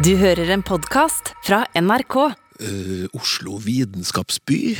Du 0.00 0.14
hører 0.16 0.48
en 0.54 0.62
podkast 0.64 1.34
fra 1.44 1.66
NRK. 1.76 2.14
Uh, 2.16 3.04
Oslo 3.12 3.58
vitenskapsby. 3.60 4.78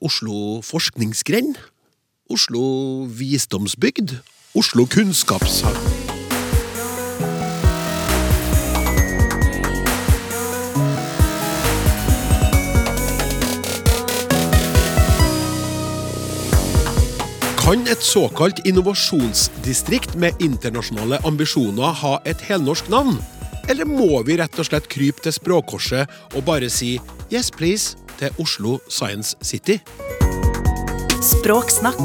Oslo 0.00 0.62
forskningsgrend. 0.64 1.58
Oslo 2.32 2.62
visdomsbygd. 3.04 4.14
Oslo 4.56 4.86
kunnskapshav. 4.88 5.76
Kan 17.60 17.84
et 17.92 18.00
såkalt 18.00 18.64
innovasjonsdistrikt 18.64 20.16
med 20.16 20.40
internasjonale 20.40 21.20
ambisjoner 21.28 21.92
ha 22.00 22.16
et 22.24 22.40
helnorsk 22.48 22.88
navn? 22.88 23.20
Eller 23.72 23.88
må 23.88 24.18
vi 24.28 24.34
rett 24.36 24.58
og 24.60 24.66
slett 24.68 24.84
krype 24.92 25.22
til 25.24 25.32
språkkorset 25.32 26.10
og 26.36 26.42
bare 26.44 26.68
si 26.68 26.98
'yes, 27.30 27.48
please' 27.48 27.96
til 28.20 28.28
Oslo 28.38 28.78
Science 28.88 29.36
City? 29.40 29.78
Språksnakk 31.24 32.02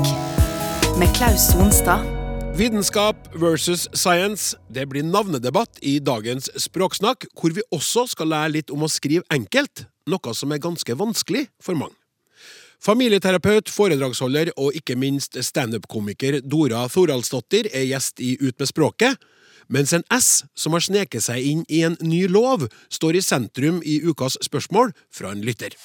med 1.00 1.12
Klaus 1.18 1.52
Sonstad. 1.52 2.08
Vitenskap 2.56 3.16
versus 3.36 3.90
science. 3.94 4.56
Det 4.72 4.88
blir 4.90 5.04
navnedebatt 5.04 5.80
i 5.82 6.00
dagens 6.00 6.50
Språksnakk, 6.58 7.26
hvor 7.36 7.52
vi 7.54 7.62
også 7.72 8.08
skal 8.08 8.28
lære 8.28 8.52
litt 8.52 8.72
om 8.72 8.84
å 8.84 8.88
skrive 8.88 9.24
enkelt, 9.30 9.86
noe 10.08 10.34
som 10.34 10.52
er 10.52 10.64
ganske 10.64 10.96
vanskelig 10.96 11.48
for 11.62 11.76
mange. 11.76 11.96
Familieterapeut, 12.80 13.70
foredragsholder 13.70 14.52
og 14.58 14.72
ikke 14.74 14.96
minst 14.96 15.36
standup-komiker 15.36 16.42
Dora 16.42 16.88
Thoralsdottir 16.88 17.68
er 17.74 17.84
gjest 17.84 18.20
i 18.20 18.38
Ut 18.40 18.56
med 18.60 18.68
språket, 18.68 19.18
mens 19.68 19.94
en 19.94 20.06
S 20.14 20.44
som 20.56 20.76
har 20.76 20.84
sneket 20.84 21.24
seg 21.28 21.44
inn 21.44 21.66
i 21.70 21.84
en 21.88 21.98
ny 22.02 22.26
lov, 22.32 22.68
står 22.90 23.20
i 23.20 23.26
sentrum 23.26 23.82
i 23.86 24.00
ukas 24.08 24.40
spørsmål 24.44 24.94
fra 25.14 25.34
en 25.36 25.44
lytter. 25.46 25.76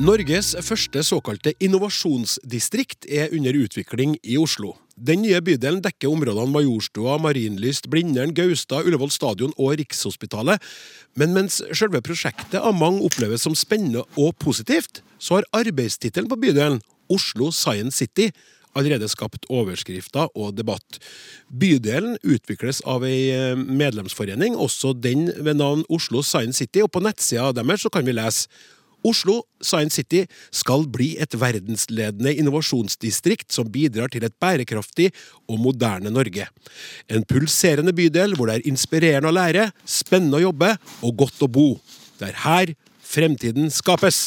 Norges 0.00 0.54
første 0.64 1.02
såkalte 1.04 1.52
innovasjonsdistrikt 1.60 3.04
er 3.04 3.34
under 3.36 3.52
utvikling 3.52 4.14
i 4.24 4.38
Oslo. 4.40 4.70
Den 4.96 5.20
nye 5.20 5.42
bydelen 5.44 5.82
dekker 5.84 6.08
områdene 6.08 6.48
Majorstua, 6.54 7.18
Marienlyst, 7.20 7.90
Blindern, 7.92 8.32
Gaustad, 8.32 8.88
Ullevål 8.88 9.12
stadion 9.12 9.52
og 9.58 9.74
Rikshospitalet. 9.76 10.56
Men 11.20 11.34
mens 11.36 11.60
selve 11.76 12.00
prosjektet 12.00 12.56
av 12.62 12.72
mange 12.80 13.04
oppleves 13.04 13.44
som 13.44 13.56
spennende 13.56 14.06
og 14.16 14.32
positivt, 14.40 15.02
så 15.20 15.36
har 15.36 15.48
arbeidstittelen 15.60 16.32
på 16.32 16.40
bydelen, 16.46 16.80
Oslo 17.10 17.50
Science 17.54 17.98
City, 17.98 18.30
allerede 18.78 19.08
skapt 19.10 19.48
overskrifter 19.50 20.30
og 20.38 20.54
debatt. 20.58 21.00
Bydelen 21.50 22.16
utvikles 22.22 22.82
av 22.86 23.04
ei 23.06 23.54
medlemsforening, 23.58 24.54
også 24.54 24.94
den 24.94 25.28
ved 25.42 25.58
navn 25.58 25.82
Oslo 25.90 26.22
Science 26.22 26.62
City, 26.62 26.84
og 26.84 26.92
på 26.94 27.02
nettsida 27.02 27.50
deres 27.56 27.88
kan 27.90 28.06
vi 28.06 28.14
lese 28.14 28.46
Oslo 29.06 29.38
Science 29.64 29.96
City 29.96 30.24
skal 30.52 30.84
bli 30.92 31.14
et 31.20 31.34
verdensledende 31.40 32.34
innovasjonsdistrikt 32.36 33.52
som 33.52 33.70
bidrar 33.72 34.12
til 34.12 34.26
et 34.26 34.36
bærekraftig 34.40 35.10
og 35.48 35.60
moderne 35.62 36.12
Norge. 36.12 36.46
En 37.08 37.24
pulserende 37.24 37.94
bydel 37.96 38.36
hvor 38.36 38.50
det 38.50 38.58
er 38.58 38.68
inspirerende 38.70 39.32
å 39.32 39.36
lære, 39.36 39.70
spennende 39.88 40.40
å 40.40 40.44
jobbe 40.50 40.74
og 41.06 41.16
godt 41.24 41.46
å 41.46 41.50
bo. 41.50 41.68
Det 42.20 42.28
er 42.28 42.42
her 42.44 42.74
fremtiden 43.10 43.72
skapes. 43.72 44.20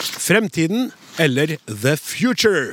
Fremtiden 0.00 0.88
eller 1.20 1.56
The 1.68 1.96
Future. 1.96 2.72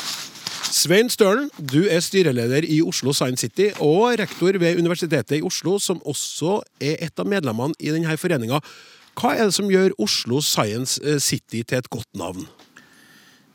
Svein 0.72 1.10
Stølen, 1.12 1.50
du 1.60 1.84
er 1.92 2.00
styreleder 2.00 2.64
i 2.64 2.80
Oslo 2.82 3.12
Science 3.16 3.44
City 3.44 3.68
og 3.84 4.16
rektor 4.20 4.56
ved 4.60 4.80
Universitetet 4.80 5.40
i 5.40 5.44
Oslo, 5.44 5.78
som 5.80 6.00
også 6.08 6.62
er 6.80 6.96
et 7.04 7.20
av 7.20 7.28
medlemmene 7.28 7.76
i 7.80 7.92
denne 7.92 8.16
foreninga. 8.20 8.62
Hva 9.20 9.34
er 9.36 9.50
det 9.50 9.58
som 9.58 9.68
gjør 9.72 9.96
Oslo 10.00 10.40
Science 10.40 11.20
City 11.20 11.64
til 11.68 11.82
et 11.82 11.90
godt 11.92 12.08
navn? 12.16 12.48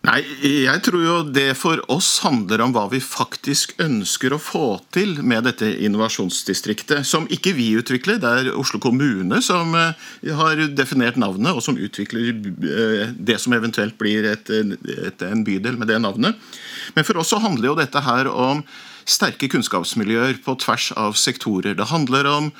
Nei, 0.02 0.18
Jeg 0.64 0.82
tror 0.82 1.02
jo 1.04 1.16
det 1.30 1.52
for 1.54 1.78
oss 1.92 2.16
handler 2.24 2.64
om 2.64 2.72
hva 2.74 2.88
vi 2.90 2.98
faktisk 2.98 3.76
ønsker 3.82 4.34
å 4.34 4.40
få 4.42 4.64
til 4.94 5.20
med 5.22 5.46
dette 5.46 5.68
innovasjonsdistriktet. 5.86 7.06
Som 7.06 7.28
ikke 7.30 7.54
vi 7.54 7.68
utvikler, 7.78 8.18
det 8.18 8.32
er 8.40 8.50
Oslo 8.58 8.80
kommune 8.82 9.38
som 9.46 9.76
har 9.76 10.64
definert 10.74 11.20
navnet, 11.22 11.54
og 11.54 11.62
som 11.62 11.78
utvikler 11.78 12.34
det 13.14 13.38
som 13.38 13.54
eventuelt 13.54 13.94
blir 14.00 14.26
et, 14.32 14.50
et, 14.50 15.22
en 15.22 15.46
bydel 15.46 15.78
med 15.78 15.92
det 15.92 16.00
navnet. 16.02 16.50
Men 16.96 17.06
for 17.06 17.22
oss 17.22 17.30
så 17.30 17.38
handler 17.44 17.70
jo 17.70 17.78
dette 17.78 18.02
her 18.02 18.26
om 18.26 18.66
sterke 19.08 19.48
kunnskapsmiljøer 19.52 20.40
på 20.44 20.54
tvers 20.62 20.90
av 20.98 21.16
sektorer. 21.18 21.74
Det 21.78 21.88
handler 21.90 22.28
om 22.30 22.50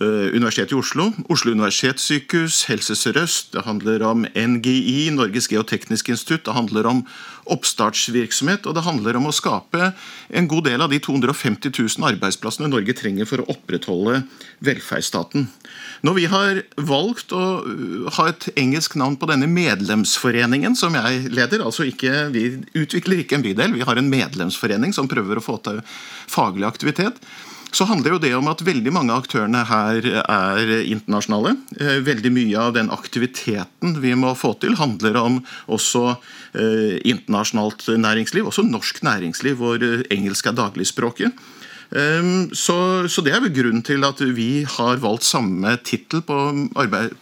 uh, 0.00 0.26
Universitetet 0.34 0.74
i 0.74 0.78
Oslo, 0.80 1.10
Oslo 1.30 1.54
universitetssykehus, 1.54 2.64
Helse 2.70 2.96
Sør-Øst. 2.98 3.52
Det 3.54 3.64
handler 3.66 4.04
om 4.06 4.26
NGI, 4.34 5.10
Norges 5.14 5.48
geotekniske 5.52 6.14
institutt. 6.16 6.46
Det 6.46 6.56
handler 6.56 6.90
om 6.90 7.04
oppstartsvirksomhet, 7.52 8.66
og 8.68 8.76
det 8.76 8.84
handler 8.86 9.18
om 9.18 9.28
å 9.28 9.34
skape 9.34 9.90
en 10.34 10.48
god 10.50 10.68
del 10.68 10.84
av 10.84 10.92
de 10.92 11.00
250 11.02 11.72
000 11.74 12.08
arbeidsplassene 12.10 12.70
Norge 12.70 12.96
trenger 12.96 13.28
for 13.28 13.42
å 13.42 13.48
opprettholde 13.54 14.22
velferdsstaten. 14.64 15.48
Når 16.04 16.18
vi 16.18 16.26
har 16.32 16.62
valgt 16.76 17.32
å 17.36 17.44
ha 18.18 18.28
et 18.30 18.48
engelsk 18.60 18.96
navn 19.00 19.18
på 19.20 19.28
denne 19.30 19.48
medlemsforeningen 19.50 20.76
som 20.78 20.96
jeg 20.98 21.30
leder, 21.32 21.64
altså 21.64 21.86
ikke, 21.88 22.28
vi 22.34 22.46
utvikler 22.76 23.24
ikke 23.24 23.38
en 23.38 23.46
bydel, 23.46 23.76
vi 23.76 23.86
har 23.86 24.00
en 24.00 24.12
medlemsforening 24.12 24.94
som 24.96 25.10
prøver 25.10 25.40
å 25.40 25.44
få 25.44 25.58
til 25.64 25.82
faglig 26.30 26.68
aktivitet, 26.68 27.20
så 27.74 27.86
handler 27.90 28.14
jo 28.14 28.20
det 28.22 28.32
om 28.38 28.48
at 28.50 28.62
veldig 28.64 28.92
mange 28.94 29.14
av 29.14 29.24
aktørene 29.24 29.64
her 29.68 30.06
er 30.22 30.72
internasjonale. 30.84 31.56
Veldig 32.06 32.32
mye 32.34 32.60
av 32.60 32.76
den 32.76 32.92
aktiviteten 32.94 33.98
vi 34.02 34.14
må 34.18 34.34
få 34.38 34.54
til, 34.62 34.76
handler 34.78 35.18
om 35.20 35.40
også 35.66 36.14
internasjonalt 36.54 37.88
næringsliv, 37.98 38.46
også 38.50 38.66
norsk 38.68 39.02
næringsliv, 39.06 39.58
hvor 39.58 39.82
engelsk 40.14 40.50
er 40.50 40.58
dagligspråket. 40.60 41.44
Så, 41.94 42.74
så, 43.06 43.22
det 43.22 43.30
er 43.30 43.42
vel 43.44 43.52
grunnen 43.54 43.82
til 43.86 44.02
at 44.02 44.18
vi 44.34 44.64
har 44.66 44.98
valgt 44.98 45.26
samme 45.28 45.76
tittel 45.86 46.24
på, 46.26 46.38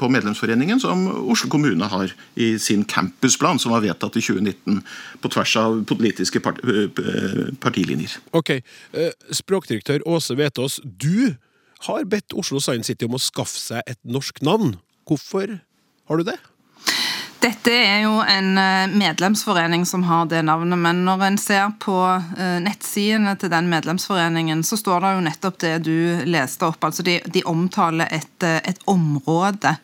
på, 0.00 0.08
medlemsforeningen 0.08 0.80
som 0.80 1.02
Oslo 1.28 1.50
kommune 1.52 1.88
har 1.92 2.14
i 2.40 2.54
sin 2.56 2.86
campusplan, 2.88 3.60
som 3.60 3.74
var 3.74 3.84
vedtatt 3.84 4.16
i 4.16 4.24
2019 4.24 4.80
på 5.20 5.32
tvers 5.34 5.56
av 5.60 5.76
politiske 5.90 6.40
part, 6.40 6.62
partilinjer. 7.60 8.16
Ok, 8.32 8.54
Språkdirektør 9.42 10.06
Åse 10.08 10.38
Vetås, 10.40 10.80
du 10.82 11.34
har 11.88 12.08
bedt 12.08 12.32
Oslo 12.38 12.62
Science 12.62 12.88
City 12.88 13.08
om 13.08 13.18
å 13.18 13.22
skaffe 13.22 13.58
seg 13.58 13.84
et 13.90 14.00
norsk 14.08 14.40
navn. 14.46 14.76
Hvorfor 15.08 15.58
har 16.08 16.20
du 16.20 16.26
det? 16.32 16.38
Dette 17.42 17.72
er 17.74 18.04
jo 18.04 18.20
en 18.22 18.52
medlemsforening 18.94 19.82
som 19.88 20.04
har 20.06 20.28
det 20.30 20.44
navnet, 20.46 20.78
men 20.78 21.00
når 21.06 21.24
en 21.26 21.38
ser 21.40 21.72
på 21.82 21.96
nettsidene 22.62 23.34
til 23.40 23.50
den 23.50 23.66
medlemsforeningen, 23.72 24.62
så 24.62 24.78
står 24.78 25.02
det 25.02 25.10
jo 25.16 25.24
nettopp 25.26 25.58
det 25.64 25.72
du 25.82 26.22
leste 26.30 26.68
opp. 26.68 26.84
altså 26.86 27.02
De, 27.02 27.16
de 27.26 27.42
omtaler 27.50 28.06
et, 28.14 28.46
et, 28.46 28.78
område. 28.86 29.74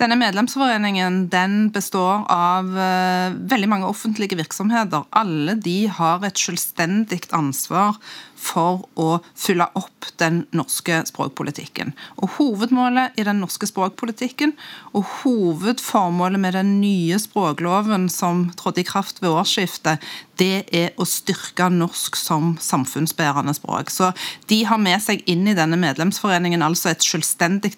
Denne 0.00 0.16
medlemsforeningen 0.20 1.26
den 1.32 1.68
består 1.74 2.24
av 2.32 2.72
veldig 2.72 3.68
mange 3.68 3.92
offentlige 3.92 4.40
virksomheter. 4.40 5.04
Alle 5.12 5.58
de 5.60 5.78
har 5.92 6.24
et 6.24 6.40
selvstendig 6.40 7.26
ansvar 7.36 8.00
for 8.42 8.82
å 8.98 9.20
fylle 9.38 9.68
opp 9.78 10.08
den 10.20 10.42
norske 10.56 11.02
språkpolitikken. 11.08 11.92
Og 12.18 12.36
Hovedmålet 12.38 13.18
i 13.20 13.26
den 13.26 13.40
norske 13.42 13.68
språkpolitikken 13.70 14.54
og 14.96 15.06
hovedformålet 15.22 16.42
med 16.42 16.56
den 16.58 16.74
nye 16.80 17.20
språkloven 17.22 18.08
som 18.12 18.48
trådte 18.58 18.82
i 18.82 18.88
kraft 18.88 19.22
ved 19.22 19.30
årsskiftet, 19.30 20.02
det 20.40 20.66
er 20.74 20.90
å 20.98 21.06
styrke 21.06 21.68
norsk 21.70 22.18
som 22.18 22.56
samfunnsbærende 22.60 23.54
språk. 23.56 23.92
Så 23.94 24.12
De 24.50 24.64
har 24.66 24.80
med 24.82 24.98
seg 25.02 25.22
inn 25.30 25.46
i 25.46 25.56
denne 25.56 25.78
medlemsforeningen 25.78 26.64
altså 26.66 26.90
et 26.90 27.06
selvstendig 27.06 27.76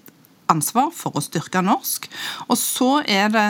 ansvar 0.53 0.91
for 0.95 1.17
å 1.17 1.23
styrke 1.25 1.63
norsk. 1.65 2.09
Og 2.49 2.59
så 2.61 2.91
er 3.09 3.31
det 3.33 3.47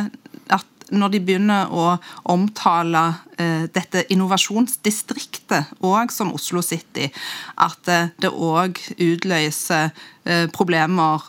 når 0.93 1.15
de 1.15 1.21
begynner 1.25 1.71
å 1.73 1.95
omtale 2.33 3.03
eh, 3.41 3.65
dette 3.73 4.05
innovasjonsdistriktet 4.13 5.85
òg 5.85 6.13
som 6.13 6.33
Oslo 6.37 6.63
City, 6.65 7.09
at 7.57 7.91
eh, 7.91 8.11
det 8.21 8.31
òg 8.31 8.81
utløser 8.99 9.91
eh, 10.25 10.47
problemer 10.55 11.25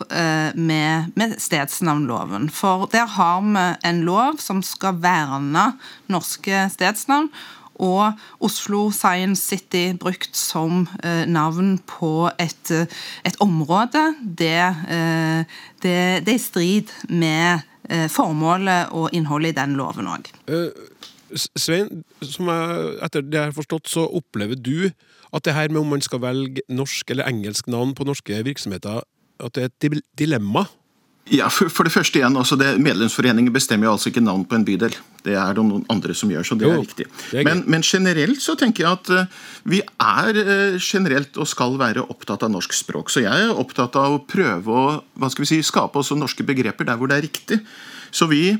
med, 0.56 1.12
med, 1.16 1.36
stedsnavnloven. 1.40 2.48
For 2.52 2.88
der 2.92 3.08
har 3.16 3.44
vi 3.44 3.66
en 3.88 4.02
lov 4.06 4.40
som 4.42 4.62
skal 4.64 4.98
verne 5.02 5.70
norske 6.12 6.66
stedsnavn. 6.72 7.30
Og 7.76 8.16
Oslo 8.40 8.86
Science 8.88 9.42
City 9.44 9.90
brukt 10.00 10.32
som 10.32 10.86
navn 11.28 11.74
på 11.84 12.30
et, 12.40 12.70
et 13.20 13.36
område. 13.44 14.00
Det, 14.24 14.62
det, 15.84 15.98
det 16.24 16.32
er 16.32 16.38
i 16.38 16.40
strid 16.40 16.94
med 17.12 17.66
formålet 18.12 18.92
og 18.96 19.10
innholdet 19.16 19.54
i 19.54 19.58
den 19.60 19.76
loven 19.78 20.08
òg. 20.10 20.30
Svein, 21.58 22.04
som 22.22 22.48
jeg, 22.52 22.90
etter 23.02 23.24
det 23.26 23.38
jeg 23.38 23.50
har 23.50 23.56
forstått, 23.56 23.90
så 23.90 24.06
opplever 24.06 24.58
du 24.58 24.90
at 25.34 25.44
det 25.44 25.56
her 25.56 25.72
med 25.72 25.82
om 25.82 25.94
man 25.96 26.04
skal 26.04 26.22
velge 26.22 26.62
norsk 26.70 27.10
eller 27.10 27.28
engelsk 27.28 27.66
navn 27.70 27.94
på 27.98 28.06
norske 28.06 28.38
virksomheter, 28.46 29.02
at 29.42 29.56
det 29.56 29.64
er 29.66 29.72
et 29.72 30.02
dilemma? 30.18 30.66
Ja, 31.34 31.48
for, 31.50 31.66
for, 31.72 31.88
det 31.88 31.90
første 31.90 32.20
igjen, 32.20 32.36
altså 32.38 32.54
det, 32.58 32.76
Medlemsforeningen 32.78 33.50
bestemmer 33.54 33.88
jo 33.88 33.96
altså 33.96 34.12
ikke 34.12 34.22
navn 34.22 34.44
på 34.46 34.54
en 34.54 34.66
bydel. 34.66 34.94
Det 35.26 35.34
er 35.34 35.56
det 35.56 35.64
noen 35.66 35.82
andre 35.90 36.14
som 36.14 36.30
gjør, 36.30 36.46
så 36.46 36.54
det 36.58 36.68
jo, 36.68 36.74
er 36.76 36.84
riktig. 36.84 37.06
Det 37.32 37.40
er 37.40 37.48
men, 37.48 37.64
men, 37.66 37.82
generelt 37.82 38.42
så 38.44 38.54
tenker 38.58 38.84
jeg 38.84 39.00
at 39.00 39.10
uh, 39.10 39.48
vi 39.66 39.80
er 39.82 40.38
uh, 40.38 40.78
generelt 40.78 41.34
og 41.42 41.50
skal 41.50 41.74
være 41.80 42.04
opptatt 42.06 42.46
av 42.46 42.52
norsk 42.54 42.76
språk. 42.78 43.10
Så 43.10 43.24
jeg 43.24 43.48
er 43.48 43.58
opptatt 43.58 43.98
av 43.98 44.14
å 44.14 44.22
prøve 44.22 44.70
å 44.70 44.86
hva 45.18 45.32
skal 45.32 45.42
vi 45.42 45.50
si, 45.50 45.60
skape 45.66 45.98
også 45.98 46.18
norske 46.18 46.46
begreper 46.46 46.86
der 46.86 47.00
hvor 47.00 47.10
det 47.10 47.18
er 47.18 47.26
riktig. 47.26 47.58
Så 48.14 48.30
vi 48.30 48.52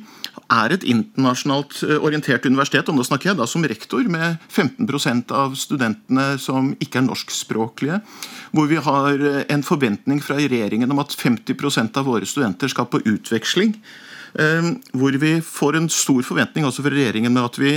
er 0.53 0.75
et 0.75 0.87
internasjonalt 0.87 1.79
eh, 1.87 1.97
orientert 1.99 2.49
universitet, 2.49 2.89
og 2.89 2.99
nå 2.99 3.07
snakker 3.07 3.33
jeg 3.33 3.41
da 3.41 3.47
som 3.51 3.67
rektor, 3.67 4.05
med 4.11 4.41
15% 4.49 5.33
av 5.37 5.55
studentene 5.59 6.27
som 6.43 6.75
ikke 6.81 7.03
er 7.03 7.09
norskspråklige. 7.09 8.01
Hvor 8.57 8.69
vi 8.71 8.81
har 8.83 9.25
en 9.53 9.65
forventning 9.67 10.21
fra 10.25 10.39
regjeringen 10.39 10.93
om 10.93 11.03
at 11.03 11.15
50% 11.17 11.99
av 12.01 12.07
våre 12.09 12.29
studenter 12.29 12.71
skal 12.73 12.89
på 12.91 13.03
utveksling. 13.05 13.75
Ehm, 14.37 14.75
hvor 14.93 15.15
vi 15.17 15.39
får 15.41 15.79
en 15.79 15.89
stor 15.89 16.25
forventning 16.27 16.67
også 16.69 16.85
fra 16.85 16.93
regjeringen 16.93 17.33
med 17.33 17.47
at 17.47 17.59
vi 17.61 17.73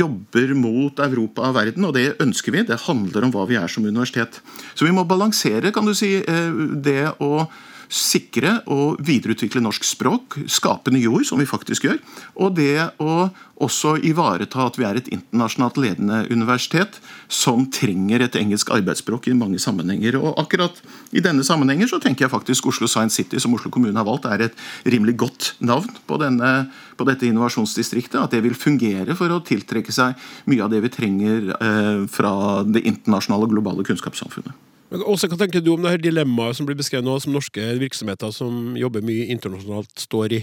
jobber 0.00 0.54
mot 0.58 0.98
Europa 1.02 1.44
og 1.46 1.54
verden, 1.54 1.84
og 1.86 1.94
det 1.94 2.16
ønsker 2.22 2.54
vi. 2.54 2.64
Det 2.66 2.80
handler 2.88 3.26
om 3.26 3.34
hva 3.34 3.46
vi 3.46 3.58
er 3.60 3.70
som 3.70 3.86
universitet. 3.86 4.40
Så 4.74 4.86
vi 4.86 4.94
må 4.94 5.04
balansere 5.06 5.72
kan 5.74 5.86
du 5.86 5.94
si, 5.94 6.16
eh, 6.16 6.50
det 6.82 7.14
å 7.20 7.46
sikre 7.92 8.56
og 8.72 9.00
videreutvikle 9.04 9.60
norsk 9.60 9.84
språk, 9.84 10.38
skape 10.48 10.92
nye 10.94 11.10
ord, 11.10 11.26
som 11.28 11.40
vi 11.42 11.48
faktisk 11.48 11.84
gjør, 11.88 11.98
og 12.40 12.54
det 12.56 12.88
å 13.02 13.28
også 13.62 13.94
ivareta 14.08 14.64
at 14.64 14.78
vi 14.78 14.86
er 14.88 14.98
et 14.98 15.10
internasjonalt 15.12 15.76
ledende 15.80 16.22
universitet 16.32 16.98
som 17.30 17.66
trenger 17.70 18.24
et 18.24 18.38
engelsk 18.40 18.72
arbeidsspråk 18.74 19.28
i 19.30 19.36
mange 19.38 19.60
sammenhenger. 19.62 20.18
Og 20.18 20.40
akkurat 20.40 20.80
i 21.14 21.22
denne 21.22 21.44
sammenhenger 21.46 21.90
så 21.90 22.00
tenker 22.02 22.26
jeg 22.26 22.32
faktisk 22.32 22.66
Oslo 22.72 22.88
Science 22.90 23.20
City, 23.20 23.38
som 23.42 23.54
Oslo 23.54 23.70
kommune 23.70 23.94
har 23.98 24.08
valgt, 24.08 24.26
er 24.26 24.48
et 24.48 24.58
rimelig 24.88 25.14
godt 25.22 25.52
navn 25.62 25.92
på, 26.08 26.18
denne, 26.22 26.52
på 26.98 27.06
dette 27.06 27.28
innovasjonsdistriktet. 27.28 28.18
At 28.18 28.34
det 28.34 28.42
vil 28.42 28.58
fungere 28.58 29.14
for 29.18 29.30
å 29.30 29.42
tiltrekke 29.46 29.94
seg 29.94 30.18
mye 30.50 30.66
av 30.66 30.72
det 30.72 30.82
vi 30.82 30.92
trenger 30.92 31.54
eh, 31.54 32.04
fra 32.10 32.34
det 32.66 32.82
internasjonale 32.88 33.46
og 33.46 33.56
globale 33.56 33.86
kunnskapssamfunnet. 33.86 34.71
Også, 34.92 35.28
Hva 35.30 35.38
tenker 35.40 35.62
du 35.64 35.72
om 35.72 35.84
det 35.84 35.94
her 35.94 36.02
dilemmaet 36.02 36.58
som 36.58 36.68
blir 36.68 36.76
beskrevet 36.76 37.06
nå, 37.06 37.16
som 37.22 37.32
norske 37.32 37.64
virksomheter 37.80 38.32
som 38.34 38.76
jobber 38.76 39.04
mye 39.04 39.30
internasjonalt, 39.32 39.92
står 40.04 40.36
i? 40.36 40.40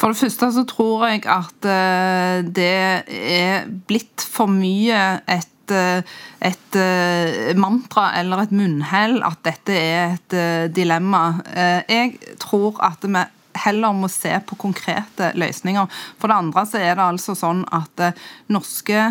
For 0.00 0.10
det 0.10 0.18
første 0.18 0.50
så 0.56 0.64
tror 0.68 1.06
jeg 1.08 1.24
at 1.30 1.68
eh, 1.70 2.38
det 2.56 2.70
er 3.06 3.68
blitt 3.86 4.24
for 4.26 4.50
mye 4.50 5.02
et 5.30 5.50
eh, 5.72 6.02
et 6.44 6.76
uh, 6.76 7.54
mantra 7.56 8.10
eller 8.18 8.42
et 8.42 8.50
munnhell 8.52 9.22
at 9.24 9.38
dette 9.46 9.72
er 9.72 10.18
et 10.18 10.34
dilemma. 10.76 11.38
Jeg 11.88 12.18
tror 12.42 12.82
at 12.84 13.00
vi 13.00 13.22
heller 13.64 13.94
må 13.96 14.10
se 14.12 14.34
på 14.44 14.58
konkrete 14.60 15.30
løsninger. 15.40 15.88
For 16.20 16.28
det 16.28 16.36
andre 16.36 16.66
så 16.68 16.82
er 16.82 16.98
det 16.98 17.06
altså 17.06 17.32
sånn 17.38 17.62
at 17.72 18.02
norske 18.52 19.06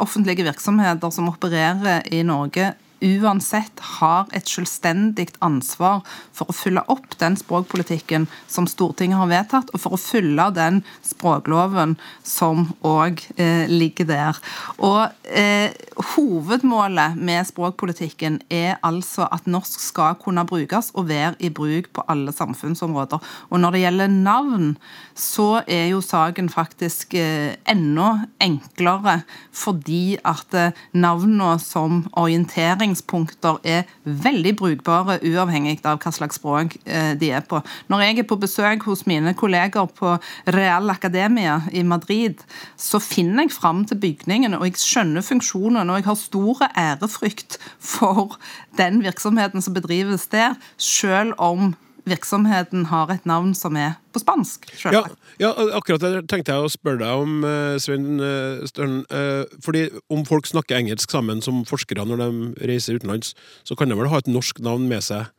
offentlige 0.00 0.46
virksomheter 0.48 1.12
som 1.12 1.28
opererer 1.28 2.08
i 2.08 2.22
Norge, 2.24 2.70
uansett 3.04 3.82
har 4.00 4.30
et 4.34 4.48
selvstendig 4.48 5.28
ansvar 5.44 6.02
for 6.34 6.50
å 6.50 6.56
fylle 6.56 6.84
opp 6.90 7.16
den 7.20 7.36
språkpolitikken 7.38 8.26
som 8.50 8.68
Stortinget 8.70 9.20
har 9.20 9.30
vedtatt, 9.30 9.72
og 9.74 9.82
for 9.82 9.96
å 9.96 10.00
fylle 10.00 10.48
den 10.56 10.82
språkloven 11.04 11.96
som 12.26 12.68
òg 12.86 13.22
eh, 13.36 13.70
ligger 13.70 14.08
der. 14.08 14.40
Og 14.78 15.08
eh, 15.28 15.74
Hovedmålet 16.14 17.18
med 17.20 17.46
språkpolitikken 17.46 18.40
er 18.52 18.78
altså 18.84 19.28
at 19.32 19.46
norsk 19.50 19.80
skal 19.82 20.16
kunne 20.20 20.46
brukes 20.48 20.90
og 20.94 21.08
være 21.10 21.34
i 21.44 21.50
bruk 21.54 21.90
på 21.94 22.04
alle 22.10 22.32
samfunnsområder. 22.34 23.22
Og 23.50 23.60
når 23.60 23.76
det 23.76 23.82
gjelder 23.84 24.14
navn, 24.14 24.72
så 25.14 25.62
er 25.66 25.88
jo 25.92 26.02
saken 26.04 26.50
faktisk 26.52 27.14
eh, 27.18 27.54
enda 27.70 28.26
enklere 28.42 29.20
fordi 29.54 30.16
at 30.26 30.54
eh, 30.58 30.74
navnene 30.92 31.58
som 31.62 32.02
orientering 32.18 32.93
læringspunkter 32.94 33.58
er 33.64 33.84
veldig 34.04 34.56
brukbare, 34.56 35.18
uavhengig 35.22 35.80
av 35.84 35.98
hva 36.02 36.12
slags 36.12 36.38
språk 36.38 36.76
eh, 36.86 37.14
de 37.18 37.30
er 37.30 37.42
på. 37.42 37.60
Når 37.88 38.00
jeg 38.00 38.18
er 38.18 38.28
på 38.28 38.38
besøk 38.38 38.84
hos 38.86 39.06
mine 39.06 39.34
kolleger 39.34 39.86
på 39.86 40.18
Real 40.46 40.90
Academia 40.90 41.62
i 41.72 41.82
Madrid, 41.82 42.42
så 42.76 42.98
finner 42.98 43.44
jeg 43.44 43.52
fram 43.52 43.84
til 43.84 43.98
bygningen, 43.98 44.54
og 44.54 44.66
jeg 44.66 44.78
skjønner 44.78 45.22
funksjonen, 45.22 45.90
og 45.90 45.96
jeg 45.96 46.04
har 46.08 46.18
stor 46.18 46.66
ærefrykt 46.76 47.58
for 47.78 48.38
den 48.78 49.02
virksomheten 49.02 49.62
som 49.62 49.74
bedrives 49.74 50.26
der, 50.26 50.54
selv 50.78 51.34
om 51.38 51.74
virksomheten 52.08 52.86
har 52.90 53.10
et 53.12 53.24
navn 53.28 53.54
som 53.56 53.76
er 53.80 53.96
på 54.14 54.20
spansk. 54.22 54.68
Ja, 54.92 55.04
ja, 55.40 55.50
akkurat 55.76 56.04
det 56.04 56.26
tenkte 56.30 56.54
jeg 56.54 56.66
å 56.66 56.72
spørre 56.72 57.00
deg 57.00 57.24
om, 57.24 57.38
eh, 57.48 57.76
Svein 57.82 58.20
eh, 58.20 58.64
Støren. 58.68 59.02
Eh, 59.10 59.44
fordi 59.64 59.88
om 60.12 60.24
folk 60.28 60.46
snakker 60.46 60.78
engelsk 60.78 61.10
sammen 61.10 61.42
som 61.44 61.64
forskere 61.64 62.06
når 62.06 62.22
de 62.22 62.68
reiser 62.68 63.00
utenlands, 63.00 63.34
så 63.64 63.76
kan 63.76 63.88
de 63.88 63.98
vel 63.98 64.12
ha 64.12 64.20
et 64.20 64.30
norsk 64.30 64.60
navn 64.60 64.88
med 64.88 65.02
seg 65.02 65.30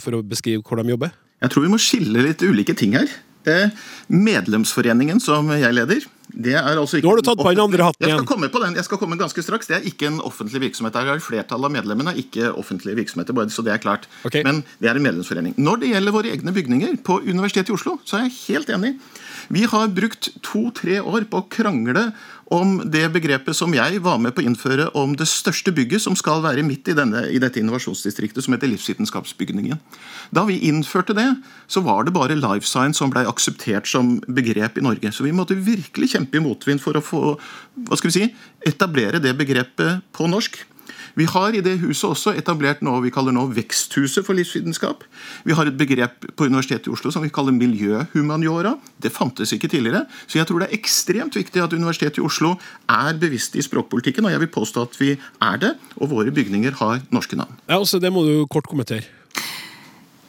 for 0.00 0.16
å 0.16 0.24
beskrive 0.24 0.64
hvor 0.64 0.80
de 0.80 0.92
jobber? 0.92 1.12
Jeg 1.40 1.52
tror 1.52 1.64
vi 1.64 1.72
må 1.72 1.78
skille 1.80 2.24
litt 2.24 2.42
ulike 2.44 2.74
ting 2.76 2.96
her. 2.96 3.08
Medlemsforeningen 4.10 5.20
som 5.22 5.48
jeg 5.54 5.76
leder, 5.76 6.06
det 6.30 6.54
er 6.54 6.78
altså 6.78 6.98
ikke 6.98 7.06
Nå 7.08 7.12
har 7.14 7.20
du 7.20 7.26
tatt 7.26 7.40
på 7.40 7.50
den 7.50 7.62
andre 7.62 7.86
hatten 7.88 8.04
igjen. 8.04 8.12
Jeg 8.12 8.22
skal 8.22 8.28
komme 8.30 8.50
på 8.52 8.62
den, 8.62 8.76
jeg 8.78 8.86
skal 8.86 9.00
komme 9.00 9.18
ganske 9.20 9.44
straks. 9.44 9.70
Det 9.70 9.76
er 9.78 9.88
ikke 9.90 10.10
en 10.10 10.20
offentlig 10.26 10.62
virksomhet. 10.66 10.94
Der 10.94 11.14
er 11.14 11.24
Flertallet 11.24 11.70
av 11.70 11.74
medlemmene 11.74 12.14
er 12.14 12.20
ikke 12.22 12.52
offentlige 12.52 12.98
virksomheter, 13.00 13.36
bare 13.36 13.50
så 13.50 13.64
det 13.66 13.74
er 13.74 13.82
klart. 13.82 14.06
Okay. 14.28 14.44
Men 14.46 14.62
det 14.78 14.90
er 14.90 15.00
en 15.00 15.06
medlemsforening. 15.06 15.56
Når 15.58 15.82
det 15.82 15.92
gjelder 15.94 16.16
våre 16.16 16.34
egne 16.34 16.54
bygninger 16.54 17.00
på 17.06 17.20
Universitetet 17.26 17.72
i 17.72 17.76
Oslo, 17.76 17.98
så 18.06 18.20
er 18.20 18.28
jeg 18.28 18.36
helt 18.46 18.72
enig. 18.76 18.94
Vi 19.50 19.64
har 19.66 19.88
brukt 19.90 20.28
to-tre 20.46 21.00
år 21.02 21.24
på 21.26 21.40
å 21.40 21.46
krangle 21.50 22.10
om 22.54 22.76
det 22.86 23.02
begrepet 23.14 23.54
som 23.58 23.72
jeg 23.74 23.98
var 24.02 24.20
med 24.22 24.34
på 24.34 24.42
å 24.42 24.46
innføre 24.46 24.88
om 24.98 25.16
det 25.18 25.26
største 25.30 25.72
bygget 25.74 26.04
som 26.04 26.14
skal 26.18 26.42
være 26.44 26.62
midt 26.66 26.90
i, 26.90 26.94
denne, 26.94 27.24
i 27.30 27.38
dette 27.42 27.58
innovasjonsdistriktet, 27.58 28.44
som 28.46 28.54
heter 28.54 28.70
Livsvitenskapsbygningen. 28.70 29.78
Da 30.34 30.44
vi 30.46 30.60
innførte 30.70 31.14
det, 31.18 31.26
så 31.70 31.82
var 31.86 32.06
det 32.06 32.14
bare 32.14 32.38
life 32.38 32.66
science 32.66 33.02
som 33.02 33.10
ble 33.10 33.26
akseptert 33.26 33.90
som 33.90 34.18
begrep 34.30 34.78
i 34.78 34.86
Norge. 34.86 35.10
Så 35.14 35.26
vi 35.26 35.34
måtte 35.34 35.58
virkelig 35.58 36.12
kjempe 36.14 36.38
i 36.38 36.44
motvind 36.46 36.82
for 36.82 36.98
å 36.98 37.02
få 37.02 37.22
si, 38.06 38.28
etablere 38.66 39.22
det 39.22 39.34
begrepet 39.38 40.06
på 40.14 40.30
norsk. 40.30 40.62
Vi 41.18 41.26
har 41.30 41.54
i 41.56 41.62
det 41.64 41.76
huset 41.82 42.08
også 42.10 42.34
etablert 42.38 42.82
noe 42.86 43.02
vi 43.04 43.12
kaller 43.14 43.34
nå 43.34 43.46
Veksthuset 43.56 44.26
for 44.26 44.38
livsvitenskap. 44.38 45.04
Vi 45.48 45.56
har 45.56 45.68
et 45.68 45.78
begrep 45.78 46.26
på 46.36 46.48
Universitetet 46.48 46.90
i 46.90 46.94
Oslo 46.94 47.12
som 47.14 47.24
vi 47.24 47.32
kaller 47.34 47.56
miljøhumaniora. 47.56 48.76
Det 49.02 49.12
fantes 49.14 49.54
ikke 49.56 49.70
tidligere. 49.72 50.04
Så 50.26 50.40
jeg 50.40 50.48
tror 50.48 50.62
det 50.62 50.70
er 50.70 50.78
ekstremt 50.78 51.36
viktig 51.38 51.62
at 51.62 51.76
Universitetet 51.76 52.22
i 52.22 52.26
Oslo 52.26 52.56
er 52.88 53.18
bevisst 53.20 53.56
i 53.58 53.64
språkpolitikken, 53.66 54.26
og 54.26 54.34
jeg 54.34 54.44
vil 54.44 54.52
påstå 54.54 54.88
at 54.88 55.00
vi 55.00 55.14
er 55.16 55.62
det, 55.62 55.74
og 55.96 56.12
våre 56.14 56.34
bygninger 56.34 56.78
har 56.82 57.00
norske 57.10 57.38
navn. 57.38 57.56
Ja, 57.68 57.80
også 57.80 58.00
Det 58.00 58.12
må 58.12 58.24
du 58.24 58.46
kort 58.46 58.68
kommentere. 58.68 59.19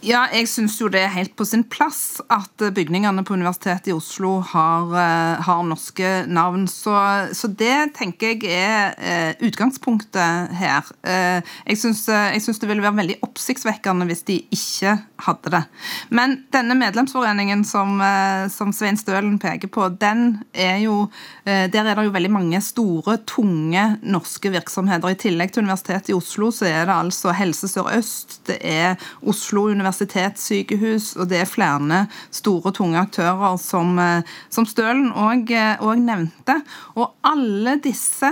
Ja, 0.01 0.23
jeg 0.33 0.47
syns 0.49 0.79
jo 0.81 0.87
det 0.89 1.03
er 1.05 1.11
helt 1.13 1.35
på 1.37 1.45
sin 1.45 1.61
plass 1.69 2.23
at 2.33 2.63
bygningene 2.73 3.21
på 3.21 3.35
Universitetet 3.37 3.91
i 3.91 3.93
Oslo 3.93 4.39
har, 4.49 4.87
uh, 4.89 5.41
har 5.45 5.59
norske 5.67 6.23
navn. 6.25 6.63
Så, 6.65 6.95
så, 7.37 7.49
det 7.53 7.93
tenker 7.99 8.33
jeg 8.33 8.49
er 8.49 8.95
uh, 8.97 9.43
utgangspunktet 9.45 10.55
her. 10.57 10.89
Uh, 11.05 11.45
jeg 11.69 11.77
syns 11.77 12.61
det 12.63 12.69
ville 12.71 12.81
være 12.81 12.97
veldig 12.97 13.19
oppsiktsvekkende 13.27 14.07
hvis 14.09 14.25
de 14.25 14.39
ikke 14.49 14.95
hadde 15.21 15.53
det. 15.53 15.61
Men 16.09 16.33
denne 16.49 16.73
medlemsforeningen 16.79 17.61
som, 17.67 18.01
som 18.49 18.73
Svein 18.73 18.97
Stølen 18.97 19.37
peker 19.37 19.69
på, 19.69 19.85
er 20.01 20.77
jo 20.81 21.11
Der 21.45 21.83
er 21.83 21.93
det 21.93 22.05
jo 22.07 22.13
veldig 22.13 22.31
mange 22.31 22.61
store, 22.61 23.19
tunge 23.29 23.83
norske 24.01 24.49
virksomheter. 24.49 25.13
I 25.13 25.19
tillegg 25.19 25.53
til 25.53 25.61
Universitetet 25.67 26.09
i 26.09 26.17
Oslo 26.17 26.49
så 26.49 26.65
er 26.65 26.89
det 26.89 26.95
altså 26.95 27.35
Helse 27.37 27.69
Sør-Øst, 27.69 28.39
det 28.49 28.57
er 28.65 28.97
Oslo 29.21 29.67
universitet 29.69 29.90
universitetssykehus, 29.91 31.15
og 31.15 31.29
det 31.29 31.41
er 31.41 31.49
flere 31.49 32.07
store, 32.31 32.71
tunge 32.71 32.99
aktører 32.99 33.57
som, 33.57 33.99
eh, 33.99 34.23
som 34.49 34.65
Stølen 34.65 35.11
òg 35.11 35.51
eh, 35.51 35.95
nevnte. 35.97 36.61
Og 36.95 37.13
alle 37.23 37.79
disse 37.83 38.31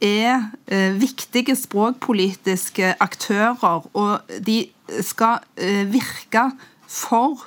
er 0.00 0.50
eh, 0.66 0.94
viktige 0.98 1.56
språkpolitiske 1.56 2.96
aktører, 3.00 3.86
og 3.94 4.20
de 4.40 4.66
skal 5.00 5.40
virke 5.86 6.50
for 6.86 7.46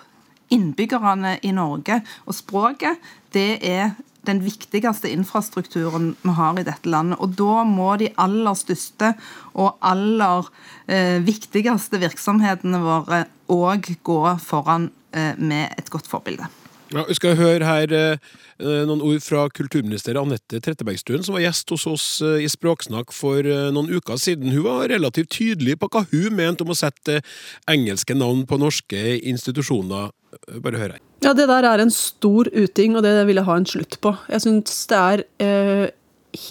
innbyggerne 0.50 1.40
i 1.44 1.52
Norge. 1.52 2.02
Og 2.26 2.36
språket, 2.36 2.98
det 3.34 3.60
er 3.62 3.92
den 4.28 4.42
viktigste 4.46 5.12
infrastrukturen 5.14 6.14
vi 6.24 6.36
har 6.38 6.60
i 6.60 6.66
dette 6.68 6.92
landet. 6.92 7.22
Og 7.22 7.36
da 7.40 7.64
må 7.68 7.96
de 8.02 8.12
aller 8.22 8.58
største 8.60 9.14
og 9.54 9.78
aller 9.86 10.52
eh, 10.88 11.18
viktigste 11.26 12.02
virksomhetene 12.02 12.84
våre 12.84 13.26
òg 13.52 13.94
gå 14.06 14.22
foran 14.44 14.92
eh, 15.14 15.34
med 15.38 15.74
et 15.80 15.92
godt 15.94 16.10
forbilde. 16.10 16.50
Ja, 16.94 17.02
vi 17.08 17.16
skal 17.18 17.34
høre 17.40 17.66
her 17.66 17.94
eh, 17.96 18.18
noen 18.62 19.02
ord 19.04 19.24
fra 19.26 19.48
kulturminister 19.50 20.20
Anette 20.22 20.62
Trettebergstuen, 20.62 21.24
som 21.26 21.36
var 21.36 21.44
gjest 21.44 21.74
hos 21.74 21.86
oss 21.90 22.06
eh, 22.24 22.44
i 22.46 22.50
Språksnakk 22.52 23.14
for 23.16 23.42
eh, 23.42 23.72
noen 23.74 23.90
uker 23.90 24.22
siden. 24.22 24.54
Hun 24.54 24.68
var 24.68 24.92
relativt 24.94 25.34
tydelig 25.34 25.80
på 25.82 25.90
hva 25.90 26.06
hun 26.12 26.38
mente 26.38 26.66
om 26.66 26.72
å 26.72 26.78
sette 26.78 27.24
engelske 27.72 28.18
navn 28.18 28.46
på 28.46 28.62
norske 28.62 29.02
institusjoner. 29.18 30.14
Bare 30.62 30.82
hør 30.82 30.96
her. 30.98 31.04
Ja, 31.26 31.34
det 31.34 31.48
der 31.50 31.66
er 31.66 31.82
en 31.82 31.94
stor 31.94 32.46
uting, 32.54 32.96
og 32.96 33.02
det 33.02 33.16
vil 33.26 33.40
jeg 33.40 33.48
ha 33.48 33.54
en 33.58 33.66
slutt 33.66 33.98
på. 34.04 34.12
Jeg 34.30 34.44
syns 34.44 34.84
det 34.92 34.98
er 35.00 35.24
eh, 35.42 35.86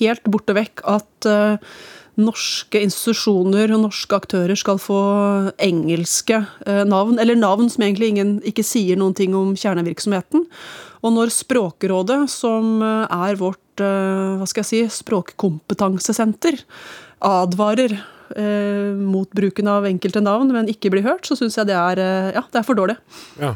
helt 0.00 0.24
borte 0.26 0.56
vekk 0.56 0.82
at 0.90 1.28
eh, 1.30 1.76
norske 2.18 2.80
institusjoner 2.82 3.70
og 3.74 3.84
norske 3.84 4.18
aktører 4.18 4.58
skal 4.58 4.80
få 4.82 4.98
engelske 5.62 6.40
eh, 6.66 6.82
navn, 6.90 7.20
eller 7.22 7.38
navn 7.38 7.70
som 7.70 7.86
egentlig 7.86 8.12
ingen 8.12 8.32
ikke 8.46 8.66
sier 8.66 8.98
noen 8.98 9.14
ting 9.14 9.36
om 9.38 9.52
kjernevirksomheten. 9.58 10.48
Og 11.04 11.12
når 11.12 11.30
Språkrådet, 11.34 12.24
som 12.32 12.80
eh, 12.82 13.14
er 13.14 13.38
vårt 13.38 13.82
eh, 13.82 14.34
hva 14.40 14.48
skal 14.50 14.64
jeg 14.64 14.70
si, 14.70 15.02
språkkompetansesenter, 15.02 16.58
advarer 17.24 17.94
eh, 17.94 18.90
mot 18.98 19.30
bruken 19.30 19.70
av 19.70 19.86
enkelte 19.90 20.24
navn, 20.24 20.50
men 20.54 20.70
ikke 20.72 20.90
blir 20.94 21.06
hørt, 21.06 21.30
så 21.30 21.38
syns 21.38 21.60
jeg 21.60 21.70
det 21.70 21.78
er, 21.78 22.02
ja, 22.34 22.42
det 22.42 22.62
er 22.62 22.66
for 22.66 22.78
dårlig. 22.78 22.98
Ja. 23.38 23.54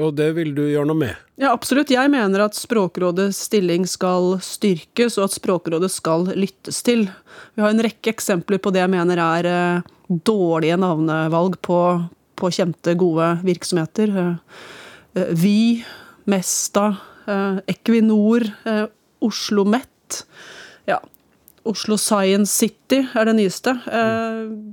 Og 0.00 0.14
det 0.16 0.30
vil 0.38 0.54
du 0.56 0.62
gjøre 0.64 0.88
noe 0.88 1.00
med? 1.02 1.18
Ja, 1.36 1.50
absolutt. 1.52 1.90
Jeg 1.92 2.08
mener 2.12 2.46
at 2.46 2.56
Språkrådets 2.56 3.42
stilling 3.48 3.84
skal 3.88 4.38
styrkes, 4.44 5.18
og 5.18 5.26
at 5.26 5.36
Språkrådet 5.36 5.90
skal 5.92 6.30
lyttes 6.32 6.80
til. 6.86 7.04
Vi 7.52 7.64
har 7.64 7.74
en 7.74 7.84
rekke 7.84 8.14
eksempler 8.14 8.62
på 8.62 8.72
det 8.72 8.80
jeg 8.80 8.92
mener 8.94 9.20
er 9.20 9.48
eh, 9.50 9.90
dårlige 10.08 10.78
navnevalg 10.80 11.58
på, 11.60 11.80
på 12.40 12.52
kjente, 12.56 12.96
gode 12.96 13.34
virksomheter. 13.44 14.16
Eh, 14.22 14.60
eh, 15.20 15.34
Vy, 15.36 15.58
Mesta, 16.30 16.92
Equinor, 17.70 18.42
Oslo 19.22 19.62
Met. 19.68 20.22
Ja, 20.88 20.96
Oslo 21.68 21.96
Science 22.00 22.50
City 22.50 23.02
er 23.14 23.28
det 23.28 23.36
nyeste. 23.38 23.76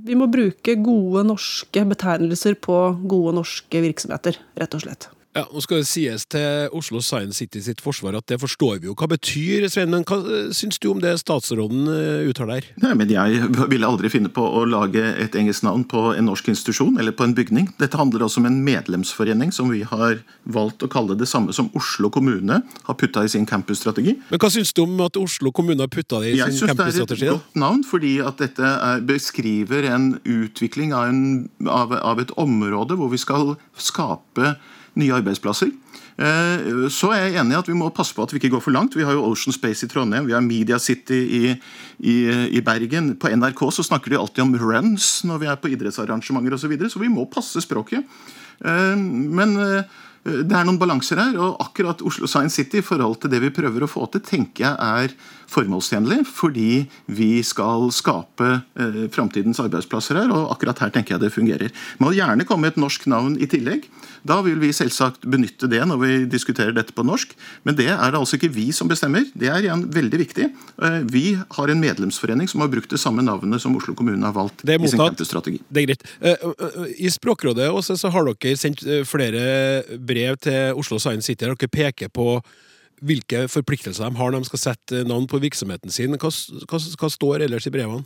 Vi 0.06 0.16
må 0.18 0.26
bruke 0.32 0.74
gode 0.82 1.22
norske 1.28 1.84
betegnelser 1.86 2.58
på 2.58 2.80
gode 3.06 3.36
norske 3.38 3.84
virksomheter, 3.84 4.40
rett 4.58 4.74
og 4.74 4.82
slett. 4.82 5.06
Ja, 5.30 5.44
Nå 5.46 5.60
skal 5.62 5.84
det 5.84 5.86
sies 5.86 6.24
til 6.26 6.72
Oslo 6.74 6.98
Science 7.06 7.38
City 7.38 7.60
sitt 7.62 7.78
forsvar 7.84 8.16
at 8.18 8.26
det 8.26 8.40
forstår 8.42 8.80
vi 8.82 8.88
jo 8.88 8.96
hva 8.98 9.06
betyr, 9.12 9.68
Svein. 9.70 9.92
Men 9.92 10.02
hva 10.08 10.16
eh, 10.26 10.48
syns 10.56 10.80
du 10.82 10.88
om 10.90 10.98
det 11.02 11.12
statsråden 11.20 11.86
eh, 11.86 12.26
uttaler? 12.26 12.66
Nei, 12.82 12.96
men 12.98 13.12
Jeg 13.12 13.44
ville 13.70 13.86
aldri 13.86 14.10
finne 14.10 14.32
på 14.34 14.42
å 14.42 14.64
lage 14.66 14.98
et 15.22 15.36
engelsk 15.38 15.62
navn 15.66 15.84
på 15.86 16.08
en 16.16 16.26
norsk 16.26 16.50
institusjon 16.50 16.98
eller 16.98 17.14
på 17.14 17.28
en 17.28 17.36
bygning. 17.36 17.68
Dette 17.78 18.00
handler 18.00 18.24
også 18.26 18.42
om 18.42 18.48
en 18.50 18.58
medlemsforening 18.66 19.54
som 19.54 19.70
vi 19.70 19.84
har 19.86 20.18
valgt 20.50 20.82
å 20.82 20.90
kalle 20.90 21.14
det 21.20 21.30
samme 21.30 21.54
som 21.54 21.70
Oslo 21.78 22.10
kommune 22.10 22.58
har 22.88 22.98
putta 22.98 23.22
i 23.22 23.30
sin 23.30 23.46
campusstrategi. 23.46 24.16
Men 24.32 24.42
Hva 24.42 24.50
syns 24.50 24.74
du 24.74 24.82
om 24.82 24.98
at 25.06 25.20
Oslo 25.20 25.54
kommune 25.54 25.86
har 25.86 25.92
putta 25.94 26.24
det 26.24 26.34
i 26.34 26.40
jeg 26.40 26.58
sin 26.58 26.72
campusstrategi? 26.72 26.90
Jeg 26.90 26.98
syns 26.98 27.14
det 27.14 27.22
er 27.22 27.30
et 27.30 27.38
godt 27.38 27.62
navn, 27.62 27.86
fordi 27.86 28.16
at 28.18 28.42
dette 28.42 28.74
er, 28.90 29.06
beskriver 29.06 29.86
en 29.94 30.10
utvikling 30.26 30.90
av, 30.90 31.14
en, 31.14 31.24
av, 31.70 31.94
av 32.02 32.26
et 32.26 32.34
område 32.34 32.98
hvor 32.98 33.14
vi 33.14 33.22
skal 33.22 33.54
skape 33.78 34.56
nye 34.98 35.14
arbeidsplasser. 35.14 35.70
Eh, 36.20 36.88
så 36.92 37.12
er 37.14 37.22
jeg 37.22 37.38
enig 37.40 37.54
i 37.54 37.60
at 37.60 37.70
vi 37.70 37.76
må 37.78 37.88
passe 37.94 38.16
på 38.16 38.24
at 38.26 38.34
vi 38.34 38.40
ikke 38.40 38.52
går 38.56 38.64
for 38.64 38.74
langt. 38.74 38.96
Vi 38.98 39.06
har 39.06 39.16
jo 39.16 39.24
Ocean 39.30 39.54
Space 39.56 39.86
i 39.86 39.90
Trondheim, 39.90 40.26
vi 40.28 40.36
har 40.36 40.44
Media 40.44 40.80
City 40.82 41.20
i, 41.38 41.54
i, 42.02 42.16
i 42.58 42.64
Bergen. 42.64 43.14
På 43.20 43.30
NRK 43.32 43.64
så 43.78 43.86
snakker 43.86 44.12
de 44.12 44.20
alltid 44.20 44.44
om 44.44 44.54
runs 44.60 45.08
når 45.28 45.42
vi 45.42 45.50
er 45.50 45.60
på 45.60 45.72
idrettsarrangementer 45.72 46.56
osv., 46.56 46.66
så, 46.66 46.72
videre, 46.74 46.92
så 46.92 47.02
vi 47.02 47.12
må 47.12 47.28
passe 47.30 47.62
språket. 47.64 48.04
Eh, 48.60 48.96
men 49.00 49.56
eh, 49.64 49.98
det 50.20 50.52
er 50.52 50.66
noen 50.68 50.80
balanser 50.80 51.16
her, 51.22 51.36
og 51.40 51.62
akkurat 51.64 52.02
Oslo 52.04 52.28
Science 52.28 52.58
City 52.58 52.82
i 52.82 52.84
forhold 52.84 53.22
til 53.22 53.32
det 53.32 53.40
vi 53.40 53.54
prøver 53.56 53.86
å 53.86 53.88
få 53.88 54.04
til, 54.12 54.24
tenker 54.26 54.66
jeg 54.66 54.76
er 54.76 55.14
formålstjenlig, 55.50 56.22
fordi 56.28 56.84
vi 57.10 57.30
skal 57.46 57.88
skape 57.94 58.50
eh, 58.78 59.00
framtidens 59.14 59.60
arbeidsplasser 59.62 60.20
her, 60.20 60.30
og 60.34 60.54
akkurat 60.54 60.82
her 60.84 60.94
tenker 60.94 61.16
jeg 61.16 61.24
det 61.24 61.32
fungerer. 61.34 61.74
Må 62.02 62.12
gjerne 62.16 62.46
komme 62.48 62.70
et 62.70 62.78
norsk 62.80 63.08
navn 63.10 63.36
i 63.40 63.48
tillegg. 63.50 63.88
Da 64.26 64.40
vil 64.44 64.58
vi 64.60 64.72
selvsagt 64.76 65.24
benytte 65.32 65.68
det 65.70 65.80
når 65.88 66.00
vi 66.02 66.12
diskuterer 66.30 66.74
dette 66.76 66.94
på 66.96 67.04
norsk, 67.06 67.32
men 67.64 67.76
det 67.78 67.88
er 67.92 68.12
det 68.12 68.20
altså 68.20 68.38
ikke 68.38 68.52
vi 68.52 68.68
som 68.76 68.90
bestemmer. 68.90 69.26
Det 69.34 69.50
er 69.50 69.64
igjen 69.64 69.86
veldig 69.92 70.22
viktig. 70.22 70.50
Eh, 70.50 70.98
vi 71.10 71.24
har 71.36 71.72
en 71.72 71.82
medlemsforening 71.82 72.50
som 72.50 72.64
har 72.64 72.70
brukt 72.72 72.92
det 72.92 73.00
samme 73.02 73.24
navnet 73.26 73.62
som 73.62 73.76
Oslo 73.78 73.96
kommune 73.98 74.22
har 74.26 74.36
valgt 74.36 74.64
i 74.64 74.78
sin 74.86 75.00
campusstrategi. 75.00 75.60
Det 75.68 75.82
er 75.82 75.90
greit. 75.90 76.06
Eh, 76.20 76.48
I 77.06 77.10
Språkrådet 77.10 77.70
også, 77.72 77.98
så 77.98 78.12
har 78.12 78.28
dere 78.28 78.56
sendt 78.60 78.84
eh, 78.86 79.04
flere 79.08 79.82
brev 79.98 80.38
til 80.44 80.78
Oslo 80.78 81.00
Science 81.00 81.26
City 81.26 81.40
der 81.40 81.54
dere 81.54 81.72
peker 81.72 82.10
på 82.12 82.40
hvilke 83.04 83.46
forpliktelser 83.50 84.08
de 84.08 84.20
har 84.20 84.32
når 84.32 84.44
de 84.44 84.50
skal 84.50 84.64
sette 84.64 85.04
navn 85.08 85.28
på 85.30 85.40
virksomheten 85.42 85.92
sin. 85.94 86.16
Hva, 86.20 86.32
hva, 86.70 86.80
hva 87.00 87.12
står 87.12 87.46
ellers 87.46 87.68
i 87.68 87.74
brevene? 87.74 88.04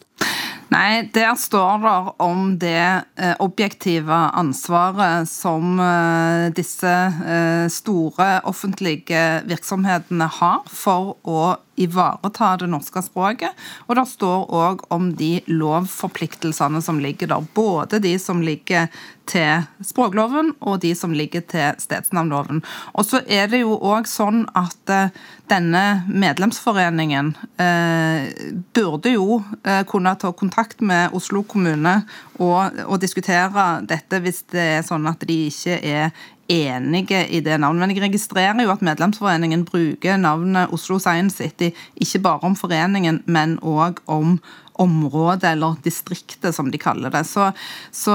Nei, 0.72 1.04
der 1.12 1.34
står 1.38 1.82
det 1.82 1.94
om 2.24 2.46
det 2.58 3.04
eh, 3.20 3.34
objektive 3.42 4.16
ansvaret 4.34 5.28
som 5.28 5.76
eh, 5.82 6.48
disse 6.56 6.90
eh, 6.90 7.66
store 7.70 8.40
offentlige 8.48 9.42
virksomhetene 9.48 10.28
har 10.40 10.64
for 10.70 11.14
å 11.28 11.54
ivareta 11.80 12.54
det 12.62 12.70
norske 12.70 13.02
språket. 13.04 13.52
Og 13.88 13.98
det 13.98 14.06
står 14.08 14.46
òg 14.54 14.86
om 14.94 15.10
de 15.18 15.36
lovforpliktelsene 15.50 16.80
som 16.84 17.02
ligger 17.02 17.34
der. 17.34 17.50
Både 17.54 18.00
de 18.02 18.14
som 18.22 18.42
ligger 18.44 18.88
til 19.28 19.64
språkloven 19.84 20.52
og 20.60 20.80
de 20.82 20.92
som 20.96 21.14
ligger 21.16 21.44
til 21.50 21.78
stedsnavnloven. 21.80 22.62
Og 22.94 23.06
så 23.08 23.22
er 23.26 23.48
det 23.52 23.62
jo 23.62 23.76
òg 23.78 24.08
sånn 24.10 24.44
at 24.56 24.92
eh, 24.92 25.14
denne 25.50 25.84
medlemsforeningen 26.08 27.32
eh, 27.60 28.28
burde 28.76 29.14
jo 29.14 29.40
eh, 29.62 29.82
kunne 29.88 30.14
ta 30.20 30.32
kontakt 30.36 30.84
med 30.84 31.16
Oslo 31.16 31.44
kommune 31.48 32.00
og, 32.38 32.80
og 32.86 33.00
diskutere 33.02 33.66
dette 33.88 34.20
hvis 34.24 34.44
det 34.54 34.68
er 34.78 34.86
sånn 34.86 35.08
at 35.10 35.24
de 35.28 35.40
ikke 35.48 35.80
er 35.80 36.14
enige 36.48 37.26
i 37.28 37.40
det 37.40 37.56
navnet. 37.60 37.80
Men 37.80 37.94
jeg 37.94 38.04
registrerer 38.04 38.60
jo 38.64 38.72
at 38.74 38.84
medlemsforeningen 38.84 39.64
bruker 39.68 40.20
navnet 40.20 40.72
Oslo 40.74 40.98
Science 40.98 41.40
City 41.40 41.72
ikke 41.94 42.20
bare 42.24 42.50
om 42.50 42.56
foreningen, 42.56 43.22
men 43.26 43.56
òg 43.62 44.02
om 44.06 44.38
området, 44.82 45.44
eller 45.54 45.76
distriktet, 45.84 46.54
som 46.54 46.70
de 46.70 46.80
kaller 46.80 47.12
det. 47.14 47.24
Så, 47.28 47.50
så, 47.94 48.14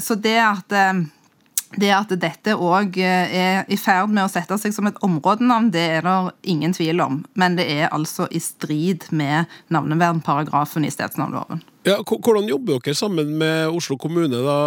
så 0.00 0.18
det 0.18 0.38
at 0.42 0.76
det 1.76 1.90
at 1.92 2.12
dette 2.16 2.54
òg 2.56 2.96
er 2.96 3.66
i 3.68 3.76
ferd 3.76 4.08
med 4.08 4.24
å 4.24 4.30
sette 4.32 4.56
seg 4.56 4.72
som 4.72 4.88
et 4.88 4.96
områdenavn, 5.04 5.68
det 5.74 5.84
er 5.98 6.06
det 6.06 6.14
ingen 6.48 6.72
tvil 6.72 7.02
om. 7.04 7.20
Men 7.36 7.58
det 7.58 7.66
er 7.68 7.92
altså 7.92 8.24
i 8.32 8.40
strid 8.40 9.04
med 9.12 9.50
navnevernparagrafen 9.74 10.86
i 10.88 10.92
stedsnavnloven. 10.94 11.60
Ja, 11.88 12.00
hvordan 12.08 12.48
jobber 12.48 12.80
dere 12.80 12.96
sammen 12.96 13.36
med 13.40 13.68
Oslo 13.68 13.98
kommune? 14.00 14.40
da? 14.44 14.58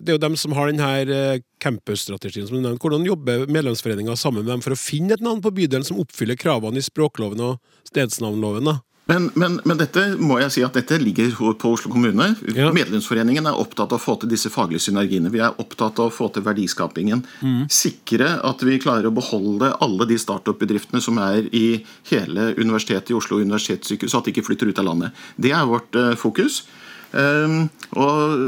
det 0.00 0.14
er 0.14 0.16
jo 0.16 0.22
dem 0.22 0.36
som 0.38 0.54
har 0.56 0.70
denne 0.70 0.88
eh, 1.12 1.42
campusstrategien 1.60 2.46
som 2.48 2.56
du 2.56 2.62
nevnte. 2.62 2.80
Hvordan 2.82 3.04
jobber 3.04 3.44
medlemsforeninga 3.52 4.16
sammen 4.16 4.44
med 4.44 4.54
dem 4.54 4.62
for 4.64 4.74
å 4.74 4.80
finne 4.80 5.16
et 5.16 5.24
navn 5.24 5.42
på 5.44 5.52
bydelen 5.56 5.84
som 5.86 6.00
oppfyller 6.00 6.38
kravene 6.40 6.80
i 6.80 6.84
språkloven 6.84 7.42
og 7.44 7.58
stedsnavnloven? 7.90 8.70
da? 8.70 8.78
Men, 9.10 9.30
men, 9.34 9.56
men, 9.66 9.78
dette 9.80 10.04
må 10.22 10.38
jeg 10.38 10.52
si 10.54 10.62
at 10.62 10.76
dette 10.78 10.98
ligger 11.02 11.32
på 11.58 11.72
Oslo 11.74 11.90
kommune. 11.90 12.28
Ja. 12.54 12.68
Medlemsforeningen 12.74 13.48
er 13.50 13.58
opptatt 13.58 13.90
av 13.90 13.98
å 13.98 14.02
få 14.02 14.14
til 14.22 14.30
disse 14.30 14.52
faglige 14.52 14.84
synergiene. 14.86 15.32
Vi 15.34 15.42
er 15.42 15.56
opptatt 15.62 15.98
av 15.98 16.10
å 16.10 16.14
få 16.14 16.28
til 16.34 16.44
verdiskapingen. 16.46 17.24
Mm. 17.42 17.64
Sikre 17.74 18.36
at 18.46 18.62
vi 18.66 18.78
klarer 18.82 19.10
å 19.10 19.14
beholde 19.14 19.72
alle 19.82 20.06
de 20.10 20.18
startup-bedriftene 20.20 21.02
som 21.02 21.18
er 21.22 21.48
i 21.50 21.80
hele 22.12 22.52
Universitetet 22.60 23.10
i 23.10 23.18
Oslo 23.18 23.40
universitetssykehus, 23.42 24.14
at 24.14 24.28
de 24.28 24.34
ikke 24.34 24.46
flytter 24.46 24.70
ut 24.70 24.82
av 24.82 24.86
landet. 24.92 25.24
Det 25.40 25.54
er 25.56 25.66
vårt 25.68 25.98
uh, 25.98 26.12
fokus. 26.18 26.62
Um, 27.10 27.64
og 27.98 28.38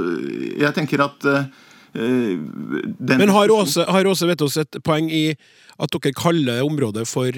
jeg 0.60 0.70
tenker 0.76 1.02
at 1.02 1.26
uh, 1.26 1.50
Men 1.92 3.34
har 3.34 3.50
Åse, 3.50 3.82
har 3.82 4.06
Åse 4.06 4.30
et 4.62 4.78
poeng 4.86 5.10
i 5.10 5.32
at 5.82 5.90
dere 5.96 6.14
kaller 6.14 6.62
området 6.62 7.08
for 7.10 7.34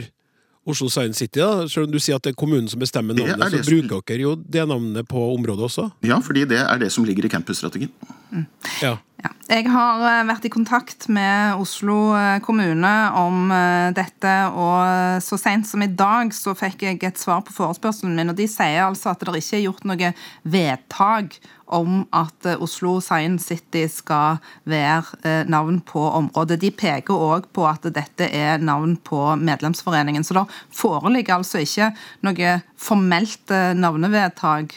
Oslo 0.64 0.88
Science 0.88 1.18
City, 1.21 1.40
da, 1.40 1.66
selv 1.68 1.88
om 1.88 1.92
du 1.92 2.00
sier 2.00 2.16
at 2.16 2.25
det 2.25 2.33
er 2.33 2.38
kommunen 2.40 2.68
som 2.73 2.80
bestemmer 2.80 3.16
navnet, 3.16 3.59
så 3.64 3.64
bruker 3.88 4.04
dere 4.09 4.25
jo 4.25 4.37
det 4.37 4.64
navnet 4.68 5.09
på 5.09 5.26
området 5.35 5.68
også? 5.68 5.90
Ja, 6.06 6.21
fordi 6.25 6.47
det 6.49 6.62
er 6.64 6.80
det 6.80 6.92
som 6.92 7.04
ligger 7.04 7.26
i 7.28 7.33
campusstrategien. 7.33 7.92
Mm. 8.30 8.47
Ja. 8.83 8.97
Ja. 9.25 9.30
Jeg 9.49 9.71
har 9.73 10.02
eh, 10.04 10.25
vært 10.28 10.44
i 10.44 10.52
kontakt 10.52 11.06
med 11.12 11.61
Oslo 11.62 12.12
eh, 12.16 12.40
kommune 12.44 12.92
om 13.16 13.52
eh, 13.54 13.88
dette, 13.97 14.33
og 14.52 15.21
så 15.25 15.38
sent 15.40 15.68
som 15.68 15.85
i 15.85 15.88
dag 15.88 16.33
så 16.37 16.52
fikk 16.59 16.85
jeg 16.85 17.00
et 17.06 17.21
svar 17.21 17.44
på 17.47 17.54
forespørselen 17.56 18.16
min, 18.18 18.33
og 18.33 18.38
de 18.40 18.49
sier 18.50 18.85
altså 18.85 19.14
at 19.14 19.25
det 19.25 19.40
ikke 19.40 19.61
er 19.61 19.66
gjort 19.68 19.87
noe 19.88 20.12
vedtak 20.56 21.38
om 21.75 22.04
at 22.14 22.47
Oslo 22.54 22.97
Science 23.02 23.49
City 23.50 23.85
skal 23.90 24.38
være 24.71 25.45
navn 25.50 25.81
på 25.87 26.02
området. 26.21 26.61
De 26.62 26.71
peker 26.75 27.14
òg 27.14 27.49
på 27.54 27.66
at 27.69 27.87
dette 27.95 28.28
er 28.28 28.62
navn 28.62 28.97
på 28.97 29.21
medlemsforeningen. 29.40 30.25
Så 30.25 30.37
det 30.38 30.45
foreligger 30.75 31.38
altså 31.38 31.64
ikke 31.64 31.90
noe 32.26 32.54
formelt 32.81 33.52
navnevedtak 33.78 34.76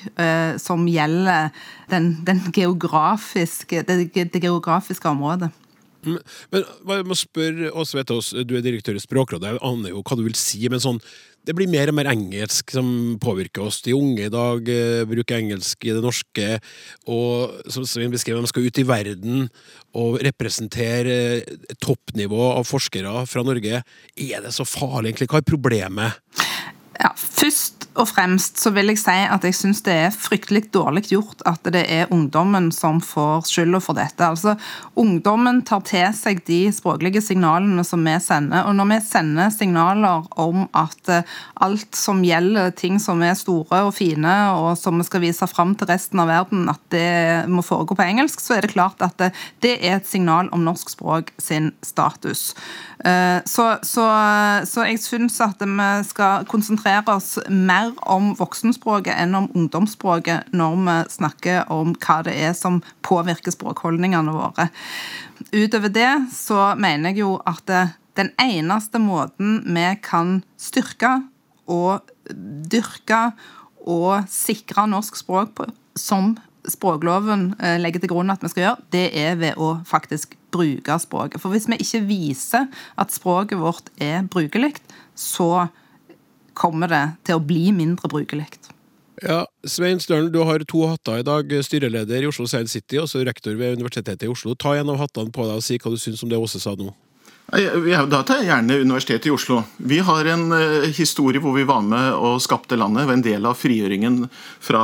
som 0.61 0.87
gjelder 0.89 1.53
den, 1.91 2.15
den 2.27 2.41
geografiske, 2.55 3.85
det, 3.87 4.01
det 4.15 4.43
geografiske 4.43 5.09
området. 5.09 5.51
Men 6.05 6.63
jeg 6.63 7.07
må 7.07 7.17
spørre 7.17 7.71
oss, 7.75 7.95
vet 7.97 8.11
oss, 8.13 8.33
Du 8.47 8.55
er 8.57 8.65
direktør 8.65 8.97
i 8.97 9.03
Språkrådet, 9.03 9.55
jeg 9.55 9.63
aner 9.65 9.93
jo 9.93 10.03
hva 10.03 10.17
du 10.19 10.23
vil 10.27 10.37
si, 10.37 10.61
men 10.71 10.83
sånn 10.83 11.01
det 11.47 11.55
blir 11.55 11.69
mer 11.71 11.87
og 11.91 11.95
mer 11.95 12.09
engelsk 12.11 12.73
som 12.75 12.89
påvirker 13.23 13.63
oss. 13.69 13.79
De 13.85 13.95
unge 13.95 14.27
i 14.27 14.33
dag 14.33 14.67
eh, 14.71 15.05
bruker 15.07 15.39
engelsk 15.39 15.87
i 15.87 15.93
det 15.95 16.03
norske, 16.03 16.47
og 17.07 17.71
som 17.71 17.87
Svein 17.87 18.11
beskrev, 18.11 18.41
de 18.43 18.51
skal 18.51 18.67
ut 18.67 18.81
i 18.81 18.87
verden 18.87 19.47
og 19.97 20.19
representere 20.27 21.41
toppnivå 21.83 22.51
av 22.51 22.67
forskere 22.67 23.23
fra 23.31 23.45
Norge. 23.47 23.81
Er 24.19 24.43
det 24.43 24.53
så 24.55 24.67
farlig, 24.67 25.13
egentlig? 25.13 25.31
Hva 25.31 25.41
er 25.41 25.47
problemet? 25.47 26.43
Ja, 26.97 27.13
Først 27.15 27.76
og 27.97 28.09
fremst 28.09 28.61
så 28.61 28.71
vil 28.75 28.91
jeg 28.91 29.01
si 29.01 29.15
at 29.27 29.45
jeg 29.45 29.55
syns 29.57 29.83
det 29.85 29.95
er 30.07 30.15
fryktelig 30.15 30.67
dårlig 30.75 31.07
gjort 31.09 31.41
at 31.49 31.65
det 31.73 31.83
er 31.91 32.11
ungdommen 32.13 32.69
som 32.75 33.01
får 33.03 33.47
skylda 33.49 33.81
for 33.83 33.97
dette. 33.97 34.27
Altså, 34.27 34.57
Ungdommen 34.97 35.59
tar 35.65 35.83
til 35.85 36.07
seg 36.17 36.39
de 36.47 36.71
språklige 36.73 37.21
signalene 37.21 37.83
som 37.85 38.01
vi 38.05 38.15
sender. 38.23 38.65
Og 38.65 38.73
når 38.77 38.89
vi 38.89 38.97
sender 39.05 39.51
signaler 39.53 40.25
om 40.41 40.65
at 40.77 41.11
eh, 41.13 41.35
alt 41.61 41.97
som 41.97 42.23
gjelder 42.25 42.73
ting 42.77 42.97
som 43.01 43.21
er 43.25 43.37
store 43.37 43.83
og 43.85 43.93
fine, 43.97 44.33
og 44.57 44.71
som 44.79 44.97
vi 44.97 45.05
skal 45.05 45.21
vise 45.21 45.49
fram 45.49 45.75
til 45.77 45.89
resten 45.91 46.21
av 46.23 46.31
verden, 46.31 46.65
at 46.71 46.81
det 46.93 47.45
må 47.51 47.61
foregå 47.65 47.97
på 47.97 48.07
engelsk, 48.07 48.41
så 48.41 48.57
er 48.57 48.65
det 48.65 48.73
klart 48.73 49.03
at 49.05 49.17
det, 49.21 49.31
det 49.65 49.75
er 49.77 49.99
et 49.99 50.09
signal 50.09 50.49
om 50.55 50.65
norsk 50.65 50.95
språk 50.95 51.29
sin 51.41 51.71
status. 51.85 52.55
Eh, 53.05 53.37
så, 53.45 53.67
så, 53.85 54.07
så 54.65 54.87
jeg 54.89 55.03
syns 55.03 55.37
at 55.45 55.61
vi 55.61 55.89
skal 56.09 56.47
konsentrere 56.49 57.13
oss 57.13 57.35
mer 57.49 57.86
om 58.09 58.33
voksenspråket 58.37 59.15
enn 59.17 59.35
om 59.37 59.49
ungdomsspråket 59.57 60.51
når 60.55 60.75
vi 60.87 60.97
snakker 61.17 61.71
om 61.73 61.93
hva 61.95 62.19
det 62.27 62.35
er 62.47 62.55
som 62.57 62.81
påvirker 63.05 63.55
språkholdningene 63.55 64.33
våre. 64.35 64.69
Utover 65.53 65.93
det 65.93 66.11
så 66.35 66.73
mener 66.79 67.13
jeg 67.13 67.23
jo 67.23 67.37
at 67.47 67.71
den 68.17 68.31
eneste 68.41 68.99
måten 69.01 69.61
vi 69.67 69.87
kan 70.03 70.41
styrke 70.57 71.19
og 71.69 72.07
dyrke 72.71 73.31
og 73.87 74.27
sikre 74.31 74.87
norsk 74.89 75.19
språk 75.21 75.53
på, 75.57 75.67
som 75.95 76.35
språkloven 76.67 77.53
eh, 77.63 77.77
legger 77.79 78.03
til 78.03 78.11
grunn 78.11 78.33
at 78.33 78.43
vi 78.43 78.51
skal 78.51 78.65
gjøre, 78.65 78.85
det 78.91 79.05
er 79.15 79.37
ved 79.39 79.59
å 79.61 79.77
faktisk 79.87 80.35
bruke 80.53 80.97
språket. 80.99 81.41
For 81.41 81.53
hvis 81.53 81.67
vi 81.71 81.79
ikke 81.83 82.03
viser 82.09 82.67
at 82.99 83.13
språket 83.15 83.61
vårt 83.61 83.91
er 84.03 84.25
brukelig, 84.27 84.75
så 85.15 85.67
kommer 86.57 86.91
det 86.91 87.05
til 87.27 87.37
å 87.37 87.43
bli 87.43 87.69
mindre 87.75 88.09
brukelig. 88.11 88.47
Ja, 89.23 89.47
Svein 89.65 90.01
Stølen, 90.01 90.29
du 90.29 90.43
har 90.45 90.61
to 90.69 90.83
hatter 90.91 91.23
i 91.23 91.25
dag. 91.25 91.49
Styreleder 91.65 92.21
i 92.21 92.29
Oslo 92.29 92.45
Science 92.45 92.75
City 92.75 92.99
og 93.01 93.09
rektor 93.25 93.55
ved 93.57 93.79
Universitetet 93.79 94.27
i 94.27 94.29
Oslo. 94.29 94.53
Ta 94.53 94.75
en 94.77 94.91
av 94.93 94.99
hattene 95.01 95.33
på 95.33 95.47
deg 95.47 95.57
og 95.57 95.65
si 95.65 95.79
hva 95.81 95.93
du 95.93 95.97
syns 96.01 96.21
om 96.25 96.29
det 96.29 96.37
Åse 96.37 96.61
sa 96.61 96.75
nå. 96.77 96.91
Da 97.47 98.21
tar 98.27 98.41
jeg 98.41 98.49
gjerne 98.49 98.81
Universitetet 98.83 99.29
i 99.29 99.33
Oslo. 99.33 99.61
Vi 99.79 100.01
har 100.03 100.27
en 100.33 100.49
uh, 100.51 100.87
historie 100.93 101.41
hvor 101.41 101.55
vi 101.55 101.65
var 101.65 101.81
med 101.81 102.11
og 102.13 102.41
skapte 102.43 102.77
landet. 102.77 103.07
Var 103.07 103.17
en 103.17 103.25
del 103.25 103.47
av 103.49 103.57
frigjøringen 103.57 104.25
fra 104.61 104.83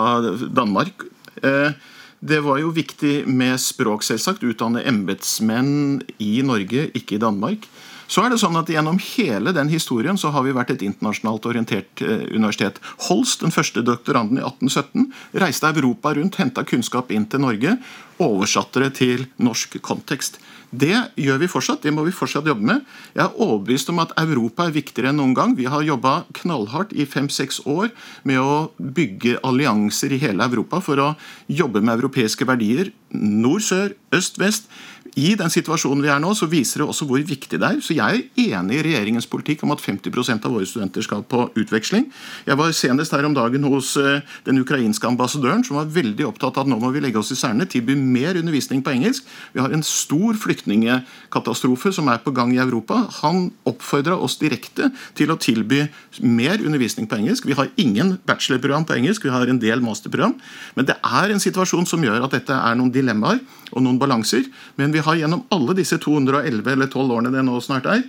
Danmark. 0.55 1.05
Uh, 1.43 1.75
det 2.23 2.39
var 2.45 2.61
jo 2.61 2.71
viktig 2.71 3.25
med 3.27 3.59
språk, 3.59 4.05
selvsagt. 4.07 4.45
Utdanne 4.47 4.81
embetsmenn 4.87 5.99
i 6.23 6.37
Norge, 6.47 6.87
ikke 6.95 7.19
i 7.19 7.21
Danmark. 7.21 7.67
Så 8.07 8.23
er 8.23 8.33
det 8.33 8.39
sånn 8.41 8.57
at 8.59 8.69
Gjennom 8.73 8.97
hele 9.01 9.53
den 9.55 9.69
historien 9.69 10.17
så 10.19 10.31
har 10.33 10.45
vi 10.45 10.55
vært 10.55 10.73
et 10.73 10.85
internasjonalt 10.85 11.45
orientert 11.49 12.01
eh, 12.01 12.25
universitet. 12.33 12.79
Holst, 13.07 13.43
den 13.43 13.53
første 13.53 13.83
doktoranden 13.85 14.39
i 14.39 14.45
1817, 14.45 15.11
reiste 15.43 15.69
Europa 15.69 16.15
rundt, 16.17 16.39
henta 16.41 16.65
kunnskap 16.67 17.13
inn 17.13 17.27
til 17.29 17.43
Norge, 17.43 17.77
oversatte 18.23 18.83
det 18.83 18.91
til 18.99 19.27
norsk 19.41 19.79
kontekst. 19.85 20.39
Det 20.73 20.95
gjør 21.21 21.37
vi 21.43 21.49
fortsatt, 21.51 21.83
det 21.85 21.93
må 21.93 22.01
vi 22.07 22.13
fortsatt 22.15 22.47
jobbe 22.49 22.65
med. 22.65 22.85
Jeg 23.13 23.21
er 23.27 23.41
overbevist 23.45 23.91
om 23.93 24.01
at 24.01 24.13
Europa 24.17 24.65
er 24.65 24.73
viktigere 24.73 25.11
enn 25.11 25.19
noen 25.21 25.35
gang. 25.37 25.53
Vi 25.57 25.67
har 25.69 25.85
jobba 25.85 26.23
knallhardt 26.39 26.95
i 26.97 27.05
fem-seks 27.09 27.61
år 27.69 27.91
med 28.25 28.41
å 28.41 28.71
bygge 28.77 29.37
allianser 29.45 30.15
i 30.15 30.21
hele 30.23 30.47
Europa 30.49 30.81
for 30.81 31.01
å 31.01 31.11
jobbe 31.45 31.83
med 31.83 31.99
europeiske 31.99 32.47
verdier. 32.49 32.89
Nord, 33.13 33.61
sør, 33.67 33.93
øst, 34.17 34.41
vest 34.41 34.71
i 35.19 35.33
den 35.37 35.51
situasjonen 35.53 36.01
vi 36.01 36.09
er 36.09 36.21
nå, 36.21 36.31
så 36.33 36.47
viser 36.49 36.81
det 36.81 36.87
også 36.89 37.05
hvor 37.05 37.21
viktig 37.21 37.59
det 37.61 37.67
er. 37.67 37.81
Så 37.85 37.93
jeg 37.93 38.23
er 38.23 38.55
enig 38.57 38.79
i 38.79 38.83
regjeringens 38.87 39.27
politikk 39.29 39.61
om 39.65 39.73
at 39.75 39.81
50% 39.83 40.47
av 40.47 40.55
våre 40.55 40.65
studenter 40.65 41.05
skal 41.05 41.21
på 41.29 41.45
utveksling. 41.59 42.07
Jeg 42.47 42.57
var 42.57 42.73
senest 42.73 43.13
her 43.13 43.27
om 43.27 43.35
dagen 43.37 43.67
hos 43.69 43.93
eh, 44.01 44.23
den 44.47 44.61
ukrainske 44.63 45.05
ambassadøren, 45.05 45.61
som 45.67 45.77
var 45.77 45.91
veldig 45.93 46.25
opptatt 46.31 46.57
av 46.57 46.65
at 46.65 46.71
nå 46.71 46.79
må 46.81 46.89
vi 46.95 47.03
legge 47.03 47.21
oss 47.21 47.29
i 47.35 47.37
særene, 47.37 47.69
tilby 47.69 47.93
mer 47.99 48.39
undervisning 48.41 48.81
på 48.85 48.95
engelsk. 48.95 49.29
Vi 49.53 49.61
har 49.61 49.75
en 49.75 49.85
stor 49.85 50.39
flyktningkatastrofe 50.41 51.93
som 51.93 52.09
er 52.09 52.23
på 52.25 52.33
gang 52.33 52.55
i 52.55 52.61
Europa. 52.63 53.03
Han 53.21 53.51
oppfordra 53.69 54.17
oss 54.17 54.39
direkte 54.41 54.89
til 55.19 55.29
å 55.29 55.37
tilby 55.37 55.83
mer 56.25 56.57
undervisning 56.57 57.09
på 57.09 57.21
engelsk. 57.21 57.45
Vi 57.45 57.57
har 57.59 57.69
ingen 57.77 58.15
bachelorprogram 58.25 58.89
på 58.89 58.97
engelsk, 58.97 59.29
vi 59.29 59.35
har 59.35 59.45
en 59.45 59.61
del 59.61 59.85
masterprogram. 59.85 60.39
Men 60.73 60.89
det 60.89 60.97
er 60.97 61.29
en 61.29 61.43
situasjon 61.43 61.85
som 61.89 62.01
gjør 62.01 62.25
at 62.25 62.33
dette 62.33 62.57
er 62.57 62.79
noen 62.79 62.93
dilemmaer 62.93 63.43
og 63.73 63.81
noen 63.85 63.99
balanser. 64.01 64.45
Men 64.79 64.93
vi 64.93 65.02
har 65.05 65.19
gjennom 65.19 65.45
alle 65.53 65.75
disse 65.77 65.99
211 66.01 66.71
eller 66.75 66.89
12 66.89 67.15
årene 67.17 67.33
det 67.33 67.43
nå 67.45 67.59
snart 67.63 67.87
er, 67.89 68.03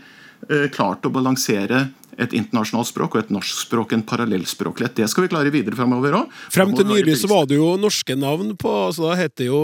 eh, 0.49 0.69
klart 0.73 1.07
å 1.07 1.13
balansere 1.13 1.89
et 2.21 2.35
internasjonalt 2.37 2.89
språk 2.89 3.17
og 3.17 3.23
et 3.25 3.31
norsk 3.35 3.65
språk, 3.65 3.93
en 3.95 4.05
parallellspråklighet. 4.07 4.95
Det 4.95 5.09
skal 5.11 5.27
vi 5.27 5.31
klare 5.33 5.53
videre 5.55 5.77
fremover 5.79 6.17
òg. 6.21 6.35
Frem 6.53 6.75
til 6.77 6.87
nylig 6.87 7.17
så 7.21 7.31
var 7.31 7.49
det 7.51 7.59
jo 7.59 7.73
norske 7.81 8.17
navn 8.19 8.55
på 8.61 8.71
altså 8.87 9.09
Da 9.09 9.17
het 9.19 9.35
det 9.41 9.49
jo 9.49 9.61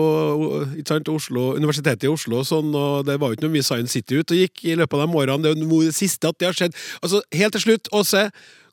sant, 0.86 1.08
Oslo, 1.08 1.54
Universitetet 1.56 2.08
i 2.08 2.12
Oslo, 2.12 2.40
og 2.42 2.48
sånn, 2.48 2.74
og 2.74 3.06
det 3.06 3.18
var 3.20 3.30
jo 3.30 3.38
ikke 3.38 3.46
noe 3.46 3.56
mye 3.56 3.66
Science 3.66 3.94
City 3.94 4.20
ut 4.20 4.34
og 4.34 4.42
gikk 4.42 4.64
i 4.66 4.78
løpet 4.78 4.98
av 4.98 5.06
de 5.06 5.20
årene. 5.22 5.42
Det 5.42 5.52
er 5.52 5.62
jo 5.62 5.82
det 5.86 5.94
siste 5.96 6.30
at 6.30 6.38
det 6.38 6.50
har 6.50 6.58
skjedd. 6.58 6.74
Altså, 7.02 7.22
Helt 7.30 7.56
til 7.56 7.66
slutt, 7.68 7.92
Åse. 7.94 8.30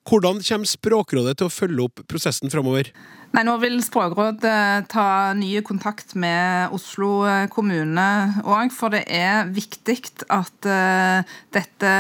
Hvordan 0.08 0.40
kommer 0.40 0.70
Språkrådet 0.70 1.38
til 1.38 1.50
å 1.50 1.52
følge 1.52 1.84
opp 1.84 2.04
prosessen 2.08 2.52
framover? 2.52 2.90
Nei, 3.36 3.44
Nå 3.44 3.58
vil 3.60 3.82
Språkrådet 3.84 4.88
ta 4.92 5.34
nye 5.38 5.62
kontakt 5.66 6.16
med 6.16 6.74
Oslo 6.76 7.26
kommune 7.52 8.08
òg, 8.48 8.72
for 8.74 8.94
det 8.96 9.04
er 9.12 9.52
viktig 9.52 10.00
at 10.32 10.68
uh, 10.70 11.38
dette 11.56 11.94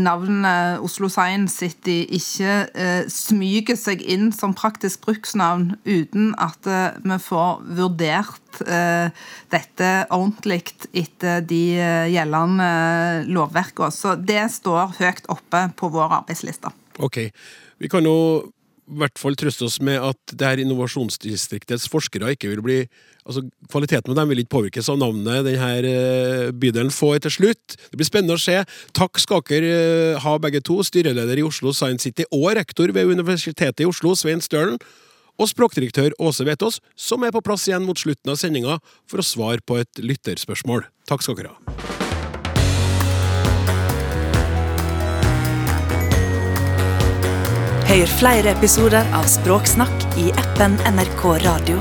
navnet 0.00 0.80
Oslo 0.80 1.10
Science 1.12 1.58
City 1.60 2.06
ikke 2.16 3.04
smyger 3.12 3.76
seg 3.76 4.00
inn 4.08 4.30
som 4.32 4.54
praktisk 4.56 5.02
bruksnavn 5.04 5.74
uten 5.84 6.30
at 6.40 6.64
vi 7.04 7.18
får 7.20 7.60
vurdert 7.76 8.62
dette 9.52 9.90
ordentlig 10.08 10.72
etter 10.96 11.44
de 11.44 11.60
gjeldende 12.14 12.70
lovverkene. 13.28 13.92
Så 13.92 14.14
det 14.16 14.46
står 14.56 14.96
høyt 15.02 15.28
oppe 15.28 15.66
på 15.76 15.92
vår 15.92 16.16
arbeidsliste. 16.22 16.72
Ok, 17.04 17.20
vi 17.76 17.92
kan 17.92 18.08
i 18.08 18.16
hvert 18.98 19.20
fall 19.20 19.36
trøste 19.38 19.66
oss 19.66 19.78
med 19.84 20.00
at 20.02 20.34
det 20.34 20.46
her 20.46 20.62
innovasjonsdistriktets 20.62 21.88
forskere 21.90 22.34
ikke 22.34 22.50
vil 22.52 22.62
bli 22.64 22.78
altså 23.20 23.44
Kvaliteten 23.70 24.10
med 24.10 24.18
dem 24.18 24.30
vil 24.32 24.40
ikke 24.42 24.54
påvirkes 24.56 24.88
av 24.90 24.98
navnet 24.98 25.44
denne 25.46 25.68
eh, 25.86 26.48
bydelen 26.56 26.90
får 26.94 27.20
til 27.26 27.34
slutt. 27.36 27.76
Det 27.92 28.00
blir 28.00 28.08
spennende 28.08 28.38
å 28.38 28.40
se. 28.40 28.56
Takk 28.96 29.20
skal 29.22 29.44
dere 29.46 29.74
eh, 29.76 30.22
ha 30.24 30.32
begge 30.42 30.62
to, 30.66 30.80
styreleder 30.86 31.38
i 31.38 31.44
Oslo 31.46 31.74
Science 31.76 32.08
City 32.08 32.26
og 32.34 32.48
rektor 32.58 32.90
ved 32.96 33.12
Universitetet 33.12 33.84
i 33.84 33.88
Oslo, 33.88 34.16
Svein 34.18 34.42
Stølen, 34.42 34.80
og 35.40 35.48
språkdirektør 35.48 36.16
Åse 36.20 36.44
Vetås, 36.48 36.80
som 36.98 37.22
er 37.24 37.32
på 37.36 37.44
plass 37.44 37.68
igjen 37.68 37.86
mot 37.86 37.98
slutten 37.98 38.32
av 38.32 38.40
sendinga 38.40 38.80
for 39.08 39.22
å 39.22 39.26
svare 39.26 39.64
på 39.64 39.78
et 39.80 40.02
lytterspørsmål. 40.02 40.88
Takk 41.08 41.24
skal 41.24 41.38
dere 41.38 41.54
ha. 41.54 41.89
Hør 47.90 48.06
flere 48.20 48.52
episoder 48.54 49.08
av 49.18 49.24
Språksnakk 49.26 50.04
i 50.22 50.28
appen 50.38 50.76
NRK 50.86 51.24
Radio. 51.42 51.80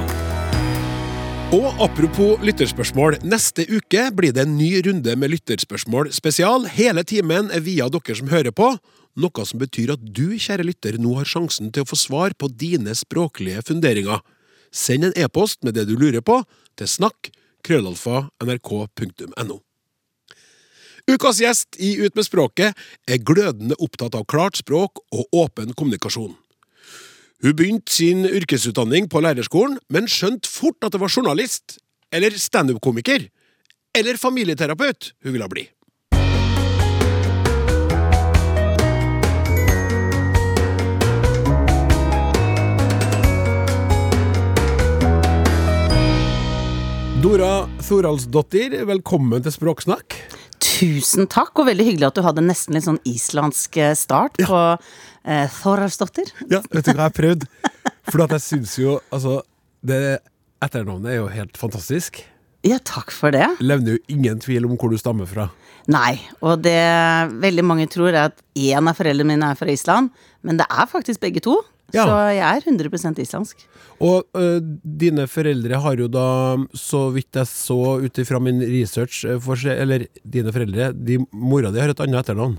Og 1.54 1.84
apropos 1.86 2.42
lytterspørsmål. 2.42 3.20
Neste 3.30 3.68
uke 3.70 4.08
blir 4.18 4.34
det 4.34 4.48
en 4.48 4.56
ny 4.58 4.72
runde 4.88 5.14
med 5.14 5.30
lytterspørsmål 5.36 6.10
spesial. 6.10 6.66
Hele 6.74 7.06
timen 7.06 7.54
er 7.54 7.62
via 7.62 7.92
dere 7.94 8.18
som 8.18 8.34
hører 8.34 8.50
på. 8.50 8.72
Noe 9.22 9.46
som 9.46 9.62
betyr 9.62 9.94
at 9.94 10.02
du, 10.02 10.34
kjære 10.34 10.66
lytter, 10.72 10.98
nå 10.98 11.14
har 11.20 11.30
sjansen 11.30 11.70
til 11.70 11.86
å 11.86 11.92
få 11.92 12.02
svar 12.08 12.34
på 12.34 12.50
dine 12.58 12.98
språklige 12.98 13.62
funderinger. 13.70 14.26
Send 14.74 15.12
en 15.12 15.14
e-post 15.14 15.62
med 15.62 15.78
det 15.78 15.86
du 15.92 15.94
lurer 15.94 16.26
på, 16.26 16.42
til 16.74 16.90
snakk. 16.90 17.30
Ukas 21.10 21.40
gjest 21.42 21.80
i 21.82 21.96
Ut 22.06 22.14
med 22.14 22.26
språket 22.28 22.78
er 23.10 23.22
glødende 23.26 23.74
opptatt 23.82 24.14
av 24.14 24.28
klart 24.30 24.60
språk 24.60 25.00
og 25.10 25.34
åpen 25.34 25.72
kommunikasjon. 25.74 26.36
Hun 27.42 27.56
begynte 27.58 27.90
sin 27.96 28.28
yrkesutdanning 28.30 29.08
på 29.10 29.24
lærerskolen, 29.26 29.80
men 29.90 30.06
skjønte 30.06 30.46
fort 30.46 30.86
at 30.86 30.94
det 30.94 31.02
var 31.02 31.10
journalist, 31.10 31.80
eller 32.14 32.38
standup-komiker, 32.38 33.26
eller 33.98 34.22
familieterapeut 34.22 35.14
hun 35.26 35.34
ville 35.34 35.50
bli. 35.50 35.66
Dora 47.20 47.66
Thoralsdottir, 47.82 48.84
velkommen 48.86 49.42
til 49.42 49.58
Språksnakk. 49.58 50.39
Tusen 50.80 51.28
takk, 51.28 51.52
og 51.60 51.68
veldig 51.68 51.86
hyggelig 51.90 52.08
at 52.08 52.18
du 52.18 52.24
hadde 52.24 52.44
nesten 52.46 52.78
litt 52.78 52.88
sånn 52.88 53.02
islandsk 53.08 53.80
eh, 53.82 53.96
start 54.00 54.40
på 54.40 54.60
eh, 54.72 55.46
Thoralsdottir. 55.60 56.32
Ja, 56.48 56.62
vet 56.72 56.88
du 56.88 56.94
hva 56.94 56.96
jeg 56.96 57.06
har 57.06 57.16
prøvd? 57.18 57.48
For 58.10 58.24
at 58.24 58.36
jeg 58.38 58.46
syns 58.46 58.78
jo 58.80 58.98
Altså, 59.14 59.42
det 59.86 60.20
etternavnet 60.64 61.12
er 61.14 61.20
jo 61.20 61.28
helt 61.32 61.60
fantastisk. 61.60 62.22
Ja, 62.68 62.80
takk 62.84 63.12
for 63.16 63.32
det. 63.36 63.46
Levner 63.64 63.96
jo 63.96 64.04
ingen 64.12 64.40
tvil 64.44 64.68
om 64.68 64.76
hvor 64.80 64.92
du 64.92 64.98
stammer 65.00 65.28
fra. 65.30 65.48
Nei, 65.90 66.20
og 66.44 66.62
det 66.66 66.80
veldig 67.42 67.64
mange 67.66 67.88
tror 67.92 68.12
er 68.12 68.30
at 68.30 68.42
én 68.60 68.90
av 68.92 68.98
foreldrene 68.98 69.32
mine 69.32 69.52
er 69.52 69.60
fra 69.60 69.72
Island, 69.72 70.12
men 70.46 70.60
det 70.60 70.68
er 70.68 70.90
faktisk 70.92 71.24
begge 71.24 71.44
to. 71.46 71.56
Ja. 71.96 72.04
Så 72.06 72.16
jeg 72.36 72.46
er 72.46 72.66
100% 72.70 73.20
islandsk. 73.24 73.64
Og 74.00 74.24
øh, 74.38 74.60
dine 74.84 75.26
foreldre 75.28 75.80
har 75.84 75.96
jo 76.00 76.08
da, 76.08 76.26
så 76.78 77.10
vidt 77.12 77.36
jeg 77.36 77.48
så 77.52 77.78
ut 78.06 78.20
ifra 78.22 78.40
min 78.40 78.62
research 78.62 79.26
for, 79.44 79.60
Eller 79.68 80.06
dine 80.24 80.54
foreldre, 80.56 80.92
de, 80.94 81.18
mora 81.34 81.72
di 81.74 81.82
har 81.82 81.90
et 81.92 82.00
annet 82.06 82.22
etternavn. 82.22 82.58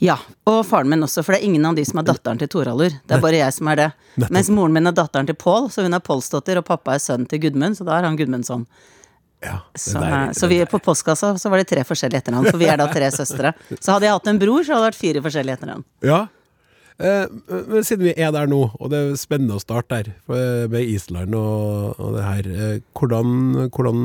Ja, 0.00 0.16
og 0.48 0.62
faren 0.66 0.88
min 0.88 1.02
også, 1.04 1.24
for 1.26 1.34
det 1.36 1.42
er 1.42 1.48
ingen 1.50 1.66
av 1.68 1.74
de 1.76 1.84
som 1.84 2.00
er 2.00 2.08
datteren 2.08 2.38
til 2.40 2.48
Toralur. 2.48 2.94
Det 3.04 3.18
er 3.18 3.20
bare 3.24 3.40
jeg 3.42 3.52
som 3.58 3.68
er 3.68 3.76
det. 3.82 3.88
Mens 4.30 4.48
moren 4.48 4.72
min 4.78 4.86
er 4.88 4.96
datteren 4.96 5.28
til 5.28 5.36
Pål, 5.36 5.68
så 5.74 5.84
hun 5.84 5.92
er 5.98 6.00
Pålsdotter, 6.04 6.62
og 6.62 6.64
pappa 6.70 6.94
er 6.96 7.02
sønnen 7.04 7.28
til 7.28 7.42
Gudmund, 7.44 7.76
så 7.76 7.84
da 7.84 7.98
er 7.98 8.08
han 8.08 8.16
Gudmundsson. 8.16 8.64
Ja, 9.44 9.60
som, 9.78 10.00
der- 10.02 10.32
så 10.34 10.48
vi 10.50 10.56
på 10.66 10.80
postkassa 10.82 11.36
så 11.38 11.50
var 11.52 11.60
det 11.60 11.68
tre 11.70 11.84
forskjellige 11.86 12.24
etternavn, 12.24 12.48
for 12.50 12.58
vi 12.58 12.66
er 12.66 12.80
da 12.80 12.88
tre 12.90 13.06
søstre. 13.14 13.52
Så 13.78 13.92
hadde 13.94 14.08
jeg 14.08 14.16
hatt 14.16 14.26
en 14.32 14.40
bror, 14.40 14.64
så 14.66 14.72
hadde 14.74 14.82
det 14.82 14.88
vært 14.88 14.98
fire 15.04 15.22
forskjellige 15.22 15.54
etternavn. 15.60 15.84
Ja. 16.02 16.24
Eh, 16.98 17.26
men 17.70 17.84
siden 17.86 18.08
vi 18.08 18.14
er 18.16 18.32
der 18.34 18.48
nå, 18.50 18.64
og 18.74 18.90
det 18.90 18.98
er 18.98 19.20
spennende 19.20 19.54
å 19.58 19.62
starte 19.62 20.00
der 20.00 20.08
eh, 20.34 20.64
med 20.70 20.82
Island 20.82 21.36
og, 21.38 21.94
og 22.02 22.16
det 22.16 22.24
her, 22.26 22.48
eh, 22.50 22.80
hvordan, 22.98 23.68
hvordan, 23.70 24.00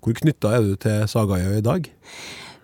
hvor 0.00 0.16
knytta 0.22 0.54
er 0.56 0.64
du 0.64 0.78
til 0.80 1.04
Sagaøya 1.12 1.58
i 1.58 1.66
dag? 1.66 1.90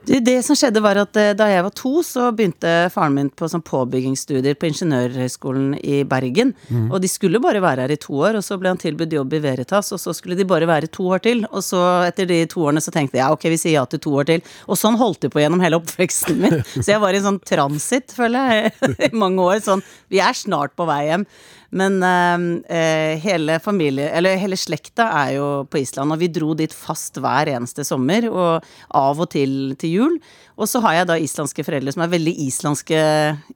Det, 0.09 0.21
det 0.25 0.39
som 0.47 0.57
skjedde 0.57 0.81
var 0.81 0.99
at 1.03 1.17
eh, 1.21 1.35
Da 1.37 1.49
jeg 1.51 1.65
var 1.67 1.75
to, 1.77 1.99
så 2.07 2.31
begynte 2.33 2.71
faren 2.93 3.17
min 3.17 3.29
på 3.29 3.49
sånn 3.51 3.65
påbyggingsstudier 3.67 4.57
på 4.57 4.71
Ingeniørhøgskolen 4.71 5.75
i 5.83 6.01
Bergen. 6.09 6.55
Og 6.89 6.99
de 7.03 7.11
skulle 7.11 7.41
bare 7.43 7.61
være 7.63 7.85
her 7.85 7.93
i 7.93 7.99
to 8.01 8.17
år, 8.17 8.39
og 8.39 8.45
så 8.47 8.57
ble 8.61 8.73
han 8.73 8.81
tilbudt 8.81 9.13
jobb 9.13 9.37
i 9.37 9.43
Veritas, 9.45 9.93
og 9.93 10.01
så 10.01 10.15
skulle 10.17 10.39
de 10.39 10.47
bare 10.49 10.69
være 10.69 10.89
to 10.95 11.11
år 11.13 11.23
til. 11.27 11.45
Og 11.51 11.65
så 11.67 11.83
etter 12.07 12.29
de 12.31 12.41
to 12.51 12.65
årene 12.65 12.83
så 12.85 12.95
tenkte 12.95 13.19
jeg 13.19 13.25
ja, 13.25 13.31
ok, 13.35 13.49
vi 13.53 13.61
sier 13.61 13.77
ja 13.77 13.85
til 13.91 14.03
to 14.05 14.15
år 14.21 14.31
til. 14.31 14.43
Og 14.67 14.81
sånn 14.81 14.99
holdt 15.01 15.27
det 15.27 15.33
på 15.35 15.43
gjennom 15.43 15.63
hele 15.65 15.81
oppveksten 15.81 16.41
min. 16.41 16.59
Så 16.79 16.89
jeg 16.93 17.03
var 17.03 17.15
i 17.15 17.21
en 17.21 17.29
sånn 17.29 17.43
transit, 17.45 18.15
føler 18.17 18.53
jeg, 18.55 18.75
i 19.11 19.13
mange 19.17 19.45
år. 19.45 19.61
Sånn 19.65 19.85
vi 20.13 20.23
er 20.25 20.37
snart 20.37 20.77
på 20.79 20.87
vei 20.89 21.03
hjem. 21.11 21.29
Men 21.71 22.03
eh, 22.03 23.19
hele 23.21 23.59
familie, 23.61 24.09
eller 24.11 24.41
hele 24.41 24.57
slekta 24.57 25.11
er 25.21 25.35
jo 25.37 25.49
på 25.69 25.83
Island, 25.83 26.15
og 26.15 26.23
vi 26.23 26.31
dro 26.33 26.55
dit 26.57 26.73
fast 26.73 27.21
hver 27.21 27.51
eneste 27.53 27.85
sommer, 27.85 28.25
og 28.31 28.65
av 28.97 29.21
og 29.21 29.29
til 29.35 29.75
til 29.81 29.93
jul. 29.99 30.17
Og 30.57 30.69
så 30.71 30.81
har 30.87 30.97
jeg 30.97 31.11
da 31.11 31.19
islandske 31.21 31.67
foreldre 31.67 31.93
som 31.93 32.07
er 32.07 32.15
veldig 32.17 32.35
islandske 32.47 33.03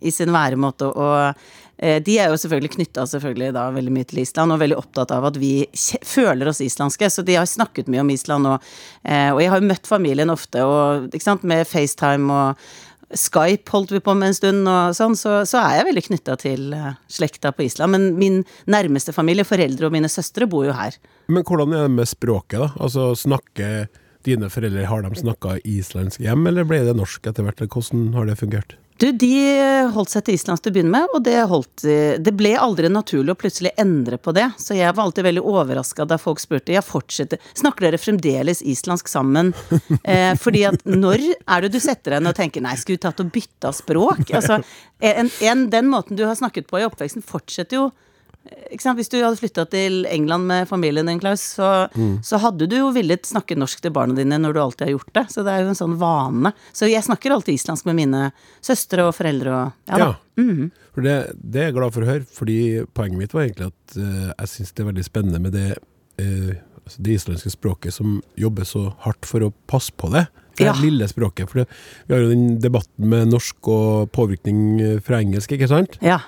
i 0.04 0.12
sin 0.12 0.32
væremåte, 0.34 0.92
og 0.92 1.32
eh, 1.80 2.02
de 2.04 2.18
er 2.20 2.28
jo 2.28 2.36
selvfølgelig 2.44 2.74
knytta 2.76 3.08
veldig 3.08 3.96
mye 3.96 4.10
til 4.12 4.22
Island, 4.26 4.52
og 4.52 4.60
veldig 4.60 4.80
opptatt 4.82 5.16
av 5.16 5.32
at 5.32 5.40
vi 5.40 5.64
føler 6.04 6.52
oss 6.52 6.60
islandske, 6.60 7.08
så 7.08 7.24
de 7.24 7.40
har 7.40 7.48
snakket 7.48 7.88
mye 7.88 8.04
om 8.04 8.12
Island, 8.12 8.46
og, 8.46 8.72
eh, 9.08 9.32
og 9.32 9.40
jeg 9.40 9.54
har 9.54 9.60
jo 9.62 9.72
møtt 9.72 9.88
familien 9.88 10.30
ofte, 10.30 10.62
og 10.68 11.08
med 11.48 11.64
FaceTime 11.64 12.28
og 12.28 12.66
Skype 13.18 13.72
holdt 13.72 13.92
vi 13.92 14.00
på 14.04 14.14
med 14.16 14.30
en 14.30 14.36
stund, 14.36 14.68
og 14.68 14.96
sånn, 14.96 15.16
så, 15.18 15.42
så 15.48 15.60
er 15.62 15.78
jeg 15.78 15.88
veldig 15.90 16.04
knytta 16.08 16.36
til 16.40 16.76
eh, 16.76 16.92
slekta 17.12 17.52
på 17.54 17.66
Island. 17.66 17.94
Men 17.94 18.06
min 18.20 18.38
nærmeste 18.70 19.14
familie, 19.14 19.46
foreldre 19.48 19.88
og 19.88 19.96
mine 19.96 20.10
søstre, 20.12 20.48
bor 20.50 20.66
jo 20.68 20.76
her. 20.76 20.96
Men 21.32 21.46
hvordan 21.46 21.76
er 21.76 21.86
det 21.86 21.96
med 21.98 22.10
språket, 22.10 22.60
da? 22.62 22.70
Altså, 22.82 23.10
snakker 23.18 23.88
dine 24.26 24.48
foreldre, 24.52 24.86
har 24.86 25.02
de 25.04 25.18
snakka 25.18 25.58
islandsk 25.66 26.22
hjem, 26.22 26.46
eller 26.50 26.68
ble 26.68 26.82
det 26.86 26.94
norsk 26.98 27.26
etter 27.26 27.46
hvert? 27.46 27.64
Hvordan 27.66 28.12
har 28.16 28.28
det 28.30 28.38
fungert? 28.40 28.76
Du, 29.02 29.08
de 29.18 29.34
holdt 29.90 30.12
seg 30.12 30.22
til 30.28 30.36
islandsk 30.38 30.62
til 30.62 30.70
å 30.70 30.74
begynne 30.76 30.92
med, 30.94 31.14
og 31.16 31.24
det, 31.26 31.34
holdt, 31.50 31.82
det 32.22 32.32
ble 32.38 32.52
aldri 32.54 32.86
naturlig 32.86 33.34
å 33.34 33.38
plutselig 33.40 33.72
endre 33.82 34.14
på 34.22 34.30
det. 34.36 34.44
Så 34.62 34.76
jeg 34.78 34.94
var 34.94 35.08
alltid 35.08 35.26
veldig 35.26 35.42
overraska 35.42 36.06
da 36.06 36.20
folk 36.22 36.38
spurte 36.38 36.76
jeg 36.76 36.86
fortsetter, 36.86 37.40
snakker 37.58 37.88
dere 37.88 37.98
fremdeles 37.98 38.62
islandsk 38.62 39.10
sammen. 39.10 39.50
Eh, 40.12 40.32
fordi 40.40 40.62
at 40.66 40.80
når 40.88 41.22
er 41.30 41.62
det 41.62 41.68
du 41.74 41.78
setter 41.80 42.16
deg 42.16 42.22
ned 42.24 42.32
og 42.32 42.36
tenker 42.36 42.62
nei, 42.64 42.72
skulle 42.80 42.98
vi 42.98 43.02
tatt 43.04 43.20
og 43.22 43.28
bytta 43.32 43.70
språk? 43.76 44.32
Altså, 44.34 44.58
en, 45.04 45.30
en, 45.46 45.62
den 45.70 45.88
måten 45.90 46.18
du 46.18 46.24
har 46.26 46.34
snakket 46.38 46.66
på 46.70 46.80
i 46.80 46.86
oppveksten, 46.86 47.24
fortsetter 47.26 47.78
jo? 47.78 47.84
Hvis 48.72 49.10
du 49.12 49.18
hadde 49.20 49.38
flytta 49.38 49.64
til 49.70 50.06
England 50.10 50.48
med 50.48 50.68
familien 50.68 51.06
din, 51.06 51.20
Klaus, 51.22 51.42
så, 51.58 51.68
så 52.24 52.40
hadde 52.42 52.66
du 52.66 52.74
jo 52.78 52.88
villet 52.94 53.26
snakke 53.28 53.54
norsk 53.58 53.82
til 53.84 53.92
barna 53.94 54.16
dine 54.16 54.38
når 54.40 54.56
du 54.56 54.60
alltid 54.62 54.86
har 54.86 54.94
gjort 54.96 55.12
det. 55.14 55.24
Så 55.30 55.44
det 55.46 55.52
er 55.54 55.62
jo 55.62 55.70
en 55.72 55.78
sånn 55.78 55.94
vane. 56.00 56.52
Så 56.74 56.88
jeg 56.90 57.04
snakker 57.06 57.34
alltid 57.36 57.54
islandsk 57.60 57.86
med 57.90 58.00
mine 58.00 58.24
søstre 58.64 59.06
og 59.06 59.14
foreldre 59.14 59.54
og 59.54 59.92
ja 59.92 60.00
da. 60.02 60.10
For 60.92 61.04
det, 61.06 61.16
det 61.38 61.60
er 61.60 61.70
jeg 61.70 61.76
glad 61.78 61.94
for 61.94 62.04
å 62.04 62.10
høre, 62.10 62.26
fordi 62.34 62.58
poenget 62.96 63.20
mitt 63.20 63.34
var 63.36 63.46
egentlig 63.46 63.70
at 63.70 63.96
uh, 64.00 64.28
jeg 64.32 64.52
syns 64.56 64.72
det 64.74 64.82
er 64.84 64.90
veldig 64.90 65.04
spennende 65.06 65.40
med 65.44 65.54
det, 65.56 65.68
uh, 66.20 66.52
altså 66.82 67.04
det 67.06 67.16
islandske 67.20 67.52
språket 67.54 67.94
som 67.96 68.18
jobber 68.40 68.66
så 68.68 68.88
hardt 69.06 69.28
for 69.28 69.46
å 69.46 69.52
passe 69.70 69.92
på 69.96 70.10
det. 70.12 70.26
Det 70.58 70.66
Ja. 70.66 70.74
lille 70.76 71.06
språket. 71.08 71.48
For 71.48 71.62
det, 71.62 71.68
vi 72.06 72.14
har 72.14 72.24
jo 72.26 72.32
den 72.34 72.58
debatten 72.60 73.08
med 73.08 73.30
norsk 73.32 73.68
og 73.72 74.10
påvirkning 74.12 74.58
eh, 74.84 74.98
fra 75.00 75.22
engelsk, 75.24 75.54
ikke 75.56 75.68
sant? 75.70 75.96
Ja. 76.04 76.18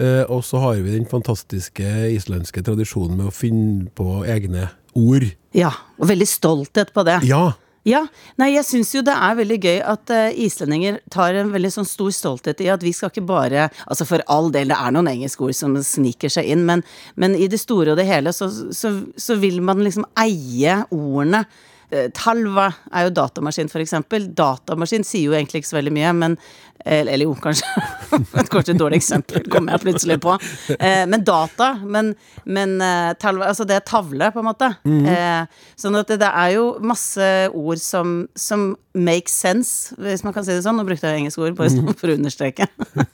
Eh, 0.00 0.22
og 0.32 0.44
så 0.46 0.60
har 0.62 0.80
vi 0.80 0.96
den 0.96 1.08
fantastiske 1.08 1.88
islandske 2.14 2.64
tradisjonen 2.64 3.18
med 3.18 3.30
å 3.30 3.34
finne 3.34 3.90
på 3.94 4.22
egne 4.24 4.70
ord. 4.96 5.28
ja. 5.56 5.74
Og 6.00 6.08
veldig 6.08 6.28
stolthet 6.28 6.94
på 6.96 7.04
det. 7.04 7.20
Ja! 7.28 7.50
Ja, 7.88 8.02
nei, 8.36 8.50
jeg 8.52 8.66
syns 8.68 8.90
jo 8.92 9.00
det 9.00 9.14
er 9.16 9.38
veldig 9.38 9.56
gøy 9.56 9.78
at 9.88 10.10
uh, 10.12 10.26
islendinger 10.36 10.98
tar 11.12 11.32
en 11.40 11.48
veldig 11.48 11.70
sånn 11.72 11.88
stor 11.88 12.10
stolthet 12.12 12.60
i 12.60 12.68
at 12.68 12.84
vi 12.84 12.92
skal 12.92 13.08
ikke 13.08 13.24
bare 13.24 13.70
Altså 13.86 14.04
for 14.04 14.20
all 14.28 14.50
del, 14.52 14.68
det 14.68 14.76
er 14.76 14.92
noen 14.92 15.08
engelske 15.08 15.46
ord 15.46 15.56
som 15.56 15.78
sniker 15.80 16.28
seg 16.28 16.50
inn, 16.52 16.66
men, 16.68 16.84
men 17.16 17.32
i 17.32 17.48
det 17.48 17.62
store 17.62 17.94
og 17.94 18.00
det 18.00 18.04
hele 18.10 18.34
så, 18.36 18.50
så, 18.76 18.92
så 19.16 19.38
vil 19.40 19.62
man 19.64 19.80
liksom 19.80 20.04
eie 20.20 20.76
ordene. 20.92 21.46
Eh, 21.90 22.10
Talva 22.14 22.68
er 22.92 23.08
jo 23.08 23.14
datamaskin, 23.16 23.72
for 23.72 23.82
eksempel. 23.82 24.28
Datamaskin 24.36 25.06
sier 25.06 25.30
jo 25.30 25.38
egentlig 25.38 25.62
ikke 25.62 25.72
så 25.72 25.80
veldig 25.80 25.94
mye, 25.96 26.12
men 26.20 26.36
Eller 26.84 27.12
eller 27.12 27.28
jo, 27.28 27.34
kanskje. 27.34 27.66
kanskje 28.52 28.74
et 28.74 28.80
dårlig 28.80 29.00
eksempel, 29.00 29.44
kommer 29.50 29.76
jeg 29.76 29.84
plutselig 29.84 30.18
på. 30.22 30.36
Eh, 30.78 31.04
men 31.10 31.24
data. 31.26 31.72
Men, 31.84 32.14
men 32.44 32.76
eh, 32.84 33.12
talva, 33.20 33.50
altså 33.50 33.66
det 33.68 33.76
er 33.78 33.86
tavle, 33.86 34.30
på 34.32 34.42
en 34.42 34.48
måte. 34.48 34.70
Eh, 34.84 35.64
sånn 35.80 35.98
at 36.00 36.12
det, 36.12 36.20
det 36.22 36.30
er 36.30 36.54
jo 36.56 36.70
masse 36.84 37.26
ord 37.50 37.82
som, 37.82 38.22
som 38.38 38.70
makes 38.96 39.34
sense, 39.34 39.94
hvis 40.00 40.24
man 40.26 40.34
kan 40.34 40.46
si 40.46 40.54
det 40.54 40.64
sånn. 40.64 40.78
Nå 40.80 40.86
brukte 40.88 41.10
jeg 41.10 41.22
engelske 41.22 41.44
ord 41.44 41.58
bare 41.58 41.72
sånn 41.72 41.90
for 42.00 42.12
å 42.12 42.16
understreke. 42.18 42.66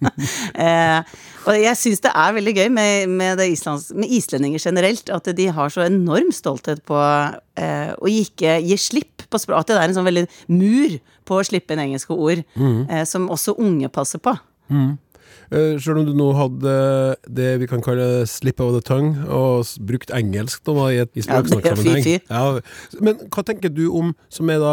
eh, 0.67 1.17
og 1.47 1.59
jeg 1.61 1.79
syns 1.79 2.05
det 2.07 2.13
er 2.13 2.37
veldig 2.37 2.55
gøy 2.57 2.71
med, 2.75 3.13
med, 3.19 3.43
islands, 3.45 3.91
med 3.95 4.13
islendinger 4.13 4.63
generelt, 4.63 5.13
at 5.13 5.29
de 5.37 5.51
har 5.59 5.73
så 5.73 5.85
enorm 5.87 6.33
stolthet 6.35 6.83
på 6.89 6.97
eh, 6.99 7.93
å 7.93 8.11
ikke 8.11 8.59
gi 8.65 8.79
slipp 8.81 9.27
på 9.31 9.43
språk. 9.43 9.63
At 9.65 9.73
det 9.73 9.79
er 9.79 9.91
en 9.91 9.99
sånn 9.99 10.09
veldig 10.09 10.27
mur 10.55 10.97
på 11.27 11.41
å 11.41 11.45
slippe 11.47 11.75
inn 11.77 11.83
engelske 11.83 12.15
ord, 12.17 12.45
eh, 12.57 13.03
som 13.05 13.29
også 13.35 13.57
unge 13.59 13.91
passer 13.93 14.23
på. 14.23 14.37
Uh, 15.47 15.77
Selv 15.79 16.01
om 16.01 16.07
du 16.09 16.13
nå 16.17 16.33
hadde 16.35 16.73
det 17.31 17.53
vi 17.61 17.67
kan 17.71 17.83
kalle 17.85 18.25
slip 18.27 18.59
of 18.65 18.73
the 18.75 18.81
tongue, 18.83 19.27
og 19.31 19.67
brukt 19.87 20.11
engelsk 20.11 20.65
da 20.67 20.89
i, 20.91 20.97
et, 21.05 21.11
i 21.15 21.23
Ja, 21.23 21.27
språksnakksammenheng. 21.29 22.03
fy-fy. 22.03 22.21
Ja, 22.31 23.01
men 23.01 23.21
hva 23.31 23.45
tenker 23.47 23.71
du 23.71 23.85
om, 23.95 24.15
som 24.33 24.51
er 24.51 24.59
da 24.63 24.73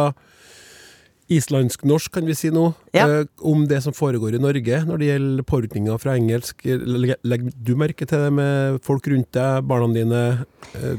islandsk-norsk, 1.34 2.12
kan 2.14 2.26
vi 2.28 2.34
si 2.36 2.50
nå, 2.54 2.74
Ja. 2.94 3.06
eh, 3.08 3.26
om 3.42 3.68
det 3.68 3.82
som 3.84 3.94
foregår 3.94 4.36
i 4.36 4.42
Norge 4.42 4.82
når 4.86 4.98
det 5.00 5.08
gjelder 5.12 5.44
påvirkninger 5.44 6.00
fra 6.02 6.18
engelsk? 6.18 6.62
Legger 6.66 7.52
du 7.64 7.76
merke 7.76 8.06
til 8.08 8.18
det 8.20 8.34
med 8.34 8.82
folk 8.84 9.08
rundt 9.08 9.32
deg, 9.32 9.64
barna 9.68 9.94
dine? 9.94 10.46
Eh, 10.76 10.98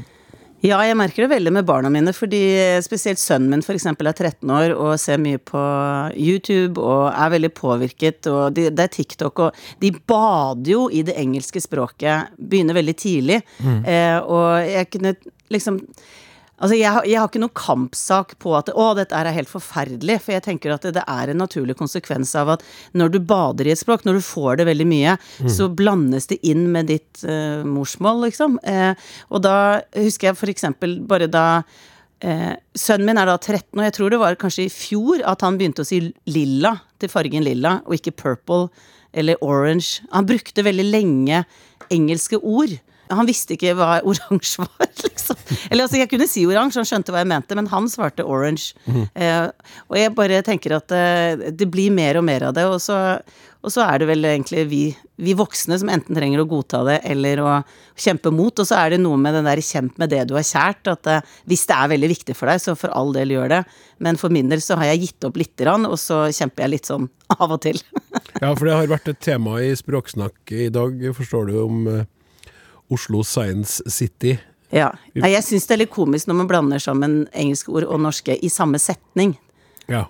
Ja, 0.65 0.79
jeg 0.81 0.97
merker 0.97 1.25
det 1.25 1.35
veldig 1.35 1.51
med 1.53 1.65
barna 1.67 1.91
mine, 1.93 2.09
fordi 2.15 2.41
spesielt 2.81 3.21
sønnen 3.21 3.51
min 3.53 3.61
eksempel 3.75 4.09
er 4.09 4.17
13 4.17 4.53
år 4.55 4.73
og 4.73 4.95
ser 5.01 5.21
mye 5.21 5.37
på 5.37 5.61
YouTube 6.17 6.81
og 6.81 7.11
er 7.11 7.33
veldig 7.35 7.51
påvirket, 7.53 8.25
og 8.31 8.55
de, 8.57 8.71
det 8.73 8.87
er 8.87 8.93
TikTok, 8.95 9.43
og 9.45 9.59
de 9.83 9.91
bader 10.09 10.71
jo 10.71 10.87
i 10.89 11.03
det 11.05 11.17
engelske 11.21 11.61
språket, 11.61 12.33
begynner 12.39 12.79
veldig 12.79 12.95
tidlig, 12.97 13.41
eh, 13.61 14.17
og 14.17 14.65
jeg 14.65 14.89
kunne 14.95 15.13
liksom 15.53 15.83
Altså, 16.55 16.75
jeg 16.77 16.87
har, 16.87 17.03
jeg 17.03 17.19
har 17.19 17.27
ikke 17.27 17.41
noen 17.43 17.57
kampsak 17.57 18.35
på 18.39 18.53
at 18.55 18.69
å, 18.71 18.87
dette 18.95 19.17
er 19.17 19.27
helt 19.35 19.51
forferdelig, 19.51 20.21
for 20.23 20.35
jeg 20.37 20.45
tenker 20.45 20.71
at 20.71 20.85
det, 20.87 20.93
det 20.95 21.03
er 21.11 21.31
en 21.31 21.41
naturlig 21.43 21.75
konsekvens 21.79 22.31
av 22.39 22.53
at 22.55 22.63
når 22.95 23.11
du 23.11 23.19
bader 23.27 23.67
i 23.67 23.73
et 23.73 23.81
språk, 23.81 24.05
når 24.07 24.19
du 24.19 24.23
får 24.23 24.61
det 24.61 24.69
veldig 24.69 24.87
mye, 24.87 25.17
så 25.51 25.67
blandes 25.67 26.29
det 26.31 26.39
inn 26.47 26.69
med 26.71 26.87
ditt 26.93 27.25
uh, 27.27 27.65
morsmål, 27.67 28.23
liksom. 28.29 28.55
Eh, 28.63 28.95
og 29.35 29.43
da 29.43 29.57
husker 29.97 30.31
jeg 30.31 30.39
for 30.39 30.51
eksempel 30.51 30.97
bare 31.07 31.27
da 31.31 31.45
eh, 32.23 32.55
Sønnen 32.77 33.09
min 33.09 33.19
er 33.19 33.27
da 33.27 33.35
13, 33.35 33.75
og 33.75 33.83
jeg 33.83 33.95
tror 33.97 34.13
det 34.13 34.21
var 34.23 34.39
kanskje 34.39 34.69
i 34.69 34.73
fjor 34.73 35.23
at 35.27 35.43
han 35.43 35.59
begynte 35.59 35.83
å 35.83 35.87
si 35.87 36.01
lilla 36.31 36.77
til 37.03 37.11
fargen 37.11 37.43
lilla, 37.45 37.81
og 37.83 37.99
ikke 37.99 38.15
purple 38.23 38.69
eller 39.15 39.39
orange. 39.43 40.03
Han 40.15 40.27
brukte 40.27 40.63
veldig 40.65 40.87
lenge 40.87 41.43
engelske 41.93 42.39
ord. 42.39 42.75
Han 43.13 43.27
visste 43.27 43.55
ikke 43.55 43.75
hva 43.77 43.99
oransje 44.07 44.61
var, 44.65 44.91
liksom. 45.03 45.41
Eller 45.69 45.85
altså, 45.85 45.99
jeg 46.01 46.11
kunne 46.11 46.29
si 46.29 46.45
oransje, 46.47 46.81
han 46.81 46.89
skjønte 46.89 47.13
hva 47.13 47.23
jeg 47.23 47.31
mente, 47.31 47.57
men 47.57 47.69
han 47.71 47.89
svarte 47.91 48.25
orange. 48.25 48.73
Eh, 49.13 49.49
og 49.89 49.99
jeg 49.99 50.13
bare 50.17 50.43
tenker 50.45 50.77
at 50.79 50.93
eh, 50.95 51.49
det 51.51 51.67
blir 51.71 51.93
mer 51.93 52.21
og 52.21 52.25
mer 52.27 52.49
av 52.49 52.55
det, 52.57 52.65
og 52.69 52.79
så, 52.81 52.97
og 53.65 53.73
så 53.73 53.85
er 53.85 54.01
det 54.01 54.09
vel 54.09 54.25
egentlig 54.29 54.65
vi, 54.69 54.83
vi 55.21 55.35
voksne 55.37 55.77
som 55.81 55.89
enten 55.93 56.17
trenger 56.17 56.41
å 56.41 56.47
godta 56.49 56.83
det 56.87 56.99
eller 57.09 57.41
å 57.41 57.51
kjempe 57.97 58.33
mot, 58.33 58.53
og 58.59 58.67
så 58.67 58.79
er 58.81 58.95
det 58.95 59.01
noe 59.03 59.19
med 59.21 59.37
den 59.37 59.47
der 59.49 59.61
kjemp 59.63 59.99
med 60.01 60.11
det 60.13 60.23
du 60.29 60.35
har 60.37 60.45
kjært, 60.45 60.89
at 60.91 61.11
eh, 61.11 61.35
hvis 61.49 61.65
det 61.69 61.77
er 61.77 61.93
veldig 61.95 62.11
viktig 62.15 62.37
for 62.37 62.51
deg, 62.51 62.63
så 62.63 62.77
for 62.79 62.93
all 62.95 63.13
del 63.15 63.35
gjør 63.35 63.53
det, 63.57 63.61
men 64.05 64.19
for 64.21 64.33
min 64.33 64.49
del 64.51 64.63
så 64.63 64.79
har 64.79 64.91
jeg 64.91 65.05
gitt 65.05 65.29
opp 65.29 65.39
lite 65.39 65.65
grann, 65.65 65.87
og 65.89 65.97
så 66.01 66.25
kjemper 66.33 66.65
jeg 66.65 66.75
litt 66.75 66.91
sånn 66.91 67.07
av 67.37 67.47
og 67.47 67.61
til. 67.65 67.79
Ja, 68.41 68.51
for 68.51 68.65
det 68.67 68.75
har 68.75 68.91
vært 68.91 69.13
et 69.13 69.23
tema 69.23 69.61
i 69.63 69.71
Språksnakk 69.77 70.51
i 70.55 70.67
dag, 70.73 70.99
forstår 71.15 71.49
du, 71.51 71.55
om 71.63 71.87
eh, 71.91 72.03
Oslo 72.93 73.23
Science 73.23 73.83
City. 73.91 74.35
Ja. 74.73 74.91
Nei, 75.15 75.31
jeg 75.33 75.45
syns 75.45 75.67
det 75.67 75.75
er 75.75 75.83
litt 75.85 75.93
komisk 75.93 76.29
når 76.29 76.41
man 76.41 76.49
blander 76.49 76.81
sammen 76.81 77.23
engelske 77.33 77.73
ord 77.73 77.87
og 77.87 78.01
norske 78.03 78.35
i 78.35 78.49
samme 78.51 78.81
setning. 78.81 79.35
Ja. 79.91 80.07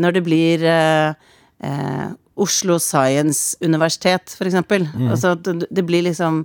Når 0.00 0.18
det 0.18 0.22
blir 0.26 0.64
eh, 0.66 1.32
eh, 1.64 2.06
Oslo 2.36 2.78
Science 2.82 3.56
Universitet, 3.64 4.34
for 4.36 4.48
eksempel. 4.48 4.86
Altså, 5.08 5.34
det, 5.40 5.70
det 5.70 5.84
blir 5.88 6.04
liksom 6.04 6.44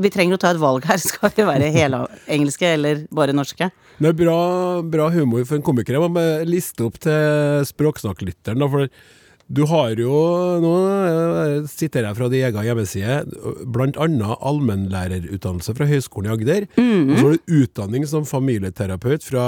Vi 0.00 0.08
trenger 0.08 0.38
å 0.38 0.40
ta 0.40 0.50
et 0.54 0.60
valg 0.60 0.86
her. 0.88 0.96
Skal 1.10 1.32
vi 1.36 1.44
være 1.44 1.70
helengelske 1.74 2.74
eller 2.78 3.04
bare 3.12 3.34
norske? 3.36 3.68
Det 4.00 4.08
er 4.08 4.16
bra, 4.16 4.40
bra 4.80 5.10
humor 5.12 5.44
for 5.44 5.58
en 5.58 5.64
komiker. 5.64 5.98
Jeg 5.98 6.12
må 6.14 6.22
liste 6.48 6.86
opp 6.86 6.96
til 7.04 7.66
språksnakklytteren. 7.68 8.64
For 8.72 8.88
du 9.50 9.64
har 9.66 9.96
jo 9.98 10.14
Nå 10.62 10.72
eh, 10.86 11.64
siterer 11.66 12.06
jeg 12.10 12.18
fra 12.20 12.28
din 12.30 12.44
egen 12.46 12.66
hjemmeside. 12.68 13.16
Annet 13.98 14.36
allmennlærerutdannelse 14.46 15.74
fra 15.74 15.88
Høgskolen 15.90 16.30
i 16.30 16.34
Agder. 16.36 16.66
Og 16.78 17.14
så 17.18 17.24
har 17.24 17.34
du 17.38 17.54
utdanning 17.64 18.06
som 18.06 18.26
familieterapeut 18.28 19.26
fra 19.26 19.46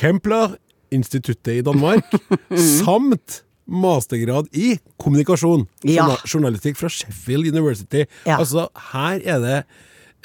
Kempler-instituttet 0.00 1.58
i 1.60 1.64
Danmark. 1.66 2.08
samt 2.80 3.42
mastergrad 3.64 4.48
i 4.52 4.74
kommunikasjon. 5.00 5.66
Ja. 5.88 6.04
Journal- 6.04 6.24
Journalistikk 6.28 6.76
fra 6.80 6.90
Sheffield 6.92 7.48
University. 7.52 8.04
Ja. 8.28 8.38
Altså, 8.40 8.66
her 8.92 9.20
er 9.24 9.40
det 9.44 9.58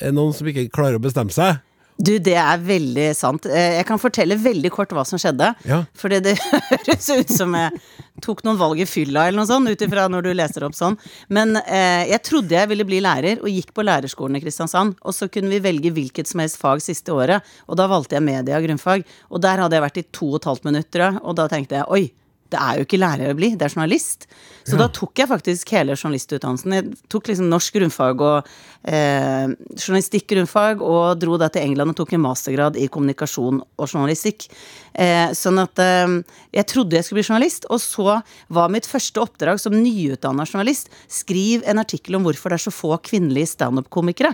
eh, 0.01 0.11
noen 0.15 0.33
som 0.35 0.47
ikke 0.51 0.67
klarer 0.75 0.99
å 0.99 1.03
bestemme 1.03 1.31
seg. 1.35 1.59
Du, 1.99 2.13
det 2.23 2.35
er 2.39 2.61
veldig 2.63 3.09
sant. 3.17 3.43
Eh, 3.51 3.73
Jeg 3.79 3.85
kan 3.89 3.99
fortelle 3.99 4.37
veldig 4.39 4.69
kort 4.71 4.93
hva 4.95 5.03
som 5.07 5.19
skjedde. 5.19 5.49
Ja. 5.67 5.81
Fordi 5.99 6.21
det 6.23 6.37
høres 6.69 7.09
ut 7.11 7.33
som 7.33 7.57
jeg 7.59 7.81
tok 8.23 8.43
noen 8.47 8.59
valg 8.59 8.79
i 8.79 8.87
fylla 8.87 9.25
eller 9.27 9.41
noe 9.41 9.47
sånt, 9.49 9.67
ut 9.67 9.83
ifra 9.83 10.05
når 10.11 10.23
du 10.25 10.29
leser 10.35 10.63
opp 10.67 10.77
sånn. 10.77 10.95
Men 11.27 11.57
eh, 11.65 12.05
jeg 12.13 12.23
trodde 12.27 12.55
jeg 12.55 12.71
ville 12.71 12.87
bli 12.87 13.01
lærer, 13.03 13.43
og 13.43 13.51
gikk 13.51 13.73
på 13.75 13.83
lærerskolen 13.83 14.39
i 14.39 14.43
Kristiansand. 14.43 14.95
Og 15.03 15.15
så 15.15 15.27
kunne 15.31 15.51
vi 15.51 15.59
velge 15.63 15.91
hvilket 15.95 16.31
som 16.31 16.39
helst 16.43 16.59
fag 16.61 16.79
siste 16.83 17.11
året, 17.15 17.43
og 17.67 17.79
da 17.79 17.89
valgte 17.91 18.15
jeg 18.15 18.27
media 18.27 18.63
grunnfag. 18.63 19.03
Og 19.31 19.43
der 19.43 19.59
hadde 19.65 19.75
jeg 19.79 19.85
vært 19.89 20.01
i 20.03 20.07
to 20.15 20.31
og 20.33 20.39
et 20.39 20.49
halvt 20.53 20.71
minutt, 20.71 20.89
tror 20.95 21.09
jeg, 21.09 21.21
og 21.23 21.35
da 21.39 21.49
tenkte 21.51 21.81
jeg 21.81 21.91
oi. 21.99 22.03
Det 22.49 22.57
er 22.57 22.79
jo 22.79 22.85
ikke 22.87 22.99
lærer 22.99 23.31
å 23.31 23.37
bli, 23.37 23.51
det 23.53 23.67
er 23.67 23.73
journalist. 23.75 24.25
Så 24.69 24.77
da 24.77 24.87
tok 24.93 25.17
jeg 25.17 25.29
faktisk 25.29 25.71
hele 25.73 25.95
journalistutdannelsen. 25.95 26.73
Jeg 26.75 27.09
tok 27.09 27.29
liksom 27.29 27.47
norsk 27.49 27.77
grunnfag 27.77 28.21
og 28.25 28.49
eh, 28.89 29.51
journalistikk 29.73 30.27
grunnfag, 30.33 30.83
og 30.85 31.19
dro 31.21 31.37
da 31.41 31.49
til 31.53 31.65
England 31.65 31.93
og 31.93 31.99
tok 32.01 32.13
en 32.17 32.23
mastergrad 32.25 32.77
i 32.77 32.87
kommunikasjon 32.91 33.61
og 33.61 33.85
journalistikk. 33.85 34.47
Eh, 34.93 35.29
sånn 35.37 35.61
at 35.61 35.81
eh, 35.83 36.17
jeg 36.57 36.69
trodde 36.69 36.97
jeg 36.97 37.07
skulle 37.07 37.21
bli 37.21 37.29
journalist, 37.29 37.69
og 37.69 37.81
så 37.83 38.19
var 38.49 38.73
mitt 38.73 38.89
første 38.89 39.21
oppdrag 39.23 39.61
som 39.61 39.77
nyutdanna 39.77 40.47
journalist 40.49 40.89
skriv 41.09 41.65
en 41.69 41.81
artikkel 41.81 42.19
om 42.19 42.25
hvorfor 42.27 42.53
det 42.53 42.59
er 42.59 42.67
så 42.67 42.75
få 42.75 42.97
kvinnelige 43.05 43.53
standup-komikere. 43.55 44.33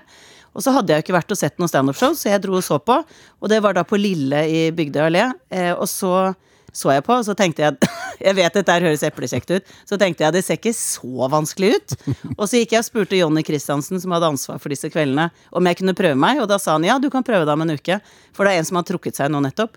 Og 0.56 0.63
så 0.63 0.71
hadde 0.71 0.93
jeg 0.93 1.01
jo 1.01 1.06
ikke 1.06 1.17
vært 1.17 1.36
og 1.36 1.39
sett 1.39 1.58
noen 1.60 1.71
standup-show, 1.71 2.15
så 2.15 2.32
jeg 2.32 2.43
dro 2.45 2.56
og 2.56 2.63
så 2.63 2.80
på. 2.80 3.01
Og 3.43 3.51
det 3.51 3.60
var 3.63 3.75
da 3.75 3.84
på 3.88 3.99
Lille 3.99 4.45
i 4.47 4.62
Bygdøy 4.75 5.04
allé. 5.04 5.28
Eh, 5.51 5.73
og 5.75 5.88
så 5.91 6.32
så 6.76 6.92
jeg 6.92 7.06
på, 7.06 7.16
og 7.16 7.26
så 7.28 7.36
tenkte 7.38 7.64
jeg 7.64 7.92
Jeg 8.26 8.38
vet 8.38 8.56
dette 8.56 8.72
her 8.72 8.86
høres 8.86 9.04
eplekjekt 9.04 9.50
ut. 9.52 9.74
Så 9.84 9.98
tenkte 10.00 10.24
jeg 10.24 10.36
det 10.36 10.42
ser 10.46 10.56
ikke 10.56 10.72
så 10.76 11.28
vanskelig 11.32 11.74
ut. 11.76 11.96
Og 12.38 12.46
så 12.48 12.62
gikk 12.62 12.76
jeg 12.76 12.84
og 12.84 12.88
spurte 12.88 13.20
Jonny 13.20 13.44
Christiansen, 13.44 14.00
som 14.00 14.16
hadde 14.16 14.30
ansvar 14.32 14.62
for 14.64 14.72
disse 14.72 14.88
kveldene, 14.92 15.28
om 15.52 15.68
jeg 15.68 15.82
kunne 15.82 15.96
prøve 15.98 16.16
meg, 16.20 16.40
og 16.40 16.48
da 16.52 16.56
sa 16.62 16.78
han 16.78 16.88
ja, 16.88 16.96
du 17.00 17.10
kan 17.12 17.26
prøve 17.28 17.44
deg 17.44 17.52
om 17.52 17.66
en 17.66 17.76
uke. 17.76 18.00
For 18.36 18.48
det 18.48 18.56
er 18.56 18.64
en 18.64 18.70
som 18.70 18.80
har 18.80 18.88
trukket 18.88 19.20
seg 19.20 19.32
nå 19.34 19.44
nettopp. 19.44 19.76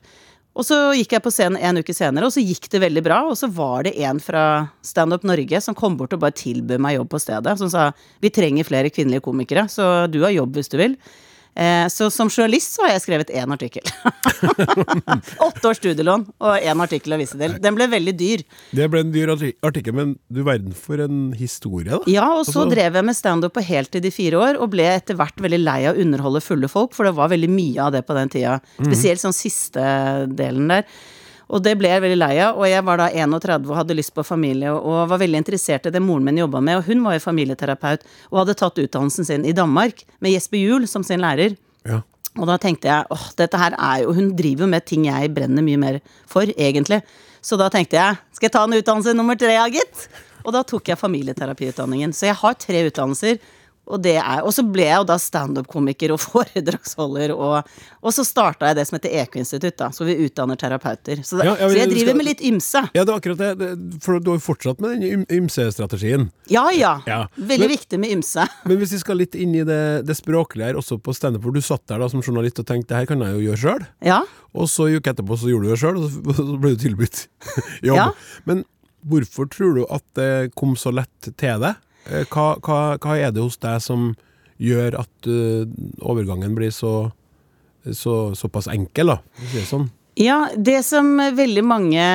Og 0.59 0.67
så 0.67 0.77
gikk 0.99 1.13
jeg 1.15 1.23
på 1.23 1.31
scenen 1.31 1.61
en 1.63 1.79
uke 1.79 1.95
senere, 1.95 2.27
og 2.27 2.35
så 2.35 2.43
gikk 2.43 2.67
det 2.73 2.81
veldig 2.83 3.03
bra. 3.07 3.21
Og 3.31 3.37
så 3.39 3.51
var 3.53 3.87
det 3.87 3.95
en 4.03 4.19
fra 4.23 4.43
Standup 4.83 5.27
Norge 5.29 5.61
som 5.63 5.77
kom 5.79 5.99
bort 5.99 6.17
og 6.17 6.23
bare 6.25 6.35
tilbød 6.35 6.83
meg 6.83 6.97
jobb 6.97 7.13
på 7.13 7.23
stedet. 7.23 7.55
Som 7.61 7.71
sa 7.71 7.91
vi 8.23 8.33
trenger 8.35 8.67
flere 8.67 8.91
kvinnelige 8.91 9.23
komikere, 9.27 9.69
så 9.71 10.09
du 10.11 10.23
har 10.25 10.35
jobb 10.35 10.59
hvis 10.59 10.73
du 10.73 10.79
vil. 10.81 10.99
Eh, 11.57 11.87
Så 11.89 12.11
som 12.13 12.29
journalist 12.31 12.77
så 12.77 12.85
har 12.87 12.93
jeg 12.97 13.03
skrevet 13.07 13.31
én 13.35 13.51
artikkel. 13.55 13.83
Åtte 15.49 15.69
års 15.71 15.81
studielån 15.81 16.27
og 16.39 16.63
én 16.63 16.83
artikkel 16.85 17.17
å 17.17 17.19
vise 17.21 17.39
til. 17.41 17.57
Den 17.63 17.77
ble 17.79 17.89
veldig 17.91 18.15
dyr. 18.19 18.45
Det 18.77 18.89
ble 18.93 19.03
en 19.05 19.13
dyr 19.15 19.33
artikkel, 19.35 19.97
men 19.97 20.15
du 20.33 20.43
verden 20.47 20.75
for 20.77 21.03
en 21.03 21.33
historie, 21.39 21.89
da. 21.91 22.01
Ja, 22.11 22.29
og 22.39 22.47
så 22.47 22.63
Altså- 22.63 22.71
drev 22.75 22.95
jeg 23.01 23.05
med 23.05 23.17
standup 23.17 23.55
på 23.55 23.65
heltid 23.65 24.05
i 24.07 24.11
fire 24.15 24.39
år, 24.39 24.61
og 24.63 24.71
ble 24.71 24.85
etter 24.85 25.15
hvert 25.19 25.37
veldig 25.37 25.63
lei 25.65 25.81
av 25.87 25.97
å 25.97 26.01
underholde 26.05 26.43
fulle 26.45 26.69
folk, 26.69 26.95
for 26.95 27.05
det 27.05 27.15
var 27.15 27.29
veldig 27.29 27.51
mye 27.51 27.79
av 27.87 27.93
det 27.93 28.07
på 28.07 28.15
den 28.15 28.29
tida. 28.29 28.61
Spesielt 28.81 29.21
sånn 29.21 29.35
siste 29.37 30.27
delen 30.35 30.69
der. 30.69 30.85
Og 31.49 31.63
det 31.65 31.75
ble 31.81 31.89
jeg 31.89 32.03
veldig 32.05 32.19
lei 32.21 32.35
av, 32.45 32.59
og 32.61 32.69
jeg 32.69 32.85
var 32.85 33.01
da 33.01 33.07
31 33.09 33.71
og 33.71 33.77
hadde 33.79 33.97
lyst 33.97 34.13
på 34.17 34.25
familie, 34.27 34.75
og 34.75 35.09
var 35.09 35.23
veldig 35.23 35.41
interessert 35.41 35.89
i 35.89 35.93
det 35.95 36.03
moren 36.05 36.27
min 36.29 36.43
jobba 36.43 36.61
med, 36.61 36.81
og 36.81 36.91
hun 36.91 37.01
var 37.07 37.17
jo 37.17 37.25
familieterapeut 37.25 38.05
og 38.29 38.43
hadde 38.43 38.57
tatt 38.61 38.83
utdannelsen 38.83 39.29
sin 39.29 39.47
i 39.49 39.57
Danmark 39.57 40.05
med 40.21 40.35
Jesper 40.35 40.61
Juel 40.61 40.85
som 40.91 41.07
sin 41.07 41.25
lærer. 41.25 41.57
Ja. 41.89 42.03
Og 42.37 42.47
da 42.51 42.59
tenkte 42.61 42.91
jeg 42.91 43.09
åh, 43.15 43.25
dette 43.39 43.59
her 43.59 43.75
er 43.75 44.03
jo 44.05 44.13
Hun 44.15 44.29
driver 44.37 44.67
jo 44.67 44.71
med 44.71 44.85
ting 44.87 45.07
jeg 45.09 45.31
brenner 45.35 45.65
mye 45.65 45.81
mer 45.81 46.01
for, 46.29 46.45
egentlig. 46.45 47.01
Så 47.41 47.57
da 47.59 47.71
tenkte 47.73 47.97
jeg 47.97 48.19
skal 48.37 48.49
jeg 48.49 48.55
ta 48.55 48.65
en 48.67 48.77
utdannelse 48.77 49.15
nummer 49.17 49.39
tre, 49.39 49.55
ja, 49.57 49.65
gitt? 49.73 50.09
Og 50.45 50.55
da 50.55 50.63
tok 50.67 50.93
jeg 50.93 51.01
familieterapiutdanningen. 51.01 52.13
Så 52.15 52.29
jeg 52.29 52.39
har 52.39 52.59
tre 52.61 52.85
utdannelser. 52.89 53.41
Og, 53.89 54.03
det 54.05 54.17
er, 54.21 54.43
og 54.45 54.53
så 54.53 54.63
ble 54.69 54.85
jeg 54.85 54.99
jo 55.01 55.05
da 55.09 55.15
standup-komiker 55.17 56.13
og 56.13 56.21
foredragsholder, 56.27 57.33
og, 57.33 57.69
og 58.05 58.13
så 58.13 58.25
starta 58.27 58.69
jeg 58.69 58.77
det 58.77 58.85
som 58.89 58.99
heter 58.99 59.15
EQ-institutt, 59.23 59.77
da, 59.81 59.89
så 59.97 60.05
vi 60.05 60.17
utdanner 60.27 60.59
terapeuter. 60.61 61.23
Så, 61.25 61.39
Ja, 61.41 61.55
ja, 61.57 61.69
så 61.71 61.79
jeg 61.79 61.89
driver 61.93 62.11
skal- 62.13 62.19
med 62.21 62.29
litt 62.29 62.43
ymse. 62.45 62.83
Ja, 62.93 63.05
det 63.05 63.15
er 63.15 63.17
akkurat 63.23 63.41
det. 63.41 63.71
For 64.05 64.21
du 64.21 64.31
har 64.35 64.37
jo 64.39 64.45
fortsatt 64.45 64.83
med 64.85 65.01
den 65.01 65.25
ymse-strategien. 65.39 66.29
Ja 66.53 66.67
ja. 66.77 66.95
Ja. 67.09 67.21
Veldig 67.37 67.59
Men- 67.65 67.75
viktig 67.77 68.01
med 68.05 68.13
ymse. 68.19 68.45
Men 68.69 68.79
hvis 68.83 68.93
vi 68.93 69.01
skal 69.03 69.17
litt 69.25 69.35
inn 69.39 69.55
i 69.57 69.65
det, 69.65 69.81
det 70.09 70.17
språklige 70.21 70.69
her, 70.71 70.79
også 70.81 71.01
på 71.01 71.15
standup, 71.17 71.43
hvor 71.49 71.55
du 71.57 71.61
satt 71.65 71.87
der 71.89 71.99
da 72.05 72.09
som 72.13 72.21
journalist 72.23 72.61
og 72.61 72.69
tenkte 72.69 72.93
det 72.93 73.01
her 73.03 73.07
kan 73.15 73.25
jeg 73.25 73.37
jo 73.39 73.45
gjøre 73.49 73.63
sjøl, 73.65 73.87
Ja. 74.05 74.21
og 74.55 74.69
så 74.69 74.89
en 74.89 75.01
uke 75.01 75.13
etterpå 75.17 75.37
så 75.41 75.49
gjorde 75.53 75.69
du 75.69 75.73
det 75.75 75.81
sjøl, 75.81 75.97
og 76.05 76.11
så- 76.13 76.37
så 76.53 76.61
ble 76.61 76.75
du 76.77 76.83
tilbudt 76.85 77.25
jobb. 77.89 77.97
Ja. 77.97 78.11
Men 78.45 78.65
hvorfor 79.09 79.49
tror 79.49 79.75
du 79.79 79.85
at 79.89 80.05
det 80.19 80.31
kom 80.59 80.77
så 80.77 80.93
lett 80.93 81.33
til 81.39 81.61
deg? 81.65 81.77
Eh, 82.09 82.25
Hva, 82.33 82.57
hva, 82.65 82.81
hva 82.97 83.19
er 83.19 83.33
det 83.35 83.45
hos 83.45 83.61
deg 83.63 83.81
som 83.85 84.11
gjør 84.59 84.97
at 84.99 85.29
uh, 85.31 85.69
overgangen 86.03 86.57
blir 86.59 86.73
så, 86.75 87.13
så 87.95 88.35
såpass 88.35 88.67
enkel, 88.73 89.13
da? 89.15 89.21
for 89.39 89.47
å 89.47 89.53
si 89.53 89.67
Sånn. 89.69 89.89
Ja, 90.19 90.49
det 90.59 90.81
som 90.83 91.13
veldig 91.15 91.63
mange 91.63 92.07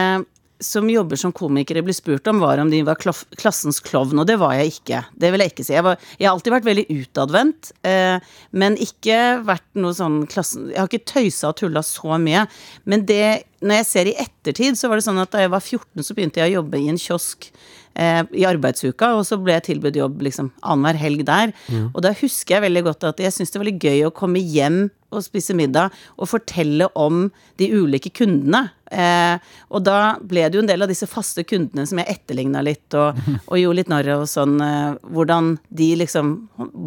som 0.63 0.89
jobber 0.89 1.19
som 1.19 1.31
komikere 1.35 1.83
blir 1.83 1.95
spurt 1.95 2.27
om, 2.27 2.39
var 2.39 2.61
om 2.61 2.69
de 2.71 2.81
var 2.87 2.99
klassens 2.99 3.79
klovn, 3.83 4.19
og 4.21 4.27
det 4.29 4.37
var 4.41 4.55
jeg 4.57 4.73
ikke. 4.73 5.01
Det 5.19 5.31
vil 5.33 5.43
jeg 5.43 5.53
ikke 5.53 5.65
si. 5.67 5.75
Jeg, 5.75 5.85
var, 5.85 5.99
jeg 6.17 6.27
har 6.27 6.35
alltid 6.37 6.55
vært 6.55 6.67
veldig 6.67 6.85
utadvendt, 6.93 7.71
eh, 7.87 8.33
men 8.55 8.77
ikke 8.81 9.19
vært 9.47 9.67
noe 9.79 9.95
sånn 9.97 10.21
klassen 10.31 10.69
Jeg 10.71 10.79
har 10.79 10.91
ikke 10.91 11.11
tøysa 11.13 11.51
og 11.51 11.59
tulla 11.59 11.83
så 11.85 12.19
mye. 12.21 12.45
Men 12.89 13.05
det, 13.09 13.49
når 13.63 13.81
jeg 13.81 13.89
ser 13.89 14.11
i 14.11 14.17
ettertid, 14.23 14.79
så 14.79 14.91
var 14.91 14.99
det 14.99 15.07
sånn 15.07 15.21
at 15.23 15.33
da 15.33 15.43
jeg 15.43 15.53
var 15.53 15.63
14, 15.63 16.05
så 16.05 16.17
begynte 16.17 16.43
jeg 16.43 16.53
å 16.53 16.59
jobbe 16.61 16.79
i 16.79 16.89
en 16.91 17.01
kiosk 17.01 17.49
eh, 17.95 18.23
i 18.33 18.47
arbeidsuka, 18.49 19.13
og 19.17 19.25
så 19.27 19.39
ble 19.41 19.57
jeg 19.57 19.67
tilbudt 19.69 19.99
jobb 19.99 20.21
liksom 20.25 20.51
annenhver 20.61 20.99
helg 21.01 21.25
der. 21.27 21.53
Og 21.93 22.01
da 22.05 22.13
husker 22.17 22.57
jeg 22.57 22.67
veldig 22.67 22.85
godt 22.89 23.07
at 23.11 23.23
jeg 23.23 23.35
syntes 23.35 23.53
det 23.53 23.61
var 23.61 23.69
litt 23.69 23.87
gøy 23.87 24.05
å 24.07 24.13
komme 24.15 24.41
hjem 24.41 24.85
og 25.13 25.25
spise 25.25 25.55
middag 25.57 25.93
og 26.17 26.29
fortelle 26.31 26.87
om 26.99 27.27
de 27.61 27.69
ulike 27.73 28.11
kundene. 28.17 28.65
Eh, 28.93 29.37
og 29.73 29.85
da 29.85 30.15
ble 30.21 30.45
det 30.47 30.57
jo 30.57 30.63
en 30.63 30.69
del 30.69 30.85
av 30.85 30.91
disse 30.91 31.09
faste 31.09 31.45
kundene 31.47 31.85
som 31.89 32.01
jeg 32.01 32.17
etterligna 32.17 32.63
litt, 32.65 32.87
og, 32.97 33.19
og 33.49 33.59
gjorde 33.59 33.81
litt 33.81 33.91
narr 33.93 34.13
av 34.15 34.25
og 34.25 34.31
sånn, 34.31 34.57
eh, 34.63 34.95
hvordan 35.13 35.57
de 35.73 35.89
liksom 36.03 36.35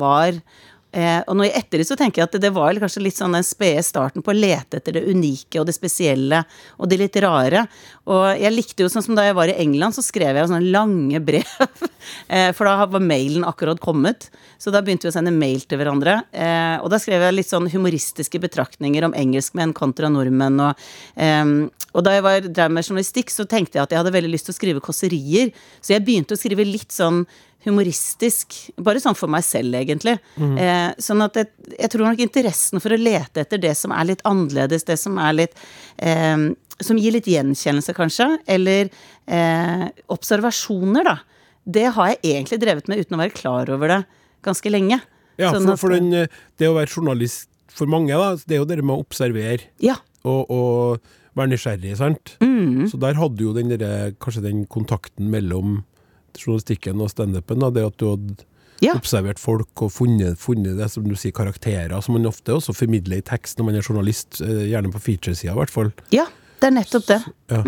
var. 0.01 0.41
Eh, 0.97 1.19
og 1.29 1.37
nå 1.37 1.45
i 1.45 1.53
ettertid 1.53 1.91
så 1.91 1.97
tenker 1.99 2.23
jeg 2.23 2.31
at 2.31 2.39
det, 2.41 2.51
var 2.57 2.79
kanskje 2.81 3.03
litt 3.05 3.19
sånn 3.19 3.37
den 3.37 3.45
spede 3.45 3.83
starten 3.85 4.25
på 4.25 4.33
å 4.33 4.37
lete 4.37 4.79
etter 4.79 4.97
det 4.97 5.05
unike 5.05 5.61
og 5.61 5.67
det 5.69 5.75
spesielle 5.77 6.41
og 6.81 6.89
det 6.89 7.01
litt 7.03 7.19
rare. 7.21 7.67
Og 8.09 8.25
jeg 8.41 8.55
likte 8.55 8.87
jo 8.87 8.91
sånn 8.93 9.05
som 9.05 9.19
da 9.19 9.27
jeg 9.27 9.37
var 9.37 9.53
i 9.53 9.59
England, 9.61 9.97
så 9.97 10.05
skrev 10.05 10.39
jeg 10.39 10.49
sånne 10.49 10.73
lange 10.73 11.21
brev. 11.21 11.53
eh, 12.33 12.49
for 12.57 12.69
da 12.69 12.87
var 12.89 13.05
mailen 13.05 13.45
akkurat 13.45 13.83
kommet. 13.83 14.31
Så 14.57 14.73
da 14.73 14.81
begynte 14.85 15.09
vi 15.09 15.13
å 15.13 15.17
sende 15.17 15.35
mail 15.35 15.67
til 15.69 15.83
hverandre. 15.83 16.21
Eh, 16.33 16.77
og 16.81 16.89
da 16.93 17.01
skrev 17.03 17.27
jeg 17.27 17.37
litt 17.37 17.51
sånn 17.51 17.69
humoristiske 17.73 18.41
betraktninger 18.41 19.05
om 19.05 19.17
engelskmenn 19.19 19.75
kontra 19.77 20.09
nordmenn. 20.13 20.63
Og, 20.65 20.87
ehm, 21.21 21.59
og 21.93 22.07
da 22.07 22.15
jeg 22.17 22.25
var, 22.25 22.47
drev 22.47 22.73
med 22.73 22.89
journalistikk, 22.89 23.35
så 23.35 23.45
tenkte 23.45 23.77
jeg 23.77 23.85
at 23.85 23.93
jeg 23.93 24.01
hadde 24.01 24.15
veldig 24.17 24.33
lyst 24.33 24.49
til 24.49 24.57
å 24.57 24.61
skrive 24.61 24.85
kåserier. 24.85 25.53
Så 25.85 25.93
jeg 25.93 26.07
begynte 26.07 26.37
å 26.37 26.41
skrive 26.41 26.65
litt 26.65 26.95
sånn 26.95 27.27
humoristisk. 27.67 28.57
Bare 28.83 29.01
sånn 29.03 29.17
for 29.19 29.31
meg 29.33 29.45
selv, 29.47 29.75
egentlig. 29.79 30.17
Eh, 30.41 30.91
sånn 31.03 31.25
at 31.25 31.37
jeg, 31.41 31.51
jeg 31.77 31.91
tror 31.93 32.07
nok 32.09 32.23
interessen 32.25 32.83
for 32.83 32.95
å 32.95 33.01
lete 33.01 33.43
etter 33.45 33.61
det 33.63 33.75
som 33.79 33.95
er 33.97 34.09
litt 34.13 34.23
annerledes, 34.29 34.87
det 34.89 34.99
som 35.03 35.19
er 35.23 35.35
litt 35.45 35.59
eh, 35.99 36.49
Som 36.85 36.99
gir 37.01 37.15
litt 37.15 37.25
gjenkjennelse, 37.31 37.95
kanskje, 37.97 38.27
eller 38.53 38.91
eh, 39.33 39.87
observasjoner, 40.13 41.07
da. 41.09 41.17
Det 41.67 41.87
har 41.97 42.11
jeg 42.13 42.19
egentlig 42.37 42.59
drevet 42.63 42.89
med 42.91 43.01
uten 43.01 43.17
å 43.17 43.21
være 43.23 43.35
klar 43.35 43.71
over 43.73 43.91
det 43.95 44.01
ganske 44.47 44.71
lenge. 44.71 45.01
Ja, 45.41 45.51
Sånn 45.55 45.67
for, 45.73 45.87
for 45.87 45.95
den, 45.97 46.13
eh, 46.15 46.29
det 46.61 46.69
å 46.71 46.77
være 46.77 46.93
journalist 46.93 47.49
for 47.77 47.89
mange, 47.91 48.13
da, 48.17 48.35
det 48.47 48.57
er 48.57 48.61
jo 48.63 48.69
det 48.69 48.79
med 48.85 48.95
å 48.95 49.03
observere 49.03 49.67
Ja. 49.85 49.97
og, 50.25 50.53
og 50.53 51.09
være 51.37 51.51
nysgjerrig, 51.53 51.97
sant? 51.99 52.37
Mm. 52.41 52.87
Så 52.89 52.97
der 53.03 53.19
hadde 53.19 53.43
jo 53.45 53.53
den 53.57 53.73
der, 53.75 54.15
kanskje 54.23 54.45
den 54.47 54.63
kontakten 54.73 55.29
mellom 55.33 55.83
journalistikken 56.43 57.01
og 57.01 57.11
standupen, 57.11 57.65
det 57.75 57.85
at 57.87 57.97
du 57.99 58.11
hadde 58.11 58.37
Ja. 58.83 58.93
observert 58.93 59.39
folk 59.41 59.81
og 59.81 59.91
funnet, 59.91 60.37
funnet 60.39 60.77
det, 60.77 60.91
som 60.93 61.05
du 61.09 61.15
sier, 61.17 61.33
karakterer, 61.33 61.95
som 62.03 62.13
man 62.19 62.27
ofte 62.27 62.53
også 62.53 62.75
formidler 62.77 63.17
i 63.19 63.25
tekst 63.25 63.57
når 63.59 63.65
man 63.71 63.75
er 63.77 63.81
journalist, 63.87 64.41
eh, 64.43 64.67
gjerne 64.69 64.93
på 64.93 65.01
featuresida 65.01 65.53
i 65.53 65.57
hvert 65.57 65.71
fall. 65.73 65.93
ja, 66.13 66.27
det 66.61 66.67
er 66.69 66.71
nettopp 66.77 67.07
det. 67.07 67.23
Ja. 67.51 67.63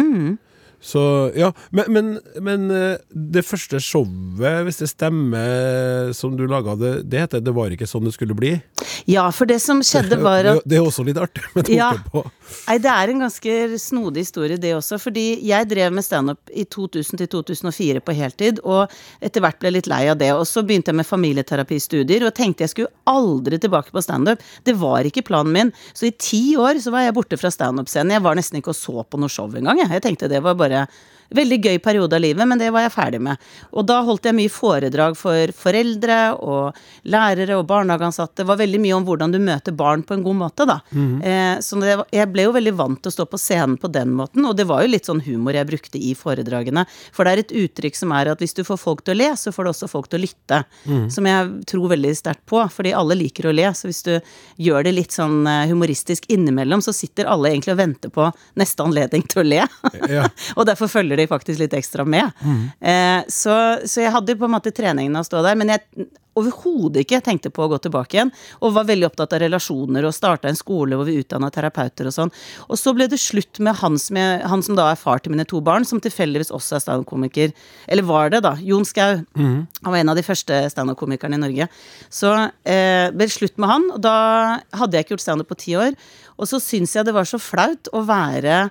Så, 0.80 1.32
ja, 1.34 1.52
men, 1.74 1.84
men, 1.90 2.10
men 2.40 2.70
eh, 2.70 2.98
det 3.10 3.42
første 3.46 3.80
showet, 3.82 4.62
hvis 4.64 4.78
det 4.78 4.88
stemmer, 4.92 6.12
som 6.14 6.36
du 6.38 6.44
laga, 6.46 6.76
det, 6.78 6.92
det 7.10 7.24
heter 7.24 7.40
'Det 7.42 7.54
var 7.54 7.70
ikke 7.74 7.88
sånn 7.88 8.04
det 8.06 8.14
skulle 8.14 8.36
bli'? 8.38 8.60
Ja, 9.06 9.30
for 9.34 9.46
det 9.46 9.60
som 9.62 9.80
skjedde, 9.82 10.20
var 10.22 10.44
at 10.44 10.60
Det, 10.62 10.68
det 10.70 10.76
er 10.78 10.86
også 10.86 11.04
litt 11.06 11.16
artig 11.18 11.42
med 11.54 11.64
tanke 11.66 11.76
Ja. 11.76 11.92
på 12.12 12.24
Nei, 12.68 12.78
det 12.78 12.88
er 12.90 13.10
en 13.12 13.20
ganske 13.20 13.78
snodig 13.78 14.22
historie, 14.24 14.56
det 14.56 14.72
også. 14.74 14.98
Fordi 15.00 15.40
jeg 15.44 15.68
drev 15.68 15.92
med 15.92 16.04
standup 16.04 16.38
i 16.54 16.64
2000 16.64 17.18
til 17.20 17.28
2004 17.28 18.00
på 18.00 18.14
heltid, 18.16 18.60
og 18.64 18.88
etter 19.20 19.40
hvert 19.44 19.58
ble 19.60 19.72
litt 19.74 19.86
lei 19.90 20.08
av 20.08 20.16
det. 20.16 20.30
Og 20.32 20.46
så 20.48 20.62
begynte 20.64 20.88
jeg 20.92 20.96
med 20.96 21.06
familieterapistudier 21.06 22.24
og 22.26 22.34
tenkte 22.36 22.64
jeg 22.64 22.72
skulle 22.72 22.92
aldri 23.08 23.58
tilbake 23.60 23.92
på 23.92 24.02
standup. 24.04 24.40
Det 24.64 24.74
var 24.80 25.04
ikke 25.08 25.24
planen 25.28 25.52
min. 25.52 25.72
Så 25.92 26.08
i 26.08 26.14
ti 26.16 26.56
år 26.56 26.80
så 26.80 26.92
var 26.94 27.04
jeg 27.04 27.16
borte 27.18 27.36
fra 27.40 27.50
standup-scenen. 27.52 28.16
Jeg 28.16 28.24
var 28.24 28.38
nesten 28.38 28.60
ikke 28.60 28.72
og 28.72 28.80
så 28.80 29.04
på 29.04 29.20
noe 29.20 29.28
show 29.32 29.48
engang. 29.48 29.78
jeg. 29.82 29.90
Jeg 29.98 30.02
tenkte 30.02 30.28
det 30.28 30.42
var 30.44 30.54
bare 30.58 30.67
bare 30.68 30.86
Veldig 31.34 31.58
gøy 31.60 31.78
periode 31.84 32.16
av 32.16 32.22
livet, 32.24 32.48
men 32.48 32.60
det 32.60 32.70
var 32.72 32.86
jeg 32.86 32.94
ferdig 32.94 33.20
med. 33.24 33.42
Og 33.76 33.84
da 33.88 34.00
holdt 34.06 34.28
jeg 34.28 34.36
mye 34.38 34.52
foredrag 34.52 35.16
for 35.18 35.52
foreldre 35.56 36.18
og 36.40 36.78
lærere 37.12 37.58
og 37.58 37.66
barnehageansatte. 37.68 38.40
Det 38.42 38.48
var 38.48 38.60
veldig 38.60 38.80
mye 38.80 38.96
om 38.96 39.04
hvordan 39.04 39.34
du 39.34 39.40
møter 39.42 39.76
barn 39.76 40.04
på 40.06 40.16
en 40.16 40.24
god 40.24 40.38
måte, 40.40 40.66
da. 40.68 40.78
eh, 41.26 41.58
så 41.64 41.78
det, 41.82 41.96
jeg 42.14 42.30
ble 42.32 42.46
jo 42.48 42.54
veldig 42.56 42.74
vant 42.78 43.02
til 43.02 43.12
å 43.12 43.16
stå 43.18 43.28
på 43.28 43.40
scenen 43.40 43.76
på 43.80 43.90
den 43.92 44.14
måten, 44.16 44.46
og 44.48 44.56
det 44.56 44.68
var 44.68 44.84
jo 44.84 44.92
litt 44.92 45.08
sånn 45.08 45.22
humor 45.26 45.56
jeg 45.56 45.68
brukte 45.68 46.00
i 46.00 46.14
foredragene. 46.18 46.86
For 47.12 47.26
det 47.26 47.34
er 47.34 47.42
et 47.44 47.56
uttrykk 47.64 47.98
som 47.98 48.14
er 48.16 48.32
at 48.32 48.42
hvis 48.42 48.56
du 48.56 48.62
får 48.66 48.80
folk 48.80 49.04
til 49.04 49.16
å 49.16 49.20
le, 49.20 49.28
så 49.36 49.52
får 49.54 49.68
du 49.68 49.72
også 49.72 49.90
folk 49.90 50.08
til 50.08 50.20
å 50.20 50.24
lytte. 50.24 50.62
Som 51.12 51.28
jeg 51.28 51.50
tror 51.68 51.92
veldig 51.92 52.14
sterkt 52.16 52.44
på, 52.48 52.62
fordi 52.72 52.94
alle 52.96 53.16
liker 53.18 53.50
å 53.50 53.54
le. 53.54 53.68
Så 53.76 53.90
hvis 53.90 54.02
du 54.06 54.14
gjør 54.64 54.86
det 54.86 54.94
litt 54.96 55.14
sånn 55.14 55.42
eh, 55.48 55.66
humoristisk 55.70 56.28
innimellom, 56.32 56.82
så 56.84 56.94
sitter 56.96 57.28
alle 57.28 57.52
egentlig 57.52 57.74
og 57.74 57.80
venter 57.82 58.12
på 58.14 58.28
neste 58.58 58.84
anledning 58.84 59.24
til 59.28 59.42
å 59.42 59.46
le. 59.46 59.62
Ja. 60.08 60.26
og 60.58 60.66
derfor 60.68 60.90
følger 60.90 61.17
de 61.20 61.28
faktisk 61.30 61.60
litt 61.62 61.76
ekstra 61.78 62.06
med. 62.08 62.30
Eh, 62.80 63.20
så, 63.28 63.58
så 63.84 64.04
jeg 64.04 64.14
hadde 64.14 64.38
på 64.38 64.48
en 64.48 64.56
måte 64.56 64.74
treningen 64.74 65.18
å 65.18 65.26
stå 65.26 65.42
der, 65.44 65.58
men 65.58 65.74
jeg 65.74 66.08
overhodet 66.38 67.02
ikke 67.02 67.20
tenkte 67.24 67.50
på 67.54 67.64
å 67.64 67.70
gå 67.72 67.78
tilbake 67.82 68.16
igjen. 68.16 68.32
Og 68.62 68.74
var 68.76 68.86
veldig 68.88 69.08
opptatt 69.08 69.34
av 69.36 69.42
relasjoner 69.42 70.06
og 70.06 70.14
starta 70.14 70.50
en 70.50 70.58
skole 70.58 70.98
hvor 70.98 71.08
vi 71.08 71.18
utdanna 71.22 71.50
terapeuter 71.54 72.08
og 72.08 72.14
sånn. 72.14 72.32
Og 72.68 72.78
så 72.80 72.94
ble 72.96 73.08
det 73.10 73.20
slutt 73.22 73.60
med 73.64 73.78
han 73.80 73.98
som, 74.00 74.18
jeg, 74.20 74.42
han 74.50 74.64
som 74.64 74.78
da 74.78 74.90
er 74.92 75.00
far 75.00 75.22
til 75.22 75.34
mine 75.34 75.46
to 75.48 75.60
barn, 75.64 75.86
som 75.88 76.02
tilfeldigvis 76.02 76.52
også 76.54 76.78
er 76.78 76.84
standup-komiker. 76.84 77.54
Eller 77.90 78.06
var 78.08 78.32
det, 78.34 78.42
da. 78.46 78.54
Jon 78.62 78.86
Skau. 78.88 79.24
Han 79.82 79.94
var 79.94 80.00
en 80.00 80.14
av 80.14 80.18
de 80.18 80.26
første 80.26 80.60
standup-komikerne 80.74 81.38
i 81.38 81.44
Norge. 81.46 81.68
Så 82.10 82.34
eh, 82.62 83.08
ble 83.14 83.26
det 83.26 83.34
slutt 83.34 83.58
med 83.58 83.72
han, 83.72 83.88
og 83.94 84.02
da 84.04 84.16
hadde 84.78 84.98
jeg 84.98 85.06
ikke 85.06 85.16
gjort 85.16 85.26
standup 85.26 85.50
på 85.50 85.62
ti 85.64 85.74
år. 85.78 85.98
Og 86.38 86.50
så 86.50 86.62
syns 86.62 86.94
jeg 86.94 87.08
det 87.08 87.16
var 87.16 87.26
så 87.28 87.40
flaut 87.42 87.90
å 87.90 88.04
være 88.06 88.68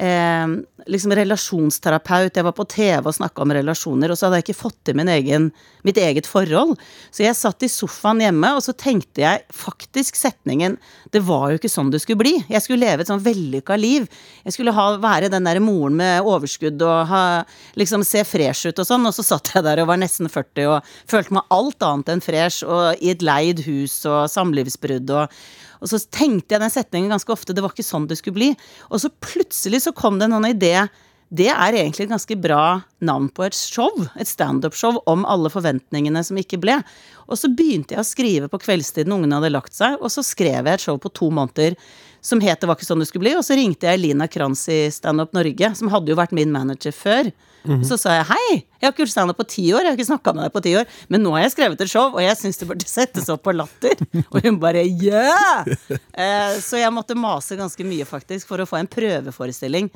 eh, 0.00 0.46
liksom 0.90 1.12
relasjonsterapeut. 1.14 2.36
Jeg 2.36 2.46
var 2.46 2.56
på 2.56 2.66
TV 2.70 3.06
og 3.06 3.16
snakka 3.16 3.44
om 3.44 3.52
relasjoner, 3.54 4.10
og 4.12 4.18
så 4.18 4.26
hadde 4.26 4.40
jeg 4.40 4.48
ikke 4.48 4.62
fått 4.62 4.78
til 4.88 4.98
mitt 4.98 6.00
eget 6.00 6.28
forhold. 6.28 6.76
Så 7.12 7.24
jeg 7.24 7.38
satt 7.38 7.66
i 7.66 7.70
sofaen 7.70 8.22
hjemme, 8.24 8.54
og 8.56 8.64
så 8.64 8.74
tenkte 8.76 9.24
jeg 9.24 9.44
faktisk 9.54 10.18
setningen 10.18 10.78
Det 11.12 11.22
var 11.26 11.50
jo 11.50 11.58
ikke 11.58 11.70
sånn 11.70 11.90
det 11.90 12.02
skulle 12.02 12.20
bli. 12.22 12.34
Jeg 12.48 12.62
skulle 12.62 12.84
leve 12.84 13.02
et 13.02 13.10
sånn 13.10 13.22
vellykka 13.22 13.76
liv. 13.80 14.06
Jeg 14.44 14.54
skulle 14.54 14.74
ha, 14.76 14.86
være 15.02 15.30
den 15.32 15.46
der 15.48 15.60
moren 15.62 15.98
med 15.98 16.26
overskudd 16.26 16.80
og 16.86 17.08
ha, 17.10 17.22
liksom 17.78 18.04
se 18.06 18.22
fresh 18.24 18.70
ut 18.70 18.78
og 18.78 18.86
sånn, 18.86 19.08
og 19.08 19.16
så 19.16 19.26
satt 19.26 19.52
jeg 19.54 19.66
der 19.66 19.82
og 19.82 19.90
var 19.90 20.00
nesten 20.00 20.30
40 20.30 20.70
og 20.70 20.92
følte 21.10 21.34
meg 21.36 21.56
alt 21.56 21.86
annet 21.86 22.14
enn 22.14 22.24
fresh, 22.24 22.62
og 22.66 23.02
i 23.02 23.10
et 23.14 23.24
leid 23.26 23.64
hus 23.66 24.00
og 24.08 24.30
samlivsbrudd 24.30 25.10
og 25.16 25.40
og 25.80 25.90
så 25.90 26.00
tenkte 26.12 26.54
jeg 26.54 26.62
den 26.62 26.72
setningen 26.72 27.12
ganske 27.12 27.32
ofte, 27.32 27.56
det 27.56 27.64
var 27.64 27.74
ikke 27.74 27.86
sånn 27.86 28.08
det 28.10 28.20
skulle 28.20 28.38
bli. 28.38 28.50
Og 28.90 29.02
så 29.02 29.12
plutselig 29.24 29.84
så 29.86 29.94
kom 29.96 30.20
det 30.20 30.28
en 30.28 30.36
annen 30.38 30.52
idé. 30.54 30.74
Det 31.30 31.46
er 31.52 31.76
egentlig 31.78 32.08
et 32.08 32.12
ganske 32.12 32.36
bra 32.42 32.80
navn 33.06 33.28
på 33.30 33.44
et 33.46 33.54
show, 33.54 34.02
et 34.18 34.28
standup-show 34.28 34.98
om 35.10 35.22
alle 35.30 35.52
forventningene 35.52 36.24
som 36.26 36.40
ikke 36.40 36.58
ble. 36.60 36.80
Og 37.30 37.38
så 37.38 37.52
begynte 37.54 37.94
jeg 37.94 38.02
å 38.02 38.08
skrive 38.08 38.50
på 38.50 38.60
kveldstid 38.64 39.08
når 39.08 39.22
ungene 39.22 39.38
hadde 39.38 39.52
lagt 39.54 39.76
seg, 39.76 39.94
og 40.02 40.10
så 40.10 40.26
skrev 40.26 40.66
jeg 40.66 40.74
et 40.74 40.86
show 40.88 40.98
på 40.98 41.12
to 41.14 41.30
måneder 41.32 41.78
som 42.20 42.40
het 42.44 42.60
Det 42.60 42.68
var 42.68 42.76
ikke 42.78 42.88
sånn 42.88 43.02
det 43.02 43.08
skulle 43.08 43.26
bli, 43.26 43.36
og 43.38 43.44
så 43.46 43.56
ringte 43.58 43.88
jeg 43.88 44.00
Lina 44.02 44.28
Kranz 44.28 44.66
i 44.72 44.82
Standup 44.92 45.32
Norge, 45.36 45.72
som 45.78 45.92
hadde 45.92 46.12
jo 46.12 46.18
vært 46.18 46.36
min 46.36 46.52
manager 46.52 46.94
før. 46.96 47.32
Og 47.68 47.82
så 47.84 47.98
sa 48.00 48.14
jeg 48.16 48.28
hei, 48.30 48.52
jeg 48.80 48.86
har 48.86 48.94
ikke 48.94 49.02
gjort 49.04 49.12
standup 49.12 49.40
på 49.40 49.46
ti 49.52 49.64
år, 49.74 49.84
jeg 49.84 49.92
har 49.92 49.98
ikke 49.98 50.08
snakka 50.08 50.32
med 50.36 50.46
deg 50.46 50.54
på 50.54 50.62
ti 50.64 50.72
år, 50.80 50.86
men 51.12 51.20
nå 51.24 51.34
har 51.34 51.44
jeg 51.44 51.54
skrevet 51.56 51.82
et 51.84 51.92
show, 51.92 52.14
og 52.14 52.22
jeg 52.24 52.38
syns 52.40 52.60
det 52.60 52.68
burde 52.70 52.88
settes 52.98 53.28
opp 53.32 53.42
på 53.44 53.54
Latter. 53.56 54.00
Og 54.30 54.40
hun 54.46 54.60
bare 54.62 54.86
yeah! 54.86 55.68
Eh, 56.20 56.56
så 56.60 56.76
jeg 56.80 56.92
måtte 56.92 57.16
mase 57.16 57.56
ganske 57.56 57.84
mye, 57.86 58.04
faktisk, 58.08 58.48
for 58.48 58.60
å 58.60 58.66
få 58.68 58.78
en 58.80 58.88
prøveforestilling. 58.90 59.88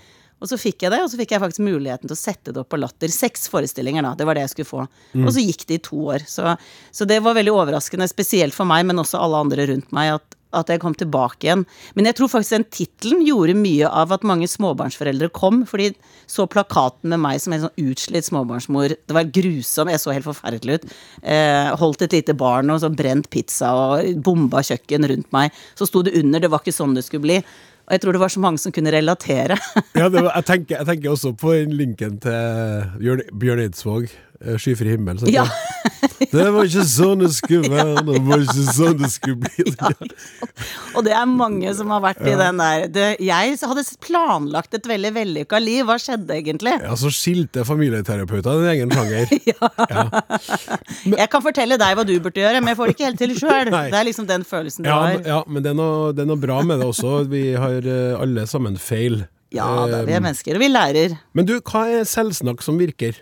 Og 0.42 0.48
så 0.50 0.56
fikk 0.60 0.84
jeg 0.84 0.92
det, 0.92 1.00
og 1.04 1.10
så 1.10 1.18
fikk 1.18 1.34
jeg 1.34 1.42
faktisk 1.42 1.64
muligheten 1.64 2.08
til 2.08 2.16
å 2.16 2.18
sette 2.18 2.52
det 2.52 2.60
opp 2.62 2.70
på 2.72 2.78
Latter. 2.80 3.12
Seks 3.12 3.46
forestillinger, 3.52 4.04
da. 4.04 4.12
Det 4.18 4.26
var 4.28 4.38
det 4.38 4.44
jeg 4.46 4.52
skulle 4.54 4.70
få. 4.70 4.86
Og 5.20 5.30
så 5.32 5.44
gikk 5.44 5.66
det 5.68 5.78
i 5.78 5.82
to 5.84 6.00
år. 6.14 6.24
Så, 6.28 6.54
så 6.94 7.08
det 7.08 7.20
var 7.24 7.36
veldig 7.38 7.54
overraskende, 7.54 8.08
spesielt 8.10 8.56
for 8.56 8.68
meg, 8.68 8.86
men 8.88 9.00
også 9.00 9.20
alle 9.20 9.42
andre 9.46 9.68
rundt 9.72 9.92
meg, 9.96 10.16
at, 10.18 10.38
at 10.54 10.70
jeg 10.72 10.82
kom 10.82 10.94
tilbake 10.98 11.46
igjen. 11.46 11.64
Men 11.96 12.08
jeg 12.08 12.18
tror 12.18 12.30
faktisk 12.32 12.56
den 12.56 12.68
tittelen 12.70 13.24
gjorde 13.26 13.56
mye 13.58 13.90
av 13.90 14.14
at 14.14 14.26
mange 14.26 14.48
småbarnsforeldre 14.50 15.30
kom, 15.36 15.64
fordi 15.68 15.92
så 16.30 16.46
plakaten 16.50 17.12
med 17.12 17.22
meg 17.24 17.42
som 17.42 17.56
en 17.56 17.66
sånn 17.66 17.84
utslitt 17.90 18.28
småbarnsmor. 18.28 18.96
Det 18.96 19.16
var 19.16 19.30
grusom, 19.34 19.92
jeg 19.92 20.02
så 20.02 20.14
helt 20.14 20.28
forferdelig 20.28 20.80
ut. 20.80 20.88
Eh, 21.22 21.74
holdt 21.80 22.06
et 22.06 22.16
lite 22.16 22.36
barn 22.38 22.72
og 22.72 22.82
så 22.84 22.90
brent 22.94 23.30
pizza 23.34 23.74
og 23.74 24.24
bomba 24.24 24.64
kjøkken 24.64 25.08
rundt 25.10 25.30
meg. 25.34 25.54
Så 25.78 25.88
sto 25.90 26.02
det 26.02 26.16
under 26.18 26.40
'det 26.40 26.50
var 26.50 26.60
ikke 26.60 26.78
sånn 26.80 26.94
det 26.94 27.04
skulle 27.04 27.26
bli'. 27.26 27.44
Og 27.84 27.92
jeg 27.92 28.00
tror 28.00 28.12
det 28.12 28.20
var 28.20 28.32
så 28.32 28.40
mange 28.40 28.58
som 28.58 28.72
kunne 28.72 28.92
relatere. 28.92 29.58
Ja, 30.00 30.08
det 30.08 30.22
var, 30.24 30.32
jeg, 30.34 30.44
tenker, 30.44 30.76
jeg 30.78 30.86
tenker 30.86 31.10
også 31.10 31.34
på 31.36 31.52
linken 31.68 32.18
til 32.18 32.32
Bjørn, 32.98 33.20
Bjørn 33.40 33.60
Eidsvåg, 33.66 34.08
eh, 34.40 34.56
'Skyfri 34.56 34.96
himmel'. 34.96 35.20
sant? 35.20 35.32
Ja. 35.32 35.44
Det 36.20 36.44
var 36.54 36.66
ikke 36.68 36.84
sånn 36.86 37.22
det 37.24 37.30
skulle 37.34 37.70
være, 37.72 38.02
det 38.06 38.20
var 38.26 38.42
ikke 38.44 38.64
sånn 38.76 38.98
det 39.00 39.10
skulle 39.10 39.40
bli. 39.42 39.64
Og 40.96 41.04
det 41.06 41.14
er 41.16 41.26
mange 41.30 41.72
som 41.76 41.90
har 41.94 42.02
vært 42.04 42.22
i 42.28 42.34
den 42.38 42.60
der 42.62 42.84
det, 42.94 43.06
Jeg 43.24 43.56
hadde 43.62 43.84
planlagt 44.04 44.76
et 44.78 44.86
veldig 44.88 45.10
vellykka 45.16 45.60
liv. 45.62 45.82
Hva 45.88 45.96
skjedde 46.00 46.36
egentlig? 46.38 46.74
Ja, 46.84 46.94
så 46.98 47.10
skilte 47.14 47.64
familieterapeuter 47.66 48.60
din 48.62 48.70
egen 48.74 48.94
sjanger. 48.94 49.34
Jeg 51.24 51.28
kan 51.32 51.42
fortelle 51.44 51.78
deg 51.80 51.96
hva 51.98 52.04
du 52.06 52.14
burde 52.22 52.40
gjøre, 52.42 52.60
men 52.62 52.72
jeg 52.72 52.78
får 52.78 52.90
det 52.90 52.94
ikke 52.96 53.08
helt 53.08 53.20
til 53.22 53.34
sjøl. 53.38 53.70
Det 53.94 53.98
er 54.00 54.06
liksom 54.08 54.26
den 54.28 54.44
følelsen 54.48 54.84
du 54.86 54.90
Ja, 54.90 54.98
har. 55.02 55.20
ja, 55.26 55.40
men 55.48 55.62
det 55.64 55.72
er, 55.74 55.78
noe, 55.78 56.12
det 56.16 56.24
er 56.24 56.30
noe 56.30 56.40
bra 56.40 56.60
med 56.66 56.80
det 56.82 56.88
også. 56.90 57.14
Vi 57.30 57.44
har 57.58 57.84
eh, 57.86 58.14
alle 58.20 58.46
sammen 58.50 58.78
feil. 58.80 59.24
Ja 59.54 59.66
da, 59.86 60.00
vi 60.06 60.12
Eh, 60.14 60.18
er 60.18 60.22
mennesker, 60.24 60.56
og 60.58 60.62
vi 60.64 60.68
lærer. 60.72 61.14
Men 61.36 61.46
du, 61.48 61.56
hva 61.60 61.84
er 62.00 62.06
selvsnakk 62.08 62.62
som 62.64 62.78
virker? 62.80 63.20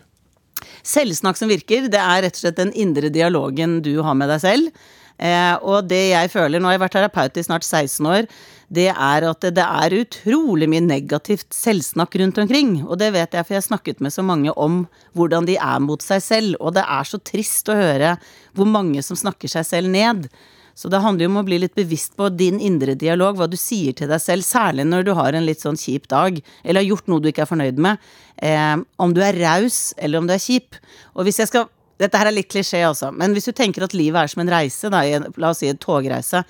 Selvsnakk 0.82 1.38
som 1.38 1.50
virker, 1.52 1.86
det 1.90 2.00
er 2.00 2.24
rett 2.26 2.38
og 2.38 2.44
slett 2.44 2.58
den 2.58 2.74
indre 2.78 3.12
dialogen 3.12 3.80
du 3.84 3.94
har 4.02 4.16
med 4.18 4.32
deg 4.32 4.42
selv. 4.42 4.82
Eh, 5.22 5.54
og 5.62 5.86
det 5.90 6.00
jeg 6.10 6.30
føler, 6.32 6.58
nå 6.58 6.66
har 6.66 6.76
jeg 6.76 6.82
vært 6.82 6.96
terapeut 6.96 7.38
i 7.38 7.44
snart 7.46 7.66
16 7.66 8.08
år, 8.10 8.26
det 8.72 8.88
er 8.90 9.26
at 9.28 9.44
det, 9.44 9.62
er 9.62 9.94
utrolig 10.00 10.66
mye 10.72 10.82
negativt 10.82 11.52
selvsnakk 11.54 12.16
rundt 12.22 12.40
omkring. 12.40 12.78
Og 12.86 12.96
det 13.02 13.10
vet 13.12 13.36
jeg, 13.36 13.44
for 13.44 13.54
jeg 13.54 13.60
har 13.60 13.68
snakket 13.68 14.00
med 14.00 14.14
så 14.14 14.24
mange 14.24 14.54
om 14.56 14.86
hvordan 15.18 15.46
de 15.48 15.58
er 15.60 15.82
mot 15.84 16.02
seg 16.02 16.24
selv. 16.24 16.56
Og 16.58 16.72
det 16.78 16.86
er 16.88 17.08
så 17.08 17.20
trist 17.20 17.68
å 17.68 17.76
høre 17.76 18.16
hvor 18.56 18.70
mange 18.70 19.04
som 19.04 19.18
snakker 19.18 19.52
seg 19.52 19.68
selv 19.68 19.92
ned. 19.92 20.30
Så 20.74 20.88
det 20.92 21.02
handler 21.04 21.26
jo 21.26 21.32
om 21.32 21.40
å 21.42 21.44
bli 21.46 21.58
litt 21.62 21.76
bevisst 21.76 22.16
på 22.18 22.30
din 22.32 22.60
indre 22.62 22.94
dialog, 22.98 23.36
hva 23.36 23.48
du 23.50 23.58
sier 23.60 23.96
til 23.96 24.10
deg 24.10 24.22
selv, 24.22 24.46
særlig 24.46 24.86
når 24.88 25.06
du 25.06 25.12
har 25.18 25.36
en 25.36 25.46
litt 25.46 25.62
sånn 25.62 25.78
kjip 25.78 26.08
dag, 26.12 26.40
eller 26.64 26.80
har 26.80 26.88
gjort 26.88 27.12
noe 27.12 27.22
du 27.22 27.28
ikke 27.30 27.44
er 27.44 27.52
fornøyd 27.52 27.80
med. 27.82 28.10
Eh, 28.42 28.74
om 29.02 29.14
du 29.14 29.22
er 29.24 29.38
raus, 29.42 29.92
eller 29.98 30.22
om 30.22 30.28
du 30.28 30.34
er 30.34 30.42
kjip. 30.42 30.80
Og 31.16 31.28
hvis 31.28 31.42
jeg 31.42 31.52
skal 31.52 31.70
Dette 32.00 32.18
her 32.18 32.26
er 32.26 32.34
litt 32.34 32.48
klisjé, 32.50 32.80
altså, 32.82 33.12
men 33.14 33.30
hvis 33.30 33.44
du 33.46 33.52
tenker 33.54 33.84
at 33.84 33.92
livet 33.94 34.18
er 34.18 34.30
som 34.32 34.40
en 34.42 34.48
reise, 34.50 34.88
da, 34.90 35.04
la 35.38 35.50
oss 35.52 35.60
si 35.62 35.68
en 35.70 35.78
togreise, 35.78 36.40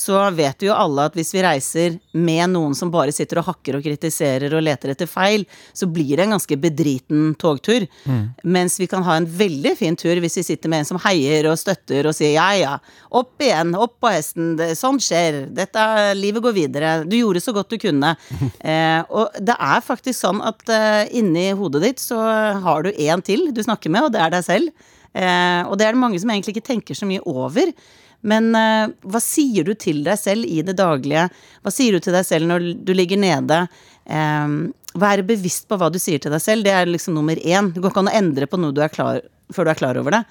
så 0.00 0.20
vet 0.32 0.64
jo 0.64 0.72
alle 0.72 1.04
at 1.08 1.16
hvis 1.18 1.32
vi 1.34 1.42
reiser 1.44 1.96
med 2.16 2.54
noen 2.54 2.74
som 2.76 2.90
bare 2.92 3.12
sitter 3.12 3.40
og 3.40 3.48
hakker 3.50 3.76
og 3.76 3.84
kritiserer 3.84 4.54
og 4.56 4.64
leter 4.64 4.94
etter 4.94 5.10
feil, 5.10 5.44
så 5.76 5.88
blir 5.90 6.14
det 6.16 6.24
en 6.24 6.34
ganske 6.36 6.56
bedriten 6.60 7.34
togtur. 7.40 7.84
Mens 8.42 8.78
vi 8.80 8.88
kan 8.90 9.04
ha 9.06 9.18
en 9.20 9.28
veldig 9.28 9.74
fin 9.78 9.98
tur 9.98 10.20
hvis 10.22 10.38
vi 10.40 10.46
sitter 10.46 10.72
med 10.72 10.82
en 10.82 10.90
som 10.92 11.00
heier 11.04 11.50
og 11.50 11.58
støtter 11.60 12.08
og 12.08 12.16
sier 12.16 12.32
ja, 12.38 12.48
ja, 12.56 12.76
opp 13.20 13.42
igjen, 13.44 13.74
opp 13.76 13.98
på 14.00 14.12
hesten, 14.14 14.54
det, 14.58 14.72
sånn 14.78 15.00
skjer, 15.02 15.42
dette, 15.56 15.84
livet 16.16 16.44
går 16.44 16.56
videre, 16.56 16.94
du 17.04 17.18
gjorde 17.18 17.44
så 17.44 17.54
godt 17.56 17.74
du 17.74 17.80
kunne. 17.80 18.14
Eh, 18.60 19.00
og 19.14 19.34
det 19.40 19.54
er 19.62 19.82
faktisk 19.82 20.18
sånn 20.18 20.40
at 20.44 20.68
eh, 20.72 21.10
inni 21.16 21.46
hodet 21.56 21.80
ditt 21.82 22.02
så 22.02 22.18
har 22.62 22.84
du 22.84 22.90
én 22.92 23.22
til 23.24 23.48
du 23.54 23.60
snakker 23.64 23.92
med, 23.92 24.06
og 24.06 24.12
det 24.14 24.20
er 24.22 24.32
deg 24.34 24.44
selv. 24.44 24.90
Eh, 25.10 25.62
og 25.66 25.78
det 25.78 25.86
er 25.86 25.96
det 25.96 26.02
mange 26.02 26.20
som 26.22 26.30
egentlig 26.30 26.56
ikke 26.56 26.68
tenker 26.70 26.98
så 26.98 27.08
mye 27.08 27.22
over. 27.28 27.72
Men 28.26 28.50
uh, 28.52 28.90
hva 29.08 29.20
sier 29.24 29.64
du 29.66 29.72
til 29.78 30.02
deg 30.06 30.18
selv 30.20 30.48
i 30.48 30.60
det 30.66 30.76
daglige? 30.78 31.28
Hva 31.64 31.72
sier 31.72 31.96
du 31.96 32.04
til 32.04 32.16
deg 32.16 32.26
selv 32.28 32.50
når 32.50 32.66
du 32.84 32.92
ligger 32.96 33.20
nede? 33.20 33.62
Um, 34.04 34.72
være 35.00 35.24
bevisst 35.26 35.68
på 35.70 35.78
hva 35.80 35.90
du 35.92 36.00
sier 36.02 36.20
til 36.22 36.34
deg 36.34 36.42
selv, 36.42 36.66
det 36.66 36.74
er 36.74 36.88
liksom 36.90 37.14
nummer 37.16 37.38
én. 37.38 37.70
Det 37.72 37.82
går 37.82 37.92
ikke 37.92 38.02
an 38.04 38.10
å 38.10 38.16
endre 38.20 38.48
på 38.50 38.58
noe 38.60 38.74
du 38.74 38.82
klar, 38.92 39.22
før 39.54 39.68
du 39.68 39.72
er 39.72 39.80
klar 39.80 40.00
over 40.00 40.18
det. 40.18 40.24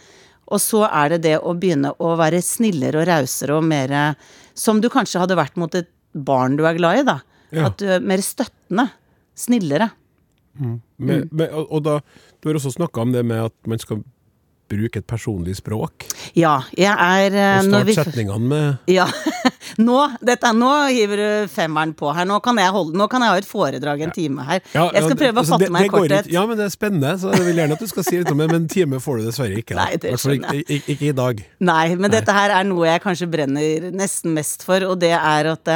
Og 0.49 0.61
så 0.61 0.83
er 0.87 1.13
det 1.13 1.23
det 1.27 1.37
å 1.45 1.53
begynne 1.57 1.93
å 2.01 2.15
være 2.19 2.41
snillere 2.43 3.01
og 3.01 3.07
rausere 3.09 3.55
og 3.55 3.67
mer 3.69 3.93
som 4.57 4.81
du 4.81 4.89
kanskje 4.91 5.21
hadde 5.21 5.37
vært 5.39 5.59
mot 5.61 5.73
et 5.77 5.89
barn 6.11 6.57
du 6.57 6.65
er 6.67 6.77
glad 6.77 7.01
i, 7.01 7.05
da. 7.07 7.19
Ja. 7.53 7.69
At 7.69 7.79
du 7.81 7.87
er 7.89 8.03
mer 8.03 8.21
støttende. 8.25 8.89
Snillere. 9.39 9.91
Men, 10.59 10.81
men, 10.97 11.45
og, 11.53 11.69
og 11.69 11.83
da, 11.85 11.99
du 12.41 12.49
har 12.49 12.57
også 12.59 12.73
snakka 12.75 13.05
om 13.05 13.13
det 13.13 13.23
med 13.27 13.45
at 13.45 13.69
man 13.69 13.79
skal 13.79 14.01
bruke 14.69 15.01
et 15.01 15.07
personlig 15.09 15.55
språk. 15.59 16.05
Ja, 16.37 16.59
jeg 16.77 16.93
er 16.93 17.35
eh, 17.35 17.59
Og 17.59 17.69
start 17.71 17.87
vi- 17.89 17.95
setningene 17.97 18.49
med 18.53 18.93
Ja. 18.93 19.07
Nå, 19.79 19.95
dette, 20.25 20.49
nå 20.57 20.69
hiver 20.89 21.19
du 21.21 21.51
femmeren 21.53 21.91
på 21.95 22.09
her. 22.15 22.25
Nå 22.27 22.39
kan 22.43 22.57
jeg, 22.59 22.71
holde, 22.73 22.97
nå 22.97 23.05
kan 23.11 23.21
jeg 23.23 23.31
ha 23.35 23.37
et 23.39 23.47
foredrag 23.47 24.01
en 24.07 24.11
time 24.15 24.43
her. 24.47 24.63
Ja, 24.73 24.87
jeg 24.95 25.03
skal 25.05 25.13
ja, 25.13 25.19
prøve 25.21 25.35
å 25.37 25.43
altså, 25.43 25.53
fatte 25.55 25.67
det- 25.67 25.73
meg 25.75 25.85
i 25.85 25.91
korthet. 25.93 26.29
Ja, 26.33 26.43
men 26.49 26.57
det 26.59 26.65
er 26.65 26.73
spennende, 26.73 27.13
så 27.21 27.31
jeg 27.35 27.45
vil 27.47 27.61
gjerne 27.61 27.77
at 27.77 27.83
du 27.85 27.87
skal 27.91 28.07
si 28.07 28.17
litt 28.17 28.31
om 28.33 28.41
det, 28.41 28.47
men 28.49 28.63
en 28.63 28.67
time 28.71 28.99
får 29.03 29.21
du 29.21 29.27
dessverre 29.29 29.61
ikke. 29.61 29.77
Nei, 29.79 29.89
det 30.01 30.15
skjønner 30.19 30.57
ikke, 30.63 30.79
ikke, 30.79 30.95
ikke 30.95 31.09
i 31.11 31.15
dag. 31.21 31.43
Nei, 31.69 31.83
men 32.01 32.11
dette 32.11 32.35
her 32.35 32.55
er 32.59 32.67
noe 32.67 32.89
jeg 32.89 33.03
kanskje 33.05 33.29
brenner 33.31 33.91
nesten 33.95 34.33
mest 34.35 34.65
for, 34.67 34.83
og 34.89 34.99
det 35.05 35.13
er 35.15 35.53
at 35.53 35.73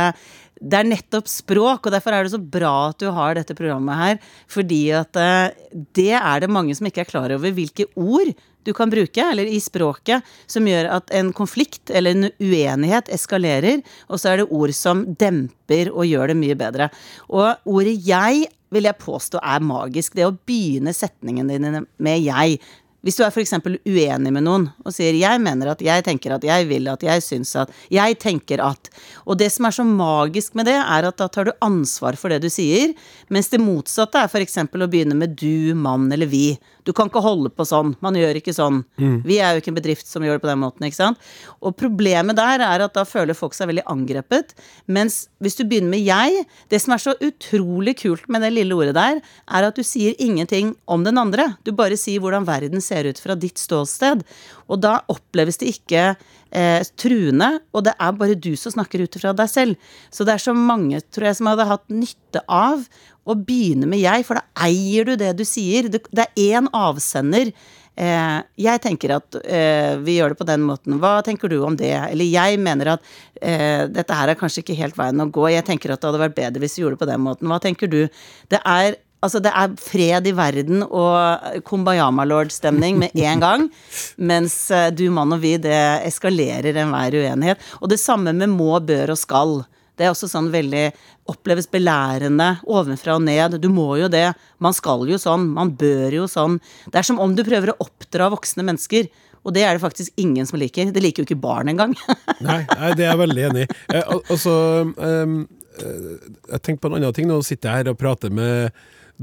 det, 0.63 0.79
er 0.79 0.87
nettopp 0.87 1.27
språk, 1.29 1.85
og 1.85 1.93
derfor 1.93 2.15
er 2.15 2.25
det 2.25 2.33
så 2.33 2.39
bra 2.39 2.73
at 2.91 3.01
du 3.03 3.09
har 3.13 3.35
dette 3.37 3.55
programmet 3.57 3.99
her. 3.99 4.33
Fordi 4.51 4.81
at 4.95 5.19
eh, 5.19 5.51
det 5.95 6.13
er 6.19 6.43
det 6.43 6.51
mange 6.51 6.75
som 6.77 6.87
ikke 6.89 7.03
er 7.03 7.11
klar 7.11 7.35
over 7.35 7.55
hvilke 7.55 7.89
ord 7.99 8.33
du 8.63 8.71
kan 8.75 8.91
bruke, 8.91 9.19
eller 9.19 9.49
i 9.49 9.59
språket, 9.59 10.23
som 10.47 10.67
gjør 10.67 10.87
at 10.95 11.11
en 11.15 11.33
konflikt 11.35 11.91
eller 11.91 12.15
en 12.15 12.29
uenighet 12.39 13.11
eskalerer, 13.11 13.81
og 14.07 14.21
så 14.21 14.31
er 14.31 14.39
det 14.39 14.51
ord 14.55 14.71
som 14.77 15.03
demper 15.19 15.91
og 15.91 16.07
gjør 16.07 16.31
det 16.31 16.39
mye 16.39 16.55
bedre. 16.59 16.87
Og 17.27 17.51
ordet 17.67 17.97
jeg 18.07 18.45
vil 18.73 18.87
jeg 18.87 19.01
påstå 19.01 19.41
er 19.43 19.65
magisk. 19.65 20.15
Det 20.17 20.25
å 20.25 20.33
begynne 20.33 20.95
setningen 20.95 21.51
din 21.51 21.83
med 22.01 22.23
jeg. 22.23 22.57
Hvis 23.03 23.17
du 23.19 23.25
er 23.25 23.33
f.eks. 23.35 23.51
uenig 23.83 24.31
med 24.31 24.45
noen 24.45 24.69
og 24.85 24.93
sier 24.95 25.11
'jeg 25.11 25.41
mener 25.43 25.67
at', 25.73 25.81
'jeg 25.83 26.03
tenker 26.05 26.31
at', 26.31 26.43
'jeg 26.47 26.67
vil 26.69 26.87
at', 26.87 27.03
'jeg 27.03 27.21
syns 27.21 27.55
at', 27.55 27.69
'jeg 27.91 28.17
tenker 28.17 28.63
at'. 28.63 28.87
Og 29.27 29.37
det 29.37 29.51
som 29.51 29.65
er 29.65 29.71
så 29.71 29.83
magisk 29.83 30.55
med 30.55 30.65
det, 30.65 30.79
er 30.79 31.07
at 31.07 31.17
da 31.17 31.27
tar 31.27 31.43
du 31.43 31.51
ansvar 31.61 32.15
for 32.15 32.29
det 32.29 32.41
du 32.41 32.49
sier, 32.49 32.95
mens 33.29 33.49
det 33.49 33.59
motsatte 33.59 34.15
er 34.15 34.31
f.eks. 34.31 34.55
å 34.55 34.87
begynne 34.87 35.15
med 35.15 35.35
'du', 35.35 35.75
'mann' 35.75 36.13
eller 36.13 36.27
'vi'. 36.27 36.57
Du 36.83 36.93
kan 36.93 37.09
ikke 37.09 37.23
holde 37.23 37.49
på 37.53 37.65
sånn. 37.67 37.93
Man 38.03 38.17
gjør 38.19 38.39
ikke 38.39 38.53
sånn. 38.55 38.83
Vi 39.27 39.39
er 39.39 39.53
jo 39.53 39.61
ikke 39.61 39.71
en 39.71 39.79
bedrift 39.79 40.07
som 40.07 40.23
gjør 40.23 40.37
det 40.37 40.43
på 40.43 40.49
den 40.51 40.61
måten, 40.61 40.85
ikke 40.87 40.99
sant. 40.99 41.17
Og 41.61 41.75
problemet 41.79 42.35
der 42.35 42.63
er 42.65 42.83
at 42.85 42.93
da 42.93 43.05
føler 43.07 43.37
folk 43.37 43.53
seg 43.53 43.69
veldig 43.71 43.85
angrepet. 43.87 44.53
Mens 44.87 45.27
hvis 45.43 45.55
du 45.55 45.63
begynner 45.63 45.89
med 45.89 46.03
'jeg', 46.05 46.45
det 46.69 46.81
som 46.81 46.93
er 46.93 46.97
så 46.97 47.13
utrolig 47.19 47.97
kult 48.01 48.27
med 48.29 48.41
det 48.41 48.53
lille 48.53 48.75
ordet 48.75 48.95
der, 48.95 49.21
er 49.47 49.63
at 49.63 49.75
du 49.75 49.83
sier 49.83 50.13
ingenting 50.19 50.75
om 50.87 51.03
den 51.03 51.17
andre. 51.17 51.57
Du 51.63 51.71
bare 51.71 51.97
sier 51.97 52.19
hvordan 52.19 52.45
verden 52.45 52.81
ser 52.81 53.05
ut 53.05 53.19
fra 53.19 53.35
ditt 53.35 53.57
ståsted. 53.57 54.23
Og 54.69 54.81
da 54.81 55.01
oppleves 55.07 55.57
det 55.57 55.75
ikke 55.75 56.15
eh, 56.55 56.85
truende, 56.99 57.49
og 57.73 57.85
det 57.87 57.95
er 57.97 58.17
bare 58.19 58.39
du 58.39 58.53
som 58.59 58.75
snakker 58.75 59.03
ut 59.03 59.19
fra 59.19 59.33
deg 59.37 59.51
selv. 59.51 59.93
Så 60.13 60.25
det 60.27 60.37
er 60.37 60.45
så 60.45 60.55
mange, 60.57 61.01
tror 61.13 61.29
jeg, 61.29 61.39
som 61.39 61.51
hadde 61.51 61.69
hatt 61.69 61.85
nytte 61.91 62.43
av 62.47 62.85
å 63.23 63.35
begynne 63.35 63.87
med 63.87 63.99
'jeg', 63.99 64.25
for 64.27 64.39
da 64.39 64.67
eier 64.67 65.05
du 65.05 65.15
det 65.15 65.35
du 65.37 65.45
sier. 65.47 65.89
Det, 65.89 66.03
det 66.11 66.27
er 66.27 66.59
én 66.59 66.67
avsender. 66.73 67.53
Eh, 67.93 68.39
jeg 68.57 68.81
tenker 68.81 69.11
at 69.19 69.35
eh, 69.45 69.93
vi 70.01 70.17
gjør 70.17 70.33
det 70.33 70.39
på 70.39 70.47
den 70.49 70.63
måten. 70.65 70.97
Hva 71.01 71.21
tenker 71.25 71.51
du 71.51 71.59
om 71.61 71.75
det? 71.77 71.93
Eller 71.93 72.25
jeg 72.25 72.57
mener 72.57 72.95
at 72.95 73.03
eh, 73.37 73.85
dette 73.85 74.17
her 74.17 74.31
er 74.31 74.39
kanskje 74.39 74.63
ikke 74.63 74.77
helt 74.79 74.97
veien 74.97 75.21
å 75.21 75.29
gå. 75.29 75.45
Jeg 75.53 75.65
tenker 75.67 75.93
at 75.93 76.01
det 76.01 76.09
hadde 76.09 76.23
vært 76.23 76.37
bedre 76.39 76.63
hvis 76.63 76.79
vi 76.79 76.85
gjorde 76.85 76.97
det 76.97 77.03
på 77.05 77.11
den 77.11 77.25
måten. 77.27 77.51
Hva 77.51 77.61
tenker 77.61 77.91
du? 77.91 78.01
Det 78.49 78.61
er 78.65 78.97
Altså, 79.23 79.39
det 79.43 79.51
er 79.55 79.75
fred 79.79 80.27
i 80.27 80.33
verden 80.35 80.83
og 80.85 81.63
Kumbayama-lord-stemning 81.69 82.97
med 83.01 83.15
en 83.23 83.43
gang. 83.43 83.67
mens 84.31 84.55
eh, 84.71 84.89
du, 84.95 85.05
mann 85.15 85.33
og 85.35 85.41
vi, 85.43 85.55
det 85.63 85.77
eskalerer 86.09 86.75
enhver 86.83 87.15
uenighet. 87.23 87.63
Og 87.81 87.89
det 87.93 88.01
samme 88.03 88.33
med 88.35 88.51
må, 88.53 88.73
bør 88.83 89.15
og 89.15 89.19
skal. 89.21 89.55
Det 89.95 90.07
er 90.07 90.13
også 90.13 90.27
sånn 90.31 90.47
veldig 90.53 90.87
oppleves 91.29 91.67
belærende 91.71 92.55
ovenfra 92.65 93.15
og 93.19 93.23
ned. 93.27 93.59
Du 93.61 93.69
må 93.71 93.91
jo 94.01 94.07
det. 94.11 94.25
Man 94.63 94.73
skal 94.75 95.05
jo 95.07 95.19
sånn. 95.21 95.45
Man 95.55 95.71
bør 95.79 96.15
jo 96.21 96.25
sånn. 96.27 96.57
Det 96.89 96.99
er 97.01 97.07
som 97.07 97.21
om 97.21 97.35
du 97.37 97.43
prøver 97.45 97.71
å 97.73 97.79
oppdra 97.85 98.31
voksne 98.33 98.65
mennesker. 98.67 99.07
Og 99.43 99.53
det 99.55 99.65
er 99.67 99.75
det 99.77 99.83
faktisk 99.83 100.15
ingen 100.23 100.47
som 100.49 100.57
liker. 100.59 100.89
Det 100.95 101.03
liker 101.03 101.23
jo 101.23 101.27
ikke 101.29 101.39
barn 101.43 101.69
engang. 101.71 101.93
Nei, 102.43 102.61
nei, 102.63 102.89
det 102.95 103.05
er 103.05 103.11
jeg 103.11 103.21
veldig 103.21 103.43
enig 103.49 103.65
i. 103.67 103.69
Eh, 103.93 104.03
og- 104.15 104.31
og 104.31 104.39
så, 104.39 104.55
ehm, 104.97 105.37
eh, 105.77 106.11
jeg 106.55 106.61
tenker 106.63 106.79
på 106.83 106.89
en 106.91 106.97
annen 106.99 107.13
ting. 107.15 107.27
Nå 107.29 107.41
sitter 107.45 107.69
jeg 107.69 107.83
her 107.83 107.91
og 107.93 107.99
prater 107.99 108.31
med 108.33 108.71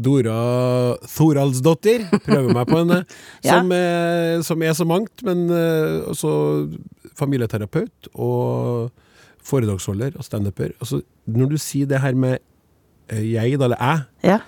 Dora 0.01 0.39
Thoraldsdottir. 1.05 2.07
Prøver 2.25 2.55
meg 2.57 2.71
på 2.71 2.81
henne. 2.83 3.03
Ja. 3.45 3.57
som, 3.57 3.71
er, 3.73 4.43
som 4.45 4.63
er 4.63 4.75
så 4.77 4.85
mangt, 4.89 5.23
men 5.25 5.47
eh, 5.55 6.01
også 6.11 6.31
familieterapeut 7.17 8.11
og 8.13 8.91
foredragsholder 9.47 10.19
og 10.19 10.27
standuper. 10.27 10.75
Altså, 10.81 11.01
når 11.31 11.55
du 11.55 11.61
sier 11.61 11.89
det 11.91 12.03
her 12.03 12.17
med 12.19 12.39
eh, 13.09 13.25
jeg, 13.33 13.57
eller 13.57 13.79
jeg, 13.81 14.05
ja. 14.29 14.39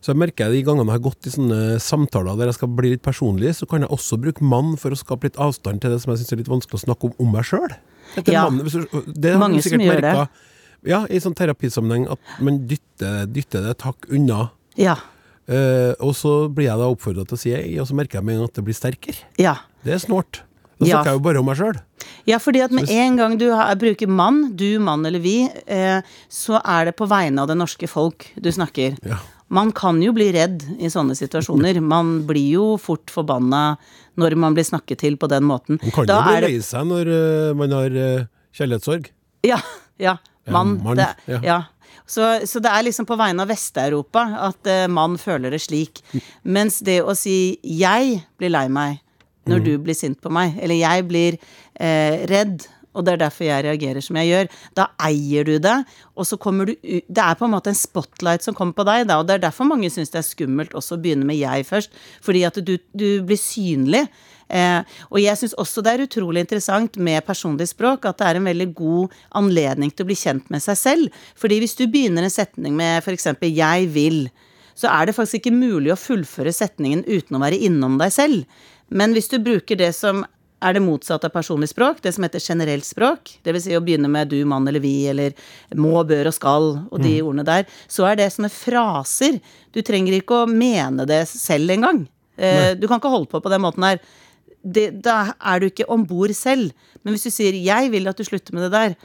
så 0.00 0.12
jeg 0.12 0.22
merker 0.22 0.46
jeg 0.46 0.60
de 0.60 0.66
gangene 0.68 0.86
jeg 0.86 1.00
har 1.00 1.06
gått 1.08 1.28
i 1.28 1.34
sånne 1.34 1.60
samtaler 1.82 2.38
der 2.38 2.52
jeg 2.52 2.58
skal 2.60 2.74
bli 2.78 2.94
litt 2.94 3.04
personlig, 3.04 3.56
så 3.58 3.68
kan 3.70 3.84
jeg 3.84 3.92
også 3.94 4.20
bruke 4.22 4.46
mann 4.46 4.76
for 4.80 4.94
å 4.94 5.00
skape 5.00 5.30
litt 5.30 5.40
avstand 5.42 5.82
til 5.82 5.94
det 5.94 6.02
som 6.04 6.14
jeg 6.14 6.22
syns 6.22 6.36
er 6.36 6.42
litt 6.44 6.52
vanskelig 6.52 6.80
å 6.80 6.86
snakke 6.86 7.10
om 7.10 7.24
om 7.26 7.34
meg 7.34 7.48
sjøl. 7.48 7.74
Ja. 8.24 8.46
Det 8.48 9.34
har 9.34 9.42
Mange 9.42 9.64
sikkert 9.64 9.84
merka. 9.88 10.28
Ja, 10.86 11.02
i 11.10 11.18
sånn 11.18 11.34
terapisammenheng 11.36 12.06
at 12.12 12.36
man 12.44 12.62
dytter, 12.70 13.26
dytter 13.26 13.64
det 13.66 13.74
takk 13.82 14.06
unna. 14.14 14.52
Ja. 14.78 14.96
Eh, 15.48 15.94
og 16.04 16.12
så 16.16 16.34
blir 16.52 16.68
jeg 16.68 16.80
da 16.80 16.88
oppfordra 16.92 17.24
til 17.28 17.38
å 17.38 17.40
si 17.40 17.54
ei, 17.56 17.78
og 17.80 17.88
så 17.88 17.96
merker 17.96 18.20
jeg 18.20 18.26
med 18.28 18.36
en 18.36 18.42
gang 18.42 18.50
at 18.52 18.58
det 18.60 18.66
blir 18.66 18.76
sterkere. 18.76 19.22
Ja. 19.40 19.56
Det 19.84 19.96
er 19.96 20.02
snålt. 20.02 20.42
Da 20.78 20.86
Ja. 20.86 20.98
snakker 20.98 21.10
jeg 21.10 21.18
jo 21.18 21.24
bare 21.24 21.38
om 21.40 21.46
meg 21.46 21.56
sjøl. 21.58 21.78
Ja, 22.28 22.38
fordi 22.38 22.60
at 22.62 22.70
med 22.70 22.90
en 22.92 23.16
gang 23.16 23.38
du 23.38 23.50
har, 23.50 23.74
bruker 23.74 24.06
mann, 24.06 24.54
du, 24.54 24.78
mann 24.78 25.04
eller 25.06 25.18
vi, 25.18 25.50
eh, 25.66 26.02
så 26.28 26.60
er 26.64 26.86
det 26.86 26.96
på 26.96 27.08
vegne 27.08 27.40
av 27.42 27.48
det 27.48 27.56
norske 27.56 27.88
folk 27.88 28.28
du 28.38 28.50
snakker. 28.52 28.98
Ja. 29.02 29.16
Man 29.48 29.72
kan 29.72 30.00
jo 30.02 30.12
bli 30.12 30.30
redd 30.32 30.62
i 30.78 30.90
sånne 30.92 31.16
situasjoner. 31.16 31.80
Man 31.94 32.26
blir 32.28 32.50
jo 32.52 32.76
fort 32.76 33.08
forbanna 33.10 33.78
når 34.18 34.34
man 34.36 34.52
blir 34.52 34.66
snakket 34.66 34.98
til 34.98 35.16
på 35.16 35.28
den 35.30 35.44
måten. 35.44 35.78
Man 35.80 35.94
kan 35.94 36.06
Da 36.06 36.18
jo 36.18 36.28
bli 36.28 36.40
lei 36.52 36.60
seg 36.60 36.84
når 36.90 37.08
uh, 37.08 37.54
man 37.56 37.70
har 37.70 37.94
uh, 37.94 38.26
kjærlighetssorg. 38.52 39.06
Ja, 39.46 39.60
ja. 40.02 40.16
Mann. 40.50 40.82
mann, 40.82 40.96
det, 40.98 41.06
ja. 41.44 41.62
Så, 42.08 42.24
så 42.48 42.62
det 42.64 42.70
er 42.72 42.86
liksom 42.86 43.06
på 43.08 43.18
vegne 43.20 43.44
av 43.44 43.50
Vest-Europa 43.52 44.24
at 44.48 44.70
uh, 44.70 44.86
mann 44.88 45.18
føler 45.20 45.52
det 45.52 45.60
slik. 45.60 46.00
Mens 46.42 46.80
det 46.80 47.02
å 47.04 47.14
si 47.16 47.58
'jeg 47.62 48.22
blir 48.40 48.54
lei 48.54 48.68
meg' 48.72 49.02
når 49.48 49.64
du 49.64 49.72
blir 49.80 49.96
sint 49.96 50.20
på 50.20 50.32
meg, 50.32 50.56
eller 50.60 50.74
'jeg 50.74 51.08
blir 51.08 51.38
uh, 51.80 52.14
redd', 52.32 52.68
og 52.98 53.06
det 53.06 53.14
er 53.14 53.22
derfor 53.24 53.46
jeg 53.46 53.64
reagerer 53.66 54.04
som 54.04 54.18
jeg 54.20 54.30
gjør, 54.32 54.48
da 54.78 54.88
eier 55.08 55.46
du 55.48 55.54
det, 55.62 55.76
og 56.18 56.26
så 56.28 56.38
kommer 56.40 56.68
du 56.68 56.74
ut 56.74 57.06
Det 57.08 57.24
er 57.24 57.36
på 57.38 57.46
en 57.46 57.54
måte 57.54 57.70
en 57.72 57.78
spotlight 57.78 58.44
som 58.44 58.56
kommer 58.58 58.76
på 58.76 58.86
deg, 58.88 59.06
da, 59.08 59.20
og 59.20 59.28
det 59.28 59.38
er 59.38 59.46
derfor 59.46 59.68
mange 59.68 59.90
syns 59.92 60.12
det 60.12 60.20
er 60.22 60.26
skummelt 60.26 60.74
også 60.76 60.98
å 60.98 61.02
begynne 61.02 61.26
med 61.28 61.38
'jeg' 61.38 61.66
først, 61.68 61.94
fordi 62.20 62.42
at 62.44 62.58
du, 62.64 62.76
du 62.92 63.22
blir 63.22 63.38
synlig. 63.38 64.08
Eh, 64.48 64.80
og 65.12 65.20
jeg 65.20 65.36
syns 65.36 65.54
også 65.60 65.82
det 65.84 65.92
er 65.92 66.06
utrolig 66.06 66.40
interessant 66.40 66.96
med 66.96 67.24
personlig 67.26 67.68
språk 67.68 68.06
at 68.08 68.18
det 68.18 68.26
er 68.26 68.38
en 68.38 68.48
veldig 68.48 68.68
god 68.74 69.16
anledning 69.36 69.92
til 69.92 70.06
å 70.06 70.08
bli 70.08 70.16
kjent 70.16 70.48
med 70.50 70.64
seg 70.64 70.78
selv. 70.80 71.18
Fordi 71.36 71.58
hvis 71.60 71.76
du 71.76 71.84
begynner 71.86 72.24
en 72.24 72.32
setning 72.32 72.76
med 72.76 73.02
f.eks. 73.02 73.28
'jeg 73.42 73.88
vil', 73.92 74.30
så 74.78 74.88
er 74.88 75.06
det 75.06 75.16
faktisk 75.16 75.42
ikke 75.42 75.58
mulig 75.58 75.92
å 75.92 75.98
fullføre 75.98 76.54
setningen 76.54 77.02
uten 77.04 77.36
å 77.36 77.42
være 77.42 77.58
innom 77.66 77.98
deg 77.98 78.12
selv. 78.14 78.44
Men 78.88 79.12
hvis 79.12 79.28
du 79.28 79.38
bruker 79.42 79.76
det 79.76 79.90
som 79.96 80.24
er 80.58 80.74
det 80.74 80.82
motsatte 80.82 81.28
av 81.28 81.34
personlig 81.34 81.68
språk, 81.70 82.00
det 82.02 82.12
som 82.14 82.24
heter 82.26 82.42
generelt 82.42 82.86
språk, 82.86 83.36
dvs. 83.46 83.68
Si 83.68 83.76
å 83.78 83.82
begynne 83.84 84.10
med 84.10 84.30
du, 84.32 84.38
mann 84.48 84.66
eller 84.68 84.82
vi, 84.82 85.06
eller 85.10 85.36
må, 85.78 85.94
bør 86.08 86.30
og 86.30 86.34
skal, 86.34 86.70
og 86.90 87.02
de 87.04 87.18
ordene 87.22 87.46
der, 87.46 87.66
så 87.90 88.08
er 88.10 88.18
det 88.18 88.30
sånne 88.34 88.50
fraser. 88.52 89.38
Du 89.74 89.80
trenger 89.86 90.18
ikke 90.18 90.42
å 90.42 90.50
mene 90.50 91.06
det 91.08 91.24
selv 91.30 91.76
engang. 91.76 92.04
Eh, 92.38 92.72
du 92.78 92.88
kan 92.88 92.98
ikke 92.98 93.12
holde 93.12 93.30
på 93.30 93.42
på 93.42 93.52
den 93.52 93.62
måten 93.62 93.86
her. 93.86 94.02
Det, 94.62 94.90
da 95.04 95.34
er 95.38 95.62
du 95.62 95.68
ikke 95.68 95.86
om 95.90 96.06
bord 96.06 96.34
selv. 96.36 96.74
Men 97.02 97.14
hvis 97.14 97.28
du 97.28 97.30
sier 97.30 97.54
'jeg 97.54 97.90
vil 97.90 98.08
at 98.08 98.16
du 98.16 98.24
slutter 98.24 98.54
med 98.54 98.66
det 98.66 98.74
der', 98.74 98.96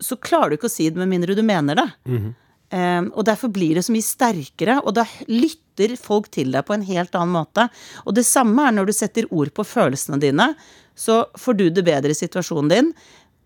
så 0.00 0.16
klarer 0.16 0.50
du 0.50 0.56
ikke 0.56 0.72
å 0.72 0.76
si 0.76 0.88
det 0.88 0.96
med 0.96 1.08
mindre 1.08 1.36
du 1.36 1.42
mener 1.42 1.74
det. 1.74 1.88
Eh, 2.08 2.32
og 2.72 3.22
derfor 3.28 3.52
blir 3.54 3.76
det 3.76 3.84
så 3.86 3.92
mye 3.94 4.02
sterkere, 4.02 4.80
og 4.82 4.96
da 4.96 5.04
lytter 5.30 5.94
folk 6.00 6.30
til 6.34 6.50
deg 6.54 6.64
på 6.66 6.74
en 6.74 6.86
helt 6.88 7.14
annen 7.14 7.36
måte. 7.36 7.68
Og 8.02 8.16
det 8.16 8.24
samme 8.26 8.64
er 8.66 8.74
når 8.74 8.88
du 8.88 8.94
setter 8.96 9.28
ord 9.30 9.52
på 9.54 9.66
følelsene 9.68 10.18
dine, 10.22 10.48
så 10.94 11.24
får 11.38 11.58
du 11.58 11.64
det 11.70 11.84
bedre 11.86 12.14
i 12.14 12.18
situasjonen 12.18 12.70
din. 12.70 12.90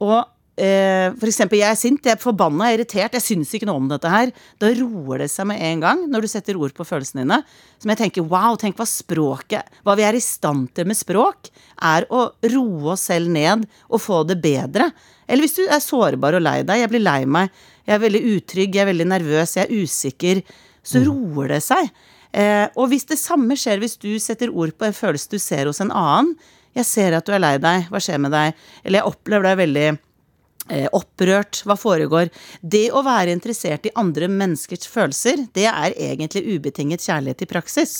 Og 0.04 0.18
eh, 0.60 1.08
for 1.16 1.28
eksempel, 1.30 1.60
jeg 1.62 1.72
er 1.72 1.80
sint, 1.80 2.04
jeg 2.04 2.16
er 2.16 2.22
forbanna, 2.22 2.68
jeg 2.68 2.76
er 2.76 2.80
irritert, 2.80 3.16
jeg 3.16 3.24
syns 3.24 3.54
ikke 3.56 3.68
noe 3.68 3.80
om 3.80 3.88
dette 3.90 4.12
her. 4.12 4.32
Da 4.60 4.70
roer 4.76 5.24
det 5.24 5.30
seg 5.32 5.48
med 5.50 5.62
en 5.70 5.84
gang 5.84 6.04
når 6.12 6.24
du 6.24 6.30
setter 6.30 6.60
ord 6.60 6.74
på 6.76 6.86
følelsene 6.88 7.24
dine. 7.24 7.40
Som 7.80 7.92
jeg 7.92 8.02
tenker, 8.02 8.26
wow, 8.28 8.58
tenk 8.60 8.78
hva 8.78 8.86
språket 8.88 9.82
Hva 9.86 9.94
vi 9.98 10.06
er 10.06 10.18
i 10.18 10.24
stand 10.24 10.72
til 10.76 10.88
med 10.90 10.98
språk, 10.98 11.50
er 11.78 12.08
å 12.10 12.28
roe 12.54 12.94
oss 12.94 13.08
selv 13.08 13.32
ned 13.32 13.66
og 13.88 14.02
få 14.02 14.24
det 14.28 14.40
bedre. 14.44 14.90
Eller 15.28 15.44
hvis 15.44 15.58
du 15.58 15.64
er 15.66 15.84
sårbar 15.84 16.38
og 16.38 16.44
lei 16.44 16.60
deg, 16.66 16.82
jeg 16.82 16.92
blir 16.92 17.04
lei 17.04 17.22
meg, 17.28 17.52
jeg 17.89 17.97
er 17.97 18.05
veldig 18.05 18.20
utrygg, 18.34 18.76
jeg 18.76 18.84
er 18.84 18.91
veldig 18.91 19.09
nervøs, 19.09 19.57
jeg 19.57 19.64
er 19.64 19.82
usikker, 19.82 20.43
så 20.84 21.01
roer 21.07 21.55
det 21.55 21.62
seg. 21.64 21.89
Eh, 22.36 22.66
og 22.76 22.91
hvis 22.93 23.09
det 23.09 23.16
samme 23.16 23.57
skjer 23.57 23.80
hvis 23.80 23.97
du 24.01 24.11
setter 24.20 24.53
ord 24.53 24.74
på 24.76 24.84
en 24.84 24.97
følelse 24.97 25.32
du 25.32 25.39
ser 25.41 25.70
hos 25.70 25.80
en 25.80 25.95
annen, 25.97 26.34
jeg 26.76 26.84
ser 26.86 27.16
at 27.16 27.24
du 27.26 27.32
er 27.32 27.41
lei 27.41 27.57
deg, 27.62 27.89
hva 27.89 28.03
skjer 28.03 28.20
med 28.20 28.34
deg? 28.34 28.59
Eller 28.84 29.01
jeg 29.01 29.09
opplever 29.09 29.49
deg 29.49 29.57
veldig 29.62 29.86
eh, 29.89 30.84
opprørt, 30.95 31.62
hva 31.66 31.78
foregår? 31.80 32.28
Det 32.61 32.84
å 32.93 33.03
være 33.07 33.32
interessert 33.34 33.89
i 33.89 33.95
andre 33.99 34.28
menneskers 34.30 34.86
følelser, 34.93 35.47
det 35.57 35.66
er 35.70 35.97
egentlig 35.97 36.45
ubetinget 36.53 37.07
kjærlighet 37.09 37.47
i 37.47 37.51
praksis. 37.51 37.95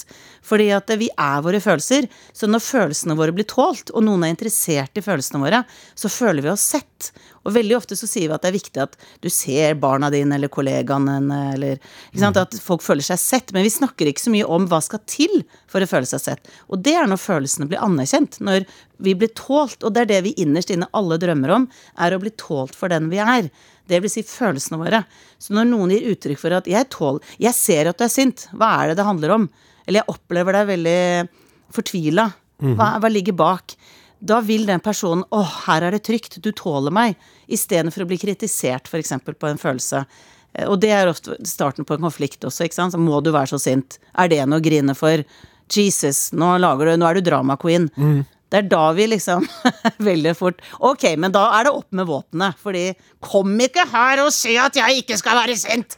Fordi 0.45 0.69
at 0.77 0.93
vi 1.01 1.09
er 1.15 1.43
våre 1.45 1.63
følelser, 1.65 2.07
så 2.37 2.51
når 2.51 2.65
følelsene 2.67 3.19
våre 3.19 3.35
blir 3.35 3.49
tålt, 3.49 3.91
og 3.95 4.05
noen 4.07 4.29
er 4.29 4.37
interessert 4.37 5.01
i 5.01 5.05
følelsene 5.05 5.43
våre, 5.43 5.65
så 5.97 6.13
føler 6.13 6.45
vi 6.45 6.53
oss 6.53 6.69
sett. 6.77 6.88
Og 7.47 7.55
veldig 7.55 7.77
ofte 7.79 7.97
så 7.97 8.09
sier 8.09 8.29
vi 8.29 8.35
at 8.37 8.45
det 8.45 8.51
er 8.51 8.57
viktig 8.57 8.83
at 8.83 8.97
du 9.25 9.29
ser 9.33 9.79
barna 9.81 10.11
dine 10.13 10.37
eller 10.37 10.51
kollegaene 10.53 11.19
eller 11.55 11.79
sant, 12.19 12.37
At 12.37 12.57
folk 12.63 12.85
føler 12.85 13.07
seg 13.07 13.21
sett. 13.23 13.53
Men 13.55 13.67
vi 13.67 13.73
snakker 13.73 14.11
ikke 14.11 14.25
så 14.27 14.33
mye 14.35 14.49
om 14.49 14.67
hva 14.71 14.81
skal 14.85 15.03
til 15.09 15.43
for 15.71 15.85
å 15.85 15.89
føle 15.91 16.09
seg 16.11 16.25
sett. 16.25 16.53
Og 16.69 16.83
det 16.85 16.97
er 16.99 17.09
når 17.11 17.23
følelsene 17.23 17.69
blir 17.71 17.83
anerkjent. 17.85 18.41
Når 18.45 18.67
vi 19.05 19.15
blir 19.15 19.33
tålt. 19.39 19.81
Og 19.85 19.95
det 19.95 20.05
er 20.05 20.13
det 20.13 20.23
vi 20.27 20.35
innerst 20.43 20.73
inne 20.75 20.91
alle 20.97 21.21
drømmer 21.23 21.55
om, 21.55 21.69
er 21.99 22.15
å 22.15 22.23
bli 22.23 22.35
tålt 22.41 22.77
for 22.77 22.93
den 22.93 23.09
vi 23.13 23.23
er. 23.23 23.51
Det 23.89 24.03
vil 24.05 24.13
si 24.13 24.25
følelsene 24.27 24.81
våre. 24.81 25.05
Så 25.41 25.55
når 25.57 25.71
noen 25.71 25.95
gir 25.95 26.11
uttrykk 26.13 26.43
for 26.43 26.53
at 26.53 26.67
'jeg 26.67 26.91
tål, 26.91 27.23
Jeg 27.39 27.55
ser 27.55 27.89
at 27.89 27.99
du 27.99 28.05
er 28.05 28.13
sint', 28.13 28.49
hva 28.53 28.83
er 28.83 28.89
det 28.89 28.97
det 28.99 29.07
handler 29.07 29.31
om? 29.31 29.49
Eller 29.87 30.03
'jeg 30.03 30.15
opplever 30.15 30.53
deg 30.53 30.67
veldig 30.67 31.29
fortvila'. 31.73 32.35
Hva, 32.75 32.99
hva 33.01 33.09
ligger 33.09 33.33
bak? 33.39 33.77
Da 34.21 34.41
vil 34.41 34.67
den 34.67 34.81
personen 34.81 35.25
'Å, 35.31 35.45
her 35.67 35.83
er 35.83 35.91
det 35.95 36.03
trygt. 36.05 36.41
Du 36.43 36.51
tåler 36.53 36.91
meg'. 36.91 37.15
Istedenfor 37.49 38.03
å 38.05 38.09
bli 38.09 38.19
kritisert, 38.19 38.89
f.eks. 38.89 39.13
på 39.25 39.49
en 39.49 39.59
følelse. 39.59 40.05
Eh, 40.55 40.67
Og 40.69 40.81
det 40.81 40.91
er 40.91 41.07
ofte 41.09 41.37
starten 41.47 41.85
på 41.85 41.95
en 41.95 42.01
konflikt 42.03 42.41
også, 42.45 42.65
ikke 42.67 42.75
sant. 42.75 42.93
Så 42.93 42.99
må 42.99 43.23
du 43.23 43.31
være 43.31 43.47
så 43.55 43.61
sint. 43.61 43.99
Er 44.17 44.29
det 44.29 44.47
noe 44.49 44.59
å 44.59 44.65
grine 44.65 44.95
for? 44.95 45.23
Jesus, 45.71 46.33
nå, 46.33 46.59
lager 46.59 46.87
du, 46.87 46.97
nå 46.97 47.07
er 47.11 47.15
du 47.15 47.21
drama 47.31 47.57
queen. 47.61 47.91
Det 48.51 48.57
er 48.65 48.69
da 48.69 48.93
vi 48.97 49.07
liksom 49.07 49.45
veldig 50.01 50.33
fort 50.35 50.63
Ok, 50.81 51.03
men 51.21 51.31
da 51.31 51.43
er 51.61 51.65
det 51.65 51.73
opp 51.77 51.93
med 51.93 52.07
våpenet. 52.09 52.57
Fordi 52.57 52.95
kom 53.21 53.53
ikke 53.61 53.85
her 53.93 54.25
og 54.25 54.33
si 54.33 54.57
at 54.57 54.73
jeg 54.75 55.03
ikke 55.05 55.19
skal 55.21 55.37
være 55.37 55.57
sint! 55.61 55.97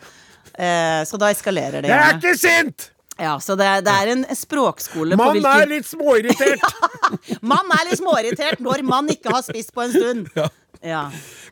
Eh, 0.58 1.04
så 1.06 1.16
da 1.16 1.30
eskalerer 1.30 1.80
det. 1.82 1.88
Jeg 1.88 1.98
er 1.98 2.18
ikke 2.18 2.36
sint! 2.36 2.90
Ja, 3.20 3.34
så 3.40 3.54
det, 3.58 3.68
det 3.84 3.92
er 3.92 4.12
en 4.14 4.22
språkskole 4.36 5.16
på 5.18 5.20
Mann 5.20 5.42
Man 5.44 5.60
er 5.60 5.68
litt 5.68 5.88
småirritert. 5.88 6.62
Mann 7.52 7.68
er 7.76 7.90
litt 7.90 8.00
småirritert 8.00 8.62
når 8.64 8.84
man 8.86 9.10
ikke 9.12 9.34
har 9.34 9.44
spist 9.44 9.74
på 9.76 9.84
en 9.84 9.92
stund. 9.92 10.30
Ja. 10.38 10.48
Ja. 10.80 11.02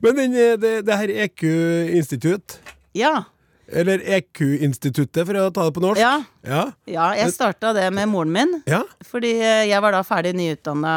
Men 0.01 0.17
den, 0.17 0.37
eh, 0.41 0.55
det, 0.57 0.71
det 0.89 0.97
her 0.97 1.11
EQ-institutt, 1.27 2.59
Ja. 2.97 3.25
eller 3.69 4.01
EQ-instituttet 4.01 5.27
for 5.29 5.37
å 5.37 5.51
ta 5.53 5.67
det 5.67 5.75
på 5.77 5.83
norsk 5.85 6.01
Ja. 6.01 6.15
Ja. 6.49 6.63
ja 6.89 7.11
jeg 7.19 7.35
starta 7.35 7.75
det 7.77 7.91
med 7.93 8.09
moren 8.09 8.33
min. 8.33 8.63
ja. 8.67 8.81
Fordi 9.05 9.35
eh, 9.37 9.67
jeg 9.69 9.83
var 9.85 9.93
da 9.93 10.01
ferdig 10.07 10.33
nyutdanna 10.39 10.95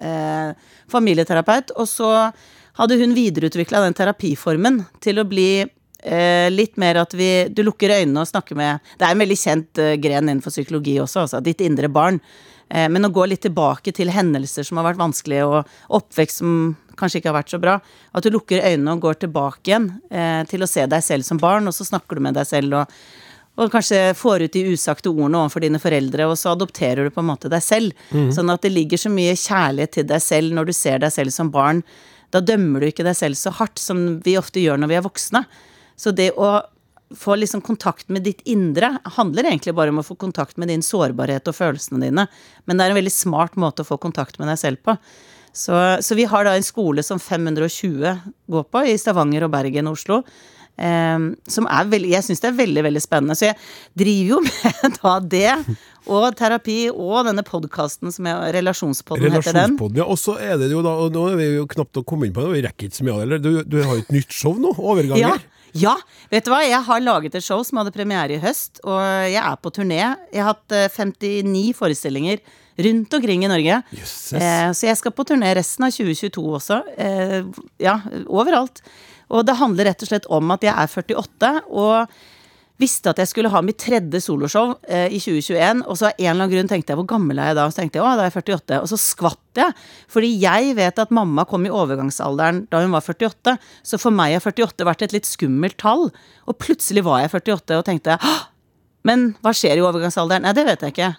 eh, 0.00 0.54
familieterapeut. 0.88 1.74
Og 1.76 1.88
så 1.88 2.08
hadde 2.80 2.96
hun 3.02 3.12
videreutvikla 3.12 3.84
den 3.84 3.98
terapiformen 3.98 4.84
til 5.04 5.20
å 5.20 5.26
bli 5.28 5.66
eh, 6.02 6.48
litt 6.52 6.76
mer 6.80 7.02
at 7.02 7.14
vi 7.16 7.48
Du 7.52 7.62
lukker 7.66 7.92
øynene 8.00 8.22
og 8.22 8.28
snakker 8.28 8.56
med 8.58 8.80
Det 8.98 9.06
er 9.06 9.14
en 9.14 9.22
veldig 9.22 9.38
kjent 9.38 9.80
eh, 9.82 9.96
gren 10.00 10.28
innenfor 10.28 10.54
psykologi 10.54 10.98
også, 11.02 11.26
altså 11.26 11.42
ditt 11.44 11.60
indre 11.64 11.88
barn. 11.88 12.20
Eh, 12.70 12.88
men 12.88 13.06
å 13.06 13.12
gå 13.12 13.26
litt 13.26 13.42
tilbake 13.46 13.92
til 13.96 14.12
hendelser 14.14 14.66
som 14.66 14.80
har 14.80 14.90
vært 14.90 15.00
vanskelige, 15.00 15.46
og 15.46 15.96
oppvekst 16.00 16.42
som 16.42 16.76
kanskje 17.00 17.20
ikke 17.20 17.32
har 17.32 17.40
vært 17.40 17.54
så 17.54 17.62
bra. 17.62 17.78
At 18.12 18.26
du 18.26 18.30
lukker 18.34 18.62
øynene 18.62 18.94
og 18.94 19.02
går 19.06 19.22
tilbake 19.24 19.72
igjen 19.72 19.90
eh, 20.10 20.44
til 20.50 20.62
å 20.62 20.70
se 20.70 20.86
deg 20.90 21.04
selv 21.04 21.26
som 21.26 21.40
barn, 21.40 21.66
og 21.66 21.74
så 21.76 21.88
snakker 21.88 22.18
du 22.18 22.28
med 22.28 22.38
deg 22.38 22.48
selv 22.48 22.82
og 22.82 23.00
og 23.60 23.68
kanskje 23.68 24.14
får 24.16 24.46
ut 24.46 24.54
de 24.54 24.60
usagte 24.72 25.10
ordene 25.10 25.36
overfor 25.42 25.60
dine 25.60 25.80
foreldre, 25.82 26.24
og 26.30 26.38
så 26.38 26.54
adopterer 26.54 27.04
du 27.04 27.12
på 27.12 27.20
en 27.20 27.28
måte 27.28 27.50
deg 27.52 27.60
selv. 27.60 28.04
Sånn 28.32 28.48
at 28.48 28.62
det 28.64 28.70
ligger 28.72 28.96
så 28.96 29.10
mye 29.12 29.34
kjærlighet 29.36 29.96
til 29.98 30.06
deg 30.08 30.22
selv 30.24 30.54
når 30.56 30.70
du 30.70 30.72
ser 30.72 31.02
deg 31.02 31.12
selv 31.12 31.34
som 31.34 31.50
barn. 31.52 31.82
Da 32.32 32.40
dømmer 32.40 32.80
du 32.80 32.88
ikke 32.88 33.04
deg 33.04 33.18
selv 33.18 33.36
så 33.36 33.52
hardt 33.58 33.82
som 33.82 34.20
vi 34.24 34.38
ofte 34.40 34.62
gjør 34.62 34.80
når 34.80 34.92
vi 34.92 34.96
er 35.00 35.04
voksne. 35.04 35.42
Så 36.00 36.14
det 36.16 36.30
å 36.40 36.58
få 37.16 37.34
liksom 37.36 37.60
kontakt 37.66 38.08
med 38.08 38.22
ditt 38.22 38.40
indre 38.48 38.92
handler 39.16 39.48
egentlig 39.50 39.74
bare 39.74 39.92
om 39.92 39.98
å 40.02 40.06
få 40.06 40.14
kontakt 40.20 40.60
med 40.60 40.70
din 40.70 40.84
sårbarhet 40.84 41.48
og 41.50 41.56
følelsene 41.56 42.04
dine. 42.06 42.28
Men 42.64 42.78
det 42.78 42.86
er 42.86 42.94
en 42.94 43.00
veldig 43.00 43.12
smart 43.14 43.58
måte 43.60 43.82
å 43.82 43.88
få 43.88 43.98
kontakt 44.00 44.38
med 44.38 44.48
deg 44.52 44.60
selv 44.60 44.82
på. 44.86 44.94
Så, 45.50 45.74
så 46.06 46.14
vi 46.14 46.28
har 46.30 46.46
da 46.46 46.54
en 46.54 46.64
skole 46.64 47.02
som 47.02 47.18
520 47.18 48.22
går 48.54 48.66
på 48.70 48.86
i 48.86 48.96
Stavanger 49.00 49.48
og 49.48 49.52
Bergen 49.56 49.90
og 49.90 49.98
Oslo. 49.98 50.20
Ehm, 50.80 51.32
som 51.50 51.66
er 51.68 51.88
veldig, 51.90 52.08
jeg 52.14 52.24
syns 52.24 52.40
det 52.40 52.48
er 52.52 52.58
veldig 52.60 52.84
veldig 52.86 53.02
spennende. 53.02 53.36
Så 53.36 53.50
jeg 53.50 53.58
driver 54.00 54.30
jo 54.30 54.40
med 54.46 54.98
da 55.00 55.14
det, 55.34 55.76
og 56.10 56.26
terapi, 56.38 56.78
og 56.94 57.26
denne 57.28 57.44
podkasten 57.46 58.14
som 58.14 58.28
er 58.30 58.54
Relasjonspodden 58.56 59.36
heter 59.36 59.58
den. 59.58 59.76
Ja. 59.98 60.06
Og 60.06 60.20
så 60.22 60.38
er 60.40 60.56
det 60.62 60.70
jo 60.72 60.84
da 60.86 60.94
og 61.02 61.12
Nå 61.14 61.26
er 61.32 61.40
vi 61.40 61.50
jo 61.58 61.66
knapt 61.70 62.00
å 62.00 62.06
komme 62.06 62.28
inn 62.28 62.36
på 62.36 62.46
det, 62.46 62.54
vi 62.54 62.64
rekker 62.68 62.88
ikke 62.88 63.00
så 63.02 63.08
mye 63.08 63.18
av 63.18 63.34
det. 63.34 63.42
Du, 63.44 63.50
du 63.66 63.80
har 63.82 63.98
jo 63.98 64.04
et 64.06 64.14
nytt 64.14 64.32
show 64.34 64.56
nå? 64.60 64.72
Overganger? 64.78 65.26
ja, 65.26 65.49
vet 66.32 66.46
du 66.46 66.50
hva? 66.52 66.62
Jeg 66.66 66.82
har 66.86 67.04
laget 67.04 67.36
et 67.38 67.44
show 67.44 67.62
som 67.66 67.80
hadde 67.80 67.94
premiere 67.94 68.36
i 68.36 68.40
høst, 68.42 68.82
og 68.84 69.00
jeg 69.30 69.40
er 69.42 69.60
på 69.60 69.72
turné. 69.74 70.00
Jeg 70.32 70.42
har 70.42 70.54
hatt 70.54 70.74
eh, 70.76 70.88
59 70.90 71.70
forestillinger 71.78 72.42
rundt 72.80 73.14
omkring 73.14 73.44
i 73.44 73.50
Norge. 73.50 73.82
Eh, 73.92 74.72
så 74.76 74.88
jeg 74.88 74.98
skal 74.98 75.14
på 75.14 75.26
turné 75.28 75.52
resten 75.58 75.86
av 75.86 75.94
2022 75.94 76.44
også. 76.58 76.82
Eh, 76.96 77.40
ja, 77.82 78.00
overalt. 78.26 78.82
Og 79.30 79.46
det 79.46 79.58
handler 79.60 79.90
rett 79.90 80.02
og 80.02 80.10
slett 80.10 80.28
om 80.32 80.54
at 80.54 80.66
jeg 80.66 80.74
er 80.74 80.90
48 80.90 81.52
og 81.70 82.20
visste 82.80 83.12
at 83.12 83.20
jeg 83.20 83.30
skulle 83.30 83.50
ha 83.52 83.60
mitt 83.64 83.78
tredje 83.80 84.22
soloshow 84.24 84.74
eh, 84.88 85.12
i 85.12 85.20
2021. 85.20 85.82
Og 85.86 85.98
så 85.98 86.08
av 86.08 86.14
en 86.14 86.24
eller 86.24 86.36
annen 86.36 86.52
grunn 86.54 86.70
tenkte 86.70 86.94
jeg 86.94 87.00
hvor 87.00 87.08
gammel 87.12 87.40
er 87.40 87.52
jeg 87.52 87.58
da? 87.58 87.66
Og 87.68 87.74
så 87.74 87.82
tenkte 87.82 88.00
jeg 88.00 88.04
å, 88.06 88.12
da 88.16 88.26
er 88.26 88.30
jeg 88.30 88.36
48. 88.40 88.80
Og 88.80 88.90
så 88.90 89.00
skvatt 89.00 89.60
jeg. 89.60 89.78
Fordi 90.12 90.30
jeg 90.42 90.76
vet 90.78 91.02
at 91.04 91.14
mamma 91.14 91.46
kom 91.48 91.66
i 91.68 91.72
overgangsalderen 91.72 92.64
da 92.72 92.82
hun 92.84 92.94
var 92.96 93.04
48. 93.06 93.56
Så 93.92 94.00
for 94.02 94.16
meg 94.16 94.36
har 94.36 94.44
48 94.44 94.88
vært 94.88 95.04
et 95.06 95.16
litt 95.16 95.28
skummelt 95.28 95.78
tall. 95.80 96.08
Og 96.48 96.60
plutselig 96.62 97.04
var 97.06 97.24
jeg 97.24 97.34
48 97.36 97.80
og 97.82 97.86
tenkte 97.90 98.20
«Hå! 98.22 98.38
men 99.08 99.30
hva 99.40 99.52
skjer 99.56 99.78
i 99.80 99.84
overgangsalderen? 99.84 100.44
Nei, 100.44 100.54
det 100.56 100.66
vet 100.68 100.82
jeg 100.84 100.94
ikke. 100.94 101.10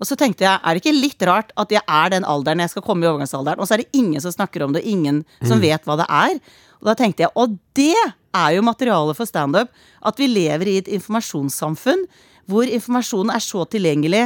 Og 0.00 0.08
så 0.08 0.16
tenkte 0.16 0.46
jeg, 0.46 0.56
er 0.56 0.76
det 0.76 0.80
ikke 0.82 0.96
litt 0.96 1.24
rart 1.28 1.52
at 1.60 1.72
jeg 1.72 1.82
er 1.84 2.12
den 2.14 2.26
alderen 2.28 2.62
jeg 2.64 2.72
skal 2.72 2.84
komme 2.84 3.04
i 3.04 3.10
overgangsalderen, 3.10 3.60
og 3.60 3.68
så 3.68 3.76
er 3.76 3.82
det 3.82 3.96
ingen 3.96 4.22
som 4.24 4.32
snakker 4.32 4.64
om 4.64 4.72
det, 4.76 4.84
ingen 4.88 5.22
som 5.44 5.60
vet 5.60 5.84
hva 5.88 5.98
det 6.00 6.08
er? 6.08 6.38
Og 6.80 6.88
da 6.88 6.96
tenkte 6.96 7.26
jeg, 7.26 7.32
og 7.36 7.58
det 7.76 7.96
er 8.36 8.56
jo 8.56 8.64
materialet 8.66 9.18
for 9.18 9.28
standup, 9.28 9.70
at 10.06 10.20
vi 10.20 10.28
lever 10.30 10.70
i 10.70 10.78
et 10.80 10.90
informasjonssamfunn 10.90 12.06
hvor 12.50 12.66
informasjonen 12.66 13.32
er 13.34 13.42
så 13.44 13.64
tilgjengelig 13.70 14.24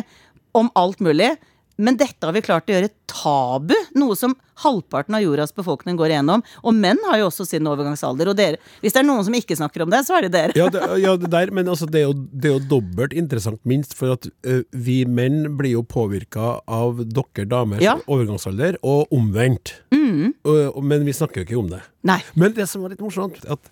om 0.57 0.71
alt 0.79 1.03
mulig, 1.05 1.35
men 1.77 1.99
dette 1.99 2.23
har 2.23 2.35
vi 2.37 2.45
klart 2.45 2.71
å 2.71 2.77
gjøre 2.77 2.93
tabu, 3.11 3.75
noe 3.99 4.17
som 4.19 4.37
halvparten 4.63 5.17
av 5.19 5.23
jordas 5.25 5.55
befolkning 5.57 5.97
går 5.99 6.15
igjennom. 6.15 6.43
Og 6.63 6.75
menn 6.77 7.01
har 7.09 7.19
jo 7.23 7.29
også 7.31 7.47
sin 7.49 7.67
overgangsalder. 7.67 8.31
Og 8.33 8.37
dere, 8.39 8.61
hvis 8.83 8.95
det 8.95 9.03
er 9.03 9.09
noen 9.09 9.25
som 9.27 9.35
ikke 9.35 9.57
snakker 9.59 9.83
om 9.87 9.91
det, 9.93 10.05
så 10.07 10.19
er 10.19 10.29
det 10.29 10.33
dere. 10.37 10.57
Ja, 10.59 10.69
det, 10.71 10.83
ja, 11.03 11.17
det 11.21 11.31
der, 11.33 11.51
men 11.55 11.69
altså, 11.71 11.89
det, 11.91 12.03
er 12.05 12.09
jo, 12.11 12.15
det 12.33 12.51
er 12.51 12.57
jo 12.59 12.65
dobbelt 12.77 13.13
interessant, 13.17 13.61
minst, 13.69 13.97
for 13.99 14.15
at 14.15 14.29
ø, 14.47 14.61
vi 14.73 15.01
menn 15.07 15.57
blir 15.59 15.77
jo 15.79 15.83
påvirka 15.87 16.59
av 16.67 17.03
dere 17.05 17.49
damers 17.51 17.83
Ja. 17.85 17.97
overgangsalder, 18.07 18.79
og 18.83 19.11
omvendt. 19.15 19.75
Mm. 19.95 20.35
og, 20.45 20.79
men 20.85 21.05
vi 21.07 21.13
snakker 21.17 21.43
jo 21.43 21.47
ikke 21.49 21.59
om 21.59 21.69
det. 21.73 21.83
Nei. 22.05 22.19
Men 22.37 22.53
det 22.53 22.67
som 22.69 22.83
var 22.85 22.93
litt 22.93 23.01
morsomt, 23.01 23.39
at 23.49 23.71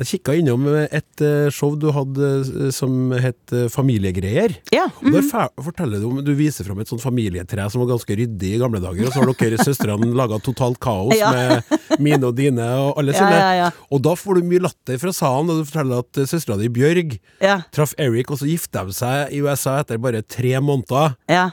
jeg 0.00 0.08
kikka 0.14 0.34
innom 0.40 0.64
et 0.72 1.20
eh, 1.22 1.50
show 1.52 1.74
du 1.78 1.90
hadde 1.92 2.28
eh, 2.40 2.70
som 2.74 3.12
het 3.20 3.52
eh, 3.54 3.66
Familiegreier. 3.70 4.54
Ja. 4.72 4.86
Og 5.04 5.12
der 5.12 5.26
forteller 5.62 6.00
du 6.00 6.06
om 6.08 6.22
Du 6.24 6.32
viser 6.38 6.64
fram 6.66 6.80
et 6.82 6.88
sånt 6.90 7.04
familietre 7.04 7.66
som 7.70 7.82
var 7.84 7.92
ganske 7.92 8.16
ryddig 8.16 8.54
i 8.56 8.60
gamle 8.62 8.80
dager, 8.82 9.04
og 9.06 9.12
så 9.14 9.20
har 9.22 9.34
dere 9.36 9.60
søstrene 9.60 10.08
laga 10.24 10.40
totalt 10.42 10.80
kaos 10.82 11.14
Ja. 11.18 11.30
med 11.32 11.62
mine 12.04 12.24
og 12.26 12.34
dine 12.36 12.66
og 12.80 12.98
alle 12.98 13.14
sine. 13.14 13.40
ja. 13.60 13.70
Og 13.92 14.02
da 14.02 14.16
får 14.18 14.40
du 14.40 14.48
mye 14.50 14.64
latter 14.66 14.98
fra 14.98 15.12
salen, 15.14 15.50
og 15.52 15.60
du 15.62 15.68
forteller 15.70 16.02
at 16.02 16.18
eh, 16.24 16.26
søstera 16.32 16.58
di 16.58 16.68
Bjørg 16.72 17.18
Ja. 17.44 17.60
traff 17.70 17.94
Eric, 17.98 18.30
og 18.34 18.40
så 18.42 18.48
gifta 18.50 18.84
de 18.88 18.96
seg 18.96 19.30
i 19.36 19.42
USA 19.44 19.78
etter 19.84 20.00
bare 20.02 20.22
tre 20.26 20.56
måneder. 20.64 21.14
Ja. 21.30 21.50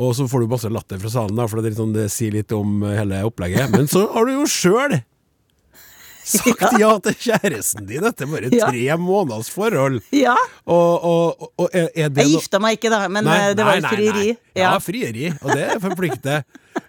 Og 0.00 0.14
så 0.16 0.24
får 0.30 0.44
du 0.44 0.52
masse 0.52 0.70
latter 0.70 1.00
fra 1.02 1.10
salen, 1.10 1.34
da, 1.36 1.48
for 1.50 1.60
det, 1.60 1.72
er 1.74 1.80
sånn, 1.82 1.90
det 1.96 2.06
sier 2.14 2.32
litt 2.32 2.52
om 2.56 2.82
eh, 2.86 2.94
hele 3.00 3.24
opplegget. 3.26 3.72
Men 3.74 3.88
så 3.90 4.06
har 4.14 4.24
du 4.28 4.36
jo 4.38 4.46
sjøl 4.48 5.00
sagt 6.30 6.76
ja 6.78 6.90
til 7.02 7.14
kjæresten 7.18 7.86
din 7.88 8.04
etter 8.06 8.28
bare 8.30 8.50
Ja. 8.54 8.68
tre 8.70 8.96
måneders 9.02 9.48
forhold. 9.50 9.98
Ja. 10.14 10.36
Og, 10.68 11.04
og, 11.04 11.48
og 11.58 11.68
er, 11.74 11.88
er 11.96 12.10
Jeg 12.20 12.36
gifta 12.36 12.60
meg 12.62 12.78
ikke, 12.78 12.90
da, 12.92 13.00
men 13.10 13.24
Nei, 13.26 13.38
eh, 13.50 13.54
det 13.58 13.66
var 13.66 13.80
nei, 13.80 13.82
nei, 13.82 13.90
frieri. 13.96 14.26
nei. 14.36 14.60
Ja, 14.62 14.72
frieri, 14.78 15.30
og 15.42 15.50
det 15.56 15.66
forplikter. 15.82 16.44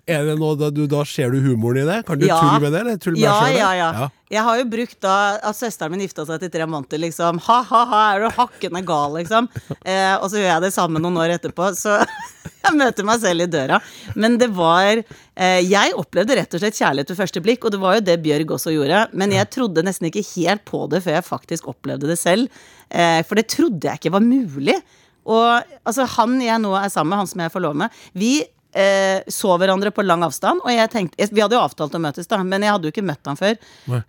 Er 0.10 0.24
det 0.26 0.34
noe 0.40 0.56
da 0.58 0.70
du 0.74 0.88
da 0.90 1.04
ser 1.06 1.30
du 1.32 1.38
humoren 1.44 1.84
i 1.84 1.86
det? 1.86 2.00
Kan 2.08 2.18
du 2.20 2.26
Ja. 2.26 2.40
tulle 2.42 2.60
med 2.64 2.72
det, 2.74 2.80
eller 2.82 2.98
tulle 2.98 3.14
med 3.20 3.22
Ja, 3.24 3.36
selv? 3.46 3.58
ja, 3.58 3.72
ja, 3.78 3.92
ja. 3.94 4.08
Jeg 4.32 4.44
har 4.44 4.58
jo 4.58 4.66
brukt 4.66 5.00
da 5.04 5.16
at 5.44 5.56
søsteren 5.56 5.92
min 5.92 6.00
gifta 6.02 6.26
seg 6.26 6.36
etter 6.42 6.50
tre 6.52 6.66
måneder, 6.66 6.98
liksom. 7.04 7.40
Ha-ha-ha, 7.46 8.16
er 8.16 8.20
du 8.24 8.30
hakkende 8.36 8.82
gal, 8.88 9.14
liksom? 9.20 9.48
Eh, 9.86 10.16
og 10.18 10.30
så 10.32 10.40
gjør 10.40 10.50
jeg 10.56 10.62
det 10.62 10.74
samme 10.74 11.00
noen 11.04 11.18
år 11.22 11.36
etterpå, 11.38 11.68
så 11.76 12.00
jeg 12.66 12.74
møter 12.80 13.04
meg 13.06 13.20
selv 13.22 13.42
i 13.42 13.46
døra. 13.52 13.80
Men 14.16 14.38
det 14.42 14.50
var 14.56 15.04
eh, 15.04 15.62
Jeg 15.62 15.94
opplevde 15.94 16.36
rett 16.40 16.54
og 16.58 16.60
slett 16.64 16.80
kjærlighet 16.80 17.10
ved 17.14 17.18
første 17.22 17.44
blikk, 17.44 17.66
og 17.66 17.72
det 17.76 17.80
var 17.84 17.96
jo 18.00 18.06
det 18.08 18.18
Bjørg 18.24 18.56
også 18.58 18.74
gjorde. 18.74 19.04
Men 19.14 19.32
jeg 19.36 19.50
trodde 19.54 19.84
nesten 19.86 20.08
ikke 20.10 20.26
helt 20.36 20.66
på 20.66 20.88
det 20.90 21.04
før 21.04 21.20
jeg 21.20 21.28
faktisk 21.28 21.68
opplevde 21.68 22.08
det 22.10 22.18
selv. 22.18 22.48
Eh, 22.90 23.22
for 23.24 23.36
det 23.36 23.48
trodde 23.54 23.84
jeg 23.86 24.00
ikke 24.02 24.12
var 24.18 24.26
mulig. 24.26 24.80
Og 25.28 25.62
altså, 25.86 26.08
han 26.18 26.40
jeg 26.42 26.58
nå 26.64 26.74
er 26.74 26.90
sammen 26.90 27.12
med, 27.14 27.18
han 27.22 27.28
som 27.30 27.42
jeg 27.46 27.52
får 27.54 27.62
lov 27.68 27.76
med, 27.84 27.92
vi 28.18 28.40
eh, 28.74 29.22
så 29.32 29.56
hverandre 29.60 29.92
på 29.94 30.04
lang 30.06 30.24
avstand. 30.26 30.64
Og 30.64 30.74
jeg 30.74 30.92
tenkte, 30.94 31.30
Vi 31.32 31.42
hadde 31.44 31.58
jo 31.58 31.64
avtalt 31.64 31.96
å 31.96 32.02
møtes, 32.02 32.28
da, 32.28 32.42
men 32.44 32.64
jeg 32.64 32.72
hadde 32.74 32.90
jo 32.90 32.94
ikke 32.94 33.06
møtt 33.06 33.26
ham 33.28 33.40
før. 33.40 33.58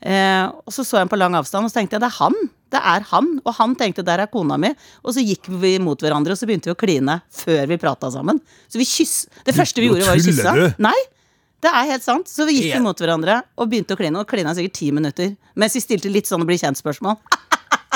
Eh, 0.01 0.45
og 0.49 0.75
så 0.75 0.85
så 0.85 0.99
jeg 0.99 1.07
ham 1.07 1.13
på 1.13 1.21
lang 1.21 1.37
avstand, 1.39 1.67
og 1.67 1.73
så 1.73 1.81
tenkte 1.81 1.99
jeg 1.99 2.05
det 2.05 2.11
er 2.11 2.19
han. 2.19 2.37
Det 2.73 2.81
er 2.81 3.07
han. 3.13 3.33
Og 3.45 3.55
han 3.59 3.77
tenkte 3.77 4.05
der 4.07 4.25
er 4.25 4.31
kona 4.33 4.59
mi. 4.61 4.73
Og 5.05 5.17
så 5.17 5.25
gikk 5.25 5.51
vi 5.63 5.77
mot 5.83 6.01
hverandre, 6.01 6.35
og 6.35 6.41
så 6.41 6.49
begynte 6.49 6.71
vi 6.71 6.77
å 6.77 6.79
kline 6.79 7.21
før 7.31 7.67
vi 7.69 7.81
prata 7.81 8.11
sammen. 8.15 8.41
Så 8.69 8.81
vi 8.81 8.89
kyss 8.89 9.27
Det 9.45 9.55
første 9.57 9.83
vi 9.83 9.91
gjorde, 9.91 10.07
var 10.09 10.17
å 10.17 10.23
kysse. 10.23 10.75
Nei. 10.83 10.99
Det 11.63 11.71
er 11.71 11.93
helt 11.93 12.03
sant. 12.03 12.27
Så 12.27 12.43
vi 12.49 12.57
gikk 12.59 12.81
imot 12.81 12.91
mot 12.97 13.03
hverandre 13.05 13.37
og 13.55 13.69
begynte 13.71 13.95
å 13.95 13.99
kline. 14.01 14.19
Og 14.19 14.27
klina 14.27 14.55
sikkert 14.57 14.79
ti 14.81 14.91
minutter. 14.95 15.37
Mens 15.55 15.77
vi 15.79 15.85
stilte 15.85 16.11
litt 16.11 16.27
sånn 16.27 16.43
å 16.43 16.49
bli 16.49 16.59
kjent-spørsmål. 16.59 17.21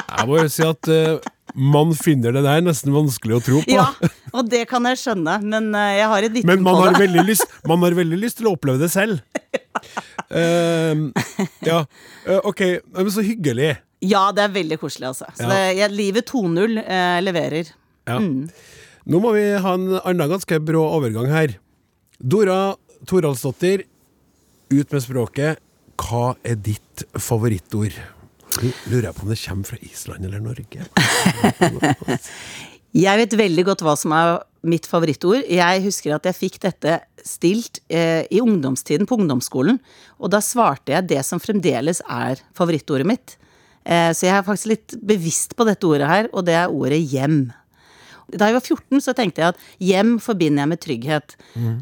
Jeg 0.07 0.29
må 0.29 0.39
jo 0.39 0.51
si 0.53 0.63
at 0.63 0.91
uh, 0.93 1.17
man 1.57 1.91
finner 1.97 2.37
det 2.37 2.45
der 2.47 2.63
nesten 2.65 2.95
vanskelig 2.95 3.39
å 3.39 3.43
tro 3.43 3.63
på. 3.65 3.75
Ja, 3.75 3.89
og 4.41 4.51
det 4.53 4.65
kan 4.71 4.87
jeg 4.91 5.01
skjønne, 5.01 5.39
men 5.45 5.71
eh, 5.75 5.97
jeg 6.01 6.11
har 6.13 6.27
et 6.27 6.35
vitne 6.35 6.55
Men 6.55 6.65
man 6.67 6.77
på 6.77 6.85
har, 6.85 6.95
det. 6.95 7.03
veldig 7.07 7.25
lyst, 7.29 7.57
man 7.71 7.83
har 7.85 7.97
veldig 7.99 8.21
lyst 8.21 8.41
til 8.41 8.51
å 8.51 8.55
oppleve 8.57 8.83
det 8.83 8.93
selv. 8.95 9.21
Uh, 10.27 11.13
ja, 11.67 11.85
Uh, 12.27 12.41
ok, 12.51 12.61
men 12.97 13.11
så 13.15 13.23
hyggelig. 13.23 13.77
Ja, 14.03 14.25
det 14.35 14.43
er 14.43 14.55
veldig 14.55 14.81
koselig, 14.83 15.13
altså. 15.13 15.29
Så 15.39 15.47
det, 15.47 15.61
jeg, 15.79 15.93
livet 15.95 16.27
2.0 16.27 16.81
eh, 16.83 17.19
leverer. 17.23 17.71
Ja. 18.11 18.17
Nå 18.19 19.21
må 19.23 19.31
vi 19.37 19.45
ha 19.63 19.75
en 19.79 19.87
annen 20.01 20.33
ganske 20.33 20.59
brå 20.67 20.83
overgang 20.97 21.31
her. 21.31 21.55
Dora 22.19 22.75
Toralsdottir, 23.07 23.87
ut 24.75 24.93
med 24.93 25.05
språket. 25.05 25.63
Hva 26.03 26.35
er 26.45 26.59
ditt 26.59 27.07
favorittord? 27.15 27.95
Lurer 28.91 29.09
jeg 29.09 29.17
på 29.17 29.25
om 29.25 29.31
det 29.31 29.39
kommer 29.45 29.71
fra 29.71 29.79
Island 29.87 30.27
eller 30.27 30.43
Norge. 30.45 30.87
Jeg 32.95 33.19
vet 33.21 33.35
veldig 33.39 33.65
godt 33.67 33.83
hva 33.85 33.97
som 33.99 34.15
er 34.17 34.39
mitt 34.67 34.87
favorittord. 34.89 35.45
Jeg 35.51 35.83
husker 35.85 36.15
at 36.17 36.27
jeg 36.29 36.39
fikk 36.39 36.61
dette 36.63 36.99
stilt 37.27 37.81
eh, 37.93 38.25
i 38.31 38.43
ungdomstiden 38.43 39.09
på 39.09 39.19
ungdomsskolen. 39.21 39.81
Og 40.21 40.33
da 40.33 40.43
svarte 40.45 40.95
jeg 40.95 41.09
det 41.11 41.23
som 41.27 41.43
fremdeles 41.43 42.03
er 42.07 42.41
favorittordet 42.57 43.09
mitt. 43.09 43.37
Eh, 43.87 44.11
så 44.11 44.27
jeg 44.29 44.35
er 44.35 44.47
faktisk 44.47 44.73
litt 44.73 44.97
bevisst 45.07 45.55
på 45.59 45.67
dette 45.69 45.87
ordet 45.87 46.11
her, 46.11 46.31
og 46.33 46.47
det 46.49 46.57
er 46.59 46.73
ordet 46.73 47.03
hjem. 47.03 47.41
Da 48.33 48.49
jeg 48.49 48.57
var 48.57 48.65
14, 48.65 49.01
så 49.05 49.13
tenkte 49.15 49.43
jeg 49.43 49.55
at 49.55 49.61
hjem 49.79 50.17
forbinder 50.23 50.65
jeg 50.65 50.71
med 50.73 50.81
trygghet. 50.83 51.37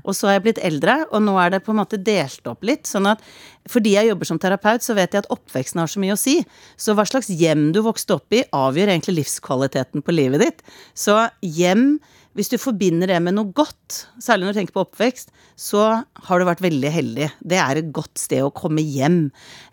Og 0.04 0.12
så 0.16 0.28
er 0.28 0.36
jeg 0.36 0.44
blitt 0.44 0.62
eldre, 0.66 1.06
og 1.10 1.22
nå 1.24 1.38
er 1.40 1.54
det 1.54 1.62
på 1.64 1.72
en 1.72 1.80
måte 1.80 1.96
delt 1.96 2.46
opp 2.50 2.66
litt. 2.68 2.84
sånn 2.86 3.08
at 3.08 3.22
fordi 3.70 3.94
jeg 3.94 4.10
jobber 4.10 4.28
som 4.28 4.38
terapeut, 4.38 4.84
så 4.84 4.92
vet 4.92 5.14
jeg 5.14 5.24
at 5.24 5.30
oppveksten 5.32 5.80
har 5.80 5.88
så 5.88 6.00
mye 6.02 6.12
å 6.12 6.20
si. 6.20 6.36
Så 6.76 6.92
hva 6.92 7.06
slags 7.08 7.30
hjem 7.32 7.70
du 7.72 7.80
vokste 7.80 8.18
opp 8.18 8.36
i, 8.36 8.42
avgjør 8.52 8.92
egentlig 8.92 9.22
livskvaliteten 9.22 10.04
på 10.04 10.12
livet 10.12 10.44
ditt. 10.44 10.60
Så 10.92 11.16
hjem, 11.40 11.98
hvis 12.34 12.50
du 12.50 12.56
forbinder 12.58 13.10
det 13.10 13.20
med 13.22 13.36
noe 13.36 13.52
godt, 13.54 14.04
særlig 14.22 14.46
når 14.46 14.54
du 14.54 14.58
tenker 14.58 14.74
på 14.74 14.82
oppvekst, 14.82 15.30
så 15.54 15.84
har 16.26 16.40
du 16.40 16.46
vært 16.48 16.64
veldig 16.64 16.90
heldig. 16.90 17.28
Det 17.46 17.60
er 17.62 17.78
et 17.78 17.92
godt 17.94 18.18
sted 18.18 18.42
å 18.42 18.52
komme 18.54 18.82
hjem. 18.82 19.28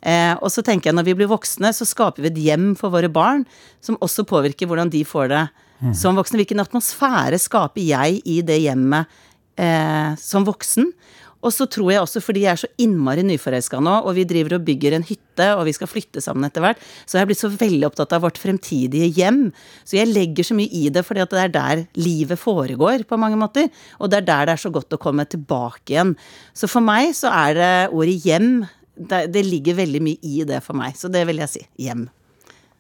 Eh, 0.06 0.36
og 0.38 0.54
så 0.54 0.62
tenker 0.66 0.92
jeg 0.92 0.98
når 1.00 1.10
vi 1.10 1.18
blir 1.18 1.32
voksne, 1.32 1.74
så 1.74 1.88
skaper 1.90 2.22
vi 2.26 2.30
et 2.30 2.40
hjem 2.46 2.72
for 2.78 2.94
våre 2.94 3.10
barn, 3.10 3.48
som 3.82 3.98
også 4.06 4.28
påvirker 4.30 4.70
hvordan 4.70 4.94
de 4.94 5.02
får 5.08 5.34
det 5.34 5.44
som 5.98 6.18
voksne. 6.18 6.38
Hvilken 6.42 6.62
atmosfære 6.62 7.40
skaper 7.42 7.82
jeg 7.82 8.22
i 8.30 8.40
det 8.46 8.60
hjemmet 8.62 9.10
eh, 9.58 10.14
som 10.22 10.46
voksen? 10.46 10.92
Og 11.42 11.54
så 11.56 11.66
tror 11.70 11.92
jeg 11.94 12.04
også, 12.04 12.22
fordi 12.24 12.44
jeg 12.46 12.52
er 12.54 12.62
så 12.62 12.70
innmari 12.82 13.24
nyforelska 13.26 13.80
nå, 13.82 13.96
og 14.06 14.16
vi 14.18 14.26
driver 14.30 14.58
og 14.58 14.66
bygger 14.68 14.98
en 14.98 15.06
hytte, 15.08 15.48
og 15.58 15.66
vi 15.68 15.74
skal 15.76 15.90
flytte 15.90 16.22
sammen 16.24 16.46
etter 16.48 16.64
hvert, 16.64 16.82
så 17.10 17.18
har 17.18 17.26
er 17.26 17.32
blitt 17.32 17.42
så 17.42 17.50
veldig 17.54 17.88
opptatt 17.90 18.14
av 18.18 18.26
vårt 18.26 18.40
fremtidige 18.42 19.10
hjem. 19.18 19.48
Så 19.88 19.98
jeg 19.98 20.12
legger 20.12 20.48
så 20.48 20.58
mye 20.58 20.70
i 20.70 20.88
det, 20.94 21.06
fordi 21.08 21.26
det 21.32 21.42
er 21.42 21.56
der 21.56 21.86
livet 21.98 22.42
foregår, 22.42 23.06
på 23.10 23.20
mange 23.22 23.40
måter. 23.42 23.72
Og 24.00 24.12
det 24.12 24.22
er 24.22 24.30
der 24.30 24.52
det 24.52 24.58
er 24.58 24.66
så 24.66 24.74
godt 24.74 24.94
å 24.94 25.02
komme 25.02 25.26
tilbake 25.30 25.96
igjen. 25.96 26.16
Så 26.54 26.70
for 26.70 26.86
meg 26.86 27.16
så 27.18 27.34
er 27.34 27.58
det 27.58 27.74
ordet 27.90 28.20
hjem 28.26 28.52
det, 29.02 29.32
det 29.34 29.46
ligger 29.48 29.80
veldig 29.80 30.02
mye 30.04 30.20
i 30.22 30.44
det 30.48 30.60
for 30.66 30.78
meg. 30.78 30.98
Så 31.00 31.10
det 31.12 31.24
vil 31.30 31.42
jeg 31.42 31.54
si. 31.54 31.64
Hjem. 31.82 32.06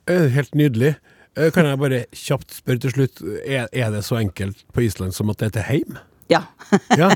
Eh, 0.10 0.28
Helt 0.36 0.54
nydelig. 0.58 0.96
Eh, 1.38 1.50
Kan 1.56 1.66
jeg 1.70 1.80
bare 1.82 2.06
kjapt 2.12 2.58
spørre 2.60 2.84
til 2.84 2.96
slutt, 2.96 3.22
er, 3.46 3.70
er 3.72 3.92
det 3.94 4.04
så 4.06 4.20
enkelt 4.20 4.66
på 4.76 4.86
Island 4.86 5.16
som 5.18 5.32
at 5.32 5.40
det 5.40 5.52
heter 5.52 5.70
heim? 5.70 6.00
Ja. 6.32 6.46
Ja, 6.96 7.10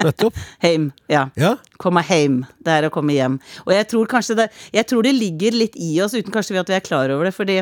nettopp. 0.00 0.36
Heim. 0.64 0.88
Ja. 1.12 1.28
Ja. 1.36 1.54
Komme 1.80 2.00
hjem. 2.08 2.42
Det 2.64 2.78
er 2.78 2.88
å 2.88 2.92
komme 2.92 3.12
hjem. 3.16 3.38
Og 3.66 3.72
jeg 3.76 3.88
tror 3.90 4.08
kanskje 4.10 4.38
det 4.38 4.50
Jeg 4.72 4.88
tror 4.88 5.04
det 5.04 5.12
ligger 5.16 5.56
litt 5.56 5.76
i 5.76 5.94
oss, 6.04 6.16
uten 6.16 6.32
kanskje 6.32 6.60
at 6.62 6.70
vi 6.72 6.78
er 6.78 6.84
klar 6.84 7.12
over 7.12 7.28
det. 7.28 7.34
Fordi 7.36 7.60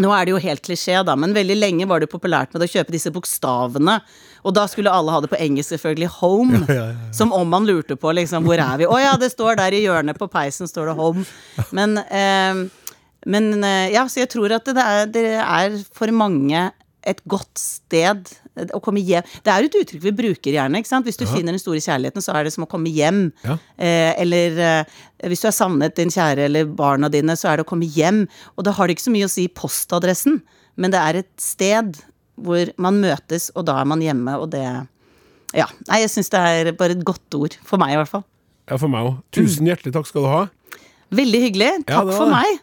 nå 0.00 0.08
er 0.16 0.24
det 0.24 0.32
jo 0.32 0.40
helt 0.40 0.62
klisjé, 0.64 0.94
da, 1.04 1.12
men 1.20 1.34
veldig 1.36 1.56
lenge 1.58 1.86
var 1.88 2.00
det 2.00 2.08
populært 2.08 2.54
med 2.54 2.64
å 2.64 2.70
kjøpe 2.70 2.94
disse 2.94 3.12
bokstavene. 3.12 3.98
Og 4.42 4.54
da 4.56 4.64
skulle 4.70 4.92
alle 4.92 5.12
ha 5.12 5.20
det 5.20 5.28
på 5.30 5.38
engelsk, 5.38 5.74
selvfølgelig. 5.74 6.08
Home. 6.22 6.62
Ja, 6.64 6.76
ja, 6.78 6.86
ja. 6.94 7.10
Som 7.14 7.34
om 7.36 7.50
man 7.52 7.68
lurte 7.68 7.98
på 8.00 8.14
liksom, 8.16 8.48
hvor 8.48 8.62
er 8.62 8.80
vi? 8.80 8.88
Å 8.88 9.00
ja, 9.02 9.12
det 9.20 9.34
står 9.34 9.60
der 9.60 9.76
i 9.76 9.82
hjørnet 9.84 10.18
på 10.18 10.30
peisen, 10.32 10.70
står 10.70 10.90
det 10.90 10.96
home. 10.96 11.26
Men, 11.76 11.98
eh, 12.08 12.62
men 13.28 13.52
eh, 13.60 13.92
ja, 13.92 14.06
så 14.08 14.24
jeg 14.24 14.32
tror 14.32 14.56
at 14.56 14.72
det 14.72 14.86
er, 14.86 15.12
det 15.12 15.26
er 15.44 15.76
for 15.92 16.10
mange 16.16 16.70
et 17.04 17.20
godt 17.28 17.58
sted 17.58 18.32
å 18.76 18.80
komme 18.84 19.00
hjem. 19.00 19.24
Det 19.44 19.52
er 19.52 19.64
jo 19.64 19.70
et 19.70 19.78
uttrykk 19.82 20.02
vi 20.04 20.12
bruker 20.18 20.52
gjerne. 20.56 20.80
ikke 20.82 20.90
sant? 20.90 21.06
Hvis 21.08 21.16
du 21.20 21.24
finner 21.26 21.54
den 21.54 21.62
store 21.62 21.80
kjærligheten, 21.80 22.24
så 22.24 22.34
er 22.36 22.44
det 22.44 22.52
som 22.54 22.66
å 22.66 22.70
komme 22.70 22.92
hjem. 22.92 23.24
Ja. 23.46 23.56
Eh, 23.80 24.12
eller 24.22 24.58
eh, 24.60 24.96
hvis 25.30 25.40
du 25.44 25.48
har 25.48 25.56
savnet 25.56 25.96
din 25.96 26.12
kjære 26.12 26.48
eller 26.50 26.68
barna 26.68 27.08
dine, 27.12 27.36
så 27.38 27.48
er 27.52 27.56
det 27.60 27.66
å 27.66 27.70
komme 27.72 27.88
hjem. 27.88 28.26
Og 28.56 28.66
da 28.68 28.74
har 28.76 28.86
det 28.88 28.98
ikke 28.98 29.06
så 29.08 29.14
mye 29.14 29.28
å 29.28 29.32
si 29.32 29.46
postadressen, 29.48 30.42
men 30.76 30.92
det 30.94 31.00
er 31.00 31.20
et 31.22 31.32
sted 31.40 31.96
hvor 32.42 32.70
man 32.80 33.00
møtes, 33.02 33.50
og 33.56 33.66
da 33.68 33.78
er 33.80 33.88
man 33.88 34.00
hjemme, 34.04 34.38
og 34.40 34.50
det 34.54 34.64
Ja. 35.52 35.66
Nei, 35.88 35.98
jeg 36.00 36.08
syns 36.14 36.30
det 36.32 36.40
er 36.40 36.72
bare 36.72 36.94
et 36.96 37.02
godt 37.04 37.34
ord. 37.36 37.56
For 37.68 37.76
meg, 37.80 37.92
i 37.92 37.98
hvert 38.00 38.08
fall. 38.08 38.22
Ja, 38.70 38.78
for 38.80 38.88
meg 38.88 39.04
òg. 39.04 39.18
Tusen 39.36 39.66
hjertelig 39.68 39.92
takk 39.92 40.06
skal 40.08 40.24
du 40.24 40.28
ha. 40.32 40.42
Veldig 41.12 41.40
hyggelig. 41.44 41.68
Ja, 41.84 41.98
Takk 41.98 42.08
det 42.08 42.16
for 42.16 42.30
meg. 42.32 42.62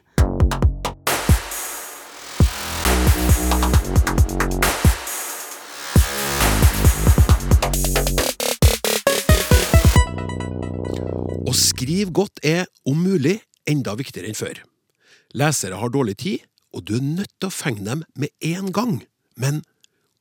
Å 11.80 11.82
skrive 11.86 12.12
godt 12.12 12.42
er, 12.44 12.66
om 12.84 12.98
mulig, 13.00 13.38
enda 13.64 13.94
viktigere 13.96 14.28
enn 14.28 14.36
før. 14.36 14.58
Lesere 15.32 15.78
har 15.80 15.92
dårlig 15.94 16.18
tid, 16.20 16.42
og 16.76 16.84
du 16.84 16.98
er 16.98 17.06
nødt 17.06 17.32
til 17.40 17.48
å 17.48 17.56
fenge 17.56 17.86
dem 17.86 18.02
med 18.20 18.34
en 18.44 18.74
gang. 18.76 18.98
Men 19.40 19.62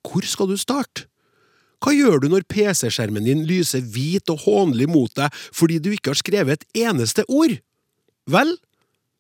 hvor 0.06 0.22
skal 0.22 0.46
du 0.46 0.54
starte? 0.54 1.08
Hva 1.82 1.90
gjør 1.96 2.22
du 2.22 2.28
når 2.30 2.46
PC-skjermen 2.46 3.26
din 3.26 3.42
lyser 3.48 3.82
hvit 3.82 4.30
og 4.30 4.44
hånlig 4.44 4.86
mot 4.86 5.10
deg 5.18 5.34
fordi 5.50 5.80
du 5.82 5.88
ikke 5.96 6.12
har 6.12 6.20
skrevet 6.20 6.62
et 6.62 6.84
eneste 6.86 7.24
ord? 7.26 7.56
Vel, 8.30 8.54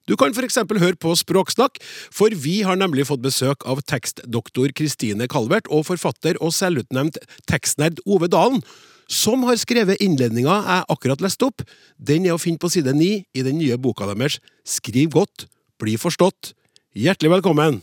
du 0.06 0.14
kan 0.14 0.30
for 0.36 0.46
eksempel 0.46 0.78
høre 0.78 0.94
på 0.94 1.16
Språksnakk, 1.18 1.82
for 2.14 2.30
vi 2.38 2.60
har 2.62 2.78
nemlig 2.78 3.08
fått 3.10 3.24
besøk 3.26 3.66
av 3.66 3.82
tekstdoktor 3.90 4.70
Kristine 4.78 5.26
Calvert 5.26 5.66
og 5.74 5.88
forfatter 5.90 6.38
og 6.38 6.54
selvutnevnt 6.54 7.18
tekstnerd 7.50 7.98
Ove 8.06 8.30
Dalen, 8.30 8.62
som 9.08 9.44
har 9.48 9.56
skrevet 9.56 10.02
innledninga 10.04 10.54
jeg 10.60 10.86
akkurat 10.92 11.22
leste 11.24 11.48
opp. 11.48 11.64
Den 11.96 12.28
er 12.28 12.36
å 12.36 12.42
finne 12.42 12.60
på 12.60 12.70
side 12.72 12.92
ni 12.96 13.24
i 13.32 13.44
den 13.44 13.58
nye 13.60 13.78
boka 13.80 14.08
deres 14.10 14.38
Skriv 14.68 15.14
godt, 15.16 15.46
bli 15.80 15.96
forstått. 15.96 16.52
Hjertelig 16.92 17.38
velkommen! 17.38 17.80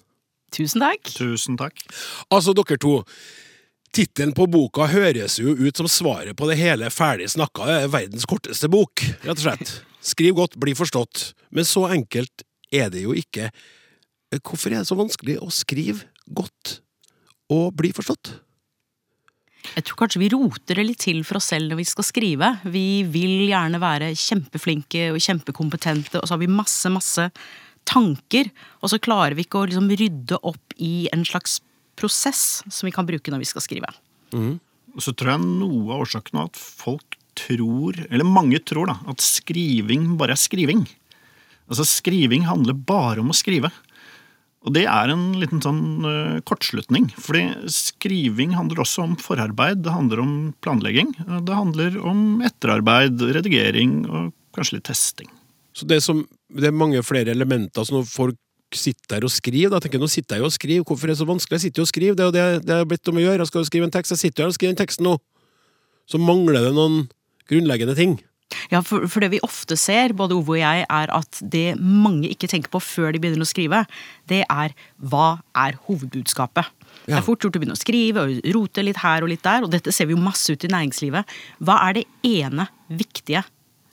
Tusen 0.54 0.84
takk. 0.84 1.10
Tusen 1.18 1.58
takk. 1.60 1.82
Altså, 2.30 2.54
dere 2.56 2.78
to. 2.80 3.00
Tittelen 3.96 4.36
på 4.36 4.46
boka 4.52 4.90
høres 4.92 5.40
jo 5.40 5.56
ut 5.56 5.78
som 5.80 5.88
svaret 5.90 6.36
på 6.38 6.48
det 6.50 6.60
hele 6.60 6.92
ferdig 6.94 7.30
snakka. 7.32 7.66
Det 7.68 7.76
er 7.80 7.94
verdens 7.94 8.28
korteste 8.30 8.70
bok, 8.72 9.04
rett 9.24 9.38
og 9.38 9.44
slett. 9.46 9.74
Skriv 10.06 10.36
godt, 10.38 10.58
bli 10.62 10.76
forstått. 10.78 11.32
Men 11.50 11.68
så 11.68 11.88
enkelt 11.96 12.46
er 12.76 12.92
det 12.94 13.06
jo 13.06 13.16
ikke. 13.18 13.50
Hvorfor 14.42 14.74
er 14.74 14.84
det 14.84 14.90
så 14.92 15.00
vanskelig 15.00 15.40
å 15.42 15.50
skrive 15.54 16.06
godt 16.28 16.80
og 17.56 17.72
bli 17.80 17.94
forstått? 17.96 18.36
Jeg 19.76 19.88
tror 19.88 20.00
kanskje 20.04 20.22
vi 20.22 20.32
roter 20.34 20.80
det 20.80 20.86
litt 20.86 21.02
til 21.04 21.22
for 21.28 21.40
oss 21.40 21.50
selv 21.52 21.72
når 21.72 21.82
vi 21.82 21.88
skal 21.90 22.08
skrive. 22.08 22.52
Vi 22.70 23.04
vil 23.10 23.48
gjerne 23.50 23.82
være 23.82 24.14
kjempeflinke 24.20 25.10
og 25.14 25.22
kjempekompetente, 25.24 26.20
og 26.22 26.28
så 26.28 26.36
har 26.36 26.44
vi 26.44 26.52
masse, 26.52 26.92
masse 26.94 27.30
tanker. 27.90 28.50
Og 28.82 28.92
så 28.94 29.02
klarer 29.02 29.38
vi 29.38 29.46
ikke 29.46 29.62
å 29.62 29.70
liksom 29.70 29.90
rydde 29.92 30.40
opp 30.42 30.78
i 30.82 31.08
en 31.16 31.26
slags 31.28 31.60
prosess 32.00 32.64
som 32.68 32.88
vi 32.88 32.94
kan 32.96 33.08
bruke 33.08 33.32
når 33.32 33.44
vi 33.44 33.52
skal 33.54 33.64
skrive. 33.64 33.92
Mm. 34.36 34.58
så 35.00 35.14
tror 35.16 35.36
jeg 35.36 35.44
noe 35.46 35.94
av 35.94 36.02
årsaken 36.04 36.40
er 36.42 36.50
at 36.50 36.58
folk 36.60 37.18
tror, 37.36 37.98
eller 38.10 38.28
mange 38.28 38.60
tror, 38.64 38.90
da, 38.90 38.96
at 39.12 39.24
skriving 39.24 40.16
bare 40.20 40.36
er 40.36 40.40
skriving. 40.40 40.86
Altså 41.66 41.86
Skriving 41.88 42.46
handler 42.48 42.78
bare 42.78 43.24
om 43.24 43.32
å 43.34 43.36
skrive. 43.36 43.72
Og 44.66 44.74
det 44.74 44.88
er 44.90 45.12
en 45.14 45.28
liten 45.38 45.62
sånn 45.62 45.82
uh, 46.02 46.38
kortslutning. 46.48 47.12
Fordi 47.22 47.44
skriving 47.70 48.56
handler 48.58 48.82
også 48.82 49.04
om 49.06 49.14
forarbeid, 49.22 49.84
det 49.86 49.94
handler 49.94 50.24
om 50.24 50.32
planlegging. 50.66 51.14
Det 51.22 51.58
handler 51.58 52.00
om 52.02 52.42
etterarbeid, 52.46 53.22
redigering 53.38 54.00
og 54.10 54.32
kanskje 54.58 54.80
litt 54.80 54.88
testing. 54.90 55.30
Så 55.76 55.86
det, 55.86 56.00
som, 56.02 56.24
det 56.50 56.72
er 56.72 56.76
mange 56.76 57.04
flere 57.06 57.36
elementer. 57.36 57.86
som 57.86 58.06
folk 58.08 58.40
sitter 58.74 59.20
her 59.20 59.28
og 59.28 59.32
skriver, 59.32 59.72
da 59.72 59.80
tenker 59.80 60.00
jeg 60.00 60.04
nå 60.04 60.12
sitter 60.12 60.38
jeg 60.38 60.44
jo 60.44 60.50
og 60.50 60.56
skriver, 60.56 60.86
hvorfor 60.88 61.08
er 61.08 61.14
det 61.14 61.20
så 61.20 61.28
vanskelig? 61.30 61.60
Jeg 61.60 61.66
sitter 61.68 61.82
jo 61.82 61.86
og 61.86 61.92
skriver, 61.92 62.16
det 62.16 62.24
er 62.24 62.30
jo 62.30 62.36
det 62.36 62.46
det 62.66 62.76
er 62.76 62.88
blitt 62.90 63.12
om 63.12 63.20
å 63.20 63.24
gjøre. 63.24 63.44
Jeg 63.44 63.52
skal 63.52 63.62
jo 63.62 63.70
skrive 63.70 63.88
en 63.88 63.94
tekst, 63.94 64.16
jeg 64.16 64.24
sitter 64.24 64.42
jo 64.42 64.48
her 64.48 64.54
og 64.54 64.58
skriver 64.58 64.74
en 64.74 64.82
tekst 64.82 65.04
nå. 65.06 65.14
Så 66.10 66.22
mangler 66.22 66.66
det 66.66 66.74
noen 66.76 67.06
grunnleggende 67.50 67.96
ting. 67.98 68.18
Ja, 68.72 68.82
for, 68.86 69.06
for 69.12 69.24
det 69.24 69.32
vi 69.36 69.42
ofte 69.46 69.78
ser, 69.80 70.16
både 70.18 70.38
Ove 70.38 70.56
og 70.56 70.62
jeg, 70.62 70.86
er 70.90 71.14
at 71.14 71.42
det 71.42 71.76
mange 71.80 72.30
ikke 72.32 72.50
tenker 72.52 72.72
på 72.74 72.82
før 72.84 73.14
de 73.14 73.22
begynner 73.22 73.46
å 73.46 73.50
skrive, 73.50 73.84
det 74.32 74.44
er 74.46 74.76
hva 74.98 75.38
er 75.66 75.78
hovedbudskapet? 75.88 76.72
Det 77.06 77.14
er 77.14 77.26
fort 77.26 77.44
gjort 77.44 77.58
å 77.58 77.62
begynne 77.62 77.76
å 77.78 77.80
skrive 77.80 78.24
og 78.24 78.48
rote 78.56 78.86
litt 78.86 79.02
her 79.04 79.26
og 79.26 79.30
litt 79.30 79.44
der, 79.46 79.66
og 79.66 79.74
dette 79.74 79.94
ser 79.94 80.10
vi 80.10 80.16
jo 80.16 80.22
masse 80.22 80.50
ut 80.50 80.66
i 80.66 80.72
næringslivet. 80.72 81.36
Hva 81.66 81.78
er 81.90 82.00
det 82.00 82.08
ene 82.26 82.70
viktige 82.90 83.44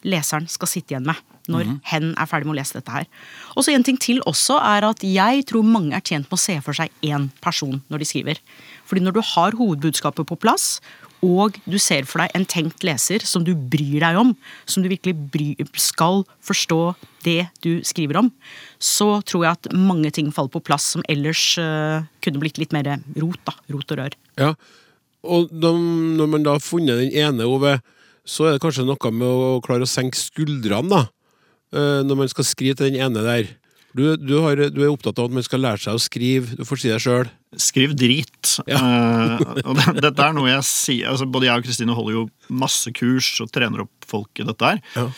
leseren 0.08 0.48
skal 0.50 0.70
sitte 0.70 0.94
igjen 0.94 1.06
med 1.06 1.20
når 1.50 1.66
hen 1.90 2.12
er 2.14 2.28
ferdig 2.30 2.46
med 2.46 2.54
å 2.54 2.58
lese 2.60 2.78
dette 2.78 2.94
her? 2.94 3.08
Og 3.56 3.66
så 3.66 3.74
en 3.74 3.84
ting 3.84 3.98
til 4.00 4.22
også 4.30 4.56
er 4.62 4.86
at 4.86 5.02
jeg 5.04 5.44
tror 5.50 5.66
mange 5.66 5.96
er 5.98 6.04
tjent 6.04 6.28
med 6.30 6.38
å 6.38 6.40
se 6.40 6.56
for 6.64 6.78
seg 6.78 6.92
én 7.04 7.28
person 7.44 7.80
når 7.90 8.02
de 8.02 8.08
skriver. 8.08 8.40
Fordi 8.88 9.04
når 9.04 9.18
du 9.18 9.22
har 9.34 9.58
hovedbudskapet 9.58 10.28
på 10.28 10.38
plass, 10.40 10.76
og 11.22 11.58
du 11.70 11.78
ser 11.78 12.06
for 12.08 12.22
deg 12.22 12.34
en 12.34 12.46
tenkt 12.50 12.82
leser 12.86 13.22
som 13.26 13.44
du 13.46 13.52
bryr 13.54 14.02
deg 14.02 14.18
om, 14.18 14.32
som 14.66 14.82
du 14.82 14.90
virkelig 14.90 15.14
bry, 15.32 15.48
skal 15.78 16.24
forstå 16.42 16.80
det 17.22 17.46
du 17.62 17.78
skriver 17.86 18.18
om, 18.24 18.30
så 18.82 19.20
tror 19.22 19.46
jeg 19.46 19.58
at 19.60 19.70
mange 19.76 20.10
ting 20.14 20.32
faller 20.34 20.50
på 20.50 20.64
plass 20.66 20.90
som 20.96 21.06
ellers 21.12 21.44
uh, 21.62 22.02
kunne 22.26 22.42
blitt 22.42 22.58
litt 22.58 22.74
mer 22.74 22.90
rot. 23.22 23.38
da, 23.46 23.54
Rot 23.70 23.94
og 23.94 24.00
rør. 24.02 24.18
Ja, 24.40 24.52
og 25.22 25.52
da, 25.54 25.70
når 25.72 26.30
man 26.32 26.46
da 26.46 26.56
har 26.56 26.64
funnet 26.64 26.98
den 26.98 27.14
ene, 27.14 27.46
Ove, 27.46 27.76
så 28.26 28.48
er 28.48 28.56
det 28.56 28.64
kanskje 28.64 28.86
noe 28.86 29.14
med 29.14 29.26
å 29.26 29.60
klare 29.62 29.86
å 29.86 29.90
senke 29.90 30.18
skuldrene, 30.18 30.90
da. 30.90 31.04
Uh, 31.72 32.02
Når 32.04 32.18
man 32.18 32.28
skal 32.28 32.44
skrive 32.44 32.76
til 32.76 32.90
den 32.90 33.00
ene 33.00 33.22
der. 33.24 33.46
Du, 33.96 34.02
du, 34.16 34.34
har, 34.44 34.58
du 34.72 34.82
er 34.82 34.90
opptatt 34.90 35.20
av 35.20 35.30
at 35.30 35.36
man 35.38 35.44
skal 35.46 35.62
lære 35.64 35.80
seg 35.84 35.96
å 35.96 36.02
skrive, 36.02 36.58
du 36.58 36.66
får 36.68 36.82
si 36.82 36.90
det 36.90 36.98
sjøl. 37.00 37.30
Skriv 37.60 37.92
drit. 37.98 38.54
Eh, 38.64 39.42
og 39.66 39.76
det, 39.76 39.86
dette 40.00 40.24
er 40.24 40.34
noe 40.36 40.48
jeg 40.48 40.64
sier 40.68 41.10
altså 41.10 41.26
Både 41.28 41.50
jeg 41.50 41.60
og 41.60 41.66
Kristine 41.66 41.96
holder 41.96 42.16
jo 42.16 42.26
masse 42.48 42.88
kurs 42.96 43.28
og 43.44 43.52
trener 43.52 43.84
opp 43.84 44.08
folk 44.08 44.40
i 44.40 44.46
dette 44.48 44.72
her. 44.72 44.82
Ja. 44.96 45.08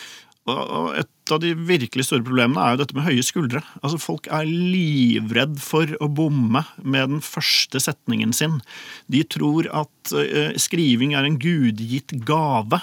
Og, 0.44 0.60
og 0.60 0.88
et 1.00 1.32
av 1.32 1.40
de 1.40 1.54
virkelig 1.56 2.04
store 2.04 2.24
problemene 2.24 2.60
er 2.60 2.74
jo 2.74 2.80
dette 2.82 2.96
med 2.96 3.06
høye 3.06 3.22
skuldre. 3.24 3.62
Altså 3.80 3.96
Folk 4.02 4.26
er 4.28 4.44
livredd 4.44 5.56
for 5.64 5.88
å 6.04 6.08
bomme 6.12 6.60
med 6.82 7.14
den 7.14 7.22
første 7.24 7.80
setningen 7.80 8.34
sin. 8.36 8.58
De 9.08 9.22
tror 9.24 9.70
at 9.72 10.12
uh, 10.12 10.52
skriving 10.60 11.16
er 11.16 11.24
en 11.24 11.38
gudgitt 11.40 12.12
gave, 12.28 12.82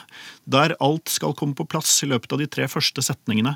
der 0.49 0.73
alt 0.81 1.13
skal 1.13 1.37
komme 1.37 1.53
på 1.57 1.67
plass 1.69 1.99
i 2.01 2.09
løpet 2.09 2.33
av 2.33 2.41
de 2.41 2.49
tre 2.49 2.65
første 2.71 3.05
setningene. 3.05 3.53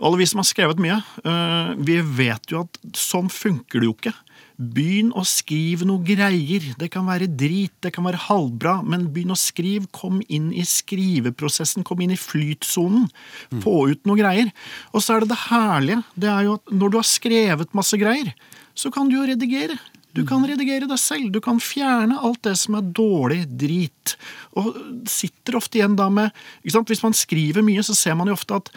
Og 0.00 0.10
alle 0.10 0.24
vi 0.24 0.30
som 0.32 0.42
har 0.42 0.50
skrevet 0.50 0.82
mye, 0.82 0.98
uh, 1.22 1.78
vi 1.78 2.00
vet 2.18 2.50
jo 2.50 2.64
at 2.66 2.82
sånn 2.98 3.30
funker 3.30 3.78
det 3.84 3.92
jo 3.92 3.94
ikke. 3.94 4.16
Begynn 4.54 5.10
å 5.18 5.24
skrive 5.26 5.86
noe 5.88 6.04
greier. 6.06 6.68
Det 6.78 6.86
kan 6.94 7.08
være 7.08 7.26
drit, 7.26 7.74
det 7.82 7.90
kan 7.96 8.06
være 8.06 8.20
halvbra, 8.28 8.76
men 8.86 9.08
begynn 9.14 9.34
å 9.34 9.38
skrive. 9.38 9.88
Kom 9.94 10.20
inn 10.28 10.52
i 10.54 10.62
skriveprosessen, 10.68 11.86
kom 11.86 12.04
inn 12.04 12.14
i 12.14 12.20
flytsonen. 12.20 13.08
Få 13.64 13.88
ut 13.90 14.06
noe 14.06 14.20
greier. 14.20 14.52
Og 14.94 15.02
så 15.02 15.16
er 15.16 15.24
det 15.24 15.32
det 15.32 15.42
herlige. 15.48 16.04
Det 16.14 16.30
er 16.30 16.46
jo 16.46 16.54
at 16.60 16.74
når 16.74 16.94
du 16.94 17.00
har 17.00 17.10
skrevet 17.10 17.74
masse 17.74 17.98
greier, 17.98 18.30
så 18.78 18.94
kan 18.94 19.10
du 19.10 19.18
jo 19.18 19.26
redigere. 19.26 19.78
Du 20.14 20.22
kan 20.22 20.44
redigere 20.46 20.86
deg 20.86 21.00
selv. 21.02 21.32
Du 21.34 21.40
kan 21.42 21.58
fjerne 21.58 22.20
alt 22.22 22.44
det 22.46 22.54
som 22.60 22.76
er 22.78 22.90
dårlig 22.94 23.40
drit. 23.58 24.14
Og 24.54 24.76
sitter 25.10 25.58
ofte 25.58 25.80
igjen 25.80 25.96
da 25.98 26.06
med 26.06 26.30
ikke 26.62 26.76
sant? 26.76 26.92
Hvis 26.92 27.02
man 27.02 27.16
skriver 27.18 27.66
mye, 27.66 27.82
så 27.82 27.96
ser 27.98 28.14
man 28.18 28.30
jo 28.30 28.36
ofte 28.38 28.60
at 28.62 28.70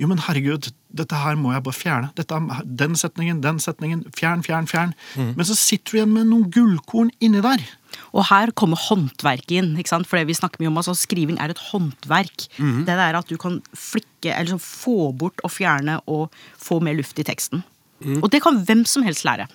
jo, 0.00 0.08
men 0.08 0.22
herregud, 0.24 0.70
dette 0.94 1.14
her 1.14 1.36
må 1.38 1.52
jeg 1.54 1.62
bare 1.62 1.76
fjerne. 1.76 2.08
Dette, 2.18 2.34
er- 2.34 2.62
den 2.64 2.94
setningen, 2.98 3.40
den 3.44 3.58
setningen. 3.62 4.04
Fjern, 4.16 4.42
fjern, 4.42 4.66
fjern. 4.66 4.94
Men 5.16 5.44
så 5.46 5.54
sitter 5.56 5.90
du 5.92 5.96
igjen 5.98 6.12
med 6.14 6.26
noen 6.26 6.48
gullkorn 6.50 7.10
inni 7.20 7.40
der. 7.44 7.62
Og 8.14 8.24
her 8.30 8.50
kommer 8.58 8.76
håndverket 8.76 9.50
inn. 9.58 9.76
ikke 9.78 9.88
sant? 9.88 10.06
For 10.06 10.18
det 10.18 10.26
vi 10.26 10.34
snakker 10.34 10.58
mye 10.62 10.70
om, 10.70 10.76
altså 10.82 10.94
Skriving 10.98 11.38
er 11.42 11.50
et 11.50 11.58
håndverk. 11.70 12.48
Mm. 12.58 12.84
Det 12.86 12.96
der 12.98 13.18
at 13.18 13.26
du 13.30 13.36
kan 13.38 13.60
flikke, 13.74 14.30
eller 14.34 14.50
liksom 14.50 14.60
få 14.62 15.12
bort 15.16 15.40
og 15.44 15.50
fjerne 15.50 16.00
og 16.06 16.30
få 16.58 16.80
mer 16.82 16.94
luft 16.98 17.18
i 17.18 17.26
teksten. 17.26 17.62
Og 18.22 18.30
det 18.30 18.42
kan 18.42 18.62
hvem 18.64 18.84
som 18.86 19.02
helst 19.02 19.24
lære. 19.24 19.46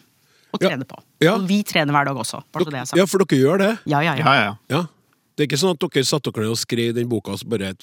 Å 0.53 0.57
trene 0.61 0.85
Ja. 0.85 0.89
på. 0.95 0.99
Ja. 1.19 1.33
Og 1.35 1.47
vi 1.49 1.63
trener 1.63 1.91
hver 1.91 2.05
dag 2.05 2.15
også. 2.15 2.43
bare 2.53 2.63
så 2.63 2.71
det 2.71 2.77
jeg 2.79 2.87
sa. 2.87 2.97
Ja, 2.97 3.05
for 3.05 3.17
dere 3.25 3.39
gjør 3.39 3.57
det? 3.59 3.79
Ja, 3.85 3.99
ja, 3.99 4.13
ja. 4.15 4.23
Ja, 4.23 4.33
ja. 4.45 4.55
Ja. 4.69 4.81
Det 5.35 5.43
er 5.43 5.47
ikke 5.49 5.59
sånn 5.59 5.71
at 5.75 5.79
dere 5.83 6.03
satt 6.05 6.23
dere 6.23 6.43
ned 6.45 6.51
og 6.51 6.57
skrev 6.57 6.93
den 6.95 7.09
boka, 7.09 7.31
og 7.33 7.39
så 7.39 7.49
bare 7.49 7.73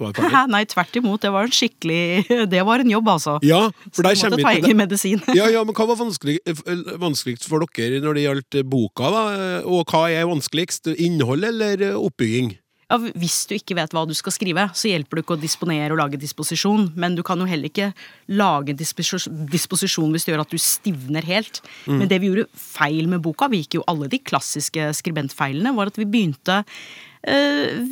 var 0.00 0.14
det? 0.16 0.30
Nei, 0.54 0.62
tvert 0.70 1.00
imot. 1.00 1.22
Det 1.22 1.32
var 1.34 1.48
en 1.48 1.54
skikkelig 1.54 2.46
Det 2.54 2.62
var 2.66 2.84
en 2.84 2.94
jobb, 2.94 3.10
altså. 3.16 3.38
Ja, 3.46 3.64
for 3.92 4.06
der 4.06 4.14
Så 4.14 4.28
kommer 4.28 4.38
måtte 4.38 4.46
ta 4.46 4.54
egen 4.60 4.80
medisin. 4.80 5.24
Ja, 5.36 5.48
ja, 5.52 5.64
men 5.66 5.76
hva 5.76 5.88
var 5.90 6.00
vanskelig, 6.00 6.38
eh, 6.46 6.62
vanskeligst 7.00 7.48
for 7.48 7.64
dere 7.66 8.00
når 8.04 8.18
det 8.18 8.24
gjaldt 8.28 8.62
boka, 8.70 9.12
da? 9.14 9.26
Og 9.66 9.84
hva 9.90 10.06
er 10.12 10.28
vanskeligst? 10.30 10.92
Innhold 10.98 11.46
eller 11.48 11.90
oppbygging? 11.98 12.56
Ja, 12.88 12.96
hvis 12.96 13.42
du 13.44 13.52
ikke 13.58 13.76
vet 13.76 13.92
hva 13.92 14.06
du 14.08 14.14
skal 14.16 14.32
skrive, 14.32 14.62
så 14.72 14.88
hjelper 14.88 15.18
det 15.18 15.24
ikke 15.26 15.36
å 15.36 15.40
disponere 15.42 15.92
og 15.92 16.00
lage 16.00 16.20
disposisjon. 16.20 16.86
Men 16.96 17.18
du 17.18 17.20
kan 17.26 17.36
jo 17.40 17.48
heller 17.48 17.68
ikke 17.68 17.90
lage 18.32 18.72
disposisjon 18.78 20.14
hvis 20.14 20.24
det 20.24 20.32
gjør 20.32 20.44
at 20.46 20.54
du 20.54 20.60
stivner 20.62 21.26
helt. 21.28 21.60
Men 21.84 22.06
det 22.08 22.20
vi 22.22 22.30
gjorde 22.30 22.48
feil 22.56 23.10
med 23.12 23.20
boka, 23.26 23.50
vi 23.52 23.60
gikk 23.60 23.76
jo 23.76 23.84
alle 23.92 24.08
de 24.08 24.22
klassiske 24.24 24.88
skribentfeilene, 24.96 25.74
var 25.76 25.92
at 25.92 26.00
vi 26.00 26.08
begynte 26.08 26.62
eh, 26.62 26.64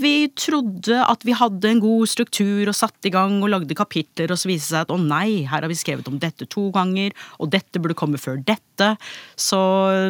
Vi 0.01 0.15
trodde 0.39 1.01
at 1.03 1.25
vi 1.27 1.35
hadde 1.37 1.69
en 1.71 1.83
god 1.83 2.09
struktur 2.11 2.71
og 2.71 2.77
satte 2.77 3.11
i 3.11 3.15
gang 3.15 3.39
og 3.43 3.51
lagde 3.53 3.77
kapitler, 3.77 4.33
og 4.33 4.41
så 4.41 4.51
viste 4.51 4.71
det 4.71 4.73
seg 4.73 4.87
at 4.87 4.95
å 4.95 4.99
nei, 5.03 5.45
her 5.49 5.65
har 5.65 5.71
vi 5.71 5.79
skrevet 5.79 6.09
om 6.11 6.19
dette 6.23 6.49
to 6.53 6.69
ganger, 6.75 7.15
og 7.41 7.53
dette 7.53 7.83
burde 7.83 7.99
komme 7.99 8.21
før 8.21 8.41
dette. 8.47 8.95
Så 9.37 9.61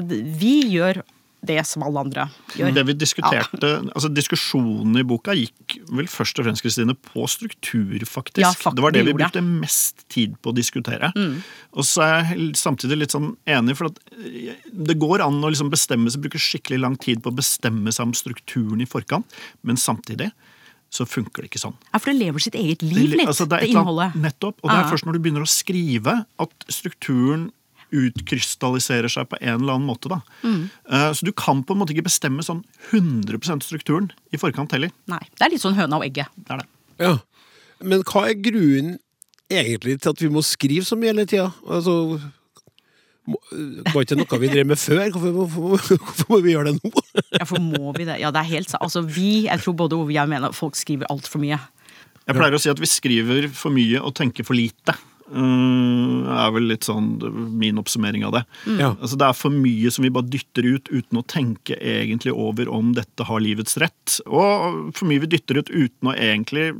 vi 0.06 0.60
gjør 0.76 1.02
det 1.48 1.58
som 1.68 1.84
alle 1.86 2.02
andre 2.06 2.24
gjør. 2.56 2.72
Det 2.76 2.84
vi 2.88 2.94
diskuterte, 2.98 3.70
altså 3.94 4.10
Diskusjonen 4.12 4.98
i 5.00 5.04
boka 5.06 5.34
gikk 5.36 5.76
vel 5.94 6.08
først 6.10 6.38
og 6.42 6.46
fremst 6.48 6.64
Kristine, 6.64 6.94
på 7.08 7.26
struktur, 7.30 7.94
faktisk. 8.08 8.42
Ja, 8.42 8.50
faktisk, 8.52 8.76
det 8.78 8.84
var 8.86 8.94
det 8.96 9.04
det 9.04 9.12
vi 9.12 9.16
brukte 9.20 9.42
mest 9.46 10.04
tid 10.12 10.34
på 10.42 10.52
å 10.52 10.56
diskutere. 10.56 11.12
Og 11.76 11.86
så 11.86 12.02
er 12.06 12.32
jeg 12.34 12.50
samtidig 12.60 12.98
litt 13.04 13.14
sånn 13.16 13.32
enig, 13.46 13.76
for 13.78 13.90
at 13.92 14.00
eh, 14.18 14.56
det 14.72 14.98
går 15.02 15.24
an 15.24 15.38
å 15.44 15.52
liksom 15.52 15.70
bestemme 15.72 16.10
seg, 16.12 16.24
bruke 16.26 16.40
skikkelig 16.42 16.80
lang 16.82 16.98
tid 17.00 17.22
på 17.24 17.32
å 17.32 17.38
bestemme 17.38 17.92
seg 17.94 18.10
om 18.10 18.16
strukturen 18.16 18.82
i 18.84 18.88
forkant, 18.88 19.26
men 19.62 19.76
samtidig 19.80 20.30
så 20.96 21.02
funker 21.08 21.42
det 21.42 21.48
ikke 21.50 21.60
sånn. 21.60 21.74
Ja, 21.90 21.98
for 21.98 22.12
det 22.12 22.20
lever 22.20 22.40
sitt 22.44 22.54
eget 22.56 22.82
liv 22.86 23.10
litt, 23.10 23.18
det, 23.20 23.28
Altså, 23.28 23.44
det, 23.50 23.58
et 23.58 23.68
eller 23.70 23.80
annet- 23.82 24.14
innholdet. 24.14 24.20
Nettopp. 24.22 24.60
Og 24.62 24.70
det 24.70 24.76
er 24.78 24.90
først 24.92 25.04
når 25.08 25.16
du 25.16 25.22
begynner 25.24 25.42
å 25.44 25.50
skrive 25.50 26.14
at 26.40 26.66
strukturen 26.72 27.48
utkrystalliserer 27.94 29.10
seg 29.12 29.28
på 29.30 29.38
en 29.40 29.60
eller 29.60 29.76
annen 29.76 29.86
måte. 29.88 30.10
Da. 30.10 30.20
Mm. 30.42 30.68
Eh, 30.90 31.10
Så 31.12 31.26
du 31.26 31.32
kan 31.32 31.62
på 31.64 31.74
en 31.76 31.80
måte 31.82 31.94
ikke 31.94 32.06
bestemme 32.08 32.42
sånn 32.46 32.64
100% 32.90 33.62
strukturen 33.66 34.10
i 34.34 34.40
forkant 34.40 34.72
heller. 34.74 34.90
Nei, 35.10 35.22
det 35.38 35.46
er 35.46 35.54
litt 35.54 35.62
sånn 35.64 35.76
høna 35.78 36.00
og 36.00 36.06
egget. 36.08 36.32
Det 36.36 36.56
er 36.56 36.62
det. 36.64 36.68
Ja. 37.02 37.14
Men 37.84 38.02
hva 38.08 38.26
er 38.30 38.38
grunnen 38.40 38.96
egentlig 39.52 40.00
til 40.02 40.10
at 40.14 40.22
vi 40.24 40.32
må 40.32 40.42
skrive 40.42 40.84
så 40.88 40.96
mye 40.98 41.12
hele 41.12 41.26
tida? 41.28 41.50
Altså, 41.68 42.18
var 43.26 44.04
ikke 44.04 44.16
noe 44.20 44.38
vi 44.42 44.48
drev 44.52 44.68
med 44.70 44.78
før? 44.78 45.02
Hvorfor, 45.14 45.32
hvorfor, 45.34 45.98
hvorfor 45.98 46.30
må 46.30 46.38
vi 46.44 46.54
gjøre 46.54 46.72
det 46.72 46.78
nå? 46.84 47.04
Ja, 47.34 47.46
for 47.48 47.62
må 47.62 47.92
vi 47.96 48.06
det? 48.06 48.20
Ja, 48.22 48.30
det 48.34 48.42
er 48.44 48.50
helt 48.52 48.70
sant. 48.70 48.82
Altså, 48.86 49.02
vi, 49.02 49.46
jeg 49.48 49.62
tror 49.62 49.74
både 49.78 49.98
Ove 49.98 50.10
og 50.12 50.14
jeg 50.14 50.30
mener 50.30 50.50
at 50.52 50.58
folk 50.58 50.78
skriver 50.78 51.10
altfor 51.10 51.42
mye. 51.42 51.58
Jeg 52.26 52.34
pleier 52.38 52.56
å 52.56 52.60
si 52.62 52.70
at 52.72 52.80
vi 52.82 52.88
skriver 52.90 53.48
for 53.54 53.74
mye 53.74 54.00
og 54.02 54.14
tenker 54.18 54.46
for 54.46 54.58
lite. 54.58 54.94
Uh, 55.26 56.26
er 56.30 56.52
vel 56.54 56.68
litt 56.70 56.86
sånn 56.86 57.16
min 57.58 57.80
oppsummering 57.80 58.22
av 58.28 58.36
det. 58.36 58.42
Ja. 58.78 58.92
Altså 58.94 59.18
Det 59.18 59.26
er 59.26 59.36
for 59.36 59.54
mye 59.54 59.90
som 59.90 60.06
vi 60.06 60.12
bare 60.14 60.30
dytter 60.30 60.68
ut 60.68 60.90
uten 60.92 61.18
å 61.18 61.24
tenke 61.26 61.78
egentlig 61.80 62.34
over 62.34 62.70
om 62.70 62.92
dette 62.96 63.26
har 63.26 63.42
livets 63.42 63.78
rett. 63.82 64.18
Og 64.26 64.92
for 64.96 65.10
mye 65.10 65.24
vi 65.24 65.32
dytter 65.36 65.58
ut 65.58 65.72
uten 65.72 66.12
å 66.12 66.14
egentlig 66.14 66.72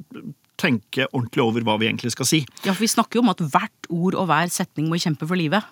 tenke 0.61 1.05
ordentlig 1.13 1.43
over 1.45 1.65
hva 1.67 1.77
vi 1.81 1.89
egentlig 1.91 2.15
skal 2.15 2.29
si. 2.29 2.45
Ja, 2.65 2.73
for 2.73 2.85
Vi 2.87 2.93
snakker 2.93 3.19
jo 3.19 3.25
om 3.27 3.33
at 3.33 3.43
hvert 3.45 3.91
ord 3.93 4.17
og 4.17 4.29
hver 4.31 4.49
setning 4.53 4.89
må 4.89 5.01
kjempe 5.03 5.29
for 5.29 5.37
livet. 5.37 5.67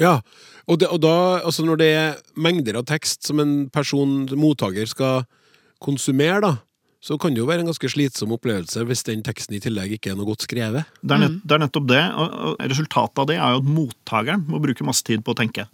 Ja, 0.00 0.20
Og, 0.66 0.78
det, 0.80 0.88
og 0.88 1.00
da, 1.02 1.40
altså 1.44 1.64
når 1.66 1.80
det 1.80 1.88
er 1.92 2.18
mengder 2.36 2.78
av 2.80 2.86
tekst 2.88 3.26
som 3.26 3.40
en 3.42 3.68
person, 3.72 4.28
mottaker, 4.38 4.86
skal 4.88 5.24
konsumere, 5.82 6.40
da, 6.44 6.52
så 7.00 7.16
kan 7.16 7.32
det 7.32 7.40
jo 7.40 7.46
være 7.48 7.62
en 7.64 7.70
ganske 7.70 7.88
slitsom 7.88 8.34
opplevelse 8.36 8.82
hvis 8.84 9.02
den 9.08 9.22
teksten 9.24 9.56
i 9.56 9.60
tillegg 9.64 9.94
ikke 9.96 10.10
er 10.12 10.18
noe 10.18 10.28
godt 10.28 10.44
skrevet. 10.44 10.84
Det 11.00 11.14
er, 11.16 11.22
nett, 11.22 11.38
det 11.48 11.56
er 11.56 11.62
nettopp 11.62 11.86
det. 11.88 12.00
Og, 12.20 12.58
resultatet 12.60 13.22
av 13.22 13.28
det 13.30 13.38
er 13.38 13.54
jo 13.54 13.62
at 13.62 13.70
mottakeren 13.78 14.44
må 14.52 14.60
bruke 14.60 14.84
masse 14.84 15.06
tid 15.08 15.24
på 15.24 15.32
å 15.32 15.38
tenke. 15.38 15.64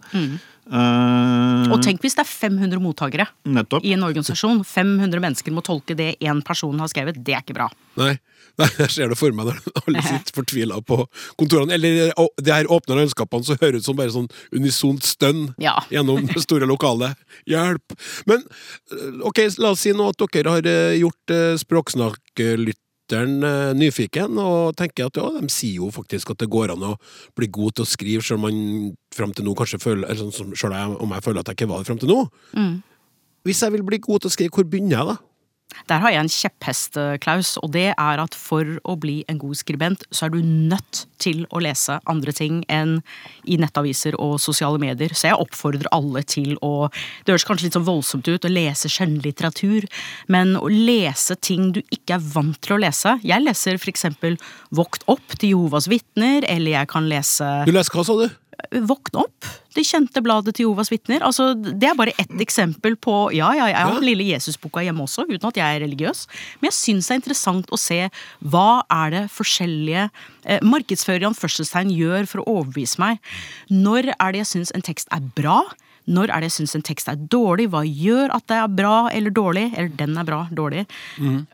Eh, 0.67 1.67
Og 1.71 1.81
tenk 1.83 1.99
hvis 2.03 2.15
det 2.17 2.23
er 2.23 2.31
500 2.31 2.79
mottakere 2.83 3.27
nettopp. 3.47 3.83
i 3.83 3.91
en 3.95 4.03
organisasjon. 4.07 4.63
500 4.67 5.19
mennesker 5.23 5.51
må 5.55 5.63
tolke 5.67 5.95
det 5.99 6.13
én 6.23 6.39
person 6.47 6.79
har 6.79 6.87
skrevet. 6.91 7.19
Det 7.23 7.35
er 7.35 7.43
ikke 7.43 7.57
bra. 7.59 7.67
Nei, 7.99 8.13
Nei, 8.61 8.67
jeg 8.79 8.89
ser 8.89 9.11
det 9.11 9.17
for 9.19 9.35
meg 9.37 9.51
når 9.51 9.57
alle 9.83 10.01
sitter 10.01 10.33
fortvila 10.33 10.79
på 10.81 11.03
kontorene. 11.37 11.75
Eller 11.77 12.09
det 12.41 12.53
her 12.55 12.69
åpne 12.73 12.97
landskapene 12.97 13.45
så 13.45 13.57
høres 13.61 13.83
ut 13.85 13.89
som 13.91 13.99
bare 13.99 14.13
sånn 14.15 14.29
unisont 14.55 15.05
stønn 15.05 15.51
Ja. 15.61 15.75
gjennom 15.93 16.25
det 16.31 16.41
store 16.41 16.65
lokalet. 16.69 17.13
Hjelp! 17.49 17.93
Men 18.29 18.41
øh, 18.95 19.21
ok, 19.29 19.43
la 19.61 19.75
oss 19.75 19.85
si 19.85 19.93
nå 19.93 20.09
at 20.09 20.25
dere 20.33 20.55
har 20.57 20.69
øh, 20.73 20.97
gjort 21.03 21.35
øh, 21.35 21.53
språksnakklytteren 21.61 23.37
nyfiken, 23.77 24.35
og 24.41 24.73
tenker 24.75 25.07
at 25.07 25.15
ja, 25.21 25.29
de 25.37 25.47
sier 25.53 25.77
jo 25.79 25.91
faktisk 25.95 26.33
at 26.33 26.41
det 26.41 26.49
går 26.51 26.73
an 26.73 26.81
å 26.89 26.95
bli 27.37 27.47
god 27.53 27.77
til 27.77 27.85
å 27.85 27.91
skrive, 27.93 28.25
selv 28.25 28.41
om 28.41 28.49
man 28.49 28.89
fram 29.15 29.31
til 29.37 29.47
nå 29.47 29.53
kanskje 29.55 29.79
føler 29.79 30.09
eller 30.09 30.33
sånn 30.33 30.51
Selv 30.57 30.97
om 30.99 31.13
jeg 31.15 31.23
føler 31.23 31.39
at 31.39 31.53
jeg 31.53 31.61
ikke 31.61 31.69
var 31.71 31.85
det 31.85 31.87
fram 31.87 32.01
til 32.01 32.11
nå. 32.11 32.19
Hvis 33.47 33.61
jeg 33.63 33.71
vil 33.77 33.85
bli 33.87 34.01
god 34.03 34.25
til 34.25 34.27
å 34.27 34.33
skrive, 34.33 34.51
hvor 34.57 34.67
begynner 34.67 34.97
jeg 34.97 35.07
da? 35.13 35.15
Der 35.87 36.01
har 36.03 36.11
jeg 36.11 36.23
en 36.23 36.31
kjepphest, 36.31 36.97
Klaus, 37.23 37.53
og 37.63 37.71
det 37.75 37.89
er 37.93 38.21
at 38.21 38.35
for 38.35 38.77
å 38.87 38.95
bli 38.99 39.21
en 39.31 39.39
god 39.39 39.59
skribent, 39.59 40.03
så 40.11 40.27
er 40.27 40.33
du 40.33 40.39
nødt 40.41 41.05
til 41.21 41.45
å 41.51 41.61
lese 41.63 41.99
andre 42.09 42.33
ting 42.35 42.61
enn 42.71 42.97
i 43.47 43.57
nettaviser 43.59 44.17
og 44.19 44.37
sosiale 44.43 44.79
medier. 44.81 45.13
Så 45.15 45.29
jeg 45.29 45.39
oppfordrer 45.39 45.89
alle 45.95 46.23
til 46.27 46.57
å 46.65 46.89
Det 47.25 47.33
høres 47.33 47.45
kanskje 47.47 47.67
litt 47.67 47.77
sånn 47.77 47.87
voldsomt 47.87 48.27
ut 48.27 48.45
å 48.47 48.51
lese 48.51 48.89
skjønnlitteratur, 48.91 49.87
men 50.27 50.55
å 50.59 50.67
lese 50.71 51.35
ting 51.35 51.71
du 51.75 51.81
ikke 51.91 52.17
er 52.17 52.25
vant 52.33 52.59
til 52.63 52.77
å 52.77 52.81
lese. 52.81 53.17
Jeg 53.23 53.43
leser 53.43 53.79
for 53.79 53.91
eksempel 53.91 54.37
Vokt 54.75 55.05
opp 55.07 55.37
til 55.37 55.55
Jehovas 55.55 55.87
vitner, 55.91 56.45
eller 56.47 56.79
jeg 56.79 56.91
kan 56.91 57.07
lese 57.09 57.47
Du 57.67 57.73
leser 57.75 57.95
hva, 57.95 58.05
sa 58.07 58.17
du? 58.19 58.27
Våkn 58.89 59.19
opp, 59.21 59.45
det 59.77 59.83
kjente 59.85 60.21
bladet 60.25 60.55
til 60.57 60.67
Jovas 60.67 60.89
vitner. 60.91 61.21
Altså, 61.25 61.51
det 61.55 61.87
er 61.89 61.97
bare 61.97 62.15
ett 62.17 62.33
eksempel 62.41 62.95
på 62.99 63.29
Ja, 63.35 63.51
ja, 63.55 63.67
jeg 63.69 63.77
har 63.77 63.93
den 63.93 64.07
lille 64.07 64.25
Jesusboka 64.31 64.81
hjemme 64.83 65.05
også, 65.05 65.27
uten 65.29 65.49
at 65.49 65.59
jeg 65.59 65.77
er 65.77 65.83
religiøs. 65.85 66.25
Men 66.59 66.71
jeg 66.71 66.77
syns 66.79 67.07
det 67.07 67.13
er 67.15 67.21
interessant 67.21 67.73
å 67.73 67.79
se 67.79 67.99
hva 68.41 68.69
er 68.93 69.13
det 69.13 69.23
forskjellige 69.33 70.07
eh, 70.45 70.63
markedsfører 70.65 71.25
i 71.25 71.29
anførselstegn 71.29 71.93
gjør 71.93 72.29
for 72.29 72.41
å 72.43 72.47
overbevise 72.59 73.01
meg. 73.03 73.21
Når 73.69 74.11
er 74.17 74.33
det 74.33 74.43
jeg 74.45 74.51
syns 74.55 74.73
en 74.75 74.85
tekst 74.85 75.13
er 75.13 75.21
bra? 75.37 75.59
Når 76.07 76.31
er 76.31 76.41
det 76.41 76.49
jeg 76.51 76.57
syns 76.61 76.77
en 76.79 76.87
tekst 76.87 77.09
er 77.11 77.19
dårlig? 77.19 77.69
Hva 77.73 77.83
gjør 77.85 78.31
at 78.35 78.47
det 78.49 78.57
er 78.61 78.71
bra 78.71 78.95
eller 79.11 79.33
dårlig? 79.35 79.67
Eller 79.75 79.91
den 79.99 80.17
er 80.17 80.27
bra, 80.27 80.45
dårlig. 80.55 80.85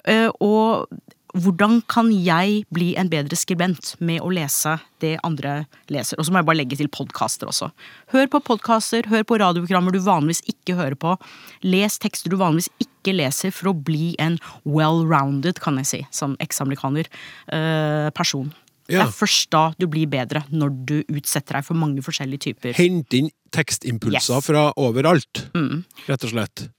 Eh, 0.05 0.29
og 0.39 0.87
hvordan 1.33 1.79
kan 1.89 2.11
jeg 2.13 2.61
bli 2.73 2.91
en 2.99 3.09
bedre 3.09 3.37
skribent 3.39 3.95
med 4.03 4.21
å 4.21 4.29
lese 4.33 4.75
det 5.01 5.15
andre 5.25 5.63
leser? 5.89 6.19
Og 6.21 6.27
så 6.27 6.33
må 6.33 6.41
jeg 6.41 6.47
bare 6.49 6.59
legge 6.61 6.77
til 6.77 6.89
podkaster 6.93 7.49
også. 7.49 7.71
Hør 8.13 8.27
på 8.35 8.41
podkaster, 8.51 9.07
hør 9.09 9.25
på 9.25 9.39
radioprogrammer 9.41 9.95
du 9.95 10.01
vanligvis 10.05 10.43
ikke 10.53 10.77
hører 10.77 10.97
på. 10.99 11.15
Les 11.65 11.97
tekster 12.01 12.29
du 12.29 12.37
vanligvis 12.37 12.69
ikke 12.85 13.15
leser 13.17 13.53
for 13.55 13.71
å 13.71 13.77
bli 13.77 14.13
en 14.21 14.37
well-rounded, 14.63 15.57
kan 15.63 15.79
jeg 15.81 15.89
si, 15.89 16.01
som 16.13 16.37
eksamerikaner, 16.43 17.09
eh, 17.49 18.09
person. 18.13 18.53
Det 18.87 18.99
er 18.99 19.09
først 19.15 19.49
da 19.49 19.71
du 19.79 19.87
blir 19.87 20.05
bedre, 20.11 20.43
når 20.51 20.85
du 20.85 20.95
utsetter 21.07 21.55
deg 21.55 21.65
for 21.65 21.73
mange 21.79 22.03
forskjellige 22.03 22.51
typer. 22.51 22.73
Hent 22.77 23.13
inn 23.15 23.29
tekstimpulser 23.55 24.35
Yes. 24.37 24.45
fra 24.45 24.73
overalt, 24.77 25.47
rett 26.07 26.23
og 26.23 26.29
slett. 26.29 26.69